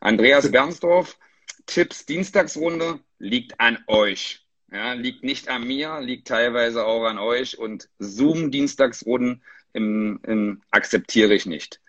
Andreas 0.00 0.50
Bernsdorf, 0.50 1.18
Tipps 1.66 2.06
Dienstagsrunde 2.06 3.00
liegt 3.18 3.58
an 3.58 3.78
euch. 3.88 4.46
Ja, 4.70 4.92
liegt 4.92 5.24
nicht 5.24 5.48
an 5.48 5.66
mir, 5.66 6.00
liegt 6.00 6.28
teilweise 6.28 6.84
auch 6.84 7.04
an 7.04 7.18
euch 7.18 7.58
und 7.58 7.88
Zoom 7.98 8.50
Dienstagsrunden 8.50 9.42
im, 9.72 10.20
im, 10.24 10.62
akzeptiere 10.70 11.34
ich 11.34 11.46
nicht. 11.46 11.80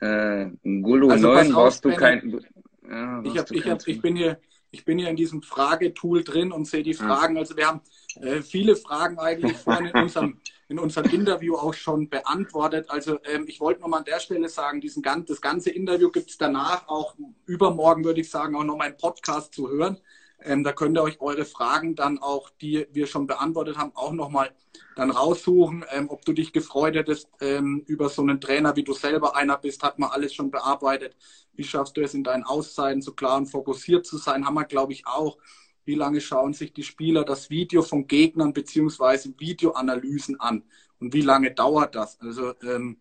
Äh, 0.00 0.46
Gulu 0.62 1.10
also 1.10 1.32
9 1.32 1.52
brauchst 1.52 1.84
du 1.84 1.94
kein. 1.94 2.40
Ja, 2.88 3.22
ich, 3.24 3.38
hab, 3.38 3.50
ich, 3.50 3.66
hab, 3.66 3.86
ich, 3.86 4.00
bin 4.00 4.16
hier, 4.16 4.40
ich 4.70 4.84
bin 4.84 4.98
hier 4.98 5.08
in 5.08 5.16
diesem 5.16 5.42
Fragetool 5.42 6.24
drin 6.24 6.52
und 6.52 6.66
sehe 6.66 6.82
die 6.82 6.94
Fragen. 6.94 7.36
Also 7.36 7.56
wir 7.56 7.68
haben 7.68 7.80
äh, 8.20 8.42
viele 8.42 8.76
Fragen 8.76 9.18
eigentlich 9.18 9.56
vorhin 9.56 9.86
in 9.86 10.02
unserem, 10.02 10.40
in 10.68 10.78
unserem 10.78 11.10
Interview 11.10 11.54
auch 11.56 11.74
schon 11.74 12.08
beantwortet. 12.08 12.90
Also 12.90 13.18
ähm, 13.24 13.44
ich 13.46 13.60
wollte 13.60 13.82
nochmal 13.82 14.00
an 14.00 14.04
der 14.04 14.20
Stelle 14.20 14.48
sagen, 14.48 14.80
diesen, 14.80 15.02
das 15.02 15.40
ganze 15.40 15.70
Interview 15.70 16.10
gibt 16.10 16.30
es 16.30 16.38
danach 16.38 16.88
auch 16.88 17.14
übermorgen, 17.46 18.04
würde 18.04 18.20
ich 18.20 18.30
sagen, 18.30 18.56
auch 18.56 18.64
nochmal 18.64 18.90
im 18.90 18.96
Podcast 18.96 19.54
zu 19.54 19.68
hören. 19.68 19.98
Ähm, 20.44 20.64
da 20.64 20.72
könnt 20.72 20.96
ihr 20.96 21.02
euch 21.02 21.20
eure 21.20 21.44
Fragen 21.44 21.94
dann 21.94 22.18
auch, 22.18 22.50
die 22.50 22.86
wir 22.92 23.06
schon 23.06 23.26
beantwortet 23.26 23.76
haben, 23.78 23.92
auch 23.94 24.12
nochmal 24.12 24.52
dann 24.96 25.10
raussuchen. 25.10 25.84
Ähm, 25.90 26.10
ob 26.10 26.24
du 26.24 26.32
dich 26.32 26.52
gefreut 26.52 26.94
hättest 26.94 27.28
ähm, 27.40 27.82
über 27.86 28.08
so 28.08 28.22
einen 28.22 28.40
Trainer, 28.40 28.76
wie 28.76 28.84
du 28.84 28.92
selber 28.92 29.36
einer 29.36 29.58
bist, 29.58 29.82
hat 29.82 29.98
man 29.98 30.10
alles 30.10 30.34
schon 30.34 30.50
bearbeitet. 30.50 31.16
Wie 31.54 31.64
schaffst 31.64 31.96
du 31.96 32.02
es 32.02 32.14
in 32.14 32.24
deinen 32.24 32.44
Auszeiten 32.44 33.02
so 33.02 33.12
klar 33.12 33.36
und 33.36 33.46
fokussiert 33.46 34.06
zu 34.06 34.18
sein? 34.18 34.46
Haben 34.46 34.54
wir, 34.54 34.64
glaube 34.64 34.92
ich, 34.92 35.06
auch. 35.06 35.38
wie 35.84 35.94
lange 35.96 36.20
schauen 36.20 36.52
sich 36.52 36.72
die 36.72 36.84
Spieler 36.84 37.24
das 37.24 37.50
Video 37.50 37.82
von 37.82 38.06
Gegnern 38.06 38.52
beziehungsweise 38.52 39.34
Videoanalysen 39.38 40.38
an 40.38 40.62
und 41.00 41.12
wie 41.12 41.22
lange 41.22 41.50
dauert 41.52 41.96
das? 41.96 42.20
Also, 42.20 42.54
ähm, 42.62 43.00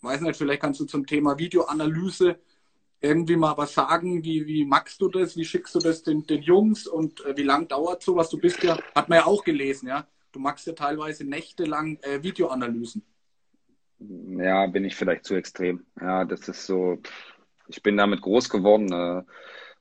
weiß 0.00 0.20
nicht, 0.20 0.36
vielleicht 0.36 0.60
kannst 0.62 0.80
du 0.80 0.84
zum 0.84 1.06
Thema 1.06 1.36
Videoanalyse 1.38 2.38
irgendwie 3.04 3.36
mal 3.36 3.56
was 3.56 3.74
sagen? 3.74 4.24
Wie, 4.24 4.46
wie 4.46 4.64
magst 4.64 5.00
du 5.00 5.08
das? 5.08 5.36
Wie 5.36 5.44
schickst 5.44 5.74
du 5.74 5.78
das 5.78 6.02
den, 6.02 6.26
den 6.26 6.42
Jungs 6.42 6.86
und 6.86 7.24
äh, 7.24 7.36
wie 7.36 7.42
lange 7.42 7.66
dauert 7.66 8.02
sowas? 8.02 8.30
Du 8.30 8.38
bist 8.38 8.62
ja, 8.62 8.78
hat 8.94 9.08
man 9.08 9.18
ja 9.18 9.26
auch 9.26 9.44
gelesen, 9.44 9.88
ja. 9.88 10.06
Du 10.32 10.40
magst 10.40 10.66
ja 10.66 10.72
teilweise 10.72 11.24
nächtelang 11.24 11.98
äh, 12.02 12.22
Videoanalysen. 12.22 13.04
Ja, 13.98 14.66
bin 14.66 14.84
ich 14.84 14.96
vielleicht 14.96 15.24
zu 15.24 15.34
extrem. 15.34 15.84
Ja, 16.00 16.24
das 16.24 16.48
ist 16.48 16.66
so, 16.66 16.98
ich 17.68 17.82
bin 17.82 17.96
damit 17.96 18.22
groß 18.22 18.48
geworden 18.48 18.90
äh, 18.92 19.22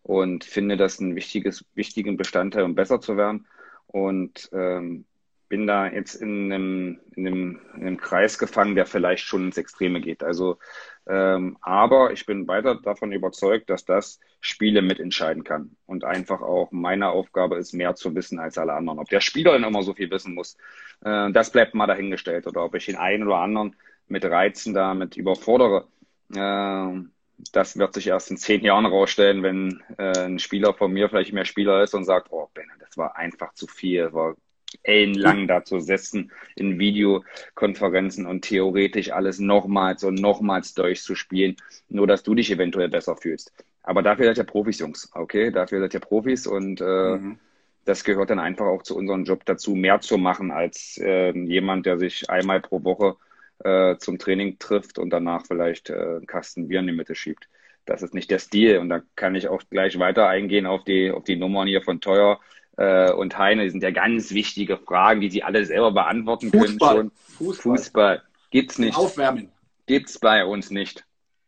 und 0.04 0.44
finde 0.44 0.78
das 0.78 1.00
ein 1.00 1.16
wichtiges, 1.16 1.66
wichtigen 1.74 2.18
Bestandteil, 2.18 2.64
um 2.64 2.76
besser 2.76 3.00
zu 3.00 3.18
werden. 3.18 3.48
Und 3.88 4.50
ähm, 4.54 5.06
bin 5.48 5.68
da 5.68 5.88
jetzt 5.88 6.16
in 6.16 6.52
einem, 6.52 7.00
in, 7.16 7.28
einem, 7.28 7.62
in 7.76 7.82
einem 7.82 7.98
Kreis 7.98 8.38
gefangen, 8.38 8.76
der 8.76 8.86
vielleicht 8.86 9.24
schon 9.24 9.45
ins 9.45 9.58
Extreme 9.58 10.02
geht. 10.02 10.24
Also, 10.24 10.58
ähm, 11.05 11.57
aber 11.61 12.11
ich 12.11 12.25
bin 12.25 12.47
weiter 12.47 12.75
davon 12.75 13.11
überzeugt, 13.11 13.69
dass 13.69 13.84
das 13.84 14.19
Spiele 14.39 14.81
mitentscheiden 14.81 15.43
kann. 15.43 15.75
Und 15.85 16.03
einfach 16.05 16.41
auch 16.41 16.71
meine 16.71 17.09
Aufgabe 17.09 17.57
ist, 17.57 17.73
mehr 17.73 17.95
zu 17.95 18.15
wissen 18.15 18.39
als 18.39 18.57
alle 18.57 18.73
anderen. 18.73 18.99
Ob 18.99 19.09
der 19.09 19.21
Spieler 19.21 19.53
dann 19.53 19.63
immer 19.63 19.84
so 19.84 19.93
viel 19.93 20.09
wissen 20.11 20.34
muss, 20.34 20.57
äh, 21.03 21.31
das 21.31 21.51
bleibt 21.51 21.73
mal 21.75 21.88
dahingestellt. 21.88 22.47
Oder 22.47 22.63
ob 22.63 22.75
ich 22.75 22.85
den 22.85 22.95
einen 22.95 23.23
oder 23.23 23.38
anderen 23.38 23.75
mit 24.07 24.23
Reizen 24.25 24.73
damit 24.73 25.17
überfordere. 25.17 25.88
Äh, 26.34 27.03
das 27.51 27.77
wird 27.77 27.93
sich 27.93 28.07
erst 28.07 28.31
in 28.31 28.38
zehn 28.38 28.61
Jahren 28.61 28.85
rausstellen, 28.85 29.43
wenn 29.43 29.84
äh, 29.97 30.25
ein 30.25 30.39
Spieler 30.39 30.73
von 30.73 30.93
mir 30.93 31.09
vielleicht 31.09 31.34
mehr 31.34 31.45
Spieler 31.45 31.84
ist 31.84 31.93
und 31.93 32.05
sagt, 32.05 32.27
oh 32.31 32.49
Ben, 32.53 32.69
das 32.80 32.97
war 32.97 33.17
einfach 33.17 33.53
zu 33.53 33.67
viel, 33.67 34.13
war 34.13 34.35
ellenlang 34.84 35.48
da 35.48 35.64
zu 35.64 35.80
sitzen 35.80 36.32
in 36.56 36.80
Videokonferenzen 36.80 38.26
und 38.26 38.41
theoretisch 38.41 39.12
alles 39.12 39.40
nochmals 39.40 40.04
und 40.04 40.16
nochmals 40.16 40.74
durchzuspielen, 40.74 41.58
nur 41.90 42.08
dass 42.08 42.24
du 42.24 42.36
dich 42.36 42.52
eventuell 42.52 42.90
besser 42.90 43.16
fühlst. 43.16 43.54
Aber 43.84 44.02
dafür 44.02 44.26
seid 44.26 44.38
ihr 44.38 44.44
Profis, 44.45 44.80
Jungs, 44.80 45.12
okay? 45.14 45.52
Dafür 45.52 45.82
seid 45.82 45.94
ihr 45.94 46.00
Profis 46.00 46.48
und 46.48 46.82
äh, 46.82 47.18
mhm. 47.18 47.40
das 47.86 48.04
gehört 48.04 48.30
dann 48.30 48.40
einfach 48.40 48.66
auch 48.66 48.84
zu 48.84 48.95
unserem 48.95 49.26
Job 49.26 49.44
dazu, 49.45 49.76
mehr 49.76 50.00
zu 50.00 50.18
machen 50.18 50.52
als 50.52 50.98
äh, 50.98 51.32
jemand, 51.32 51.86
der 51.86 52.00
sich 52.00 52.30
einmal 52.30 52.62
pro 52.62 52.84
Woche 52.84 53.18
äh, 53.64 53.98
zum 53.98 54.18
Training 54.18 54.58
trifft 54.58 54.98
und 55.00 55.10
danach 55.10 55.45
vielleicht 55.45 55.90
äh, 55.90 55.94
einen 55.94 56.28
Kasten 56.28 56.70
Bier 56.70 56.80
in 56.80 56.88
die 56.88 56.94
Mitte 56.94 57.16
schiebt. 57.16 57.48
Das 57.86 58.02
ist 58.02 58.14
nicht 58.14 58.32
der 58.32 58.40
Stil. 58.40 58.78
Und 58.78 58.90
da 58.90 59.02
kann 59.16 59.36
ich 59.36 59.48
auch 59.48 59.62
gleich 59.70 60.00
weiter 60.00 60.28
eingehen 60.28 60.66
auf 60.66 60.84
die, 60.84 61.12
auf 61.12 61.24
die 61.24 61.36
Nummern 61.36 61.68
hier 61.68 61.82
von 61.82 62.00
Teuer 62.02 62.40
äh, 62.78 63.12
und 63.12 63.38
Heine. 63.38 63.70
Sind 63.70 63.84
ja 63.84 63.91
ganz 63.91 64.32
wichtige 64.32 64.78
Fragen, 64.78 65.22
die 65.22 65.30
Sie 65.30 65.44
alle 65.44 65.66
selber 65.66 65.91
beantworten 65.91 66.52
Fußball. 66.52 66.95
können. 66.95 67.12
Schon. 67.12 67.38
Fußball. 67.38 67.78
Fußball 67.78 68.22
gibt's 68.52 68.78
nicht. 68.78 68.98
Aufwärmen. 68.98 69.52
Gibt's 69.86 70.20
bei 70.20 70.45
uns 70.45 70.70
nicht. 70.70 71.06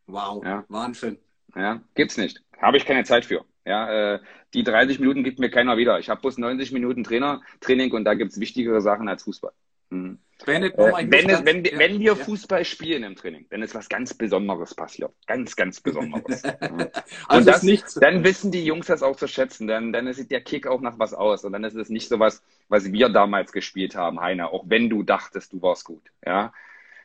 Wow, 0.08 0.44
ja. 0.44 0.66
Wahnsinn. 0.68 1.18
Ja, 1.56 1.82
gibt's 1.94 2.18
nicht. 2.18 2.42
Habe 2.62 2.78
ich 2.78 2.86
keine 2.86 3.04
Zeit 3.04 3.26
für. 3.26 3.46
Ja, 3.66 4.16
äh, 4.16 4.20
die 4.54 4.64
30 4.64 5.00
Minuten 5.00 5.24
gibt 5.24 5.40
mir 5.40 5.50
keiner 5.50 5.78
wieder. 5.78 6.00
Ich 6.00 6.10
habe 6.10 6.22
bloß 6.22 6.38
90 6.38 6.72
Minuten 6.72 7.04
Trainer, 7.04 7.42
Training 7.62 7.92
und 7.94 8.04
da 8.04 8.14
gibt's 8.14 8.40
wichtigere 8.40 8.82
Sachen 8.82 9.08
als 9.08 9.24
Fußball. 9.24 9.52
Mhm. 9.90 10.20
Bennett, 10.44 10.78
äh, 10.78 11.10
wenn, 11.10 11.30
es, 11.30 11.46
wenn, 11.46 11.64
ja, 11.64 11.80
wenn 11.80 12.00
wir 12.00 12.14
ja. 12.14 12.16
Fußball 12.16 12.66
spielen 12.66 13.04
im 13.04 13.16
Training, 13.16 13.46
dann 13.50 13.62
ist 13.62 13.74
was 13.74 13.88
ganz 13.88 14.14
Besonderes 14.14 14.76
passiert. 14.76 15.14
Ganz, 15.28 15.56
ganz 15.56 15.80
Besonderes. 15.80 16.44
also 17.28 17.52
das, 17.52 17.64
nichts. 17.64 17.94
dann 17.94 18.24
wissen 18.24 18.52
die 18.52 18.66
Jungs 18.66 18.88
das 18.88 19.02
auch 19.02 19.16
zu 19.16 19.28
schätzen. 19.28 19.68
Dann, 19.68 19.94
dann 19.94 20.12
sieht 20.14 20.32
der 20.32 20.42
Kick 20.42 20.68
auch 20.68 20.82
nach 20.82 21.00
was 21.00 21.14
aus. 21.14 21.46
Und 21.46 21.54
dann 21.54 21.64
ist 21.64 21.76
es 21.76 21.90
nicht 21.90 22.10
so 22.10 22.20
was, 22.20 22.44
was 22.68 22.92
wir 22.92 23.10
damals 23.10 23.54
gespielt 23.54 23.96
haben, 23.96 24.20
Heiner. 24.20 24.52
Auch 24.52 24.66
wenn 24.68 24.90
du 24.90 25.04
dachtest, 25.04 25.54
du 25.54 25.62
warst 25.62 25.86
gut. 25.86 26.04
Ja, 26.26 26.54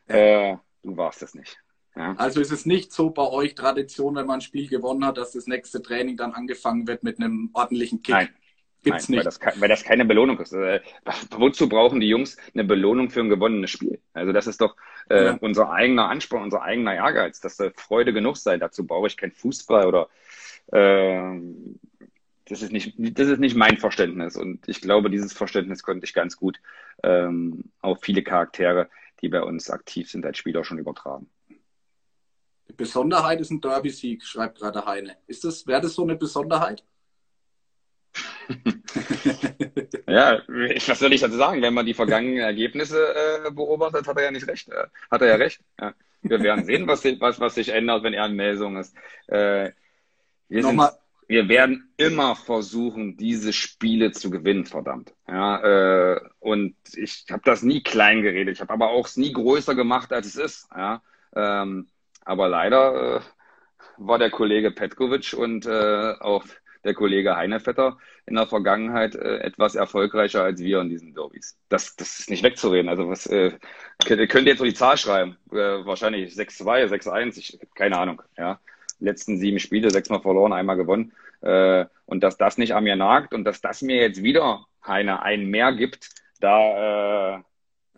äh, 0.09 0.57
du 0.83 0.97
warst 0.97 1.23
es 1.23 1.35
nicht. 1.35 1.59
Ja. 1.97 2.15
Also 2.17 2.41
ist 2.41 2.53
es 2.53 2.67
nicht 2.67 2.93
so 2.93 3.11
bei 3.11 3.27
euch 3.27 3.55
Tradition, 3.55 4.15
wenn 4.15 4.27
man 4.27 4.39
ein 4.39 4.41
Spiel 4.41 4.69
gewonnen 4.69 5.05
hat, 5.05 5.19
dass 5.19 5.33
das 5.33 5.47
nächste 5.47 5.83
Training 5.83 6.17
dann 6.17 6.33
angefangen 6.33 6.87
wird 6.87 7.03
mit 7.03 7.19
einem 7.19 7.51
ordentlichen 7.53 8.03
Kick? 8.03 8.15
Nein, 8.15 8.29
Gibt's 8.83 9.09
Nein, 9.09 9.19
nicht. 9.19 9.27
Weil 9.27 9.51
das, 9.51 9.61
weil 9.61 9.69
das 9.69 9.85
keine 9.85 10.05
Belohnung 10.05 10.39
ist. 10.39 10.53
Äh, 10.53 10.81
wozu 11.33 11.69
brauchen 11.69 12.01
die 12.01 12.09
Jungs 12.09 12.37
eine 12.55 12.65
Belohnung 12.65 13.11
für 13.11 13.21
ein 13.21 13.29
gewonnenes 13.29 13.71
Spiel? 13.71 14.01
Also 14.15 14.33
das 14.33 14.47
ist 14.47 14.61
doch 14.61 14.77
äh, 15.11 15.27
ja. 15.27 15.39
unser 15.41 15.71
eigener 15.71 16.09
Anspruch, 16.09 16.41
unser 16.41 16.63
eigener 16.63 16.95
Ehrgeiz, 16.95 17.41
dass 17.41 17.57
da 17.57 17.71
Freude 17.77 18.13
genug 18.13 18.39
sei. 18.39 18.57
Dazu 18.57 18.87
brauche 18.87 19.07
ich 19.07 19.17
kein 19.17 19.33
Fußball 19.33 19.87
oder 19.87 20.09
äh, 20.73 21.41
das 22.47 22.63
ist 22.63 22.73
nicht, 22.73 22.95
das 22.97 23.29
ist 23.29 23.39
nicht 23.39 23.55
mein 23.55 23.77
Verständnis. 23.77 24.37
Und 24.37 24.67
ich 24.69 24.81
glaube, 24.81 25.11
dieses 25.11 25.33
Verständnis 25.33 25.83
konnte 25.83 26.05
ich 26.05 26.15
ganz 26.15 26.37
gut 26.37 26.59
ähm, 27.03 27.65
auf 27.81 28.01
viele 28.01 28.23
Charaktere, 28.23 28.89
die 29.21 29.29
bei 29.29 29.43
uns 29.43 29.71
aktiv 29.71 30.11
sind 30.11 30.25
als 30.25 30.39
Spieler, 30.39 30.65
schon 30.65 30.79
übertragen. 30.79 31.29
Die 32.69 32.73
Besonderheit 32.73 33.41
ist 33.41 33.51
ein 33.51 33.61
Derby-Sieg, 33.61 34.25
schreibt 34.25 34.59
gerade 34.59 34.87
Heine. 34.87 35.17
Ist 35.27 35.45
das, 35.45 35.67
wäre 35.67 35.81
das 35.83 35.95
so 35.95 36.03
eine 36.03 36.17
Besonderheit? 36.17 36.85
ja, 40.07 40.41
was 40.47 40.99
soll 40.99 41.13
ich 41.13 41.21
dazu 41.21 41.37
sagen? 41.37 41.63
Wenn 41.63 41.75
man 41.75 41.87
die 41.87 41.95
vergangenen 41.95 42.39
Ergebnisse 42.39 43.15
äh, 43.47 43.51
beobachtet, 43.51 44.07
hat 44.07 44.17
er 44.17 44.25
ja 44.25 44.31
nicht 44.31 44.49
recht. 44.49 44.69
Äh, 44.69 44.87
hat 45.11 45.23
er 45.23 45.29
ja 45.29 45.35
recht. 45.37 45.61
Ja. 45.81 45.95
Wir 46.23 46.43
werden 46.43 46.65
sehen, 46.65 46.87
was, 46.87 47.05
was, 47.05 47.41
was 47.41 47.55
sich 47.55 47.71
ändert, 47.71 48.03
wenn 48.03 48.13
er 48.13 48.27
in 48.27 48.35
Melsung 48.35 48.77
ist. 48.77 48.95
Äh, 49.27 49.71
wir, 50.49 50.63
sind, 50.63 50.83
wir 51.29 51.49
werden 51.49 51.93
immer 51.97 52.37
versuchen, 52.37 53.17
diese 53.17 53.53
Spiele 53.53 54.13
zu 54.13 54.31
gewinnen, 54.31 54.67
verdammt. 54.67 55.15
Ja, 55.27 56.15
äh, 56.15 56.21
und 56.41 56.75
ich 56.95 57.25
habe 57.31 57.43
das 57.45 57.63
nie 57.63 57.83
klein 57.83 58.23
geredet. 58.23 58.57
Ich 58.57 58.61
habe 58.61 58.73
aber 58.73 58.91
auch 58.91 59.07
es 59.07 59.17
nie 59.17 59.33
größer 59.33 59.75
gemacht, 59.75 60.13
als 60.13 60.27
es 60.27 60.37
ist. 60.37 60.69
Ja, 60.77 61.03
ähm, 61.35 61.89
aber 62.25 62.49
leider 62.49 63.17
äh, 63.17 63.21
war 63.97 64.19
der 64.19 64.31
Kollege 64.31 64.73
Petkovic 64.73 65.33
und 65.35 65.67
äh, 65.67 66.15
auch 66.21 66.45
der 66.85 66.95
Kollege 66.95 67.37
Heinevetter 67.37 67.99
in 68.31 68.37
der 68.37 68.47
Vergangenheit 68.47 69.15
äh, 69.15 69.39
etwas 69.39 69.75
erfolgreicher 69.75 70.43
als 70.43 70.61
wir 70.61 70.81
in 70.81 70.89
diesen 70.89 71.15
Derbys. 71.15 71.59
Das, 71.69 71.97
das 71.97 72.21
ist 72.21 72.31
nicht 72.31 72.43
wegzureden. 72.43 72.89
Also 72.89 73.09
was 73.09 73.27
äh, 73.27 73.53
könnt, 74.07 74.29
könnt 74.31 74.47
ihr 74.47 74.53
jetzt 74.53 74.61
so 74.61 74.65
die 74.65 74.75
Zahl 74.75 74.97
schreiben? 74.97 75.37
Äh, 75.53 75.85
wahrscheinlich 75.85 76.33
6-2, 76.35 76.87
6-1, 76.87 77.39
ich 77.39 77.59
keine 77.75 77.99
Ahnung. 77.99 78.23
Ja, 78.39 78.61
letzten 79.01 79.39
sieben 79.39 79.59
Spiele, 79.59 79.91
sechsmal 79.91 80.21
verloren, 80.21 80.53
einmal 80.53 80.77
gewonnen. 80.77 81.13
Äh, 81.43 81.87
und 82.07 82.23
dass 82.23 82.37
das 82.37 82.57
nicht 82.57 82.75
an 82.75 82.85
mir 82.85 82.97
nagt 82.97 83.35
und 83.35 83.45
dass 83.45 83.61
das 83.61 83.83
mir 83.83 83.97
jetzt 83.97 84.23
wieder 84.23 84.65
Heine 84.87 85.23
ein 85.23 85.47
mehr 85.47 85.73
gibt, 85.73 86.09
da 86.41 87.37
äh, 87.37 87.43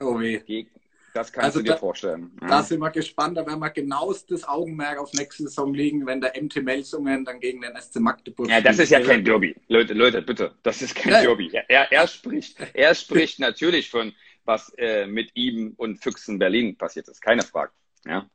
oh 0.00 0.18
weh. 0.18 0.66
Das 1.14 1.30
kannst 1.30 1.44
also 1.44 1.58
du 1.58 1.64
dir 1.64 1.72
da, 1.72 1.76
vorstellen. 1.76 2.30
Ja. 2.40 2.48
Da 2.48 2.62
sind 2.62 2.80
wir 2.80 2.90
gespannt. 2.90 3.36
Da 3.36 3.46
werden 3.46 3.60
wir 3.60 3.70
genauestes 3.70 4.44
Augenmerk 4.48 4.98
auf 4.98 5.12
nächste 5.12 5.44
Saison 5.44 5.74
legen, 5.74 6.06
wenn 6.06 6.20
der 6.20 6.32
MT 6.40 6.62
Melsungen 6.62 7.24
dann 7.24 7.38
gegen 7.38 7.60
den 7.60 7.72
SC 7.78 7.96
Magdeburg 7.96 8.48
Ja, 8.48 8.60
das 8.60 8.78
ist 8.78 8.90
ja 8.90 9.00
kein 9.00 9.24
Derby. 9.24 9.54
Leute, 9.68 9.92
Leute, 9.92 10.22
bitte. 10.22 10.54
Das 10.62 10.80
ist 10.80 10.94
kein 10.94 11.12
ja. 11.12 11.22
Derby. 11.22 11.50
Er, 11.68 11.92
er, 11.92 12.06
spricht, 12.06 12.56
er 12.72 12.94
spricht 12.94 13.40
natürlich 13.40 13.90
von, 13.90 14.12
was 14.44 14.72
äh, 14.78 15.06
mit 15.06 15.30
ihm 15.34 15.74
und 15.76 16.02
Füchsen 16.02 16.38
Berlin 16.38 16.76
passiert 16.76 17.08
ist. 17.08 17.20
Keine 17.20 17.42
Frage. 17.42 17.72
Ja. 18.06 18.28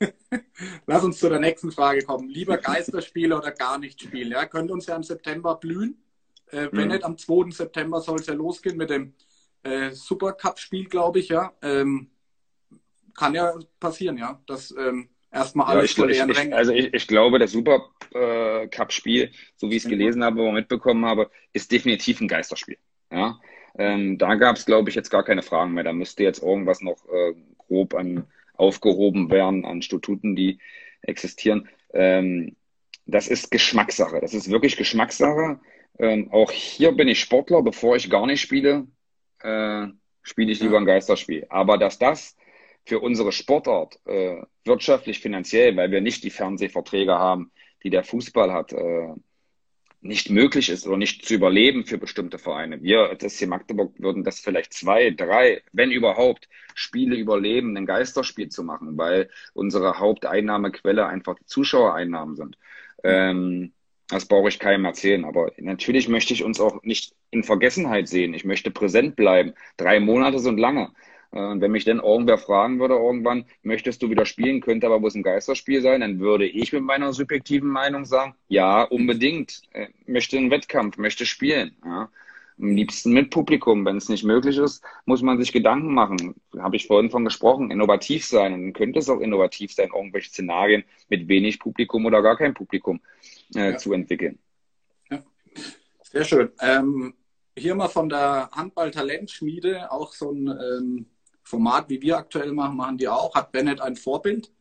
Lass 0.86 1.02
uns 1.02 1.18
zu 1.18 1.28
der 1.28 1.40
nächsten 1.40 1.72
Frage 1.72 2.02
kommen. 2.02 2.28
Lieber 2.28 2.58
Geisterspiele 2.58 3.36
oder 3.36 3.52
gar 3.52 3.78
nicht 3.78 4.00
spielen? 4.00 4.32
Ja, 4.32 4.44
könnte 4.46 4.74
uns 4.74 4.86
ja 4.86 4.96
im 4.96 5.02
September 5.02 5.56
blühen. 5.56 6.02
Äh, 6.50 6.68
wenn 6.72 6.88
mhm. 6.88 6.92
nicht, 6.92 7.04
am 7.04 7.16
2. 7.16 7.50
September 7.50 8.00
soll 8.00 8.20
es 8.20 8.26
ja 8.26 8.34
losgehen 8.34 8.76
mit 8.76 8.90
dem 8.90 9.14
äh, 9.62 9.90
Supercup-Spiel, 9.92 10.86
glaube 10.88 11.18
ich, 11.18 11.28
ja. 11.28 11.52
Ähm, 11.62 12.10
kann 13.18 13.34
ja 13.34 13.52
passieren, 13.80 14.16
ja, 14.16 14.40
dass 14.46 14.70
ähm, 14.78 15.08
erstmal 15.32 15.66
alles 15.66 15.96
ja, 15.96 16.06
ich, 16.06 16.20
ich, 16.20 16.30
ich, 16.30 16.54
Also 16.54 16.72
ich, 16.72 16.94
ich 16.94 17.06
glaube, 17.08 17.38
das 17.38 17.50
Super 17.50 17.90
äh, 18.14 18.68
Cup-Spiel, 18.68 19.32
so 19.56 19.70
wie 19.70 19.76
ich 19.76 19.82
es 19.82 19.86
mhm. 19.86 19.90
gelesen 19.90 20.24
habe 20.24 20.40
oder 20.40 20.52
mitbekommen 20.52 21.04
habe, 21.04 21.30
ist 21.52 21.72
definitiv 21.72 22.20
ein 22.20 22.28
Geisterspiel. 22.28 22.78
Ja? 23.10 23.40
Ähm, 23.76 24.18
da 24.18 24.36
gab 24.36 24.56
es, 24.56 24.66
glaube 24.66 24.88
ich, 24.88 24.94
jetzt 24.94 25.10
gar 25.10 25.24
keine 25.24 25.42
Fragen 25.42 25.72
mehr. 25.72 25.84
Da 25.84 25.92
müsste 25.92 26.22
jetzt 26.22 26.42
irgendwas 26.42 26.80
noch 26.80 27.04
äh, 27.08 27.34
grob 27.58 27.94
an 27.94 28.24
aufgehoben 28.54 29.30
werden 29.30 29.64
an 29.64 29.82
Statuten, 29.82 30.34
die 30.34 30.58
existieren. 31.02 31.68
Ähm, 31.92 32.56
das 33.06 33.28
ist 33.28 33.50
Geschmackssache. 33.50 34.20
Das 34.20 34.34
ist 34.34 34.50
wirklich 34.50 34.76
Geschmackssache. 34.76 35.60
Ähm, 35.98 36.30
auch 36.32 36.50
hier 36.50 36.92
bin 36.92 37.08
ich 37.08 37.20
Sportler, 37.20 37.62
bevor 37.62 37.96
ich 37.96 38.10
gar 38.10 38.26
nicht 38.26 38.40
spiele, 38.40 38.86
äh, 39.40 39.86
spiele 40.22 40.52
ich 40.52 40.60
lieber 40.60 40.78
ein 40.78 40.86
Geisterspiel. 40.86 41.46
Aber 41.48 41.78
dass 41.78 41.98
das 41.98 42.36
für 42.88 43.00
unsere 43.00 43.32
Sportart 43.32 44.00
äh, 44.06 44.42
wirtschaftlich, 44.64 45.20
finanziell, 45.20 45.76
weil 45.76 45.90
wir 45.90 46.00
nicht 46.00 46.24
die 46.24 46.30
Fernsehverträge 46.30 47.12
haben, 47.18 47.50
die 47.82 47.90
der 47.90 48.04
Fußball 48.04 48.52
hat, 48.52 48.72
äh, 48.72 49.14
nicht 50.00 50.30
möglich 50.30 50.68
ist 50.70 50.86
oder 50.86 50.96
nicht 50.96 51.24
zu 51.26 51.34
überleben 51.34 51.84
für 51.84 51.98
bestimmte 51.98 52.38
Vereine. 52.38 52.82
Wir 52.82 53.14
das 53.16 53.38
hier 53.38 53.48
Magdeburg 53.48 53.92
würden 53.98 54.24
das 54.24 54.40
vielleicht 54.40 54.72
zwei, 54.72 55.10
drei, 55.10 55.62
wenn 55.72 55.90
überhaupt, 55.90 56.48
Spiele 56.74 57.16
überleben, 57.16 57.76
ein 57.76 57.86
Geisterspiel 57.86 58.48
zu 58.48 58.62
machen, 58.62 58.96
weil 58.96 59.28
unsere 59.54 59.98
Haupteinnahmequelle 59.98 61.06
einfach 61.06 61.36
die 61.38 61.46
Zuschauereinnahmen 61.46 62.36
sind. 62.36 62.58
Ähm, 63.04 63.72
Das 64.10 64.26
brauche 64.26 64.48
ich 64.48 64.58
keinem 64.58 64.86
erzählen. 64.86 65.24
Aber 65.24 65.52
natürlich 65.58 66.08
möchte 66.08 66.32
ich 66.32 66.42
uns 66.42 66.60
auch 66.60 66.82
nicht 66.82 67.14
in 67.30 67.42
Vergessenheit 67.44 68.08
sehen. 68.08 68.34
Ich 68.34 68.44
möchte 68.44 68.70
präsent 68.70 69.16
bleiben. 69.16 69.52
Drei 69.76 70.00
Monate 70.00 70.38
sind 70.38 70.58
lange. 70.58 70.92
Äh, 71.32 71.40
und 71.40 71.60
wenn 71.60 71.70
mich 71.70 71.84
dann 71.84 72.00
irgendwer 72.00 72.38
fragen 72.38 72.78
würde, 72.78 72.94
irgendwann, 72.94 73.44
möchtest 73.62 74.02
du 74.02 74.10
wieder 74.10 74.26
spielen, 74.26 74.60
könnte 74.60 74.86
aber 74.86 75.00
bloß 75.00 75.14
ein 75.14 75.22
Geisterspiel 75.22 75.82
sein, 75.82 76.00
dann 76.00 76.20
würde 76.20 76.46
ich 76.46 76.72
mit 76.72 76.82
meiner 76.82 77.12
subjektiven 77.12 77.68
Meinung 77.68 78.04
sagen, 78.04 78.34
ja, 78.48 78.82
unbedingt. 78.82 79.62
Äh, 79.72 79.88
möchte 80.06 80.36
einen 80.36 80.50
Wettkampf, 80.50 80.96
möchte 80.98 81.26
spielen. 81.26 81.76
Ja. 81.84 82.10
Am 82.60 82.74
liebsten 82.74 83.12
mit 83.12 83.30
Publikum. 83.30 83.84
Wenn 83.84 83.98
es 83.98 84.08
nicht 84.08 84.24
möglich 84.24 84.58
ist, 84.58 84.82
muss 85.04 85.22
man 85.22 85.38
sich 85.38 85.52
Gedanken 85.52 85.94
machen. 85.94 86.34
Habe 86.58 86.74
ich 86.74 86.88
vorhin 86.88 87.10
von 87.10 87.24
gesprochen, 87.24 87.70
innovativ 87.70 88.26
sein. 88.26 88.52
Und 88.52 88.62
dann 88.62 88.72
könnte 88.72 88.98
es 88.98 89.08
auch 89.08 89.20
innovativ 89.20 89.72
sein, 89.72 89.90
irgendwelche 89.94 90.30
Szenarien 90.30 90.82
mit 91.08 91.28
wenig 91.28 91.60
Publikum 91.60 92.04
oder 92.06 92.20
gar 92.20 92.36
kein 92.36 92.54
Publikum 92.54 93.00
äh, 93.54 93.72
ja. 93.72 93.76
zu 93.76 93.92
entwickeln. 93.92 94.40
Ja. 95.08 95.22
Sehr 96.02 96.24
schön. 96.24 96.50
Ähm, 96.60 97.14
hier 97.56 97.76
mal 97.76 97.88
von 97.88 98.08
der 98.08 98.50
Handball-Talentschmiede 98.52 99.92
auch 99.92 100.12
so 100.12 100.32
ein 100.32 100.48
ähm, 100.48 101.06
Format, 101.48 101.88
wie 101.88 102.02
wir 102.02 102.18
aktuell 102.18 102.52
machen, 102.52 102.76
machen 102.76 102.98
die 102.98 103.08
auch. 103.08 103.34
Hat 103.34 103.52
Bennett 103.52 103.80
ein 103.80 103.96
Vorbild? 103.96 104.52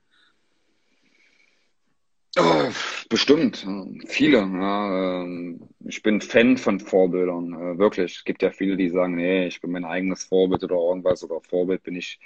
Oh, 2.40 2.70
bestimmt, 3.10 3.66
viele. 4.06 4.38
Ja. 4.38 5.24
Ähm, 5.24 5.70
ich 5.86 6.02
bin 6.04 6.22
Fan 6.22 6.58
von 6.58 6.80
Vorbildern, 6.80 7.54
äh, 7.54 7.78
wirklich. 7.78 8.18
Es 8.18 8.24
gibt 8.24 8.42
ja 8.42 8.52
viele, 8.52 8.78
die 8.78 8.90
sagen, 8.90 9.16
nee, 9.16 9.48
ich 9.48 9.60
bin 9.60 9.72
mein 9.72 9.86
eigenes 9.86 10.24
Vorbild 10.24 10.64
oder 10.64 10.76
irgendwas 10.76 11.24
oder 11.24 11.42
Vorbild 11.42 11.84
bin 11.84 11.96
ich. 11.96 12.20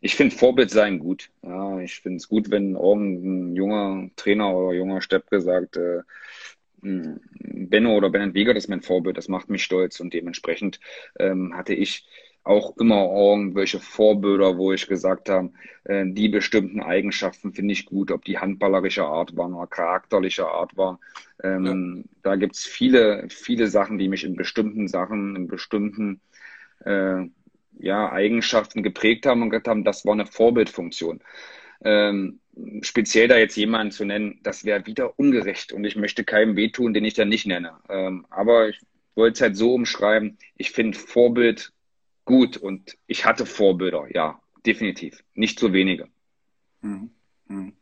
Ich 0.00 0.16
finde 0.16 0.34
Vorbild 0.34 0.70
sein 0.70 0.98
gut. 0.98 1.30
Ja, 1.42 1.78
ich 1.80 2.00
finde 2.00 2.16
es 2.16 2.28
gut, 2.28 2.50
wenn 2.50 2.74
irgendein 2.74 3.54
junger 3.54 4.10
Trainer 4.16 4.54
oder 4.54 4.76
junger 4.76 5.02
Stepp 5.02 5.30
gesagt, 5.30 5.76
äh, 5.76 6.00
hm, 6.82 7.20
Benno 7.68 7.94
oder 7.96 8.10
Bennett 8.10 8.34
Weger, 8.34 8.54
das 8.54 8.64
ist 8.64 8.70
mein 8.70 8.82
Vorbild, 8.82 9.18
das 9.18 9.28
macht 9.28 9.50
mich 9.50 9.62
stolz 9.62 10.00
und 10.00 10.14
dementsprechend 10.14 10.80
ähm, 11.18 11.54
hatte 11.54 11.74
ich 11.74 12.06
auch 12.42 12.76
immer 12.78 13.04
irgendwelche 13.04 13.80
Vorbilder, 13.80 14.56
wo 14.56 14.72
ich 14.72 14.86
gesagt 14.86 15.28
habe, 15.28 15.50
äh, 15.84 16.04
die 16.06 16.28
bestimmten 16.28 16.80
Eigenschaften 16.80 17.52
finde 17.52 17.72
ich 17.72 17.86
gut, 17.86 18.10
ob 18.10 18.24
die 18.24 18.38
handballerische 18.38 19.04
Art 19.04 19.36
waren 19.36 19.54
oder 19.54 19.66
charakterliche 19.66 20.48
Art 20.48 20.76
war. 20.76 21.00
Ähm, 21.42 22.04
ja. 22.04 22.10
Da 22.22 22.36
gibt's 22.36 22.64
viele, 22.64 23.26
viele 23.28 23.66
Sachen, 23.66 23.98
die 23.98 24.08
mich 24.08 24.24
in 24.24 24.36
bestimmten 24.36 24.88
Sachen, 24.88 25.36
in 25.36 25.48
bestimmten 25.48 26.20
äh, 26.84 27.26
ja, 27.78 28.10
Eigenschaften 28.10 28.82
geprägt 28.82 29.26
haben 29.26 29.42
und 29.42 29.50
gesagt 29.50 29.68
haben, 29.68 29.84
das 29.84 30.04
war 30.04 30.14
eine 30.14 30.26
Vorbildfunktion. 30.26 31.20
Ähm, 31.82 32.40
speziell 32.82 33.28
da 33.28 33.38
jetzt 33.38 33.56
jemanden 33.56 33.90
zu 33.90 34.04
nennen, 34.04 34.40
das 34.42 34.64
wäre 34.64 34.86
wieder 34.86 35.18
ungerecht 35.18 35.72
und 35.72 35.84
ich 35.84 35.96
möchte 35.96 36.24
keinem 36.24 36.56
wehtun, 36.56 36.92
den 36.94 37.04
ich 37.04 37.14
dann 37.14 37.28
nicht 37.28 37.46
nenne. 37.46 37.72
Ähm, 37.88 38.26
aber 38.30 38.68
ich 38.68 38.80
wollte 39.14 39.34
es 39.34 39.40
halt 39.40 39.56
so 39.56 39.74
umschreiben, 39.74 40.38
ich 40.56 40.72
finde 40.72 40.98
Vorbild 40.98 41.72
gut 42.30 42.56
und 42.56 42.96
ich 43.08 43.24
hatte 43.24 43.44
Vorbilder, 43.44 44.06
ja, 44.14 44.40
definitiv. 44.64 45.22
Nicht 45.34 45.58
so 45.58 45.72
wenige. 45.72 46.08
Hm, 46.80 47.10
hm. 47.48 47.72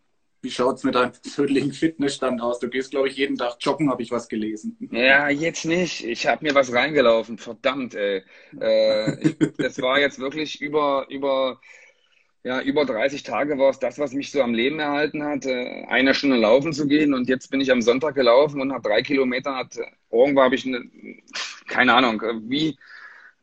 Wie 0.41 0.51
schaut 0.51 0.77
es 0.77 0.85
mit 0.85 0.95
deinem 0.95 1.13
persönlichen 1.13 1.73
Fitnessstand 1.73 2.41
aus? 2.41 2.61
Du 2.61 2.69
gehst, 2.69 2.93
glaube 2.93 3.09
ich, 3.09 3.17
jeden 3.17 3.37
Tag 3.37 3.57
joggen, 3.61 3.91
habe 3.91 4.03
ich 4.03 4.11
was 4.11 4.29
gelesen. 4.29 4.77
Ja, 4.91 5.29
jetzt 5.29 5.65
nicht. 5.67 6.05
Ich 6.05 6.27
habe 6.27 6.47
mir 6.47 6.55
was 6.55 6.73
reingelaufen. 6.73 7.37
Verdammt, 7.39 7.95
ey. 7.95 8.23
Äh, 8.59 9.21
ich, 9.21 9.37
das 9.59 9.83
war 9.83 10.01
jetzt 10.01 10.19
wirklich 10.19 10.63
über, 10.63 11.07
über, 11.11 11.61
ja, 12.45 12.63
über 12.63 12.87
30 12.87 13.25
Tage 13.25 13.59
war 13.59 13.71
es 13.71 13.81
das, 13.81 13.99
was 13.99 14.13
mich 14.13 14.31
so 14.31 14.41
am 14.41 14.55
Leben 14.55 14.79
erhalten 14.79 15.25
hat, 15.25 15.45
äh, 15.45 15.85
eine 15.89 16.15
Stunde 16.15 16.37
laufen 16.37 16.73
zu 16.73 16.87
gehen. 16.87 17.13
Und 17.13 17.29
jetzt 17.29 17.51
bin 17.51 17.61
ich 17.61 17.71
am 17.71 17.83
Sonntag 17.83 18.15
gelaufen 18.15 18.61
und 18.63 18.69
nach 18.69 18.81
drei 18.81 19.03
Kilometern 19.03 19.57
hat, 19.57 19.77
irgendwo 20.11 20.41
habe 20.41 20.55
ich 20.55 20.65
eine, 20.65 20.89
keine 21.67 21.95
Ahnung, 21.95 22.23
wie, 22.49 22.79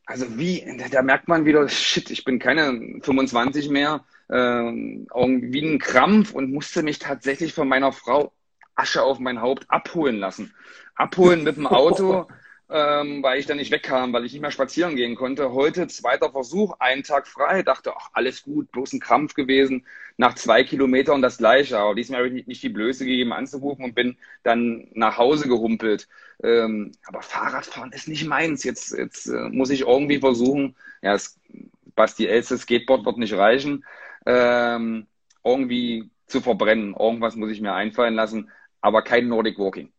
also 0.06 0.38
wie, 0.38 0.64
da 0.92 1.02
merkt 1.02 1.28
man 1.28 1.46
wieder, 1.46 1.68
shit, 1.68 2.12
ich 2.12 2.24
bin 2.24 2.40
keine 2.40 3.00
25 3.02 3.70
mehr, 3.70 4.06
äh, 4.30 4.36
irgendwie 4.36 5.62
ein 5.62 5.80
Krampf 5.80 6.34
und 6.34 6.52
musste 6.52 6.84
mich 6.84 7.00
tatsächlich 7.00 7.54
von 7.54 7.68
meiner 7.68 7.92
Frau 7.92 8.32
Asche 8.76 9.04
auf 9.04 9.20
mein 9.20 9.42
Haupt 9.42 9.66
abholen 9.70 10.18
lassen. 10.18 10.54
Abholen 10.96 11.44
mit 11.44 11.58
dem 11.58 11.68
Auto, 11.68 12.28
ähm, 12.70 13.22
weil 13.22 13.40
ich 13.40 13.46
dann 13.46 13.58
nicht 13.58 13.72
wegkam, 13.72 14.12
weil 14.14 14.26
ich 14.26 14.34
nicht 14.34 14.42
mehr 14.42 14.52
spazieren 14.52 14.96
gehen 14.96 15.16
konnte. 15.16 15.52
Heute 15.52 15.88
zweiter 15.88 16.32
Versuch, 16.32 16.76
einen 16.80 17.04
Tag 17.04 17.28
frei, 17.28 17.62
dachte, 17.62 17.94
ach, 17.96 18.10
alles 18.14 18.44
gut, 18.44 18.72
bloß 18.72 18.94
ein 18.94 19.00
Krampf 19.00 19.36
gewesen. 19.36 19.86
Nach 20.18 20.34
zwei 20.34 20.64
Kilometern 20.64 21.22
das 21.22 21.38
gleiche. 21.38 21.78
Aber 21.78 21.94
diesmal 21.94 22.26
habe 22.26 22.38
ich 22.40 22.48
nicht 22.48 22.64
die 22.64 22.70
Blöße 22.70 23.06
gegeben 23.06 23.34
anzurufen 23.34 23.86
und 23.86 23.96
bin 23.96 24.18
dann 24.44 24.88
nach 24.94 25.18
Hause 25.18 25.48
gehumpelt. 25.48 26.08
Ähm, 26.44 26.94
aber 27.06 27.22
Fahrradfahren 27.22 27.92
ist 27.92 28.08
nicht 28.08 28.26
meins. 28.26 28.64
Jetzt, 28.64 28.92
jetzt 28.98 29.28
äh, 29.28 29.50
muss 29.50 29.70
ich 29.70 29.82
irgendwie 29.82 30.20
versuchen, 30.20 30.76
ja, 31.02 31.14
es, 31.14 31.40
Basti 31.96 32.28
Else 32.28 32.58
Skateboard 32.58 33.06
wird 33.06 33.18
nicht 33.18 33.34
reichen, 33.34 33.86
ähm, 34.26 35.08
irgendwie 35.44 36.10
zu 36.28 36.42
verbrennen. 36.42 36.96
Irgendwas 36.98 37.36
muss 37.36 37.52
ich 37.52 37.62
mir 37.62 37.74
einfallen 37.74 38.16
lassen, 38.16 38.52
aber 38.82 39.02
kein 39.04 39.28
Nordic 39.28 39.58
Walking. 39.60 39.92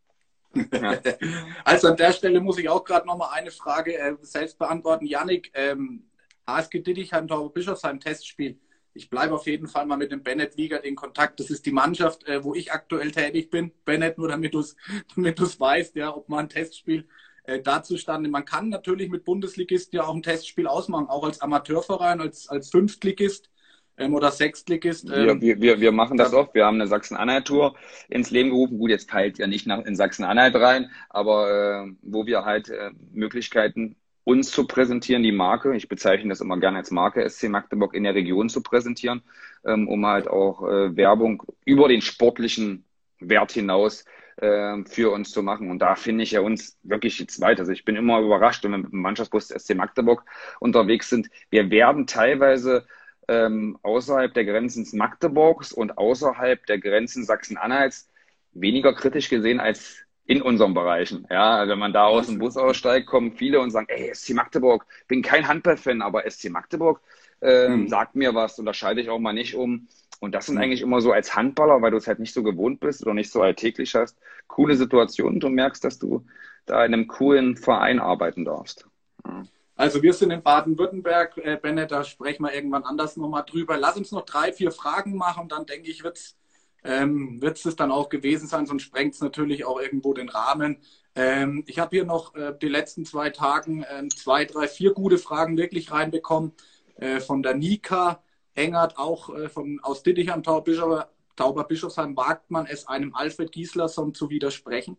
Also 1.63 1.87
an 1.89 1.97
der 1.97 2.13
Stelle 2.13 2.39
muss 2.39 2.57
ich 2.57 2.69
auch 2.69 2.83
gerade 2.83 3.07
noch 3.07 3.17
mal 3.17 3.31
eine 3.31 3.51
Frage 3.51 3.97
äh, 3.97 4.15
selbst 4.21 4.57
beantworten. 4.57 5.05
Yannick, 5.05 5.51
ähm, 5.53 6.09
HSG 6.47 6.79
Dittichheim 6.79 7.27
Tauber 7.27 7.53
Bischofsheim 7.53 7.99
Testspiel. 7.99 8.59
Ich 8.93 9.09
bleibe 9.09 9.35
auf 9.35 9.45
jeden 9.45 9.67
Fall 9.67 9.85
mal 9.85 9.97
mit 9.97 10.11
dem 10.11 10.23
Bennett 10.23 10.57
Wiegert 10.57 10.83
in 10.83 10.95
Kontakt. 10.95 11.39
Das 11.39 11.49
ist 11.49 11.65
die 11.65 11.71
Mannschaft, 11.71 12.27
äh, 12.27 12.43
wo 12.43 12.55
ich 12.55 12.71
aktuell 12.71 13.11
tätig 13.11 13.49
bin. 13.49 13.71
Bennett, 13.85 14.17
nur 14.17 14.27
damit 14.27 14.53
du 14.53 14.59
es 14.59 14.75
damit 15.15 15.39
weißt, 15.59 15.95
ja, 15.95 16.15
ob 16.15 16.29
man 16.29 16.45
ein 16.45 16.49
Testspiel 16.49 17.07
äh, 17.43 17.61
dazu 17.61 17.97
stande. 17.97 18.29
Man 18.29 18.45
kann 18.45 18.69
natürlich 18.69 19.09
mit 19.09 19.23
Bundesligisten 19.23 19.97
ja 19.97 20.05
auch 20.05 20.15
ein 20.15 20.23
Testspiel 20.23 20.67
ausmachen, 20.67 21.07
auch 21.07 21.23
als 21.23 21.41
Amateurverein, 21.41 22.21
als, 22.21 22.47
als 22.49 22.69
Fünftligist 22.69 23.49
ähm, 23.97 24.13
oder 24.13 24.31
Sechstligist. 24.31 25.09
Ähm, 25.09 25.41
wir, 25.41 25.59
wir, 25.59 25.81
wir 25.81 25.91
machen 25.91 26.17
das 26.17 26.33
oft. 26.33 26.53
Wir 26.53 26.65
haben 26.65 26.75
eine 26.75 26.87
Sachsen-Anhalt-Tour 26.87 27.75
ins 28.09 28.31
Leben 28.31 28.49
gerufen. 28.49 28.77
Gut, 28.77 28.89
jetzt 28.89 29.09
peilt 29.09 29.37
ja 29.37 29.47
nicht 29.47 29.67
nach, 29.67 29.83
in 29.85 29.95
Sachsen-Anhalt 29.95 30.55
rein, 30.55 30.91
aber 31.09 31.85
äh, 31.85 31.91
wo 32.01 32.25
wir 32.25 32.45
halt 32.45 32.69
äh, 32.69 32.91
Möglichkeiten 33.11 33.95
uns 34.23 34.51
zu 34.51 34.67
präsentieren, 34.67 35.23
die 35.23 35.31
Marke, 35.31 35.73
ich 35.75 35.87
bezeichne 35.87 36.29
das 36.29 36.41
immer 36.41 36.59
gerne 36.59 36.79
als 36.79 36.91
Marke, 36.91 37.27
SC 37.29 37.47
Magdeburg 37.47 37.93
in 37.93 38.03
der 38.03 38.13
Region 38.13 38.49
zu 38.49 38.61
präsentieren, 38.61 39.21
ähm, 39.65 39.87
um 39.87 40.05
halt 40.05 40.27
auch 40.27 40.67
äh, 40.67 40.95
Werbung 40.97 41.43
über 41.63 41.87
den 41.87 42.01
sportlichen 42.01 42.83
Wert 43.19 43.53
hinaus 43.53 44.03
äh, 44.35 44.83
für 44.85 45.11
uns 45.11 45.31
zu 45.31 45.43
machen. 45.43 45.71
Und 45.71 45.79
da 45.79 45.95
finde 45.95 46.23
ich 46.23 46.31
ja 46.31 46.41
uns 46.41 46.77
wirklich 46.83 47.19
jetzt 47.19 47.39
weiter. 47.39 47.61
Also 47.61 47.71
ich 47.71 47.85
bin 47.85 47.95
immer 47.95 48.19
überrascht, 48.19 48.65
wenn 48.65 48.71
wir 48.71 48.79
mit 48.79 48.91
dem 48.91 49.01
Mannschaftsbus 49.01 49.47
SC 49.47 49.75
Magdeburg 49.75 50.25
unterwegs 50.59 51.09
sind. 51.09 51.29
Wir 51.49 51.71
werden 51.71 52.05
teilweise 52.05 52.85
ähm, 53.27 53.77
außerhalb 53.81 54.33
der 54.33 54.45
Grenzen 54.45 54.85
Magdeburgs 54.97 55.71
und 55.73 55.97
außerhalb 55.97 56.65
der 56.65 56.79
Grenzen 56.79 57.25
Sachsen-Anhalts 57.25 58.09
weniger 58.53 58.93
kritisch 58.93 59.29
gesehen 59.29 59.59
als 59.59 59.97
in 60.25 60.41
unseren 60.41 60.73
Bereichen. 60.73 61.25
Ja, 61.29 61.67
wenn 61.67 61.79
man 61.79 61.93
da 61.93 62.05
aus 62.05 62.27
dem 62.27 62.39
Bus 62.39 62.57
aussteigt, 62.57 63.07
kommen 63.07 63.31
viele 63.31 63.61
und 63.61 63.71
sagen, 63.71 63.87
ey, 63.89 64.13
SC 64.13 64.33
Magdeburg, 64.33 64.85
bin 65.07 65.21
kein 65.21 65.47
Handballfan, 65.47 66.01
aber 66.01 66.29
SC 66.29 66.49
Magdeburg 66.49 67.01
äh, 67.41 67.69
mhm. 67.69 67.87
sagt 67.87 68.15
mir 68.15 68.35
was 68.35 68.59
und 68.59 68.65
da 68.65 68.73
schalte 68.73 69.01
ich 69.01 69.09
auch 69.09 69.19
mal 69.19 69.33
nicht 69.33 69.55
um. 69.55 69.87
Und 70.19 70.33
das 70.33 70.47
sind 70.47 70.55
mhm. 70.55 70.61
eigentlich 70.61 70.81
immer 70.81 70.99
so 70.99 71.11
als 71.11 71.35
Handballer, 71.35 71.81
weil 71.81 71.91
du 71.91 71.97
es 71.97 72.07
halt 72.07 72.19
nicht 72.19 72.33
so 72.33 72.43
gewohnt 72.43 72.79
bist 72.79 73.03
oder 73.03 73.13
nicht 73.13 73.31
so 73.31 73.41
alltäglich 73.41 73.95
hast, 73.95 74.17
coole 74.47 74.75
Situationen. 74.75 75.39
Du 75.39 75.49
merkst, 75.49 75.83
dass 75.83 75.99
du 75.99 76.25
da 76.65 76.83
in 76.83 76.93
einem 76.93 77.07
coolen 77.07 77.55
Verein 77.55 77.99
arbeiten 77.99 78.43
darfst. 78.43 78.87
Ja. 79.25 79.43
Also 79.77 80.01
wir 80.01 80.13
sind 80.13 80.31
in 80.31 80.41
Baden-Württemberg, 80.41 81.37
äh, 81.37 81.57
Bennett, 81.61 81.91
da 81.91 82.03
sprechen 82.03 82.43
wir 82.43 82.53
irgendwann 82.53 82.83
anders 82.83 83.15
nochmal 83.15 83.45
drüber. 83.45 83.77
Lass 83.77 83.95
uns 83.95 84.11
noch 84.11 84.25
drei, 84.25 84.51
vier 84.51 84.71
Fragen 84.71 85.15
machen, 85.15 85.47
dann 85.47 85.65
denke 85.67 85.89
ich, 85.89 86.03
wird 86.03 86.17
es 86.17 86.35
ähm, 86.83 87.41
es 87.43 87.75
dann 87.75 87.91
auch 87.91 88.09
gewesen 88.09 88.47
sein, 88.47 88.65
sonst 88.65 88.83
sprengt 88.83 89.13
es 89.13 89.21
natürlich 89.21 89.65
auch 89.65 89.79
irgendwo 89.79 90.13
den 90.13 90.29
Rahmen. 90.29 90.77
Ähm, 91.15 91.63
ich 91.67 91.79
habe 91.79 91.95
hier 91.95 92.05
noch 92.05 92.33
äh, 92.35 92.53
die 92.59 92.69
letzten 92.69 93.05
zwei 93.05 93.29
Tagen 93.29 93.83
äh, 93.83 94.07
zwei, 94.09 94.45
drei, 94.45 94.67
vier 94.67 94.93
gute 94.93 95.17
Fragen 95.17 95.57
wirklich 95.57 95.91
reinbekommen. 95.91 96.53
Äh, 96.95 97.19
von 97.19 97.43
der 97.43 97.55
Nika 97.55 98.23
Engert, 98.55 98.97
auch 98.97 99.29
äh, 99.35 99.49
von, 99.49 99.79
aus 99.83 100.01
Dittichheim, 100.01 100.43
Tauber, 100.43 101.09
Tauber 101.35 101.63
Bischofsheim, 101.65 102.17
wagt 102.17 102.49
man 102.49 102.65
es 102.65 102.87
einem 102.87 103.13
Alfred 103.13 103.51
Gieslerson 103.51 104.13
zu 104.13 104.29
widersprechen? 104.29 104.97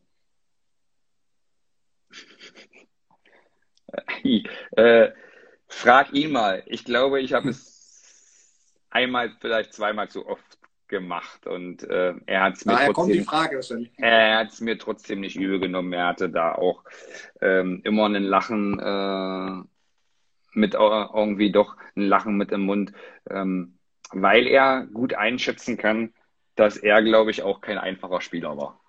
Äh, 4.73 5.10
frag 5.66 6.12
ihn 6.12 6.32
mal. 6.32 6.62
Ich 6.66 6.85
glaube, 6.85 7.20
ich 7.20 7.32
habe 7.32 7.51
es 7.51 7.78
einmal, 8.90 9.32
vielleicht 9.40 9.73
zweimal 9.73 10.09
zu 10.09 10.27
oft 10.27 10.59
gemacht 10.89 11.47
und 11.47 11.82
äh, 11.85 12.15
er 12.27 12.43
hat 12.43 12.55
es 12.55 12.65
mir 12.65 12.78
trotzdem, 12.86 13.24
Frage 13.24 13.60
er 13.98 14.48
mir 14.60 14.78
trotzdem 14.78 15.20
nicht 15.20 15.36
übel 15.36 15.60
genommen. 15.60 15.93
Er 15.93 16.06
hatte 16.06 16.31
da 16.31 16.52
auch 16.52 16.82
ähm, 17.40 17.82
immer 17.85 18.06
einen 18.06 18.24
Lachen 18.24 18.81
äh, 18.81 20.59
mit 20.59 20.74
irgendwie 20.74 21.52
doch 21.52 21.77
ein 21.94 22.02
Lachen 22.02 22.36
mit 22.36 22.52
im 22.52 22.62
Mund, 22.62 22.93
ähm, 23.28 23.78
weil 24.10 24.47
er 24.47 24.86
gut 24.86 25.15
einschätzen 25.15 25.77
kann, 25.77 26.15
dass 26.56 26.78
er, 26.78 27.02
glaube 27.02 27.31
ich, 27.31 27.43
auch 27.43 27.60
kein 27.60 27.78
einfacher 27.78 28.20
Spieler 28.20 28.56
war. 28.56 28.81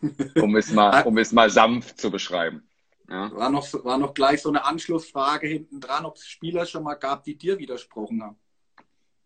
um, 0.36 0.56
es 0.56 0.72
mal, 0.72 1.02
um 1.02 1.18
es 1.18 1.32
mal 1.32 1.50
sanft 1.50 2.00
zu 2.00 2.10
beschreiben. 2.10 2.69
Ja. 3.10 3.30
War, 3.34 3.50
noch, 3.50 3.66
war 3.84 3.98
noch 3.98 4.14
gleich 4.14 4.40
so 4.40 4.48
eine 4.50 4.64
Anschlussfrage 4.64 5.48
hinten 5.48 5.80
dran, 5.80 6.06
ob 6.06 6.16
es 6.16 6.26
Spieler 6.26 6.64
schon 6.64 6.84
mal 6.84 6.94
gab, 6.94 7.24
die 7.24 7.36
dir 7.36 7.58
widersprochen 7.58 8.22
haben. 8.22 8.36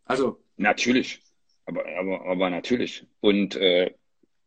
Also. 0.06 0.40
Natürlich. 0.56 1.20
Aber, 1.66 1.84
aber, 1.98 2.24
aber 2.24 2.50
natürlich. 2.50 3.06
Und 3.20 3.56
äh, 3.56 3.94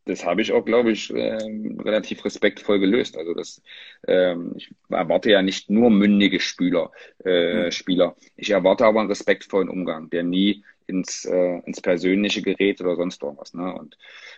das 0.05 0.25
habe 0.25 0.41
ich 0.41 0.51
auch, 0.53 0.65
glaube 0.65 0.91
ich, 0.91 1.13
äh, 1.13 1.37
relativ 1.79 2.25
respektvoll 2.25 2.79
gelöst. 2.79 3.17
Also 3.17 3.33
das, 3.33 3.61
ähm, 4.07 4.53
ich 4.55 4.73
erwarte 4.89 5.29
ja 5.29 5.41
nicht 5.41 5.69
nur 5.69 5.89
mündige 5.89 6.39
Spieler, 6.39 6.91
äh, 7.23 7.65
mhm. 7.65 7.71
Spieler. 7.71 8.15
Ich 8.35 8.49
erwarte 8.49 8.85
aber 8.85 9.01
einen 9.01 9.09
respektvollen 9.09 9.69
Umgang, 9.69 10.09
der 10.09 10.23
nie 10.23 10.63
ins, 10.87 11.25
äh, 11.25 11.59
ins 11.65 11.81
Persönliche 11.81 12.41
gerät 12.41 12.81
oder 12.81 12.95
sonst 12.95 13.21
irgendwas. 13.21 13.53
Ne? 13.53 13.73
Und 13.73 13.97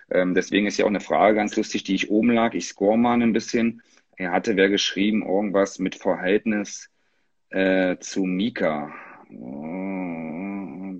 ähm, 0.10 0.34
deswegen 0.34 0.68
ist 0.68 0.78
ja 0.78 0.86
auch 0.86 0.90
eine 0.90 1.00
Frage 1.00 1.36
ganz 1.36 1.56
lustig, 1.56 1.84
die 1.84 1.96
ich 1.96 2.10
oben 2.10 2.32
lag. 2.32 2.54
Ich 2.54 2.68
score 2.68 2.98
mal 2.98 3.22
ein 3.22 3.34
bisschen. 3.34 3.82
Er 4.20 4.32
hatte 4.32 4.56
wer 4.56 4.70
geschrieben, 4.70 5.26
irgendwas 5.26 5.80
mit 5.80 5.96
Verhältnis 5.96 6.92
äh, 7.50 7.98
zu 7.98 8.26
Mika. 8.26 8.94
Oh 9.32 9.90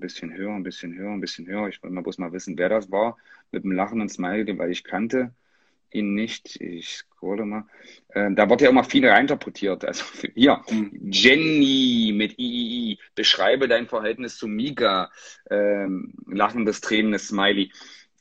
bisschen 0.00 0.34
höher, 0.34 0.54
ein 0.54 0.62
bisschen 0.62 0.96
höher, 0.96 1.12
ein 1.12 1.20
bisschen 1.20 1.46
höher. 1.46 1.68
Ich 1.68 1.82
wollte 1.82 1.94
mal 1.94 2.02
bloß 2.02 2.18
mal 2.18 2.32
wissen, 2.32 2.58
wer 2.58 2.68
das 2.68 2.90
war. 2.90 3.18
Mit 3.52 3.64
einem 3.64 3.72
lachenden 3.72 4.08
Smiley, 4.08 4.58
weil 4.58 4.70
ich 4.70 4.82
kannte 4.82 5.32
ihn 5.92 6.14
nicht. 6.14 6.60
Ich 6.60 6.96
scrolle 6.96 7.44
mal. 7.44 7.66
Äh, 8.08 8.30
da 8.32 8.48
wird 8.48 8.62
ja 8.62 8.70
immer 8.70 8.84
viel 8.84 9.06
reinterpretiert. 9.06 9.84
Also 9.84 10.04
hier, 10.34 10.62
mhm. 10.70 11.10
Jenny 11.10 12.12
mit 12.14 12.38
III. 12.38 12.98
Beschreibe 13.14 13.68
dein 13.68 13.86
Verhältnis 13.86 14.38
zu 14.38 14.48
Mika. 14.48 15.10
Ähm, 15.50 16.14
lachendes, 16.26 16.80
tränendes 16.80 17.28
Smiley. 17.28 17.70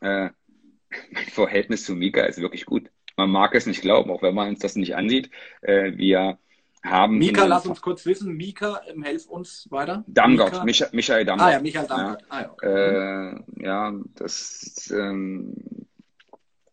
Äh, 0.02 0.30
mein 1.12 1.26
Verhältnis 1.32 1.86
zu 1.86 1.96
Mika 1.96 2.24
ist 2.24 2.42
wirklich 2.42 2.66
gut. 2.66 2.90
Man 3.20 3.32
mag 3.32 3.54
es 3.54 3.66
nicht 3.66 3.82
glauben, 3.82 4.10
auch 4.12 4.22
wenn 4.22 4.34
man 4.34 4.48
uns 4.48 4.60
das 4.60 4.78
nicht 4.78 4.96
ansieht. 4.96 5.30
Äh, 5.62 5.98
wir 5.98 6.38
haben. 6.84 7.18
Mika, 7.18 7.46
lass 7.46 7.66
uns 7.66 7.82
kurz 7.82 8.06
wissen. 8.06 8.38
Mika, 8.38 8.82
ähm, 8.88 9.04
helf 9.04 9.28
uns 9.28 9.68
weiter. 9.70 10.06
Damgott, 10.08 10.64
Micha 10.64 10.88
Michael 10.94 11.26
Damgott. 11.26 11.48
Ah 11.48 11.52
ja, 11.52 11.60
Michael 11.60 11.88
Damgott. 11.88 12.22
Ja, 12.22 12.28
ah, 12.30 12.42
ja, 12.42 12.52
okay. 12.52 12.68
äh, 12.68 13.64
ja 13.66 13.94
das. 14.16 14.90
Ähm, 14.96 15.54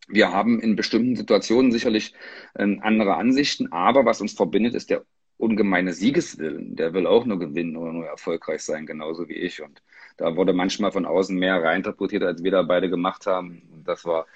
wir 0.08 0.30
haben 0.30 0.60
in 0.60 0.76
bestimmten 0.76 1.16
Situationen 1.16 1.72
sicherlich 1.72 2.14
äh, 2.54 2.76
andere 2.80 3.16
Ansichten, 3.16 3.72
aber 3.72 4.04
was 4.04 4.20
uns 4.20 4.34
verbindet, 4.34 4.76
ist 4.76 4.88
der 4.90 5.04
ungemeine 5.36 5.92
Siegeswillen. 5.92 6.76
Der 6.76 6.94
will 6.94 7.08
auch 7.08 7.24
nur 7.24 7.40
gewinnen 7.40 7.76
oder 7.76 7.92
nur 7.92 8.06
erfolgreich 8.06 8.62
sein, 8.62 8.86
genauso 8.86 9.28
wie 9.28 9.34
ich. 9.34 9.62
Und 9.62 9.82
da 10.16 10.36
wurde 10.36 10.52
manchmal 10.52 10.92
von 10.92 11.06
außen 11.06 11.36
mehr 11.36 11.62
reinterpretiert, 11.62 12.22
als 12.22 12.42
wir 12.42 12.52
da 12.52 12.62
beide 12.62 12.88
gemacht 12.88 13.26
haben. 13.26 13.62
Und 13.72 13.86
das 13.86 14.04
war, 14.04 14.26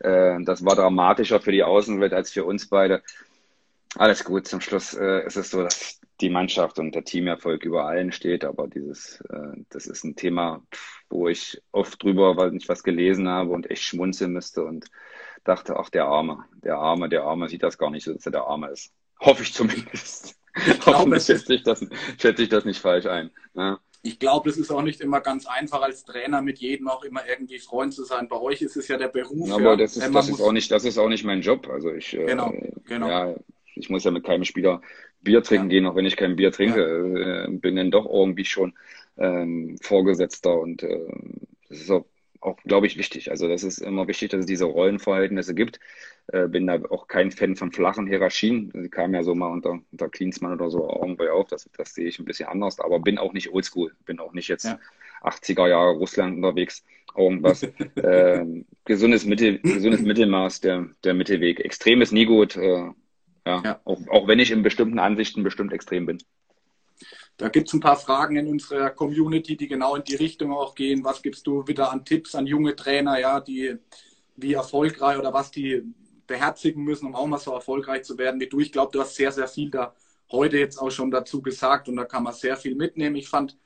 äh, 0.00 0.42
das 0.42 0.64
war 0.64 0.76
dramatischer 0.76 1.40
für 1.40 1.52
die 1.52 1.62
Außenwelt 1.64 2.12
als 2.12 2.30
für 2.30 2.44
uns 2.44 2.68
beide. 2.68 3.02
Alles 3.96 4.24
gut, 4.24 4.46
zum 4.46 4.60
Schluss 4.60 4.94
äh, 4.94 5.26
ist 5.26 5.36
es 5.36 5.50
so, 5.50 5.62
dass 5.62 6.00
die 6.20 6.30
Mannschaft 6.30 6.78
und 6.78 6.94
der 6.94 7.04
Teamerfolg 7.04 7.64
über 7.64 7.86
allen 7.86 8.12
steht, 8.12 8.44
aber 8.44 8.66
dieses, 8.66 9.20
äh, 9.30 9.62
das 9.70 9.86
ist 9.86 10.04
ein 10.04 10.16
Thema, 10.16 10.62
wo 11.08 11.28
ich 11.28 11.62
oft 11.72 12.02
drüber, 12.02 12.36
weil 12.36 12.54
ich 12.56 12.68
was 12.68 12.82
gelesen 12.82 13.28
habe 13.28 13.50
und 13.50 13.70
echt 13.70 13.82
schmunzeln 13.82 14.32
müsste 14.32 14.64
und 14.64 14.86
dachte, 15.44 15.76
ach, 15.76 15.90
der 15.90 16.06
Arme, 16.06 16.44
der 16.62 16.76
Arme, 16.76 17.08
der 17.08 17.22
Arme 17.22 17.48
sieht 17.48 17.62
das 17.62 17.78
gar 17.78 17.90
nicht 17.90 18.04
so, 18.04 18.12
dass 18.12 18.26
er 18.26 18.32
der 18.32 18.44
Arme 18.44 18.68
ist. 18.68 18.92
Hoffe 19.20 19.42
ich 19.42 19.52
zumindest. 19.52 20.34
Ich 20.66 20.80
glaube, 20.80 21.20
schätze 21.20 21.54
ich, 21.54 21.62
das, 21.62 21.86
schätze 22.20 22.42
ich 22.42 22.48
das 22.48 22.64
nicht 22.64 22.80
falsch 22.80 23.06
ein. 23.06 23.30
Ja. 23.54 23.78
Ich 24.08 24.18
glaube, 24.18 24.48
das 24.48 24.58
ist 24.58 24.70
auch 24.70 24.82
nicht 24.82 25.02
immer 25.02 25.20
ganz 25.20 25.46
einfach 25.46 25.82
als 25.82 26.02
Trainer 26.02 26.40
mit 26.40 26.58
jedem 26.58 26.88
auch 26.88 27.04
immer 27.04 27.20
irgendwie 27.28 27.58
Freund 27.58 27.92
zu 27.92 28.04
sein. 28.04 28.26
Bei 28.26 28.40
euch 28.40 28.62
ist 28.62 28.74
es 28.74 28.88
ja 28.88 28.96
der 28.96 29.08
Beruf. 29.08 29.50
Aber 29.52 29.62
ja. 29.62 29.76
das, 29.76 29.98
ist, 29.98 30.14
das, 30.14 30.28
ist 30.30 30.40
auch 30.40 30.52
nicht, 30.52 30.70
das 30.70 30.84
ist 30.84 30.96
auch 30.96 31.10
nicht 31.10 31.24
mein 31.24 31.42
Job. 31.42 31.68
Also 31.68 31.92
ich, 31.92 32.14
äh, 32.14 32.24
genau, 32.24 32.50
äh, 32.50 32.72
genau. 32.86 33.08
Ja, 33.08 33.34
ich 33.74 33.90
muss 33.90 34.04
ja 34.04 34.10
mit 34.10 34.24
keinem 34.24 34.44
Spieler 34.44 34.80
Bier 35.20 35.42
trinken 35.42 35.70
ja. 35.70 35.80
gehen, 35.80 35.86
auch 35.86 35.94
wenn 35.94 36.06
ich 36.06 36.16
kein 36.16 36.36
Bier 36.36 36.52
trinke. 36.52 37.46
Äh, 37.46 37.50
bin 37.50 37.76
dann 37.76 37.90
doch 37.90 38.06
irgendwie 38.06 38.46
schon 38.46 38.72
ähm, 39.18 39.76
Vorgesetzter 39.82 40.58
und 40.58 40.82
äh, 40.82 41.06
das 41.68 41.80
ist 41.80 41.90
auch, 41.90 42.06
auch 42.40 42.56
glaube 42.64 42.86
ich, 42.86 42.96
wichtig. 42.96 43.30
Also 43.30 43.48
das 43.48 43.62
ist 43.62 43.78
immer 43.78 44.06
wichtig, 44.08 44.30
dass 44.30 44.40
es 44.40 44.46
diese 44.46 44.64
Rollenverhältnisse 44.64 45.54
gibt. 45.54 45.80
Äh, 46.28 46.48
bin 46.48 46.66
da 46.66 46.80
auch 46.90 47.08
kein 47.08 47.30
Fan 47.30 47.56
von 47.56 47.72
flachen 47.72 48.06
Hierarchien. 48.06 48.70
Sie 48.74 48.88
kamen 48.88 49.14
ja 49.14 49.22
so 49.22 49.34
mal 49.34 49.50
unter, 49.50 49.80
unter 49.90 50.08
Klinsmann 50.08 50.52
oder 50.52 50.70
so 50.70 50.88
irgendwie 51.02 51.28
auf. 51.28 51.48
Das, 51.48 51.68
das 51.76 51.94
sehe 51.94 52.06
ich 52.06 52.18
ein 52.18 52.24
bisschen 52.24 52.48
anders, 52.48 52.80
aber 52.80 53.00
bin 53.00 53.18
auch 53.18 53.32
nicht 53.32 53.52
oldschool. 53.52 53.92
Bin 54.04 54.20
auch 54.20 54.32
nicht 54.32 54.48
jetzt 54.48 54.64
ja. 54.64 54.78
80er 55.22 55.68
Jahre 55.68 55.96
Russland 55.96 56.36
unterwegs. 56.36 56.84
Irgendwas. 57.16 57.62
äh, 57.96 58.44
gesundes, 58.84 59.24
Mittel, 59.24 59.58
gesundes 59.60 60.02
Mittelmaß, 60.02 60.60
der, 60.60 60.88
der 61.04 61.14
Mittelweg. 61.14 61.60
Extrem 61.60 62.02
ist 62.02 62.12
nie 62.12 62.26
gut. 62.26 62.56
Äh, 62.56 62.90
ja, 63.46 63.62
ja. 63.64 63.80
Auch, 63.84 64.00
auch 64.08 64.28
wenn 64.28 64.38
ich 64.38 64.50
in 64.50 64.62
bestimmten 64.62 64.98
Ansichten 64.98 65.42
bestimmt 65.42 65.72
extrem 65.72 66.06
bin. 66.06 66.18
Da 67.38 67.48
gibt 67.48 67.68
es 67.68 67.74
ein 67.74 67.80
paar 67.80 67.96
Fragen 67.96 68.36
in 68.36 68.48
unserer 68.48 68.90
Community, 68.90 69.56
die 69.56 69.68
genau 69.68 69.94
in 69.96 70.04
die 70.04 70.16
Richtung 70.16 70.52
auch 70.52 70.74
gehen. 70.74 71.04
Was 71.04 71.22
gibst 71.22 71.46
du 71.46 71.66
wieder 71.66 71.92
an 71.92 72.04
Tipps 72.04 72.34
an 72.34 72.46
junge 72.46 72.74
Trainer, 72.76 73.18
ja, 73.18 73.40
die 73.40 73.76
wie 74.36 74.54
erfolgreich 74.54 75.18
oder 75.18 75.32
was 75.32 75.50
die 75.50 75.82
beherzigen 76.26 76.84
müssen, 76.84 77.06
um 77.06 77.14
auch 77.14 77.26
mal 77.26 77.38
so 77.38 77.52
erfolgreich 77.52 78.02
zu 78.04 78.18
werden 78.18 78.40
wie 78.40 78.48
du? 78.48 78.60
Ich 78.60 78.72
glaube, 78.72 78.92
du 78.92 79.00
hast 79.00 79.14
sehr, 79.16 79.32
sehr 79.32 79.48
viel 79.48 79.70
da 79.70 79.94
heute 80.30 80.58
jetzt 80.58 80.78
auch 80.78 80.90
schon 80.90 81.10
dazu 81.10 81.40
gesagt 81.40 81.88
und 81.88 81.96
da 81.96 82.04
kann 82.04 82.24
man 82.24 82.34
sehr 82.34 82.56
viel 82.56 82.74
mitnehmen. 82.74 83.16
Ich 83.16 83.28
fand 83.28 83.56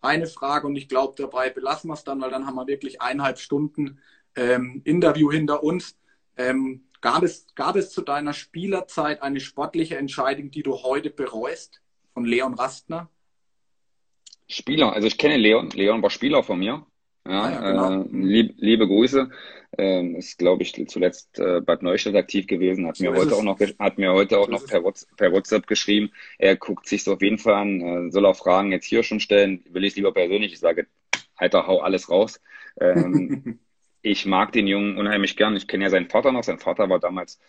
eine 0.00 0.26
Frage 0.26 0.66
und 0.66 0.76
ich 0.76 0.88
glaube, 0.88 1.14
dabei 1.16 1.50
belassen 1.50 1.88
wir 1.90 1.94
es 1.94 2.04
dann, 2.04 2.20
weil 2.20 2.30
dann 2.30 2.46
haben 2.46 2.56
wir 2.56 2.66
wirklich 2.66 3.00
eineinhalb 3.00 3.38
Stunden 3.38 3.98
ähm, 4.36 4.82
Interview 4.84 5.32
hinter 5.32 5.62
uns. 5.62 5.96
Ähm, 6.36 6.84
Gab 7.02 7.24
es, 7.24 7.46
gab 7.56 7.74
es 7.74 7.90
zu 7.90 8.00
deiner 8.00 8.32
Spielerzeit 8.32 9.22
eine 9.22 9.40
sportliche 9.40 9.96
Entscheidung, 9.96 10.52
die 10.52 10.62
du 10.62 10.84
heute 10.84 11.10
bereust, 11.10 11.82
von 12.14 12.24
Leon 12.24 12.54
Rastner? 12.54 13.10
Spieler, 14.52 14.92
also 14.92 15.06
ich 15.06 15.18
kenne 15.18 15.36
Leon. 15.36 15.70
Leon 15.70 16.02
war 16.02 16.10
Spieler 16.10 16.42
von 16.42 16.58
mir. 16.58 16.86
Ja, 17.26 17.42
ah, 17.42 17.50
ja 17.50 17.70
genau. 17.70 18.02
äh, 18.02 18.08
lieb, 18.10 18.54
liebe 18.58 18.86
Grüße. 18.86 19.30
Ähm, 19.78 20.16
ist, 20.16 20.38
glaube 20.38 20.62
ich, 20.62 20.74
zuletzt 20.88 21.38
äh, 21.38 21.60
Bad 21.60 21.82
Neustadt 21.82 22.14
aktiv 22.14 22.46
gewesen. 22.46 22.86
Hat 22.86 22.96
so 22.96 23.04
mir 23.04 23.16
heute 23.16 23.34
auch 23.34 23.42
noch, 23.42 23.58
hat 23.58 23.96
mir 23.96 24.12
heute 24.12 24.38
auch 24.38 24.46
so 24.46 24.52
noch 24.52 24.66
per 24.66 24.84
WhatsApp, 24.84 25.16
per 25.16 25.32
WhatsApp, 25.32 25.66
geschrieben. 25.66 26.10
Er 26.38 26.56
guckt 26.56 26.86
sich 26.88 27.04
so 27.04 27.14
auf 27.14 27.22
jeden 27.22 27.38
Fall 27.38 27.54
an. 27.54 27.80
Äh, 27.80 28.10
soll 28.10 28.26
auch 28.26 28.36
Fragen 28.36 28.72
jetzt 28.72 28.84
hier 28.84 29.02
schon 29.02 29.20
stellen. 29.20 29.64
Will 29.70 29.84
ich 29.84 29.96
lieber 29.96 30.12
persönlich. 30.12 30.52
Ich 30.52 30.60
sage, 30.60 30.86
Alter, 31.36 31.66
hau 31.66 31.80
alles 31.80 32.10
raus. 32.10 32.40
Ähm, 32.78 33.60
ich 34.02 34.26
mag 34.26 34.52
den 34.52 34.66
Jungen 34.66 34.98
unheimlich 34.98 35.36
gern. 35.36 35.56
Ich 35.56 35.68
kenne 35.68 35.84
ja 35.84 35.90
seinen 35.90 36.08
Vater 36.10 36.32
noch. 36.32 36.42
Sein 36.42 36.58
Vater 36.58 36.90
war 36.90 36.98
damals 36.98 37.40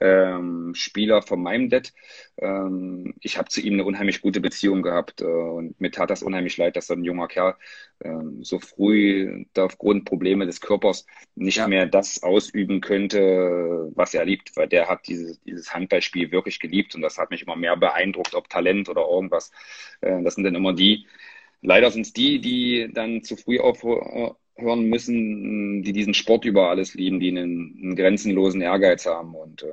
ähm, 0.00 0.72
Spieler 0.74 1.20
von 1.22 1.42
meinem 1.42 1.68
Dad. 1.68 1.92
Ähm, 2.38 3.14
ich 3.20 3.38
habe 3.38 3.48
zu 3.48 3.60
ihm 3.60 3.74
eine 3.74 3.84
unheimlich 3.84 4.20
gute 4.20 4.40
Beziehung 4.40 4.82
gehabt 4.82 5.20
äh, 5.20 5.24
und 5.24 5.80
mir 5.80 5.90
tat 5.90 6.10
das 6.10 6.22
unheimlich 6.22 6.56
leid, 6.58 6.76
dass 6.76 6.86
so 6.86 6.94
ein 6.94 7.02
junger 7.02 7.26
Kerl 7.26 7.56
ähm, 8.04 8.44
so 8.44 8.60
früh 8.60 9.44
aufgrund 9.58 10.04
Probleme 10.04 10.46
des 10.46 10.60
Körpers 10.60 11.06
nicht 11.34 11.56
ja. 11.56 11.66
mehr 11.66 11.86
das 11.86 12.22
ausüben 12.22 12.80
könnte, 12.80 13.90
was 13.94 14.14
er 14.14 14.24
liebt, 14.24 14.56
weil 14.56 14.68
der 14.68 14.88
hat 14.88 15.08
dieses, 15.08 15.40
dieses 15.42 15.74
Handballspiel 15.74 16.30
wirklich 16.30 16.60
geliebt 16.60 16.94
und 16.94 17.02
das 17.02 17.18
hat 17.18 17.30
mich 17.30 17.42
immer 17.42 17.56
mehr 17.56 17.76
beeindruckt, 17.76 18.34
ob 18.34 18.48
Talent 18.48 18.88
oder 18.88 19.02
irgendwas. 19.08 19.50
Äh, 20.02 20.22
das 20.22 20.36
sind 20.36 20.44
dann 20.44 20.54
immer 20.54 20.72
die, 20.72 21.06
leider 21.62 21.90
sind 21.90 22.02
es 22.02 22.12
die, 22.12 22.40
die 22.40 22.90
dann 22.92 23.22
zu 23.24 23.36
früh 23.36 23.58
auf 23.58 23.82
hören 24.56 24.84
müssen, 24.84 25.82
die 25.82 25.92
diesen 25.92 26.14
Sport 26.14 26.44
über 26.44 26.70
alles 26.70 26.94
lieben, 26.94 27.20
die 27.20 27.28
einen, 27.28 27.78
einen 27.82 27.96
grenzenlosen 27.96 28.60
Ehrgeiz 28.60 29.06
haben. 29.06 29.34
Und 29.34 29.62
äh, 29.62 29.72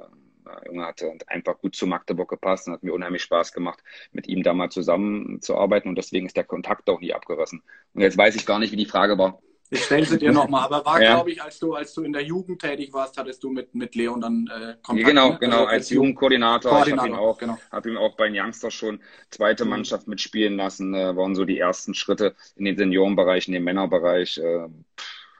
Junge 0.68 0.86
hatte 0.86 1.14
einfach 1.28 1.58
gut 1.60 1.76
zu 1.76 1.88
Magdeburg 1.88 2.30
gepasst 2.30 2.68
und 2.68 2.74
hat 2.74 2.84
mir 2.84 2.94
unheimlich 2.94 3.24
Spaß 3.24 3.54
gemacht, 3.54 3.84
mit 4.12 4.28
ihm 4.28 4.44
da 4.44 4.54
mal 4.54 4.70
zusammenzuarbeiten. 4.70 5.90
Und 5.90 5.98
deswegen 5.98 6.26
ist 6.26 6.38
der 6.38 6.44
Kontakt 6.44 6.90
auch 6.90 7.00
nie 7.00 7.14
abgerissen. 7.14 7.64
Und 7.94 8.02
jetzt 8.02 8.18
weiß 8.18 8.36
ich 8.36 8.46
gar 8.46 8.60
nicht, 8.60 8.72
wie 8.72 8.78
die 8.78 8.86
Frage 8.86 9.18
war. 9.18 9.42
Ich 9.74 9.84
stelle 9.86 10.06
sie 10.06 10.18
dir 10.18 10.32
nochmal. 10.32 10.66
Aber 10.66 10.86
war, 10.86 11.02
ja. 11.02 11.16
glaube 11.16 11.32
ich, 11.32 11.42
als 11.42 11.60
du, 11.60 11.74
als 11.74 11.94
du 11.94 12.04
in 12.04 12.14
der 12.14 12.24
Jugend 12.24 12.62
tätig 12.62 12.94
warst, 12.94 13.18
hattest 13.18 13.44
du 13.44 13.50
mit, 13.50 13.74
mit 13.74 13.96
Leon 13.96 14.22
dann 14.22 14.48
äh, 14.48 14.76
Kontakt. 14.82 15.08
Genau, 15.08 15.30
ne? 15.32 15.38
genau, 15.40 15.58
also, 15.58 15.68
als 15.68 15.90
Jugendkoordinator. 15.90 16.72
Koordinator, 16.72 17.06
ich 17.06 17.12
habe 17.12 17.22
ihn, 17.22 17.28
auch, 17.28 17.38
genau. 17.38 17.58
hab 17.72 17.86
ihn 17.86 17.98
auch 17.98 18.16
bei 18.16 18.30
den 18.30 18.40
Youngsters 18.40 18.74
schon 18.74 19.00
zweite 19.30 19.66
mhm. 19.66 19.72
Mannschaft 19.72 20.08
mitspielen 20.08 20.58
lassen. 20.58 20.94
Äh, 20.94 21.16
waren 21.16 21.36
so 21.36 21.46
die 21.46 21.58
ersten 21.58 21.94
Schritte 21.94 22.36
in 22.56 22.66
den 22.66 22.78
Seniorenbereich, 22.78 23.48
in 23.48 23.54
den 23.54 23.64
Männerbereich. 23.64 24.38
Äh, 24.38 24.68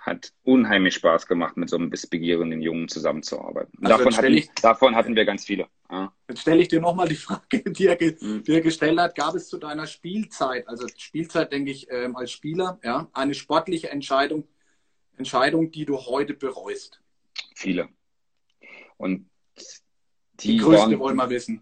hat 0.04 0.34
unheimlich 0.44 0.96
Spaß 0.96 1.28
gemacht, 1.28 1.56
mit 1.56 1.70
so 1.70 1.78
einem 1.78 1.90
wissbegierigen 1.90 2.62
Jungen 2.62 2.90
zusammenzuarbeiten. 2.90 3.72
Also 3.82 3.98
davon, 3.98 4.18
hatten, 4.18 4.34
ich, 4.34 4.50
davon, 4.62 4.96
hatten, 4.96 5.16
wir 5.16 5.24
ganz 5.24 5.46
viele. 5.46 5.68
Ja. 5.90 6.14
Jetzt 6.28 6.42
stelle 6.42 6.62
ich 6.62 6.68
dir 6.68 6.82
nochmal 6.82 7.08
die 7.08 7.16
Frage, 7.16 7.64
die 7.66 7.88
er, 7.88 7.98
mhm. 8.20 8.44
die 8.44 8.52
er, 8.52 8.60
gestellt 8.60 9.00
hat. 9.00 9.16
Gab 9.16 9.34
es 9.34 9.48
zu 9.48 9.58
deiner 9.58 9.88
Spielzeit, 9.88 10.68
also 10.68 10.88
Spielzeit 10.98 11.54
denke 11.54 11.72
ich 11.72 11.90
ähm, 11.90 12.18
als 12.18 12.32
Spieler, 12.32 12.80
ja, 12.84 13.08
eine 13.14 13.34
sportliche 13.34 13.90
Entscheidung, 13.92 14.44
Entscheidung, 15.18 15.72
die 15.72 15.86
du 15.86 15.98
heute 15.98 16.34
bereust? 16.34 17.02
Viele. 17.56 17.88
Und 18.98 19.30
die, 20.42 20.50
die 20.50 20.58
größte 20.58 20.92
waren, 20.92 21.00
wollen 21.00 21.16
wir 21.16 21.30
wissen. 21.30 21.62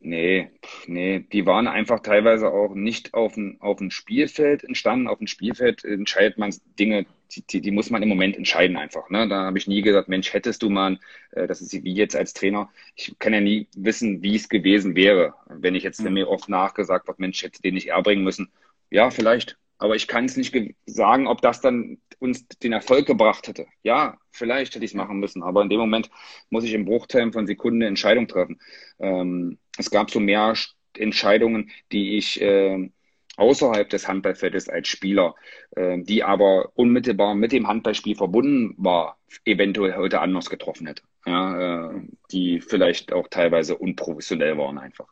Nee, 0.00 0.50
nee, 0.86 1.20
die 1.20 1.44
waren 1.44 1.66
einfach 1.66 2.00
teilweise 2.00 2.48
auch 2.48 2.74
nicht 2.74 3.12
auf 3.12 3.34
dem, 3.34 3.60
auf 3.60 3.78
dem 3.78 3.90
Spielfeld 3.90 4.64
entstanden. 4.64 5.06
Auf 5.06 5.18
dem 5.18 5.26
Spielfeld 5.26 5.84
entscheidet 5.84 6.38
man 6.38 6.54
Dinge 6.78 7.06
die, 7.30 7.60
die 7.60 7.70
muss 7.70 7.90
man 7.90 8.02
im 8.02 8.08
Moment 8.08 8.36
entscheiden 8.36 8.76
einfach. 8.76 9.10
Ne? 9.10 9.28
Da 9.28 9.44
habe 9.44 9.58
ich 9.58 9.66
nie 9.66 9.82
gesagt, 9.82 10.08
Mensch, 10.08 10.32
hättest 10.32 10.62
du 10.62 10.70
mal, 10.70 10.98
äh, 11.32 11.46
das 11.46 11.60
ist 11.60 11.72
wie 11.72 11.94
jetzt 11.94 12.16
als 12.16 12.32
Trainer, 12.32 12.70
ich 12.94 13.18
kann 13.18 13.34
ja 13.34 13.40
nie 13.40 13.68
wissen, 13.76 14.22
wie 14.22 14.36
es 14.36 14.48
gewesen 14.48 14.94
wäre. 14.96 15.34
Wenn 15.48 15.74
ich 15.74 15.82
jetzt, 15.82 16.02
wenn 16.04 16.14
mir 16.14 16.28
oft 16.28 16.48
nachgesagt 16.48 17.06
wird, 17.08 17.18
Mensch, 17.18 17.42
hätte 17.42 17.62
den 17.62 17.74
nicht 17.74 17.88
erbringen 17.88 18.24
müssen. 18.24 18.50
Ja, 18.90 19.10
vielleicht. 19.10 19.58
Aber 19.78 19.94
ich 19.94 20.08
kann 20.08 20.24
es 20.24 20.36
nicht 20.36 20.54
sagen, 20.86 21.26
ob 21.26 21.42
das 21.42 21.60
dann 21.60 21.98
uns 22.18 22.46
den 22.48 22.72
Erfolg 22.72 23.06
gebracht 23.06 23.46
hätte. 23.46 23.66
Ja, 23.82 24.16
vielleicht 24.30 24.74
hätte 24.74 24.84
ich 24.84 24.92
es 24.92 24.96
machen 24.96 25.18
müssen, 25.18 25.42
aber 25.42 25.62
in 25.62 25.68
dem 25.68 25.80
Moment 25.80 26.10
muss 26.48 26.64
ich 26.64 26.72
im 26.72 26.86
Bruchteil 26.86 27.30
von 27.32 27.46
Sekunden 27.46 27.82
eine 27.82 27.88
Entscheidung 27.88 28.26
treffen. 28.26 28.58
Ähm, 28.98 29.58
es 29.76 29.90
gab 29.90 30.10
so 30.10 30.18
mehr 30.18 30.54
Entscheidungen, 30.94 31.70
die 31.92 32.16
ich 32.16 32.40
äh, 32.40 32.90
außerhalb 33.36 33.88
des 33.88 34.08
Handballfeldes 34.08 34.68
als 34.68 34.88
Spieler, 34.88 35.34
äh, 35.72 35.98
die 36.02 36.24
aber 36.24 36.72
unmittelbar 36.74 37.34
mit 37.34 37.52
dem 37.52 37.68
Handballspiel 37.68 38.16
verbunden 38.16 38.74
war, 38.78 39.18
eventuell 39.44 39.94
heute 39.96 40.20
anders 40.20 40.50
getroffen 40.50 40.86
hätte. 40.86 41.02
Ja, 41.26 41.90
äh, 41.90 42.02
die 42.30 42.60
vielleicht 42.60 43.12
auch 43.12 43.28
teilweise 43.28 43.76
unprofessionell 43.76 44.56
waren 44.58 44.78
einfach. 44.78 45.08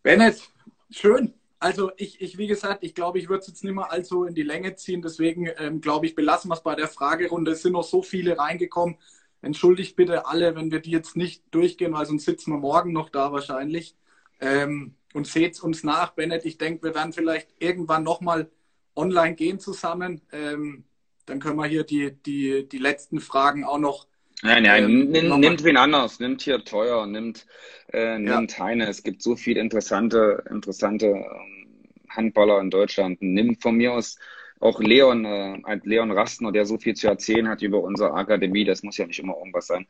Bennett, 0.02 0.48
schön. 0.90 1.34
Also 1.60 1.90
ich, 1.96 2.20
ich, 2.20 2.38
wie 2.38 2.46
gesagt, 2.46 2.84
ich 2.84 2.94
glaube, 2.94 3.18
ich 3.18 3.28
würde 3.28 3.40
es 3.40 3.48
jetzt 3.48 3.64
nicht 3.64 3.74
mehr 3.74 3.90
allzu 3.90 4.24
in 4.24 4.34
die 4.34 4.44
Länge 4.44 4.76
ziehen. 4.76 5.02
Deswegen 5.02 5.50
ähm, 5.58 5.80
glaube 5.80 6.06
ich, 6.06 6.14
belassen 6.14 6.50
wir 6.50 6.54
es 6.54 6.62
bei 6.62 6.76
der 6.76 6.86
Fragerunde. 6.86 7.50
Es 7.52 7.62
sind 7.62 7.72
noch 7.72 7.82
so 7.82 8.02
viele 8.02 8.38
reingekommen. 8.38 8.96
Entschuldigt 9.42 9.96
bitte 9.96 10.26
alle, 10.26 10.54
wenn 10.54 10.70
wir 10.70 10.80
die 10.80 10.90
jetzt 10.90 11.16
nicht 11.16 11.42
durchgehen, 11.50 11.92
weil 11.92 12.06
sonst 12.06 12.26
sitzen 12.26 12.52
wir 12.52 12.58
morgen 12.58 12.92
noch 12.92 13.08
da 13.08 13.32
wahrscheinlich. 13.32 13.96
Ähm, 14.40 14.94
und 15.14 15.26
seht 15.26 15.60
uns 15.62 15.84
nach, 15.84 16.10
Bennett. 16.10 16.44
Ich 16.44 16.58
denke, 16.58 16.88
wir 16.88 16.94
werden 16.94 17.12
vielleicht 17.12 17.48
irgendwann 17.58 18.02
nochmal 18.02 18.50
online 18.94 19.34
gehen 19.34 19.58
zusammen. 19.58 20.20
Ähm, 20.32 20.84
dann 21.26 21.40
können 21.40 21.56
wir 21.56 21.66
hier 21.66 21.84
die, 21.84 22.12
die, 22.12 22.68
die 22.68 22.78
letzten 22.78 23.20
Fragen 23.20 23.64
auch 23.64 23.78
noch. 23.78 24.06
Nein, 24.42 24.62
nein, 24.62 24.84
ähm, 24.84 25.10
nimm, 25.10 25.40
nimmt 25.40 25.64
wen 25.64 25.76
anders, 25.76 26.20
nimmt 26.20 26.42
hier 26.42 26.64
teuer, 26.64 27.06
nimmt, 27.06 27.46
äh, 27.92 28.18
nimmt 28.18 28.52
ja. 28.52 28.64
Heine. 28.64 28.88
Es 28.88 29.02
gibt 29.02 29.22
so 29.22 29.34
viele 29.34 29.60
interessante, 29.60 30.44
interessante 30.48 31.06
ähm, 31.06 31.88
Handballer 32.08 32.60
in 32.60 32.70
Deutschland. 32.70 33.18
Nimm 33.20 33.56
von 33.56 33.76
mir 33.76 33.92
aus 33.92 34.16
auch 34.60 34.80
Leon, 34.80 35.24
äh, 35.24 35.80
Leon 35.84 36.10
Rastner, 36.10 36.52
der 36.52 36.66
so 36.66 36.78
viel 36.78 36.94
zu 36.94 37.08
erzählen 37.08 37.48
hat 37.48 37.62
über 37.62 37.80
unsere 37.80 38.12
Akademie, 38.12 38.64
das 38.64 38.82
muss 38.82 38.96
ja 38.96 39.06
nicht 39.06 39.20
immer 39.20 39.36
irgendwas 39.36 39.66
sein. 39.66 39.86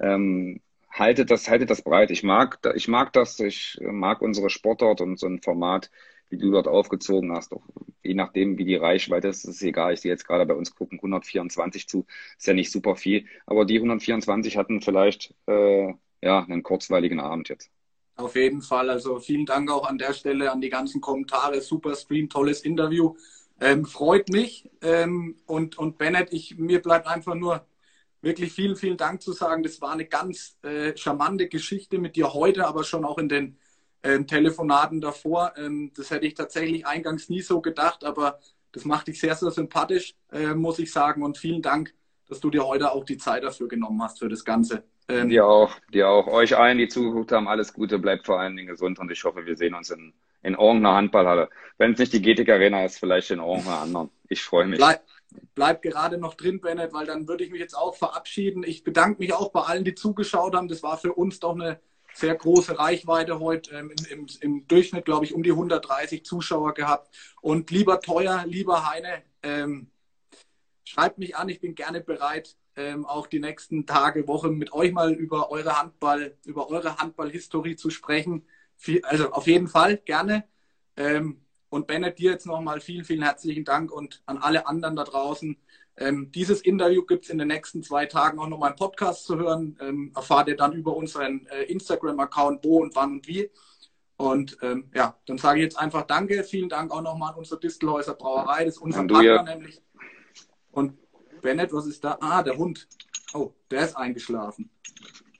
Ähm, 0.00 0.60
haltet 0.92 1.30
das, 1.30 1.48
haltet 1.48 1.70
das 1.70 1.82
breit. 1.82 2.10
Ich 2.10 2.22
mag, 2.22 2.58
ich 2.74 2.86
mag 2.86 3.12
das, 3.12 3.40
ich 3.40 3.78
mag 3.80 4.20
unsere 4.20 4.50
Sportart 4.50 5.00
und 5.00 5.18
so 5.18 5.26
ein 5.26 5.40
Format, 5.40 5.90
wie 6.28 6.38
du 6.38 6.50
dort 6.50 6.68
aufgezogen 6.68 7.32
hast. 7.32 7.52
Auch 7.52 7.62
je 8.02 8.14
nachdem, 8.14 8.58
wie 8.58 8.64
die 8.64 8.76
Reichweite 8.76 9.28
ist, 9.28 9.44
ist 9.44 9.56
es 9.56 9.62
egal. 9.62 9.94
Ich 9.94 10.00
sehe 10.00 10.12
jetzt 10.12 10.26
gerade 10.26 10.46
bei 10.46 10.54
uns 10.54 10.74
gucken 10.74 10.98
124 10.98 11.88
zu, 11.88 12.06
ist 12.38 12.46
ja 12.46 12.54
nicht 12.54 12.70
super 12.70 12.96
viel, 12.96 13.26
aber 13.46 13.64
die 13.64 13.76
124 13.76 14.56
hatten 14.56 14.82
vielleicht 14.82 15.34
äh, 15.46 15.94
ja 16.22 16.44
einen 16.44 16.62
kurzweiligen 16.62 17.20
Abend 17.20 17.48
jetzt. 17.48 17.70
Auf 18.16 18.36
jeden 18.36 18.60
Fall. 18.60 18.90
Also 18.90 19.18
vielen 19.18 19.46
Dank 19.46 19.70
auch 19.70 19.88
an 19.88 19.98
der 19.98 20.12
Stelle 20.12 20.52
an 20.52 20.60
die 20.60 20.68
ganzen 20.68 21.00
Kommentare. 21.00 21.60
Super 21.62 21.94
Stream, 21.96 22.28
tolles 22.28 22.60
Interview. 22.60 23.14
Ähm, 23.60 23.86
freut 23.86 24.28
mich. 24.28 24.68
Ähm, 24.82 25.36
und, 25.46 25.78
und 25.78 25.96
Bennett, 25.96 26.32
ich, 26.32 26.58
mir 26.58 26.82
bleibt 26.82 27.06
einfach 27.06 27.34
nur 27.34 27.64
wirklich 28.22 28.52
vielen, 28.52 28.76
vielen 28.76 28.96
Dank 28.96 29.20
zu 29.20 29.32
sagen. 29.32 29.62
Das 29.62 29.80
war 29.80 29.92
eine 29.92 30.06
ganz 30.06 30.56
äh, 30.62 30.96
charmante 30.96 31.48
Geschichte 31.48 31.98
mit 31.98 32.16
dir 32.16 32.32
heute, 32.32 32.66
aber 32.66 32.84
schon 32.84 33.04
auch 33.04 33.18
in 33.18 33.28
den 33.28 33.58
ähm, 34.02 34.26
Telefonaten 34.26 35.00
davor. 35.00 35.52
Ähm, 35.56 35.92
das 35.94 36.10
hätte 36.10 36.26
ich 36.26 36.34
tatsächlich 36.34 36.86
eingangs 36.86 37.28
nie 37.28 37.42
so 37.42 37.60
gedacht, 37.60 38.04
aber 38.04 38.38
das 38.70 38.84
macht 38.84 39.08
dich 39.08 39.20
sehr, 39.20 39.34
sehr 39.34 39.50
sympathisch, 39.50 40.14
äh, 40.32 40.54
muss 40.54 40.78
ich 40.78 40.90
sagen. 40.90 41.22
Und 41.22 41.36
vielen 41.36 41.62
Dank, 41.62 41.92
dass 42.28 42.40
du 42.40 42.48
dir 42.48 42.66
heute 42.66 42.92
auch 42.92 43.04
die 43.04 43.18
Zeit 43.18 43.42
dafür 43.42 43.68
genommen 43.68 44.02
hast, 44.02 44.18
für 44.18 44.28
das 44.28 44.44
Ganze. 44.44 44.84
Ähm, 45.08 45.28
dir 45.28 45.46
auch, 45.46 45.76
dir 45.92 46.08
auch. 46.08 46.26
Euch 46.28 46.56
allen, 46.56 46.78
die 46.78 46.88
zugeguckt 46.88 47.32
haben, 47.32 47.48
alles 47.48 47.72
Gute, 47.72 47.98
bleibt 47.98 48.26
vor 48.26 48.40
allen 48.40 48.56
Dingen 48.56 48.68
gesund 48.68 48.98
und 48.98 49.10
ich 49.10 49.22
hoffe, 49.24 49.44
wir 49.44 49.56
sehen 49.56 49.74
uns 49.74 49.90
in, 49.90 50.14
in 50.42 50.54
irgendeiner 50.54 50.94
Handballhalle. 50.94 51.50
Wenn 51.76 51.92
es 51.92 51.98
nicht 51.98 52.12
die 52.12 52.22
GTK 52.22 52.50
Arena 52.50 52.84
ist, 52.84 52.98
vielleicht 52.98 53.30
in 53.30 53.40
irgendeiner 53.40 53.80
anderen. 53.80 54.10
Ich 54.28 54.42
freue 54.42 54.66
mich. 54.66 54.78
Bleib, 54.78 55.02
bleib 55.54 55.82
gerade 55.82 56.18
noch 56.18 56.34
drin, 56.34 56.60
Bennett, 56.60 56.92
weil 56.92 57.06
dann 57.06 57.28
würde 57.28 57.44
ich 57.44 57.50
mich 57.50 57.60
jetzt 57.60 57.76
auch 57.76 57.94
verabschieden. 57.94 58.62
Ich 58.64 58.84
bedanke 58.84 59.20
mich 59.20 59.32
auch 59.32 59.50
bei 59.50 59.62
allen, 59.62 59.84
die 59.84 59.94
zugeschaut 59.94 60.54
haben. 60.54 60.68
Das 60.68 60.82
war 60.82 60.98
für 60.98 61.12
uns 61.12 61.40
doch 61.40 61.54
eine 61.54 61.80
sehr 62.14 62.34
große 62.34 62.78
Reichweite 62.78 63.40
heute. 63.40 63.74
Ähm, 63.74 63.94
im, 64.10 64.26
im, 64.40 64.68
Durchschnitt, 64.68 65.04
glaube 65.04 65.24
ich, 65.24 65.34
um 65.34 65.42
die 65.42 65.52
130 65.52 66.24
Zuschauer 66.24 66.74
gehabt. 66.74 67.14
Und 67.40 67.70
lieber 67.70 68.00
Teuer, 68.00 68.44
lieber 68.46 68.90
Heine, 68.90 69.22
ähm, 69.42 69.90
schreibt 70.84 71.18
mich 71.18 71.36
an. 71.36 71.48
Ich 71.48 71.60
bin 71.60 71.74
gerne 71.74 72.00
bereit, 72.00 72.56
ähm, 72.76 73.06
auch 73.06 73.26
die 73.26 73.40
nächsten 73.40 73.86
Tage, 73.86 74.26
Wochen 74.28 74.56
mit 74.56 74.72
euch 74.72 74.92
mal 74.92 75.12
über 75.12 75.50
eure 75.50 75.78
Handball, 75.78 76.36
über 76.44 76.70
eure 76.70 76.96
Handballhistorie 76.98 77.76
zu 77.76 77.90
sprechen. 77.90 78.46
Also 79.04 79.30
auf 79.30 79.46
jeden 79.46 79.68
Fall 79.68 79.98
gerne. 79.98 80.44
Ähm, 80.96 81.42
und 81.72 81.86
Bennett, 81.86 82.18
dir 82.18 82.32
jetzt 82.32 82.44
nochmal 82.44 82.80
vielen, 82.80 83.02
vielen 83.02 83.22
herzlichen 83.22 83.64
Dank 83.64 83.90
und 83.90 84.22
an 84.26 84.36
alle 84.36 84.66
anderen 84.66 84.94
da 84.94 85.04
draußen. 85.04 85.56
Ähm, 85.96 86.30
dieses 86.30 86.60
Interview 86.60 87.02
gibt 87.02 87.24
es 87.24 87.30
in 87.30 87.38
den 87.38 87.48
nächsten 87.48 87.82
zwei 87.82 88.04
Tagen 88.04 88.38
auch 88.38 88.46
nochmal 88.46 88.72
im 88.72 88.76
Podcast 88.76 89.24
zu 89.24 89.38
hören. 89.38 89.78
Ähm, 89.80 90.12
erfahrt 90.14 90.48
ihr 90.48 90.56
dann 90.56 90.74
über 90.74 90.94
unseren 90.94 91.46
äh, 91.46 91.62
Instagram-Account, 91.64 92.62
wo 92.62 92.82
und 92.82 92.94
wann 92.94 93.12
und 93.12 93.26
wie. 93.26 93.50
Und 94.18 94.58
ähm, 94.60 94.90
ja, 94.94 95.18
dann 95.24 95.38
sage 95.38 95.60
ich 95.60 95.64
jetzt 95.64 95.78
einfach 95.78 96.02
Danke. 96.02 96.44
Vielen 96.44 96.68
Dank 96.68 96.92
auch 96.92 97.00
nochmal 97.00 97.32
an 97.32 97.38
unsere 97.38 97.58
Distelhäuser 97.58 98.14
Brauerei. 98.16 98.66
Das 98.66 98.74
ist 98.74 98.82
unser 98.82 99.06
Partner 99.06 99.22
ja. 99.22 99.42
nämlich. 99.42 99.80
Und 100.72 100.98
Bennett, 101.40 101.72
was 101.72 101.86
ist 101.86 102.04
da? 102.04 102.18
Ah, 102.20 102.42
der 102.42 102.58
Hund. 102.58 102.86
Oh, 103.32 103.52
der 103.70 103.86
ist 103.86 103.96
eingeschlafen. 103.96 104.68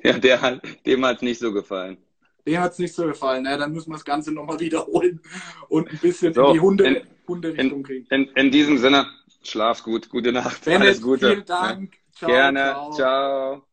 Ja, 0.03 0.19
der 0.19 0.41
hat, 0.41 0.63
dem 0.87 1.05
hat 1.05 1.17
es 1.17 1.23
nicht 1.23 1.41
so 1.41 1.53
gefallen. 1.53 1.99
Dem 2.47 2.59
hat 2.61 2.73
es 2.73 2.79
nicht 2.79 2.95
so 2.95 3.07
gefallen. 3.07 3.45
Ja, 3.45 3.57
dann 3.57 3.73
müssen 3.73 3.91
wir 3.91 3.95
das 3.95 4.05
Ganze 4.05 4.33
nochmal 4.33 4.59
wiederholen 4.59 5.21
und 5.69 5.91
ein 5.91 5.99
bisschen 5.99 6.35
so, 6.35 6.49
in 6.49 6.55
die 6.55 6.61
Hunde, 6.61 6.85
in, 6.85 7.07
Hunde-Richtung 7.29 7.83
kriegen. 7.83 8.07
In, 8.11 8.29
in, 8.35 8.51
diesem 8.51 8.79
Sinne, 8.79 9.07
schlaf 9.43 9.83
gut, 9.83 10.09
gute 10.09 10.33
Nacht. 10.33 10.65
Bennett, 10.65 10.83
alles 10.83 11.03
Gute. 11.03 11.31
Vielen 11.31 11.45
Dank. 11.45 11.95
Ciao, 12.15 12.31
Gerne. 12.31 12.61
Ciao. 12.61 12.93
ciao. 12.93 13.67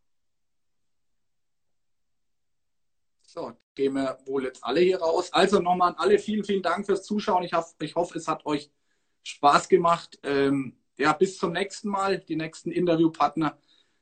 So, 3.22 3.52
gehen 3.76 3.94
wir 3.94 4.18
wohl 4.26 4.46
jetzt 4.46 4.64
alle 4.64 4.82
hier 4.82 5.00
raus. 5.00 5.32
Also 5.32 5.60
nochmal 5.60 5.90
an 5.90 5.96
alle 5.98 6.20
vielen, 6.20 6.44
vielen 6.44 6.64
Dank 6.64 6.86
fürs 6.86 7.04
Zuschauen. 7.04 7.44
Ich, 7.44 7.54
hoffe, 7.54 7.74
ich 7.82 7.96
hoffe, 7.96 8.18
es 8.18 8.28
hat 8.28 8.46
euch 8.46 8.72
Spaß 9.24 9.70
gemacht. 9.70 10.20
Ähm, 10.24 10.78
ja, 10.98 11.14
bis 11.14 11.38
zum 11.38 11.54
nächsten 11.54 11.90
Mal. 11.90 12.20
Die 12.20 12.36
nächsten 12.36 12.72
Interviewpartner 12.72 13.58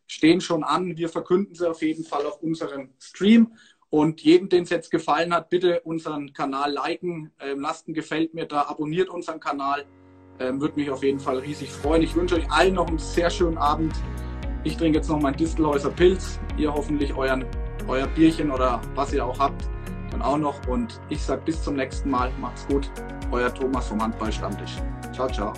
stehen 0.08 0.42
schon 0.42 0.64
an. 0.64 0.98
Wir 0.98 1.10
verkünden 1.10 1.56
sie 1.56 1.70
auf 1.70 1.82
jeden 1.82 2.04
Fall 2.04 2.26
auf 2.26 2.42
unserem 2.42 2.94
Stream. 3.00 3.56
Und 3.90 4.22
jedem, 4.22 4.50
den 4.50 4.64
es 4.64 4.70
jetzt 4.70 4.92
gefallen 4.92 5.34
hat, 5.34 5.50
bitte 5.50 5.82
unseren 5.82 6.34
Kanal 6.34 6.72
liken, 6.74 7.32
ähm, 7.40 7.62
lasst 7.62 7.88
ein 7.88 7.94
Gefällt 7.94 8.34
mir 8.34 8.46
da, 8.46 8.64
abonniert 8.64 9.10
unseren 9.10 9.40
Kanal. 9.40 9.86
Ähm, 10.40 10.60
Würde 10.60 10.76
mich 10.80 10.90
auf 10.90 11.04
jeden 11.04 11.20
Fall 11.20 11.38
riesig 11.40 11.72
freuen. 11.72 12.04
Ich 12.04 12.16
wünsche 12.16 12.36
euch 12.36 12.52
allen 12.52 12.76
noch 12.76 12.88
einen 12.88 13.00
sehr 13.00 13.30
schönen 13.30 13.58
Abend. 13.58 13.94
Ich 14.64 14.76
trinke 14.76 14.98
jetzt 14.98 15.10
noch 15.10 15.20
mein 15.20 15.36
Distelhäuser 15.36 15.90
Pilz. 15.90 16.40
Ihr 16.58 16.74
hoffentlich 16.74 17.16
euren, 17.16 17.46
euer 17.88 18.08
Bierchen 18.08 18.52
oder 18.52 18.82
was 18.96 19.14
ihr 19.14 19.26
auch 19.26 19.40
habt, 19.40 19.70
dann 20.12 20.22
auch 20.22 20.38
noch. 20.38 20.68
Und 20.68 21.00
ich 21.10 21.22
sage 21.22 21.42
bis 21.46 21.64
zum 21.64 21.76
nächsten 21.76 22.10
Mal. 22.10 22.32
Macht's 22.42 22.68
gut. 22.68 22.92
Euer 23.32 23.54
Thomas 23.54 23.88
vom 23.88 24.02
Handballstammtisch. 24.02 24.78
Ciao, 25.14 25.30
ciao. 25.30 25.54